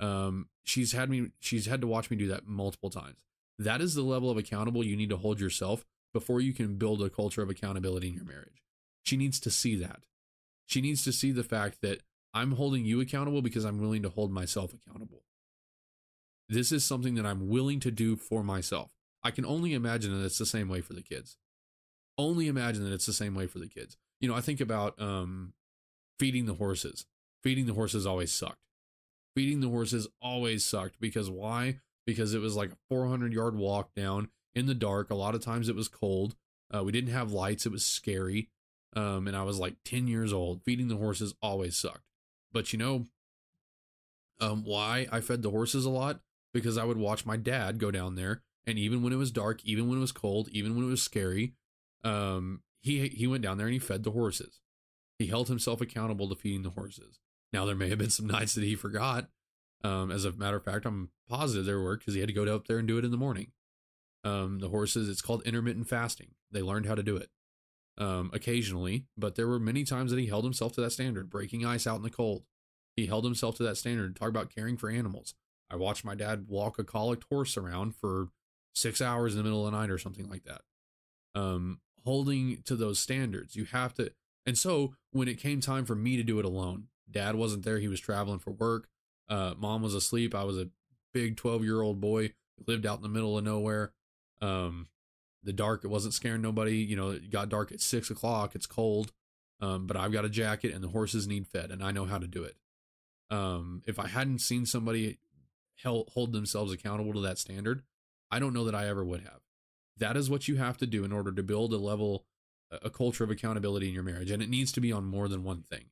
Um, 0.00 0.48
she's 0.64 0.92
had 0.92 1.10
me, 1.10 1.30
she's 1.40 1.66
had 1.66 1.80
to 1.80 1.86
watch 1.86 2.10
me 2.10 2.16
do 2.16 2.28
that 2.28 2.46
multiple 2.46 2.90
times. 2.90 3.16
That 3.58 3.80
is 3.80 3.94
the 3.94 4.02
level 4.02 4.30
of 4.30 4.38
accountable 4.38 4.84
you 4.84 4.96
need 4.96 5.10
to 5.10 5.16
hold 5.16 5.40
yourself 5.40 5.84
before 6.12 6.40
you 6.40 6.54
can 6.54 6.76
build 6.76 7.02
a 7.02 7.10
culture 7.10 7.42
of 7.42 7.50
accountability 7.50 8.08
in 8.08 8.14
your 8.14 8.24
marriage. 8.24 8.62
She 9.02 9.16
needs 9.16 9.40
to 9.40 9.50
see 9.50 9.76
that. 9.76 10.04
She 10.66 10.80
needs 10.80 11.02
to 11.04 11.12
see 11.12 11.32
the 11.32 11.44
fact 11.44 11.80
that 11.82 12.00
I'm 12.32 12.52
holding 12.52 12.84
you 12.84 13.00
accountable 13.00 13.42
because 13.42 13.64
I'm 13.64 13.80
willing 13.80 14.02
to 14.02 14.10
hold 14.10 14.30
myself 14.30 14.72
accountable. 14.72 15.22
This 16.48 16.72
is 16.72 16.84
something 16.84 17.14
that 17.16 17.26
I'm 17.26 17.48
willing 17.48 17.80
to 17.80 17.90
do 17.90 18.16
for 18.16 18.42
myself. 18.42 18.92
I 19.22 19.30
can 19.30 19.44
only 19.44 19.74
imagine 19.74 20.16
that 20.16 20.24
it's 20.24 20.38
the 20.38 20.46
same 20.46 20.68
way 20.68 20.80
for 20.80 20.94
the 20.94 21.02
kids. 21.02 21.36
Only 22.16 22.48
imagine 22.48 22.84
that 22.84 22.92
it's 22.92 23.06
the 23.06 23.12
same 23.12 23.34
way 23.34 23.46
for 23.46 23.58
the 23.58 23.68
kids. 23.68 23.96
You 24.20 24.28
know, 24.28 24.34
I 24.34 24.40
think 24.40 24.60
about 24.60 25.00
um, 25.00 25.52
feeding 26.18 26.46
the 26.46 26.54
horses. 26.54 27.06
Feeding 27.42 27.66
the 27.66 27.74
horses 27.74 28.06
always 28.06 28.32
sucked. 28.32 28.58
Feeding 29.36 29.60
the 29.60 29.68
horses 29.68 30.08
always 30.20 30.64
sucked 30.64 31.00
because 31.00 31.30
why? 31.30 31.80
Because 32.06 32.34
it 32.34 32.40
was 32.40 32.56
like 32.56 32.72
a 32.72 32.78
400 32.88 33.32
yard 33.32 33.54
walk 33.54 33.94
down 33.94 34.28
in 34.54 34.66
the 34.66 34.74
dark. 34.74 35.10
A 35.10 35.14
lot 35.14 35.34
of 35.34 35.44
times 35.44 35.68
it 35.68 35.76
was 35.76 35.88
cold. 35.88 36.34
Uh, 36.74 36.82
we 36.82 36.92
didn't 36.92 37.12
have 37.12 37.32
lights. 37.32 37.66
It 37.66 37.72
was 37.72 37.84
scary. 37.84 38.48
Um, 38.96 39.28
and 39.28 39.36
I 39.36 39.42
was 39.42 39.58
like 39.58 39.76
10 39.84 40.08
years 40.08 40.32
old. 40.32 40.62
Feeding 40.64 40.88
the 40.88 40.96
horses 40.96 41.34
always 41.42 41.76
sucked. 41.76 42.04
But 42.52 42.72
you 42.72 42.78
know, 42.78 43.04
um, 44.40 44.64
why 44.64 45.06
I 45.12 45.20
fed 45.20 45.42
the 45.42 45.50
horses 45.50 45.84
a 45.84 45.90
lot? 45.90 46.20
Because 46.58 46.78
I 46.78 46.84
would 46.84 46.96
watch 46.96 47.26
my 47.26 47.36
dad 47.36 47.78
go 47.78 47.90
down 47.90 48.14
there, 48.14 48.42
and 48.66 48.78
even 48.78 49.02
when 49.02 49.12
it 49.12 49.16
was 49.16 49.30
dark, 49.30 49.64
even 49.64 49.88
when 49.88 49.98
it 49.98 50.02
was 50.02 50.12
cold, 50.12 50.48
even 50.52 50.74
when 50.74 50.84
it 50.84 50.90
was 50.90 51.02
scary, 51.02 51.54
um, 52.04 52.62
he 52.82 53.08
he 53.08 53.26
went 53.26 53.42
down 53.42 53.58
there 53.58 53.66
and 53.66 53.74
he 53.74 53.78
fed 53.78 54.04
the 54.04 54.12
horses. 54.12 54.60
He 55.18 55.26
held 55.26 55.48
himself 55.48 55.80
accountable 55.80 56.28
to 56.28 56.36
feeding 56.36 56.62
the 56.62 56.70
horses. 56.70 57.18
Now 57.52 57.64
there 57.64 57.74
may 57.74 57.88
have 57.88 57.98
been 57.98 58.10
some 58.10 58.26
nights 58.38 58.54
that 58.54 58.64
he 58.64 58.74
forgot. 58.74 59.28
Um, 59.84 60.10
as 60.10 60.24
a 60.24 60.32
matter 60.32 60.56
of 60.56 60.64
fact, 60.64 60.86
I'm 60.86 61.10
positive 61.28 61.64
there 61.64 61.80
were 61.80 61.96
because 61.96 62.14
he 62.14 62.20
had 62.20 62.28
to 62.28 62.34
go 62.34 62.44
up 62.54 62.66
there 62.66 62.78
and 62.78 62.88
do 62.88 62.98
it 62.98 63.04
in 63.04 63.10
the 63.10 63.16
morning. 63.16 63.52
Um, 64.24 64.58
the 64.58 64.68
horses, 64.68 65.08
it's 65.08 65.22
called 65.22 65.42
intermittent 65.46 65.88
fasting. 65.88 66.30
They 66.50 66.62
learned 66.62 66.86
how 66.86 66.96
to 66.96 67.02
do 67.02 67.16
it 67.16 67.30
um, 67.96 68.30
occasionally, 68.32 69.06
but 69.16 69.36
there 69.36 69.46
were 69.46 69.60
many 69.60 69.84
times 69.84 70.10
that 70.10 70.18
he 70.18 70.26
held 70.26 70.44
himself 70.44 70.72
to 70.74 70.80
that 70.80 70.90
standard, 70.90 71.30
breaking 71.30 71.64
ice 71.64 71.86
out 71.86 71.96
in 71.96 72.02
the 72.02 72.10
cold. 72.10 72.44
He 72.96 73.06
held 73.06 73.24
himself 73.24 73.56
to 73.56 73.62
that 73.62 73.76
standard. 73.76 74.16
Talk 74.16 74.28
about 74.28 74.52
caring 74.52 74.76
for 74.76 74.90
animals. 74.90 75.34
I 75.70 75.76
watched 75.76 76.04
my 76.04 76.14
dad 76.14 76.46
walk 76.48 76.78
a 76.78 76.84
colicked 76.84 77.24
horse 77.30 77.56
around 77.56 77.94
for 77.94 78.28
six 78.74 79.00
hours 79.00 79.32
in 79.32 79.38
the 79.38 79.44
middle 79.44 79.66
of 79.66 79.72
the 79.72 79.78
night 79.78 79.90
or 79.90 79.98
something 79.98 80.28
like 80.28 80.44
that. 80.44 80.62
Um, 81.34 81.80
holding 82.04 82.62
to 82.64 82.76
those 82.76 82.98
standards, 82.98 83.56
you 83.56 83.64
have 83.66 83.94
to. 83.94 84.12
And 84.46 84.56
so 84.56 84.94
when 85.12 85.28
it 85.28 85.38
came 85.38 85.60
time 85.60 85.84
for 85.84 85.94
me 85.94 86.16
to 86.16 86.22
do 86.22 86.38
it 86.38 86.44
alone, 86.44 86.84
dad 87.10 87.34
wasn't 87.34 87.64
there. 87.64 87.78
He 87.78 87.88
was 87.88 88.00
traveling 88.00 88.38
for 88.38 88.52
work. 88.52 88.88
Uh, 89.28 89.54
mom 89.58 89.82
was 89.82 89.94
asleep. 89.94 90.34
I 90.34 90.44
was 90.44 90.56
a 90.56 90.70
big 91.12 91.36
12 91.36 91.64
year 91.64 91.82
old 91.82 92.00
boy, 92.00 92.32
lived 92.66 92.86
out 92.86 92.96
in 92.96 93.02
the 93.02 93.08
middle 93.08 93.36
of 93.36 93.44
nowhere. 93.44 93.92
Um, 94.40 94.86
the 95.42 95.52
dark, 95.52 95.84
it 95.84 95.88
wasn't 95.88 96.14
scaring 96.14 96.42
nobody. 96.42 96.76
You 96.76 96.96
know, 96.96 97.10
it 97.10 97.30
got 97.30 97.48
dark 97.48 97.72
at 97.72 97.80
six 97.80 98.10
o'clock. 98.10 98.54
It's 98.54 98.66
cold. 98.66 99.12
Um, 99.60 99.86
but 99.86 99.96
I've 99.96 100.12
got 100.12 100.24
a 100.24 100.30
jacket 100.30 100.72
and 100.72 100.82
the 100.82 100.88
horses 100.88 101.26
need 101.26 101.46
fed 101.46 101.70
and 101.70 101.82
I 101.82 101.90
know 101.90 102.04
how 102.04 102.18
to 102.18 102.26
do 102.26 102.44
it. 102.44 102.56
Um, 103.30 103.82
if 103.86 103.98
I 103.98 104.06
hadn't 104.06 104.38
seen 104.38 104.64
somebody 104.64 105.18
held, 105.82 106.10
hold 106.14 106.32
themselves 106.32 106.72
accountable 106.72 107.12
to 107.12 107.20
that 107.20 107.38
standard, 107.38 107.82
I 108.30 108.38
don't 108.38 108.52
know 108.52 108.64
that 108.64 108.74
I 108.74 108.88
ever 108.88 109.04
would 109.04 109.20
have. 109.22 109.40
That 109.96 110.16
is 110.16 110.30
what 110.30 110.48
you 110.48 110.56
have 110.56 110.76
to 110.78 110.86
do 110.86 111.04
in 111.04 111.12
order 111.12 111.32
to 111.32 111.42
build 111.42 111.72
a 111.72 111.78
level, 111.78 112.24
a 112.70 112.90
culture 112.90 113.24
of 113.24 113.30
accountability 113.30 113.88
in 113.88 113.94
your 113.94 114.02
marriage. 114.02 114.30
And 114.30 114.42
it 114.42 114.48
needs 114.48 114.72
to 114.72 114.80
be 114.80 114.92
on 114.92 115.04
more 115.04 115.28
than 115.28 115.44
one 115.44 115.62
thing. 115.62 115.86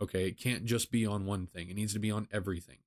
Okay. 0.00 0.26
It 0.28 0.38
can't 0.38 0.64
just 0.64 0.90
be 0.90 1.06
on 1.06 1.26
one 1.26 1.46
thing. 1.46 1.68
It 1.68 1.76
needs 1.76 1.92
to 1.92 1.98
be 1.98 2.10
on 2.10 2.28
everything. 2.32 2.78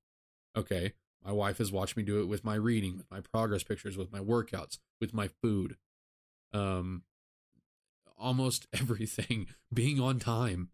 Okay. 0.55 0.93
My 1.23 1.31
wife 1.31 1.59
has 1.59 1.71
watched 1.71 1.95
me 1.95 2.03
do 2.03 2.21
it 2.21 2.27
with 2.27 2.43
my 2.43 2.55
reading, 2.55 2.97
with 2.97 3.09
my 3.11 3.21
progress 3.21 3.63
pictures, 3.63 3.97
with 3.97 4.11
my 4.11 4.19
workouts, 4.19 4.79
with 4.99 5.13
my 5.13 5.27
food. 5.27 5.77
Um, 6.53 7.03
almost 8.17 8.67
everything 8.73 9.47
being 9.73 9.99
on 9.99 10.19
time. 10.19 10.69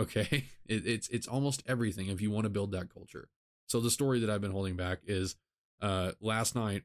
Okay. 0.00 0.46
It, 0.66 0.86
it's, 0.86 1.08
it's 1.08 1.28
almost 1.28 1.62
everything 1.66 2.08
if 2.08 2.20
you 2.20 2.30
want 2.30 2.44
to 2.44 2.50
build 2.50 2.72
that 2.72 2.92
culture. 2.92 3.28
So 3.70 3.78
the 3.78 3.90
story 3.90 4.18
that 4.18 4.28
I've 4.28 4.40
been 4.40 4.50
holding 4.50 4.74
back 4.74 4.98
is, 5.06 5.36
uh, 5.80 6.12
last 6.20 6.56
night 6.56 6.82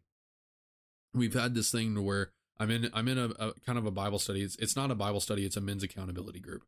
we've 1.15 1.33
had 1.33 1.55
this 1.55 1.71
thing 1.71 2.03
where 2.03 2.29
I'm 2.59 2.69
in, 2.69 2.91
I'm 2.93 3.07
in 3.07 3.17
a, 3.17 3.25
a 3.39 3.53
kind 3.65 3.79
of 3.79 3.87
a 3.87 3.91
Bible 3.91 4.19
study. 4.19 4.43
It's, 4.43 4.55
it's 4.57 4.75
not 4.75 4.91
a 4.91 4.95
Bible 4.95 5.19
study. 5.19 5.45
It's 5.45 5.57
a 5.57 5.61
men's 5.61 5.81
accountability 5.81 6.39
group. 6.39 6.63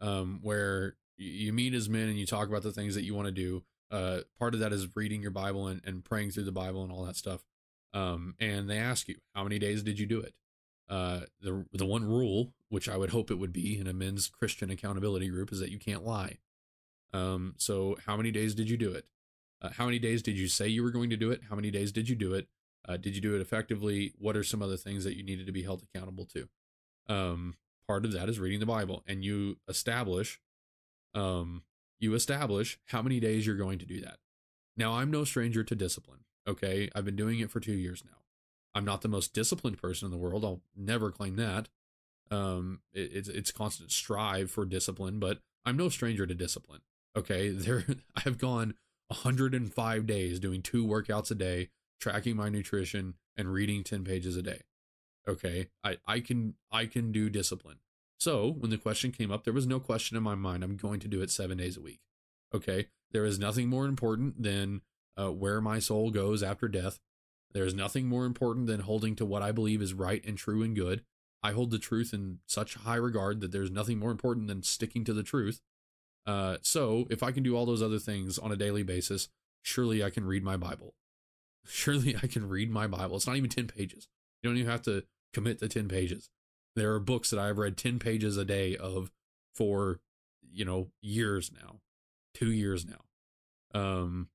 Um, 0.00 0.40
where 0.42 0.96
you 1.16 1.52
meet 1.52 1.74
as 1.74 1.88
men 1.88 2.08
and 2.08 2.18
you 2.18 2.26
talk 2.26 2.48
about 2.48 2.64
the 2.64 2.72
things 2.72 2.96
that 2.96 3.04
you 3.04 3.14
want 3.14 3.26
to 3.26 3.32
do 3.32 3.62
uh, 3.92 4.20
part 4.36 4.54
of 4.54 4.60
that 4.60 4.72
is 4.72 4.88
reading 4.96 5.22
your 5.22 5.30
Bible 5.30 5.68
and, 5.68 5.80
and 5.84 6.04
praying 6.04 6.32
through 6.32 6.44
the 6.44 6.50
Bible 6.50 6.82
and 6.82 6.90
all 6.90 7.04
that 7.04 7.16
stuff. 7.16 7.44
Um, 7.94 8.34
and 8.40 8.68
they 8.68 8.78
ask 8.78 9.06
you, 9.06 9.16
how 9.34 9.44
many 9.44 9.60
days 9.60 9.84
did 9.84 9.98
you 9.98 10.06
do 10.06 10.20
it? 10.20 10.34
Uh, 10.88 11.20
the 11.40 11.66
the 11.72 11.86
one 11.86 12.04
rule, 12.04 12.52
which 12.68 12.88
I 12.88 12.96
would 12.96 13.10
hope 13.10 13.30
it 13.30 13.38
would 13.38 13.52
be 13.52 13.78
in 13.78 13.86
a 13.86 13.92
men's 13.92 14.26
Christian 14.28 14.70
accountability 14.70 15.28
group, 15.28 15.52
is 15.52 15.60
that 15.60 15.70
you 15.70 15.78
can't 15.78 16.04
lie. 16.04 16.38
Um, 17.12 17.54
so 17.58 17.96
how 18.06 18.16
many 18.16 18.30
days 18.30 18.54
did 18.54 18.68
you 18.68 18.76
do 18.76 18.90
it? 18.92 19.06
Uh, 19.62 19.70
how 19.76 19.84
many 19.84 19.98
days 19.98 20.22
did 20.22 20.36
you 20.36 20.48
say 20.48 20.66
you 20.66 20.82
were 20.82 20.90
going 20.90 21.10
to 21.10 21.16
do 21.16 21.30
it? 21.30 21.42
How 21.48 21.54
many 21.54 21.70
days 21.70 21.92
did 21.92 22.08
you 22.08 22.16
do 22.16 22.34
it? 22.34 22.48
Uh, 22.86 22.96
did 22.96 23.14
you 23.14 23.20
do 23.20 23.36
it 23.36 23.40
effectively? 23.40 24.12
What 24.18 24.36
are 24.36 24.42
some 24.42 24.60
other 24.60 24.76
things 24.76 25.04
that 25.04 25.16
you 25.16 25.22
needed 25.22 25.46
to 25.46 25.52
be 25.52 25.62
held 25.62 25.82
accountable 25.82 26.26
to? 26.34 26.48
Um, 27.08 27.54
part 27.86 28.04
of 28.04 28.12
that 28.12 28.28
is 28.28 28.40
reading 28.40 28.60
the 28.60 28.66
Bible, 28.66 29.04
and 29.06 29.24
you 29.24 29.58
establish, 29.68 30.40
um, 31.14 31.62
you 32.00 32.14
establish 32.14 32.78
how 32.86 33.02
many 33.02 33.20
days 33.20 33.46
you're 33.46 33.56
going 33.56 33.78
to 33.78 33.86
do 33.86 34.00
that. 34.00 34.18
Now, 34.76 34.94
I'm 34.94 35.10
no 35.10 35.24
stranger 35.24 35.62
to 35.62 35.74
discipline. 35.76 36.20
Okay, 36.48 36.90
I've 36.94 37.04
been 37.04 37.16
doing 37.16 37.38
it 37.38 37.50
for 37.50 37.60
two 37.60 37.72
years 37.72 38.02
now. 38.04 38.18
I'm 38.74 38.84
not 38.84 39.02
the 39.02 39.08
most 39.08 39.32
disciplined 39.32 39.80
person 39.80 40.06
in 40.06 40.10
the 40.10 40.18
world. 40.18 40.44
I'll 40.44 40.62
never 40.76 41.12
claim 41.12 41.36
that. 41.36 41.68
Um, 42.30 42.80
it, 42.92 43.10
it's 43.12 43.28
it's 43.28 43.52
constant 43.52 43.92
strive 43.92 44.50
for 44.50 44.64
discipline, 44.64 45.20
but 45.20 45.38
I'm 45.64 45.76
no 45.76 45.88
stranger 45.88 46.26
to 46.26 46.34
discipline. 46.34 46.80
Okay, 47.16 47.48
there 47.50 47.84
I've 48.16 48.38
gone 48.38 48.74
105 49.12 50.06
days 50.06 50.40
doing 50.40 50.62
two 50.62 50.86
workouts 50.86 51.30
a 51.30 51.34
day, 51.34 51.68
tracking 52.00 52.36
my 52.36 52.48
nutrition 52.48 53.14
and 53.36 53.52
reading 53.52 53.84
10 53.84 54.04
pages 54.04 54.36
a 54.36 54.42
day. 54.42 54.62
Okay, 55.28 55.68
I 55.84 55.98
I 56.06 56.20
can 56.20 56.54
I 56.72 56.86
can 56.86 57.12
do 57.12 57.30
discipline. 57.30 57.78
So 58.18 58.56
when 58.58 58.70
the 58.70 58.78
question 58.78 59.12
came 59.12 59.30
up, 59.30 59.44
there 59.44 59.52
was 59.52 59.66
no 59.66 59.78
question 59.78 60.16
in 60.16 60.22
my 60.22 60.34
mind. 60.34 60.64
I'm 60.64 60.76
going 60.76 61.00
to 61.00 61.08
do 61.08 61.22
it 61.22 61.30
seven 61.30 61.58
days 61.58 61.76
a 61.76 61.80
week. 61.80 62.00
Okay, 62.54 62.88
there 63.12 63.24
is 63.24 63.38
nothing 63.38 63.68
more 63.68 63.86
important 63.86 64.42
than 64.42 64.80
uh, 65.16 65.30
where 65.30 65.60
my 65.60 65.78
soul 65.78 66.10
goes 66.10 66.42
after 66.42 66.66
death. 66.66 66.98
There 67.52 67.64
is 67.64 67.74
nothing 67.74 68.06
more 68.08 68.24
important 68.24 68.66
than 68.66 68.80
holding 68.80 69.14
to 69.16 69.26
what 69.26 69.42
I 69.42 69.52
believe 69.52 69.82
is 69.82 69.94
right 69.94 70.24
and 70.24 70.36
true 70.36 70.62
and 70.62 70.74
good. 70.74 71.04
I 71.42 71.52
hold 71.52 71.70
the 71.70 71.78
truth 71.78 72.14
in 72.14 72.38
such 72.46 72.74
high 72.76 72.96
regard 72.96 73.40
that 73.40 73.52
there's 73.52 73.70
nothing 73.70 73.98
more 73.98 74.10
important 74.10 74.48
than 74.48 74.62
sticking 74.62 75.04
to 75.04 75.12
the 75.12 75.22
truth. 75.22 75.60
Uh, 76.26 76.56
so 76.62 77.06
if 77.10 77.22
I 77.22 77.32
can 77.32 77.42
do 77.42 77.56
all 77.56 77.66
those 77.66 77.82
other 77.82 77.98
things 77.98 78.38
on 78.38 78.52
a 78.52 78.56
daily 78.56 78.82
basis, 78.82 79.28
surely 79.62 80.04
I 80.04 80.10
can 80.10 80.24
read 80.24 80.42
my 80.42 80.56
Bible. 80.56 80.94
Surely 81.64 82.16
I 82.20 82.26
can 82.26 82.48
read 82.48 82.72
my 82.72 82.88
Bible. 82.88 83.14
It's 83.14 83.26
not 83.28 83.36
even 83.36 83.48
10 83.48 83.68
pages. 83.68 84.08
You 84.42 84.50
don't 84.50 84.56
even 84.56 84.70
have 84.70 84.82
to 84.82 85.04
commit 85.32 85.60
to 85.60 85.68
10 85.68 85.86
pages. 85.86 86.28
There 86.74 86.92
are 86.92 86.98
books 86.98 87.30
that 87.30 87.38
I've 87.38 87.58
read 87.58 87.76
10 87.76 88.00
pages 88.00 88.36
a 88.36 88.44
day 88.44 88.76
of 88.76 89.12
for, 89.54 90.00
you 90.50 90.64
know, 90.64 90.88
years 91.00 91.52
now, 91.52 91.76
two 92.34 92.50
years 92.50 92.84
now. 92.84 93.80
Um, 93.80 94.28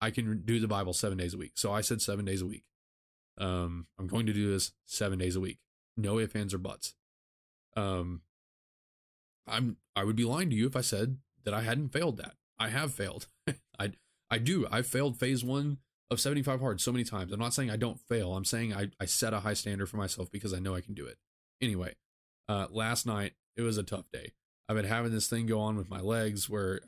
I 0.00 0.10
can 0.10 0.42
do 0.44 0.60
the 0.60 0.68
Bible 0.68 0.92
seven 0.92 1.16
days 1.16 1.34
a 1.34 1.38
week. 1.38 1.52
So 1.54 1.72
I 1.72 1.80
said 1.80 2.02
seven 2.02 2.24
days 2.24 2.42
a 2.42 2.46
week. 2.46 2.64
Um, 3.38 3.86
I'm 3.98 4.06
going 4.06 4.26
to 4.26 4.32
do 4.32 4.50
this 4.50 4.72
seven 4.84 5.18
days 5.18 5.36
a 5.36 5.40
week. 5.40 5.58
No 5.96 6.18
ifs, 6.18 6.34
ands, 6.34 6.54
or 6.54 6.58
buts. 6.58 6.94
Um, 7.76 8.22
I'm 9.50 9.76
I 9.96 10.04
would 10.04 10.16
be 10.16 10.24
lying 10.24 10.50
to 10.50 10.56
you 10.56 10.66
if 10.66 10.76
I 10.76 10.80
said 10.80 11.18
that 11.44 11.54
I 11.54 11.62
hadn't 11.62 11.92
failed 11.92 12.16
that. 12.18 12.34
I 12.58 12.68
have 12.68 12.92
failed. 12.92 13.28
I 13.78 13.92
I 14.30 14.38
do. 14.38 14.66
I've 14.70 14.86
failed 14.86 15.18
phase 15.18 15.44
one 15.44 15.78
of 16.10 16.20
75 16.20 16.60
hard 16.60 16.80
so 16.80 16.92
many 16.92 17.04
times. 17.04 17.32
I'm 17.32 17.40
not 17.40 17.54
saying 17.54 17.70
I 17.70 17.76
don't 17.76 18.00
fail. 18.00 18.34
I'm 18.34 18.44
saying 18.44 18.74
I, 18.74 18.88
I 19.00 19.04
set 19.04 19.34
a 19.34 19.40
high 19.40 19.54
standard 19.54 19.88
for 19.88 19.98
myself 19.98 20.30
because 20.30 20.54
I 20.54 20.58
know 20.58 20.74
I 20.74 20.80
can 20.80 20.94
do 20.94 21.06
it. 21.06 21.18
Anyway, 21.60 21.96
uh, 22.48 22.66
last 22.70 23.06
night 23.06 23.32
it 23.56 23.62
was 23.62 23.76
a 23.76 23.82
tough 23.82 24.10
day. 24.12 24.32
I've 24.68 24.76
been 24.76 24.84
having 24.84 25.12
this 25.12 25.28
thing 25.28 25.46
go 25.46 25.60
on 25.60 25.76
with 25.76 25.90
my 25.90 26.00
legs 26.00 26.48
where 26.48 26.80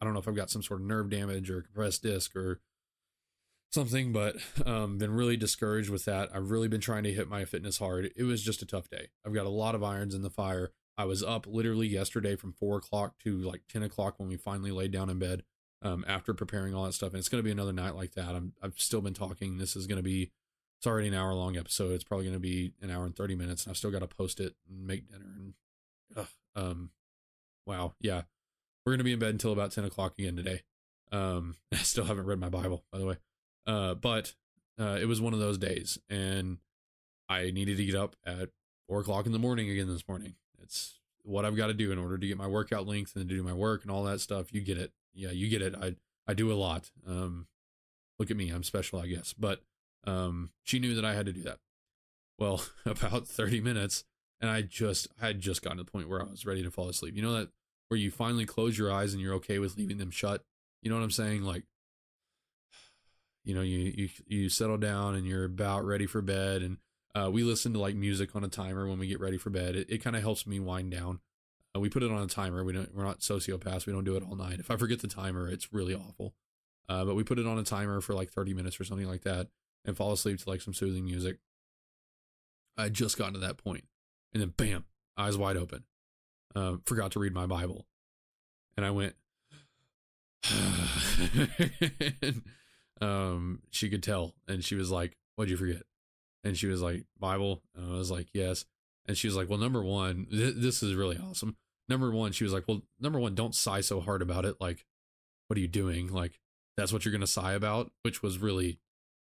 I 0.00 0.04
don't 0.04 0.12
know 0.12 0.20
if 0.20 0.28
I've 0.28 0.36
got 0.36 0.50
some 0.50 0.62
sort 0.62 0.80
of 0.80 0.86
nerve 0.86 1.10
damage 1.10 1.50
or 1.50 1.62
compressed 1.62 2.02
disc 2.02 2.34
or 2.36 2.60
something, 3.72 4.12
but 4.12 4.36
um, 4.64 4.98
been 4.98 5.14
really 5.14 5.36
discouraged 5.36 5.90
with 5.90 6.04
that. 6.04 6.30
I've 6.34 6.50
really 6.50 6.68
been 6.68 6.80
trying 6.80 7.04
to 7.04 7.12
hit 7.12 7.28
my 7.28 7.44
fitness 7.44 7.78
hard. 7.78 8.10
It 8.16 8.22
was 8.22 8.42
just 8.42 8.62
a 8.62 8.66
tough 8.66 8.88
day. 8.88 9.08
I've 9.26 9.34
got 9.34 9.46
a 9.46 9.50
lot 9.50 9.74
of 9.74 9.82
irons 9.82 10.14
in 10.14 10.22
the 10.22 10.30
fire. 10.30 10.70
I 10.96 11.04
was 11.04 11.22
up 11.22 11.46
literally 11.46 11.88
yesterday 11.88 12.36
from 12.36 12.52
four 12.52 12.76
o'clock 12.78 13.18
to 13.24 13.38
like 13.38 13.62
10 13.68 13.82
o'clock 13.82 14.14
when 14.18 14.28
we 14.28 14.36
finally 14.36 14.70
laid 14.70 14.92
down 14.92 15.10
in 15.10 15.18
bed 15.18 15.42
um, 15.82 16.04
after 16.06 16.32
preparing 16.34 16.74
all 16.74 16.84
that 16.84 16.94
stuff. 16.94 17.10
And 17.10 17.18
it's 17.18 17.28
going 17.28 17.40
to 17.40 17.44
be 17.44 17.50
another 17.50 17.72
night 17.72 17.96
like 17.96 18.14
that. 18.14 18.34
I'm, 18.34 18.52
I've 18.62 18.78
still 18.78 19.00
been 19.00 19.14
talking. 19.14 19.58
This 19.58 19.76
is 19.76 19.86
going 19.86 19.96
to 19.96 20.02
be, 20.02 20.30
it's 20.78 20.86
already 20.86 21.08
an 21.08 21.14
hour 21.14 21.34
long 21.34 21.56
episode. 21.56 21.92
It's 21.92 22.04
probably 22.04 22.26
going 22.26 22.36
to 22.36 22.40
be 22.40 22.72
an 22.80 22.90
hour 22.90 23.04
and 23.04 23.14
30 23.14 23.34
minutes. 23.34 23.64
And 23.64 23.70
I've 23.70 23.76
still 23.76 23.90
got 23.90 24.00
to 24.00 24.06
post 24.06 24.40
it 24.40 24.54
and 24.68 24.86
make 24.86 25.10
dinner. 25.10 25.34
And, 25.36 25.54
ugh, 26.16 26.28
um, 26.54 26.90
wow. 27.66 27.94
Yeah. 28.00 28.22
We're 28.84 28.92
going 28.92 28.98
to 28.98 29.04
be 29.04 29.12
in 29.12 29.18
bed 29.18 29.30
until 29.30 29.52
about 29.52 29.72
10 29.72 29.84
o'clock 29.84 30.18
again 30.18 30.36
today. 30.36 30.62
Um, 31.10 31.56
I 31.72 31.78
still 31.78 32.04
haven't 32.04 32.26
read 32.26 32.38
my 32.38 32.50
Bible, 32.50 32.84
by 32.92 32.98
the 32.98 33.06
way. 33.06 33.16
Uh, 33.66 33.94
but 33.94 34.34
uh, 34.78 34.98
it 35.00 35.06
was 35.06 35.20
one 35.20 35.34
of 35.34 35.40
those 35.40 35.58
days. 35.58 35.98
And 36.08 36.58
I 37.28 37.50
needed 37.50 37.78
to 37.78 37.84
get 37.84 37.96
up 37.96 38.14
at 38.24 38.50
four 38.88 39.00
o'clock 39.00 39.26
in 39.26 39.32
the 39.32 39.38
morning 39.38 39.68
again 39.70 39.88
this 39.88 40.06
morning. 40.06 40.34
It's 40.64 40.98
what 41.22 41.44
I've 41.44 41.56
got 41.56 41.68
to 41.68 41.74
do 41.74 41.92
in 41.92 41.98
order 41.98 42.18
to 42.18 42.26
get 42.26 42.38
my 42.38 42.46
workout 42.46 42.86
length 42.86 43.14
and 43.14 43.28
to 43.28 43.34
do 43.34 43.42
my 43.42 43.52
work 43.52 43.82
and 43.82 43.90
all 43.90 44.04
that 44.04 44.20
stuff. 44.20 44.52
You 44.52 44.60
get 44.60 44.78
it. 44.78 44.92
Yeah, 45.12 45.30
you 45.30 45.48
get 45.48 45.62
it. 45.62 45.74
I 45.74 45.94
I 46.26 46.34
do 46.34 46.50
a 46.50 46.54
lot. 46.54 46.90
Um, 47.06 47.46
look 48.18 48.30
at 48.30 48.36
me. 48.36 48.50
I'm 48.50 48.62
special, 48.62 48.98
I 48.98 49.06
guess. 49.06 49.32
But 49.32 49.60
um, 50.06 50.50
she 50.62 50.78
knew 50.78 50.94
that 50.94 51.04
I 51.04 51.14
had 51.14 51.26
to 51.26 51.32
do 51.32 51.42
that. 51.42 51.58
Well, 52.38 52.64
about 52.86 53.28
30 53.28 53.60
minutes, 53.60 54.04
and 54.40 54.50
I 54.50 54.62
just 54.62 55.08
I 55.20 55.26
had 55.28 55.40
just 55.40 55.62
gotten 55.62 55.78
to 55.78 55.84
the 55.84 55.90
point 55.90 56.08
where 56.08 56.22
I 56.22 56.30
was 56.30 56.46
ready 56.46 56.62
to 56.62 56.70
fall 56.70 56.88
asleep. 56.88 57.14
You 57.16 57.22
know 57.22 57.34
that 57.34 57.50
where 57.88 57.98
you 57.98 58.10
finally 58.10 58.46
close 58.46 58.78
your 58.78 58.90
eyes 58.90 59.12
and 59.12 59.22
you're 59.22 59.34
okay 59.34 59.58
with 59.58 59.76
leaving 59.76 59.98
them 59.98 60.10
shut. 60.10 60.42
You 60.82 60.90
know 60.90 60.96
what 60.96 61.04
I'm 61.04 61.10
saying? 61.10 61.42
Like, 61.42 61.64
you 63.44 63.54
know, 63.54 63.62
you 63.62 63.92
you 63.96 64.08
you 64.26 64.48
settle 64.48 64.78
down 64.78 65.14
and 65.14 65.26
you're 65.26 65.44
about 65.44 65.84
ready 65.84 66.06
for 66.06 66.22
bed, 66.22 66.62
and 66.62 66.78
uh, 67.14 67.30
we 67.30 67.42
listen 67.44 67.72
to 67.72 67.78
like 67.78 67.94
music 67.94 68.34
on 68.34 68.44
a 68.44 68.48
timer 68.48 68.88
when 68.88 68.98
we 68.98 69.06
get 69.06 69.20
ready 69.20 69.38
for 69.38 69.50
bed. 69.50 69.76
It, 69.76 69.90
it 69.90 69.98
kind 69.98 70.16
of 70.16 70.22
helps 70.22 70.46
me 70.46 70.58
wind 70.58 70.90
down. 70.90 71.20
Uh, 71.74 71.80
we 71.80 71.88
put 71.88 72.02
it 72.02 72.10
on 72.10 72.22
a 72.22 72.26
timer. 72.26 72.64
We 72.64 72.72
don't. 72.72 72.94
We're 72.94 73.04
not 73.04 73.20
sociopaths. 73.20 73.86
We 73.86 73.92
don't 73.92 74.04
do 74.04 74.16
it 74.16 74.22
all 74.22 74.36
night. 74.36 74.58
If 74.60 74.70
I 74.70 74.76
forget 74.76 75.00
the 75.00 75.08
timer, 75.08 75.48
it's 75.48 75.72
really 75.72 75.94
awful. 75.94 76.34
Uh, 76.88 77.04
but 77.04 77.14
we 77.14 77.22
put 77.24 77.38
it 77.38 77.46
on 77.46 77.58
a 77.58 77.62
timer 77.62 78.00
for 78.00 78.14
like 78.14 78.30
30 78.30 78.52
minutes 78.52 78.78
or 78.78 78.84
something 78.84 79.08
like 79.08 79.22
that, 79.22 79.48
and 79.84 79.96
fall 79.96 80.12
asleep 80.12 80.38
to 80.40 80.50
like 80.50 80.60
some 80.60 80.74
soothing 80.74 81.04
music. 81.04 81.38
I 82.76 82.88
just 82.88 83.16
gotten 83.16 83.34
to 83.34 83.40
that 83.40 83.56
point, 83.56 83.84
and 84.32 84.42
then 84.42 84.52
bam, 84.56 84.84
eyes 85.16 85.36
wide 85.36 85.56
open. 85.56 85.84
Um, 86.56 86.82
forgot 86.84 87.12
to 87.12 87.20
read 87.20 87.32
my 87.32 87.46
Bible, 87.46 87.86
and 88.76 88.84
I 88.84 88.90
went. 88.90 89.14
and, 92.22 92.42
um, 93.00 93.62
she 93.70 93.88
could 93.88 94.02
tell, 94.02 94.34
and 94.46 94.64
she 94.64 94.74
was 94.74 94.90
like, 94.90 95.16
"What'd 95.36 95.50
you 95.50 95.56
forget?" 95.56 95.82
And 96.44 96.56
she 96.56 96.66
was 96.66 96.82
like, 96.82 97.04
Bible? 97.18 97.62
And 97.74 97.92
I 97.92 97.96
was 97.96 98.10
like, 98.10 98.28
yes. 98.32 98.66
And 99.06 99.16
she 99.16 99.26
was 99.26 99.36
like, 99.36 99.48
well, 99.48 99.58
number 99.58 99.82
one, 99.82 100.26
th- 100.30 100.54
this 100.56 100.82
is 100.82 100.94
really 100.94 101.18
awesome. 101.18 101.56
Number 101.88 102.10
one, 102.10 102.32
she 102.32 102.44
was 102.44 102.52
like, 102.52 102.64
well, 102.68 102.82
number 103.00 103.18
one, 103.18 103.34
don't 103.34 103.54
sigh 103.54 103.80
so 103.80 104.00
hard 104.00 104.22
about 104.22 104.44
it. 104.44 104.56
Like, 104.60 104.84
what 105.48 105.56
are 105.56 105.60
you 105.60 105.68
doing? 105.68 106.08
Like, 106.08 106.38
that's 106.76 106.92
what 106.92 107.04
you're 107.04 107.12
going 107.12 107.20
to 107.20 107.26
sigh 107.26 107.52
about, 107.52 107.92
which 108.02 108.22
was 108.22 108.38
really, 108.38 108.78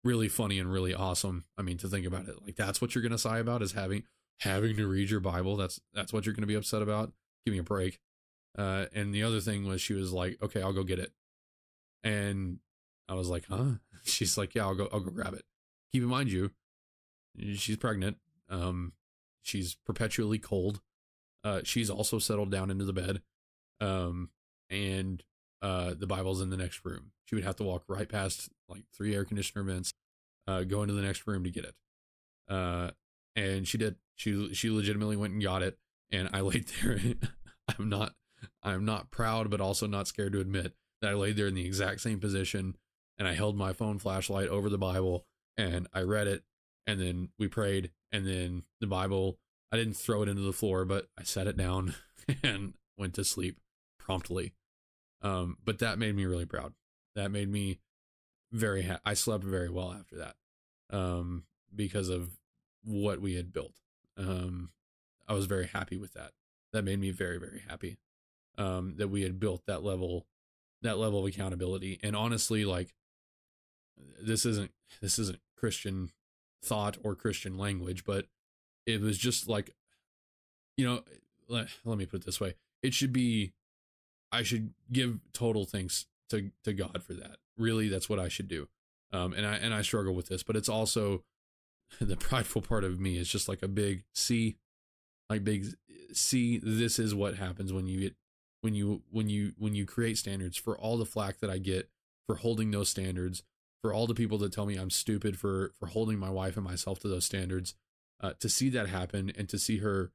really 0.05 0.29
funny 0.29 0.59
and 0.59 0.73
really 0.73 0.95
awesome. 0.95 1.45
I 1.59 1.63
mean, 1.63 1.79
to 1.79 1.89
think 1.89 2.07
about 2.07 2.29
it, 2.29 2.37
like, 2.45 2.57
that's 2.57 2.81
what 2.81 2.95
you're 2.95 3.03
going 3.03 3.13
to 3.13 3.19
sigh 3.19 3.39
about 3.39 3.63
is 3.63 3.73
having, 3.73 4.05
having 4.41 4.77
to 4.77 4.87
read 4.87 5.11
your 5.11 5.21
Bible. 5.21 5.57
That's, 5.57 5.81
that's 5.95 6.13
what 6.13 6.27
you're 6.27 6.35
going 6.35 6.43
to 6.43 6.49
be 6.49 6.55
upset 6.55 6.83
about. 6.83 7.13
Give 7.45 7.53
me 7.53 7.59
a 7.59 7.65
break. 7.65 7.99
Uh, 8.57 8.87
and 8.95 9.13
the 9.13 9.23
other 9.23 9.41
thing 9.41 9.67
was 9.67 9.81
she 9.81 9.93
was 9.93 10.13
like, 10.13 10.39
okay, 10.43 10.63
I'll 10.63 10.73
go 10.73 10.85
get 10.85 10.99
it. 10.99 11.13
And 12.05 12.59
I 13.09 13.15
was 13.15 13.29
like, 13.29 13.45
huh? 13.49 13.75
She's 14.05 14.39
like, 14.39 14.55
yeah, 14.55 14.63
I'll 14.63 14.75
go, 14.75 14.89
I'll 14.93 15.01
go 15.01 15.11
grab 15.11 15.35
it. 15.35 15.45
Keep 15.93 16.05
in 16.05 16.09
mind 16.09 16.31
you, 16.31 16.53
she's 17.55 17.77
pregnant. 17.77 18.17
Um, 18.49 18.93
she's 19.43 19.77
perpetually 19.87 20.39
cold. 20.39 20.81
Uh, 21.45 21.61
she's 21.65 21.91
also 21.91 22.19
settled 22.19 22.51
down 22.51 22.71
into 22.71 22.85
the 22.85 22.93
bed. 22.93 23.23
Um, 23.81 24.31
and 24.71 25.23
uh, 25.63 25.95
the 25.99 26.07
Bible's 26.07 26.41
in 26.41 26.51
the 26.51 26.57
next 26.57 26.85
room. 26.85 27.13
She 27.25 27.35
would 27.35 27.45
have 27.45 27.57
to 27.57 27.65
walk 27.65 27.85
right 27.89 28.09
past 28.09 28.49
like 28.69 28.85
three 28.95 29.15
air 29.15 29.25
conditioner 29.25 29.65
vents, 29.65 29.93
uh, 30.47 30.63
go 30.63 30.83
into 30.83 30.95
the 30.95 31.03
next 31.03 31.27
room 31.27 31.45
to 31.45 31.51
get 31.51 31.65
it. 31.65 31.75
Uh, 32.49 32.91
and 33.35 33.67
she 33.67 33.79
did. 33.79 33.97
She 34.15 34.55
she 34.55 34.71
legitimately 34.71 35.17
went 35.17 35.35
and 35.35 35.43
got 35.43 35.63
it. 35.63 35.79
And 36.11 36.29
I 36.33 36.41
laid 36.43 36.69
there. 36.83 36.99
I'm 37.79 37.89
not 37.89 38.15
I'm 38.63 38.85
not 38.85 39.11
proud, 39.11 39.51
but 39.51 39.61
also 39.61 39.87
not 39.87 40.09
scared 40.09 40.33
to 40.33 40.41
admit 40.41 40.75
that 41.01 41.11
I 41.11 41.15
laid 41.15 41.37
there 41.37 41.47
in 41.47 41.55
the 41.55 41.67
exact 41.67 42.01
same 42.01 42.21
position, 42.21 42.77
and 43.19 43.29
I 43.29 43.35
held 43.35 43.57
my 43.57 43.73
phone 43.73 43.99
flashlight 43.99 44.49
over 44.49 44.69
the 44.69 44.79
Bible, 44.79 45.27
and 45.57 45.87
I 45.93 46.03
read 46.03 46.27
it, 46.27 46.43
and 46.87 47.01
then 47.01 47.29
we 47.39 47.49
prayed 47.49 47.91
and 48.13 48.27
then 48.27 48.63
the 48.81 48.87
bible 48.87 49.39
i 49.73 49.77
didn't 49.77 49.97
throw 49.97 50.23
it 50.23 50.29
into 50.29 50.43
the 50.43 50.53
floor 50.53 50.85
but 50.85 51.09
i 51.19 51.23
set 51.23 51.47
it 51.47 51.57
down 51.57 51.95
and 52.43 52.75
went 52.97 53.15
to 53.15 53.25
sleep 53.25 53.59
promptly. 54.07 54.53
Um, 55.23 55.59
but 55.65 55.81
that 55.81 55.99
made 55.99 56.15
me 56.15 56.27
really 56.27 56.47
proud. 56.47 56.75
That 57.15 57.31
made 57.31 57.51
me 57.51 57.81
very 58.53 58.83
ha- 58.83 59.01
i 59.05 59.13
slept 59.13 59.43
very 59.43 59.69
well 59.69 59.93
after 59.93 60.17
that 60.19 60.37
um, 60.97 61.43
because 61.75 62.09
of 62.09 62.39
what 62.85 63.21
we 63.21 63.35
had 63.35 63.53
built. 63.53 63.75
Um, 64.17 64.71
i 65.29 65.35
was 65.35 65.47
very 65.47 65.67
happy 65.67 65.97
with 65.97 66.13
that. 66.15 66.33
That 66.73 66.85
made 66.85 67.01
me 67.01 67.11
very 67.11 67.39
very 67.39 67.63
happy 67.69 67.99
um, 68.57 68.95
that 68.99 69.09
we 69.09 69.23
had 69.23 69.41
built 69.41 69.63
that 69.67 69.83
level 69.83 70.27
that 70.83 70.99
level 70.99 71.21
of 71.21 71.27
accountability. 71.27 71.99
And 72.03 72.15
honestly 72.15 72.65
like 72.65 72.95
this 74.21 74.45
isn't 74.47 74.71
this 75.01 75.19
isn't 75.19 75.41
christian 75.57 76.11
thought 76.67 76.99
or 77.03 77.15
Christian 77.15 77.57
language, 77.57 78.05
but 78.05 78.27
it 78.87 79.01
was 79.01 79.19
just 79.19 79.49
like, 79.49 79.71
you 80.77 80.87
know, 80.87 81.03
let, 81.49 81.69
let 81.85 81.99
me 81.99 82.07
put 82.07 82.21
it 82.21 82.27
this 82.27 82.41
way: 82.41 82.55
it 82.83 82.95
should 82.95 83.13
be 83.13 83.53
I 84.33 84.43
should 84.43 84.75
give 84.93 85.21
total 85.33 85.65
thanks 85.65 86.07
to 86.31 86.51
to 86.65 86.73
God 86.73 87.03
for 87.03 87.15
that. 87.15 87.37
Really, 87.57 87.89
that's 87.89 88.09
what 88.09 88.19
I 88.19 88.29
should 88.29 88.49
do. 88.49 88.69
Um, 89.13 89.33
and 89.33 89.47
I 89.47 89.55
and 89.57 89.73
I 89.73 89.83
struggle 89.83 90.15
with 90.15 90.29
this, 90.29 90.43
but 90.43 90.57
it's 90.57 90.69
also 90.69 91.25
the 92.01 92.17
prideful 92.17 92.63
part 92.63 92.85
of 92.85 93.01
me 93.01 93.17
is 93.17 93.29
just 93.29 93.49
like 93.49 93.63
a 93.63 93.69
big 93.69 94.05
C, 94.15 94.57
like 95.31 95.45
big 95.45 95.67
C. 96.13 96.61
This 96.63 96.99
is 96.99 97.15
what 97.15 97.37
happens 97.37 97.73
when 97.73 97.87
you 97.87 98.01
get 98.01 98.17
when 98.61 98.75
you 98.75 99.03
when 99.11 99.29
you 99.29 99.53
when 99.59 99.75
you 99.75 99.87
create 99.87 100.19
standards 100.19 100.57
for 100.57 100.77
all 100.77 100.97
the 100.97 101.07
flack 101.07 101.39
that 101.41 101.51
I 101.51 101.59
get 101.59 101.89
for 102.27 102.37
holding 102.37 102.73
those 102.73 102.89
standards, 102.89 103.43
for 103.87 103.95
all 103.95 104.09
the 104.09 104.15
people 104.15 104.37
that 104.39 104.53
tell 104.53 104.67
me 104.67 104.75
I'm 104.75 104.91
stupid 104.91 105.39
for 105.39 105.73
for 105.79 105.87
holding 105.87 106.19
my 106.19 106.29
wife 106.29 106.57
and 106.57 106.65
myself 106.65 106.99
to 107.01 107.09
those 107.09 107.25
standards. 107.25 107.75
Uh, 108.21 108.33
to 108.41 108.49
see 108.49 108.69
that 108.71 108.89
happen 108.89 109.31
and 109.37 109.49
to 109.49 109.59
see 109.59 109.79
her 109.79 110.11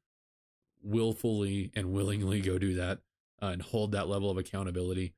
willfully 0.83 1.71
and 1.73 1.93
willingly 1.93 2.41
go 2.41 2.57
do 2.57 2.73
that 2.73 2.97
uh, 3.41 3.45
and 3.45 3.61
hold 3.61 3.91
that 3.91 4.09
level 4.09 4.29
of 4.29 4.37
accountability 4.37 5.13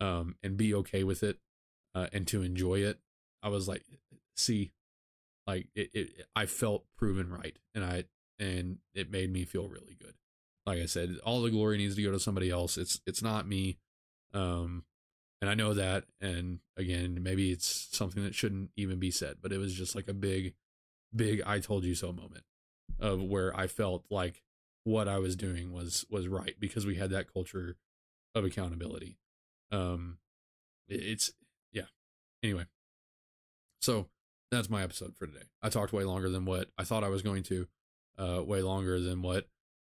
um, 0.00 0.36
and 0.42 0.56
be 0.56 0.72
okay 0.72 1.02
with 1.02 1.22
it 1.22 1.36
uh, 1.94 2.06
and 2.12 2.26
to 2.28 2.42
enjoy 2.42 2.76
it. 2.76 2.98
I 3.42 3.48
was 3.48 3.68
like, 3.68 3.84
see, 4.36 4.70
like 5.46 5.66
it, 5.74 5.90
it, 5.92 6.26
I 6.34 6.46
felt 6.46 6.84
proven 6.96 7.28
right, 7.28 7.58
and 7.74 7.84
I 7.84 8.04
and 8.38 8.78
it 8.94 9.10
made 9.10 9.30
me 9.30 9.44
feel 9.44 9.68
really 9.68 9.98
good. 10.00 10.14
Like 10.64 10.78
I 10.78 10.86
said, 10.86 11.16
all 11.26 11.42
the 11.42 11.50
glory 11.50 11.76
needs 11.76 11.96
to 11.96 12.02
go 12.02 12.12
to 12.12 12.20
somebody 12.20 12.48
else. 12.48 12.78
It's 12.78 13.02
it's 13.06 13.22
not 13.22 13.46
me, 13.46 13.76
um, 14.32 14.84
and 15.40 15.50
I 15.50 15.54
know 15.54 15.74
that. 15.74 16.04
And 16.20 16.60
again, 16.76 17.22
maybe 17.22 17.52
it's 17.52 17.88
something 17.92 18.22
that 18.24 18.34
shouldn't 18.34 18.70
even 18.76 18.98
be 18.98 19.10
said, 19.10 19.36
but 19.40 19.52
it 19.52 19.58
was 19.58 19.74
just 19.74 19.94
like 19.94 20.08
a 20.08 20.14
big, 20.14 20.54
big 21.14 21.42
"I 21.46 21.60
told 21.60 21.84
you 21.84 21.94
so" 21.94 22.12
moment 22.12 22.44
of 23.00 23.22
where 23.22 23.56
I 23.56 23.66
felt 23.66 24.04
like 24.10 24.42
what 24.84 25.08
I 25.08 25.18
was 25.18 25.36
doing 25.36 25.72
was 25.72 26.04
was 26.10 26.28
right 26.28 26.54
because 26.58 26.86
we 26.86 26.96
had 26.96 27.10
that 27.10 27.32
culture 27.32 27.76
of 28.34 28.44
accountability. 28.44 29.18
Um, 29.70 30.18
it's 30.88 31.32
yeah. 31.72 31.86
Anyway, 32.42 32.66
so 33.80 34.06
that's 34.50 34.70
my 34.70 34.82
episode 34.82 35.14
for 35.16 35.26
today. 35.26 35.46
I 35.62 35.68
talked 35.68 35.92
way 35.92 36.04
longer 36.04 36.30
than 36.30 36.44
what 36.44 36.68
I 36.78 36.84
thought 36.84 37.04
I 37.04 37.08
was 37.08 37.22
going 37.22 37.42
to, 37.44 37.68
uh, 38.18 38.42
way 38.44 38.62
longer 38.62 38.98
than 39.00 39.22
what 39.22 39.44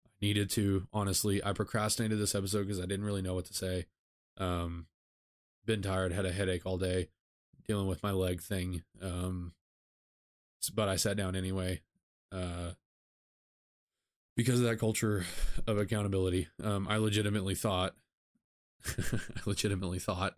I 0.06 0.10
needed 0.22 0.50
to. 0.52 0.88
Honestly, 0.91 1.43
I 1.43 1.54
procrastinated 1.54 2.20
this 2.20 2.36
episode 2.36 2.64
because 2.64 2.80
I 2.80 2.86
didn't 2.86 3.06
really 3.06 3.22
know 3.22 3.36
what 3.36 3.45
to 3.45 3.54
say. 3.54 3.86
Um, 4.38 4.88
been 5.68 5.84
tired, 5.84 6.11
had 6.11 6.26
a 6.26 6.32
headache 6.32 6.65
all 6.65 6.80
day, 6.80 7.09
dealing 7.68 7.88
with 7.88 8.01
my 8.01 8.11
leg 8.11 8.41
thing. 8.41 8.82
Um, 9.01 9.53
but 10.74 10.89
I 10.89 10.95
sat 10.95 11.18
down 11.18 11.36
anyway. 11.36 11.82
Uh, 12.32 12.72
because 14.36 14.59
of 14.59 14.65
that 14.68 14.80
culture 14.80 15.26
of 15.65 15.78
accountability, 15.78 16.47
um, 16.63 16.88
I 16.89 16.97
legitimately 16.97 17.55
thought, 17.55 17.95
I 18.88 19.20
legitimately 19.45 19.99
thought 19.99 20.36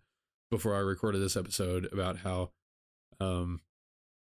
before 0.49 0.75
I 0.75 0.80
recorded 0.80 1.21
this 1.21 1.38
episode 1.38 1.88
about 1.91 2.17
how, 2.17 2.51
um, 3.19 3.61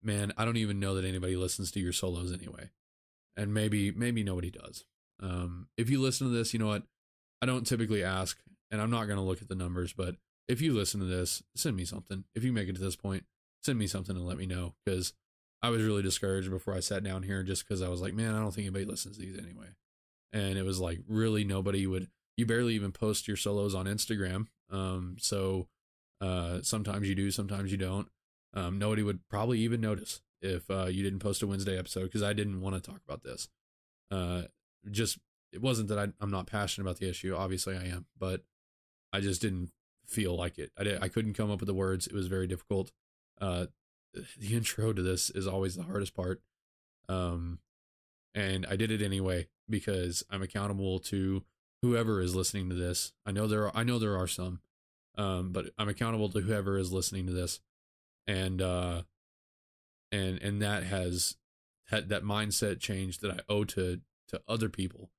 man, 0.03 0.33
I 0.37 0.45
don't 0.45 0.57
even 0.57 0.81
know 0.81 0.95
that 0.95 1.05
anybody 1.05 1.37
listens 1.37 1.71
to 1.73 1.81
your 1.81 1.93
solos 1.93 2.33
anyway, 2.33 2.71
and 3.37 3.53
maybe 3.53 3.91
maybe 3.91 4.23
nobody 4.23 4.51
does. 4.51 4.85
Um, 5.21 5.69
if 5.77 5.91
you 5.91 6.01
listen 6.01 6.29
to 6.29 6.33
this, 6.33 6.53
you 6.53 6.59
know 6.59 6.69
what? 6.69 6.85
I 7.43 7.47
don't 7.47 7.67
typically 7.67 8.03
ask, 8.03 8.39
and 8.71 8.81
I'm 8.81 8.91
not 8.91 9.07
gonna 9.07 9.25
look 9.25 9.43
at 9.43 9.49
the 9.49 9.55
numbers, 9.55 9.93
but 9.93 10.17
if 10.49 10.63
you 10.63 10.73
listen 10.73 11.01
to 11.01 11.07
this, 11.07 11.43
send 11.55 11.77
me 11.77 11.85
something. 11.85 12.25
If 12.35 12.43
you 12.43 12.53
make 12.53 12.69
it 12.69 12.75
to 12.77 12.81
this 12.81 12.97
point, 12.97 13.25
send 13.63 13.79
me 13.79 13.87
something 13.87 14.17
and 14.17 14.27
let 14.27 14.39
me 14.39 14.47
know 14.47 14.75
because 14.85 15.13
I 15.63 15.71
was 15.71 15.83
really 15.83 16.03
discouraged 16.03 16.51
before 16.51 16.75
I 16.75 16.81
sat 16.81 17.05
down 17.05 17.23
here 17.23 17.43
just 17.43 17.67
because 17.67 17.83
I 17.83 17.89
was 17.89 18.01
like, 18.01 18.15
man, 18.15 18.35
I 18.35 18.41
don't 18.41 18.53
think 18.53 18.67
anybody 18.67 18.85
listens 18.85 19.17
to 19.17 19.23
these 19.23 19.39
anyway. 19.39 19.69
And 20.33 20.57
it 20.57 20.65
was 20.65 20.81
like, 20.81 21.01
really, 21.07 21.45
nobody 21.45 21.87
would, 21.87 22.09
you 22.37 22.47
barely 22.47 22.75
even 22.75 22.93
post 22.93 23.29
your 23.29 23.37
solos 23.37 23.75
on 23.75 23.87
Instagram. 23.87 24.47
Um, 24.71 25.17
so 25.19 25.69
uh, 26.21 26.61
sometimes 26.63 27.09
you 27.09 27.15
do, 27.15 27.31
sometimes 27.31 27.73
you 27.73 27.79
don't. 27.79 28.09
Um, 28.55 28.79
nobody 28.79 29.03
would 29.03 29.21
probably 29.29 29.59
even 29.61 29.81
notice 29.81 30.21
if 30.41 30.71
uh, 30.71 30.87
you 30.87 31.03
didn't 31.03 31.19
post 31.19 31.43
a 31.43 31.47
Wednesday 31.47 31.79
episode 31.79 32.05
because 32.05 32.23
I 32.23 32.33
didn't 32.33 32.61
want 32.61 32.77
to 32.77 32.91
talk 32.91 33.01
about 33.07 33.23
this. 33.23 33.49
Uh, 34.11 34.43
just, 34.91 35.19
it 35.53 35.61
wasn't 35.61 35.89
that 35.89 35.99
I, 35.99 36.09
I'm 36.21 36.31
not 36.31 36.47
passionate 36.47 36.87
about 36.87 36.99
the 36.99 37.09
issue. 37.09 37.35
Obviously, 37.35 37.77
I 37.77 37.85
am, 37.85 38.07
but 38.19 38.43
I 39.13 39.21
just 39.21 39.43
didn't 39.43 39.73
feel 40.09 40.37
like 40.37 40.59
it. 40.59 40.73
I, 40.79 40.85
did, 40.85 41.03
I 41.03 41.09
couldn't 41.09 41.35
come 41.35 41.51
up 41.51 41.61
with 41.61 41.67
the 41.67 41.75
words. 41.75 42.07
It 42.07 42.15
was 42.15 42.27
very 42.27 42.47
difficult. 42.47 42.93
Uh, 43.41 43.67
the 44.39 44.55
intro 44.55 44.93
to 44.93 45.03
this 45.03 45.31
is 45.31 45.47
always 45.47 45.77
the 45.77 45.85
hardest 45.85 46.15
part. 46.15 46.41
Um, 47.09 47.61
and 48.35 48.67
I 48.69 48.77
did 48.77 48.91
it 48.91 49.03
anyway 49.03 49.49
because 49.69 50.25
I'm 50.31 50.43
accountable 50.43 50.99
to 51.01 51.45
whoever 51.83 52.21
is 52.21 52.35
listening 52.35 52.69
to 52.71 52.75
this. 52.75 53.13
I 53.27 53.33
know 53.33 53.47
there 53.47 53.67
are, 53.67 53.77
I 53.77 53.85
know 53.85 53.99
there 53.99 54.17
are 54.17 54.27
some, 54.27 54.61
um, 55.17 55.53
but 55.53 55.67
I'm 55.79 55.89
accountable 55.89 56.29
to 56.31 56.41
whoever 56.41 56.79
is 56.79 56.93
listening 56.93 57.27
to 57.27 57.33
this, 57.33 57.61
and 58.27 58.63
uh, 58.63 59.03
and 60.13 60.41
and 60.41 60.63
that 60.63 60.85
has 60.85 61.37
had 61.89 62.09
that 62.11 62.23
mindset 62.23 62.81
change 62.81 63.19
that 63.19 63.31
I 63.31 63.41
owe 63.49 63.65
to 63.65 64.01
to 64.29 64.43
other 64.47 64.69
people. 64.69 65.11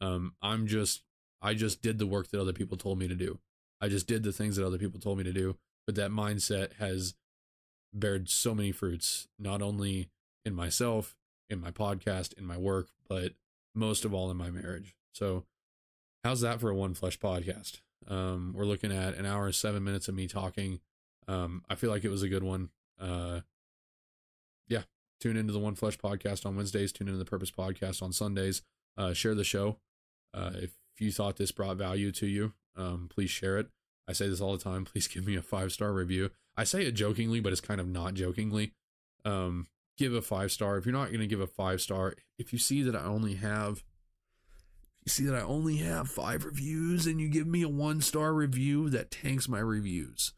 Um, 0.00 0.34
I'm 0.42 0.66
just 0.66 1.02
I 1.40 1.54
just 1.54 1.82
did 1.82 1.98
the 1.98 2.06
work 2.06 2.30
that 2.30 2.40
other 2.40 2.52
people 2.52 2.76
told 2.76 2.98
me 2.98 3.06
to 3.08 3.14
do. 3.14 3.38
I 3.80 3.88
just 3.88 4.06
did 4.06 4.22
the 4.22 4.32
things 4.32 4.56
that 4.56 4.66
other 4.66 4.78
people 4.78 5.00
told 5.00 5.18
me 5.18 5.24
to 5.24 5.32
do, 5.32 5.56
but 5.86 5.94
that 5.96 6.10
mindset 6.10 6.74
has 6.74 7.14
bared 7.92 8.28
so 8.28 8.54
many 8.54 8.72
fruits, 8.72 9.28
not 9.38 9.62
only 9.62 10.10
in 10.44 10.54
myself, 10.54 11.14
in 11.48 11.60
my 11.60 11.70
podcast, 11.70 12.32
in 12.34 12.44
my 12.44 12.56
work, 12.56 12.88
but 13.08 13.32
most 13.74 14.04
of 14.04 14.14
all 14.14 14.30
in 14.30 14.36
my 14.36 14.50
marriage. 14.50 14.94
So, 15.12 15.44
how's 16.22 16.40
that 16.40 16.60
for 16.60 16.70
a 16.70 16.74
One 16.74 16.94
Flesh 16.94 17.18
podcast? 17.18 17.80
Um, 18.08 18.52
we're 18.56 18.64
looking 18.64 18.92
at 18.92 19.14
an 19.14 19.26
hour 19.26 19.46
and 19.46 19.54
seven 19.54 19.84
minutes 19.84 20.08
of 20.08 20.14
me 20.14 20.26
talking. 20.26 20.80
Um, 21.26 21.62
I 21.68 21.74
feel 21.74 21.90
like 21.90 22.04
it 22.04 22.10
was 22.10 22.22
a 22.22 22.28
good 22.28 22.42
one. 22.42 22.70
Uh, 23.00 23.40
yeah, 24.68 24.82
tune 25.20 25.36
into 25.36 25.52
the 25.52 25.58
One 25.58 25.74
Flesh 25.74 25.98
podcast 25.98 26.44
on 26.44 26.56
Wednesdays. 26.56 26.92
Tune 26.92 27.08
into 27.08 27.18
the 27.18 27.24
Purpose 27.24 27.50
podcast 27.50 28.02
on 28.02 28.12
Sundays. 28.12 28.62
Uh, 28.96 29.12
share 29.12 29.34
the 29.34 29.44
show. 29.44 29.78
Uh, 30.32 30.52
if 30.54 30.72
you 30.98 31.12
thought 31.12 31.36
this 31.36 31.52
brought 31.52 31.76
value 31.76 32.12
to 32.12 32.26
you, 32.26 32.52
um, 32.76 33.08
please 33.12 33.30
share 33.30 33.58
it. 33.58 33.68
I 34.08 34.12
say 34.12 34.28
this 34.28 34.40
all 34.40 34.56
the 34.56 34.62
time. 34.62 34.84
Please 34.92 35.08
give 35.08 35.26
me 35.26 35.36
a 35.36 35.42
five 35.42 35.72
star 35.72 35.92
review. 35.92 36.30
I 36.56 36.64
say 36.64 36.84
it 36.84 36.92
jokingly, 36.92 37.40
but 37.40 37.52
it's 37.52 37.60
kind 37.60 37.80
of 37.80 37.88
not 37.88 38.14
jokingly. 38.14 38.72
Um, 39.24 39.66
give 39.96 40.14
a 40.14 40.22
five 40.22 40.52
star. 40.52 40.76
If 40.76 40.86
you're 40.86 40.92
not 40.92 41.08
going 41.08 41.20
to 41.20 41.26
give 41.26 41.40
a 41.40 41.46
five 41.46 41.80
star, 41.80 42.14
if 42.38 42.52
you 42.52 42.58
see 42.58 42.82
that 42.82 42.94
I 42.94 43.04
only 43.04 43.34
have, 43.34 43.82
you 45.04 45.10
see 45.10 45.24
that 45.24 45.34
I 45.34 45.42
only 45.42 45.76
have 45.78 46.08
five 46.08 46.44
reviews 46.44 47.06
and 47.06 47.20
you 47.20 47.28
give 47.28 47.46
me 47.46 47.62
a 47.62 47.68
one 47.68 48.00
star 48.00 48.32
review, 48.32 48.90
that 48.90 49.10
tanks 49.10 49.48
my 49.48 49.58
reviews. 49.58 50.32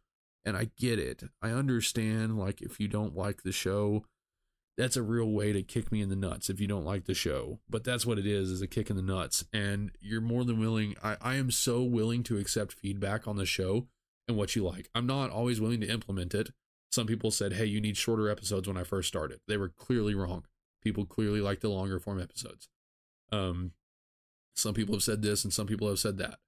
And 0.45 0.57
I 0.57 0.71
get 0.79 1.01
it. 1.01 1.25
I 1.43 1.51
understand, 1.51 2.39
like, 2.39 2.63
if 2.63 2.79
you 2.79 2.87
don't 2.87 3.17
like 3.17 3.43
the 3.43 3.51
show, 3.51 4.05
that's 4.77 4.97
a 4.97 5.03
real 5.03 5.31
way 5.31 5.53
to 5.53 5.63
kick 5.63 5.91
me 5.91 6.03
in 6.03 6.11
the 6.11 6.17
nuts 6.17 6.51
if 6.51 6.61
you 6.61 6.67
don't 6.67 6.85
like 6.85 7.05
the 7.07 7.15
show. 7.15 7.61
But 7.69 7.85
that's 7.85 8.05
what 8.05 8.19
it 8.19 8.27
is, 8.27 8.51
is 8.51 8.61
a 8.61 8.67
kick 8.67 8.91
in 8.91 8.97
the 8.97 9.03
nuts. 9.03 9.45
And 9.53 9.91
you're 10.01 10.21
more 10.21 10.45
than 10.45 10.61
willing. 10.61 10.95
I, 11.03 11.17
I 11.21 11.35
am 11.37 11.51
so 11.51 11.83
willing 11.83 12.23
to 12.25 12.39
accept 12.39 12.75
feedback 12.75 13.27
on 13.27 13.37
the 13.37 13.47
show 13.47 13.87
and 14.29 14.37
what 14.37 14.55
you 14.55 14.65
like. 14.65 14.91
I'm 14.95 15.07
not 15.07 15.31
always 15.31 15.61
willing 15.61 15.81
to 15.81 15.89
implement 15.89 16.35
it. 16.35 16.51
Some 16.91 17.07
people 17.07 17.31
said, 17.31 17.55
hey, 17.55 17.65
you 17.65 17.81
need 17.81 17.97
shorter 17.97 18.29
episodes 18.29 18.69
when 18.69 18.77
I 18.77 18.85
first 18.85 19.09
started. 19.09 19.41
They 19.49 19.57
were 19.57 19.71
clearly 19.71 20.15
wrong. 20.15 20.45
People 20.83 21.07
clearly 21.07 21.41
like 21.41 21.61
the 21.61 21.69
longer 21.69 21.99
form 21.99 22.21
episodes. 22.21 22.69
Um, 23.33 23.73
some 24.55 24.75
people 24.75 24.95
have 24.95 25.03
said 25.03 25.23
this 25.23 25.43
and 25.43 25.53
some 25.53 25.67
people 25.67 25.89
have 25.89 25.99
said 25.99 26.19
that. 26.19 26.39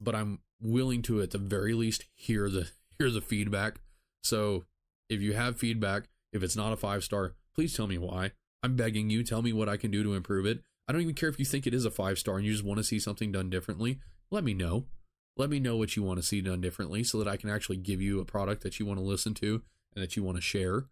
But 0.00 0.14
I'm 0.14 0.40
willing 0.60 1.02
to 1.02 1.20
at 1.20 1.30
the 1.30 1.38
very 1.38 1.74
least 1.74 2.04
hear 2.14 2.48
the 2.48 2.70
hear 2.98 3.10
the 3.10 3.20
feedback. 3.20 3.80
So 4.22 4.64
if 5.08 5.20
you 5.20 5.34
have 5.34 5.58
feedback, 5.58 6.08
if 6.32 6.42
it's 6.42 6.56
not 6.56 6.72
a 6.72 6.76
five 6.76 7.04
star, 7.04 7.34
please 7.58 7.76
tell 7.76 7.88
me 7.88 7.98
why. 7.98 8.30
I'm 8.62 8.76
begging 8.76 9.10
you, 9.10 9.24
tell 9.24 9.42
me 9.42 9.52
what 9.52 9.68
I 9.68 9.76
can 9.76 9.90
do 9.90 10.04
to 10.04 10.14
improve 10.14 10.46
it. 10.46 10.62
I 10.86 10.92
don't 10.92 11.02
even 11.02 11.14
care 11.14 11.28
if 11.28 11.40
you 11.40 11.44
think 11.44 11.66
it 11.66 11.74
is 11.74 11.84
a 11.84 11.90
five 11.90 12.16
star 12.18 12.36
and 12.36 12.46
you 12.46 12.52
just 12.52 12.64
want 12.64 12.78
to 12.78 12.84
see 12.84 13.00
something 13.00 13.32
done 13.32 13.50
differently. 13.50 13.98
Let 14.30 14.44
me 14.44 14.54
know 14.54 14.86
let 15.38 15.50
me 15.50 15.60
know 15.60 15.76
what 15.76 15.96
you 15.96 16.02
want 16.02 16.18
to 16.18 16.26
see 16.26 16.40
done 16.40 16.60
differently 16.60 17.04
so 17.04 17.18
that 17.18 17.28
I 17.28 17.36
can 17.36 17.48
actually 17.48 17.76
give 17.76 18.02
you 18.02 18.20
a 18.20 18.24
product 18.24 18.62
that 18.64 18.78
you 18.78 18.84
want 18.84 18.98
to 18.98 19.04
listen 19.04 19.34
to 19.34 19.62
and 19.94 20.02
that 20.02 20.16
you 20.16 20.22
want 20.22 20.36
to 20.36 20.42
share. 20.42 20.86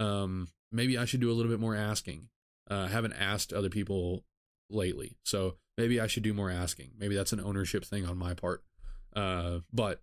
Um, 0.00 0.48
maybe 0.72 0.98
I 0.98 1.04
should 1.04 1.20
do 1.20 1.30
a 1.30 1.34
little 1.34 1.52
bit 1.52 1.60
more 1.60 1.76
asking. 1.76 2.28
Uh, 2.68 2.86
I 2.86 2.88
haven't 2.88 3.12
asked 3.12 3.52
other 3.52 3.68
people 3.68 4.24
lately, 4.70 5.18
so 5.22 5.56
maybe 5.76 6.00
I 6.00 6.06
should 6.06 6.22
do 6.22 6.32
more 6.32 6.50
asking. 6.50 6.92
Maybe 6.98 7.14
that's 7.14 7.34
an 7.34 7.40
ownership 7.40 7.84
thing 7.84 8.06
on 8.06 8.16
my 8.16 8.32
part. 8.32 8.64
Uh, 9.14 9.58
but 9.70 10.02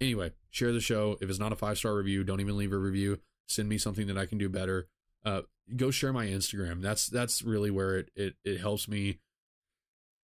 anyway, 0.00 0.30
share 0.50 0.72
the 0.72 0.80
show. 0.80 1.18
If 1.20 1.28
it's 1.28 1.40
not 1.40 1.52
a 1.52 1.56
five 1.56 1.78
star 1.78 1.96
review, 1.96 2.22
don't 2.22 2.40
even 2.40 2.56
leave 2.56 2.72
a 2.72 2.78
review. 2.78 3.18
Send 3.48 3.68
me 3.68 3.76
something 3.76 4.06
that 4.06 4.16
I 4.16 4.24
can 4.24 4.38
do 4.38 4.48
better. 4.48 4.86
Uh, 5.24 5.42
go 5.76 5.90
share 5.90 6.12
my 6.12 6.26
Instagram. 6.26 6.82
That's 6.82 7.06
that's 7.06 7.42
really 7.42 7.70
where 7.70 7.98
it 7.98 8.10
it, 8.14 8.34
it 8.44 8.60
helps 8.60 8.88
me 8.88 9.18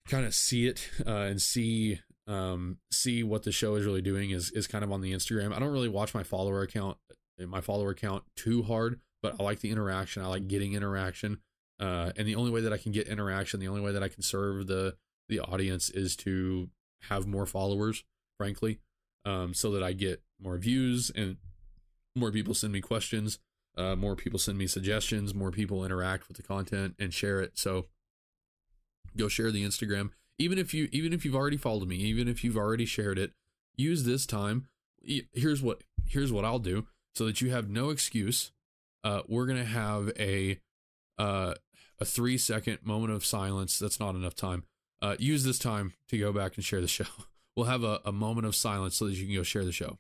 kind 0.08 0.26
of 0.26 0.36
see 0.36 0.68
it 0.68 0.90
uh, 1.06 1.12
and 1.12 1.42
see 1.42 2.00
um, 2.28 2.78
see 2.92 3.24
what 3.24 3.44
the 3.44 3.52
show 3.52 3.76
is 3.76 3.86
really 3.86 4.02
doing 4.02 4.32
is 4.32 4.52
is 4.52 4.68
kind 4.68 4.84
of 4.84 4.92
on 4.92 5.02
the 5.02 5.14
Instagram. 5.14 5.54
I 5.54 5.60
don't 5.60 5.72
really 5.72 5.90
watch 5.90 6.14
my 6.14 6.24
follower 6.24 6.62
account 6.62 6.98
my 7.40 7.62
follower 7.62 7.90
account 7.90 8.24
too 8.36 8.64
hard, 8.64 9.00
but 9.22 9.36
I 9.40 9.44
like 9.44 9.60
the 9.60 9.72
interaction. 9.72 10.24
I 10.24 10.28
like 10.28 10.48
getting 10.48 10.74
interaction. 10.74 11.40
Uh, 11.80 12.12
and 12.16 12.26
the 12.26 12.36
only 12.36 12.52
way 12.52 12.62
that 12.62 12.72
I 12.72 12.78
can 12.78 12.94
get 12.94 13.08
interaction, 13.08 13.60
the 13.60 13.68
only 13.68 13.82
way 13.82 13.92
that 13.92 14.04
I 14.04 14.08
can 14.08 14.22
serve 14.22 14.68
the 14.68 14.96
the 15.28 15.40
audience 15.40 15.90
is 15.90 16.16
to 16.18 16.70
have 17.10 17.28
more 17.28 17.46
followers, 17.46 18.04
frankly, 18.38 18.80
um, 19.26 19.54
so 19.54 19.72
that 19.72 19.84
I 19.84 19.94
get 19.94 20.22
more 20.40 20.58
views 20.58 21.12
and 21.14 21.38
more 22.16 22.32
people 22.32 22.54
send 22.54 22.72
me 22.72 22.82
questions, 22.82 23.40
uh, 23.78 23.96
more 23.96 24.16
people 24.16 24.40
send 24.40 24.58
me 24.58 24.68
suggestions, 24.68 25.34
more 25.34 25.52
people 25.52 25.84
interact 25.84 26.28
with 26.28 26.38
the 26.38 26.44
content 26.44 26.96
and 27.00 27.14
share 27.14 27.42
it. 27.42 27.58
So 27.58 27.86
go 29.18 29.28
share 29.28 29.52
the 29.52 29.66
Instagram. 29.66 30.12
Even 30.38 30.58
if 30.58 30.74
you 30.74 30.90
even 30.92 31.14
if 31.14 31.24
you've 31.24 31.36
already 31.36 31.58
followed 31.58 31.88
me, 31.88 31.96
even 31.98 32.28
if 32.28 32.44
you've 32.44 32.58
already 32.58 32.86
shared 32.86 33.18
it, 33.18 33.32
use 33.76 34.04
this 34.04 34.26
time. 34.26 34.68
Here's 35.34 35.62
what 35.62 35.84
here's 36.08 36.32
what 36.32 36.46
I'll 36.46 36.60
do 36.60 36.88
so 37.14 37.26
that 37.26 37.42
you 37.42 37.52
have 37.52 37.70
no 37.70 37.90
excuse. 37.90 38.52
Uh, 39.04 39.22
we're 39.28 39.46
gonna 39.46 39.64
have 39.64 40.12
a 40.20 40.60
uh, 41.18 41.56
a 42.00 42.06
three 42.06 42.38
second 42.38 42.80
moment 42.84 43.14
of 43.14 43.26
silence. 43.26 43.80
That's 43.80 44.00
not 44.00 44.16
enough 44.16 44.36
time. 44.36 44.64
Uh, 45.02 45.16
use 45.20 45.44
this 45.44 45.60
time 45.60 45.94
to 46.10 46.18
go 46.18 46.34
back 46.34 46.56
and 46.56 46.66
share 46.66 46.82
the 46.82 46.88
show. 46.88 47.06
We'll 47.56 47.68
have 47.68 47.86
a, 47.86 48.02
a 48.04 48.12
moment 48.12 48.46
of 48.46 48.54
silence 48.54 48.98
so 48.98 49.06
that 49.06 49.14
you 49.14 49.26
can 49.26 49.34
go 49.34 49.42
share 49.42 49.64
the 49.64 49.72
show. 49.72 49.98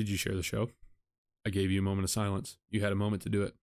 Did 0.00 0.08
you 0.08 0.16
share 0.16 0.34
the 0.34 0.42
show? 0.42 0.70
I 1.44 1.50
gave 1.50 1.70
you 1.70 1.78
a 1.78 1.82
moment 1.82 2.04
of 2.04 2.10
silence. 2.10 2.56
You 2.70 2.80
had 2.80 2.90
a 2.90 2.94
moment 2.94 3.20
to 3.24 3.28
do 3.28 3.42
it. 3.42 3.54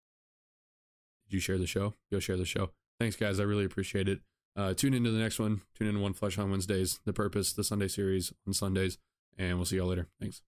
Did 1.27 1.33
you 1.33 1.39
share 1.39 1.57
the 1.57 1.65
show? 1.65 1.95
Go 2.11 2.19
share 2.19 2.37
the 2.37 2.45
show. 2.45 2.69
Thanks, 2.99 3.15
guys. 3.15 3.39
I 3.39 3.43
really 3.43 3.65
appreciate 3.65 4.07
it. 4.07 4.19
Uh, 4.55 4.75
tune 4.75 4.93
into 4.93 5.09
the 5.09 5.17
next 5.17 5.39
one. 5.39 5.61
Tune 5.73 5.87
into 5.87 5.99
One 5.99 6.13
Flesh 6.13 6.37
on 6.37 6.51
Wednesdays, 6.51 6.99
The 7.05 7.13
Purpose, 7.13 7.53
the 7.53 7.63
Sunday 7.63 7.87
series 7.87 8.33
on 8.45 8.53
Sundays, 8.53 8.99
and 9.35 9.57
we'll 9.57 9.65
see 9.65 9.77
y'all 9.77 9.87
later. 9.87 10.09
Thanks. 10.21 10.43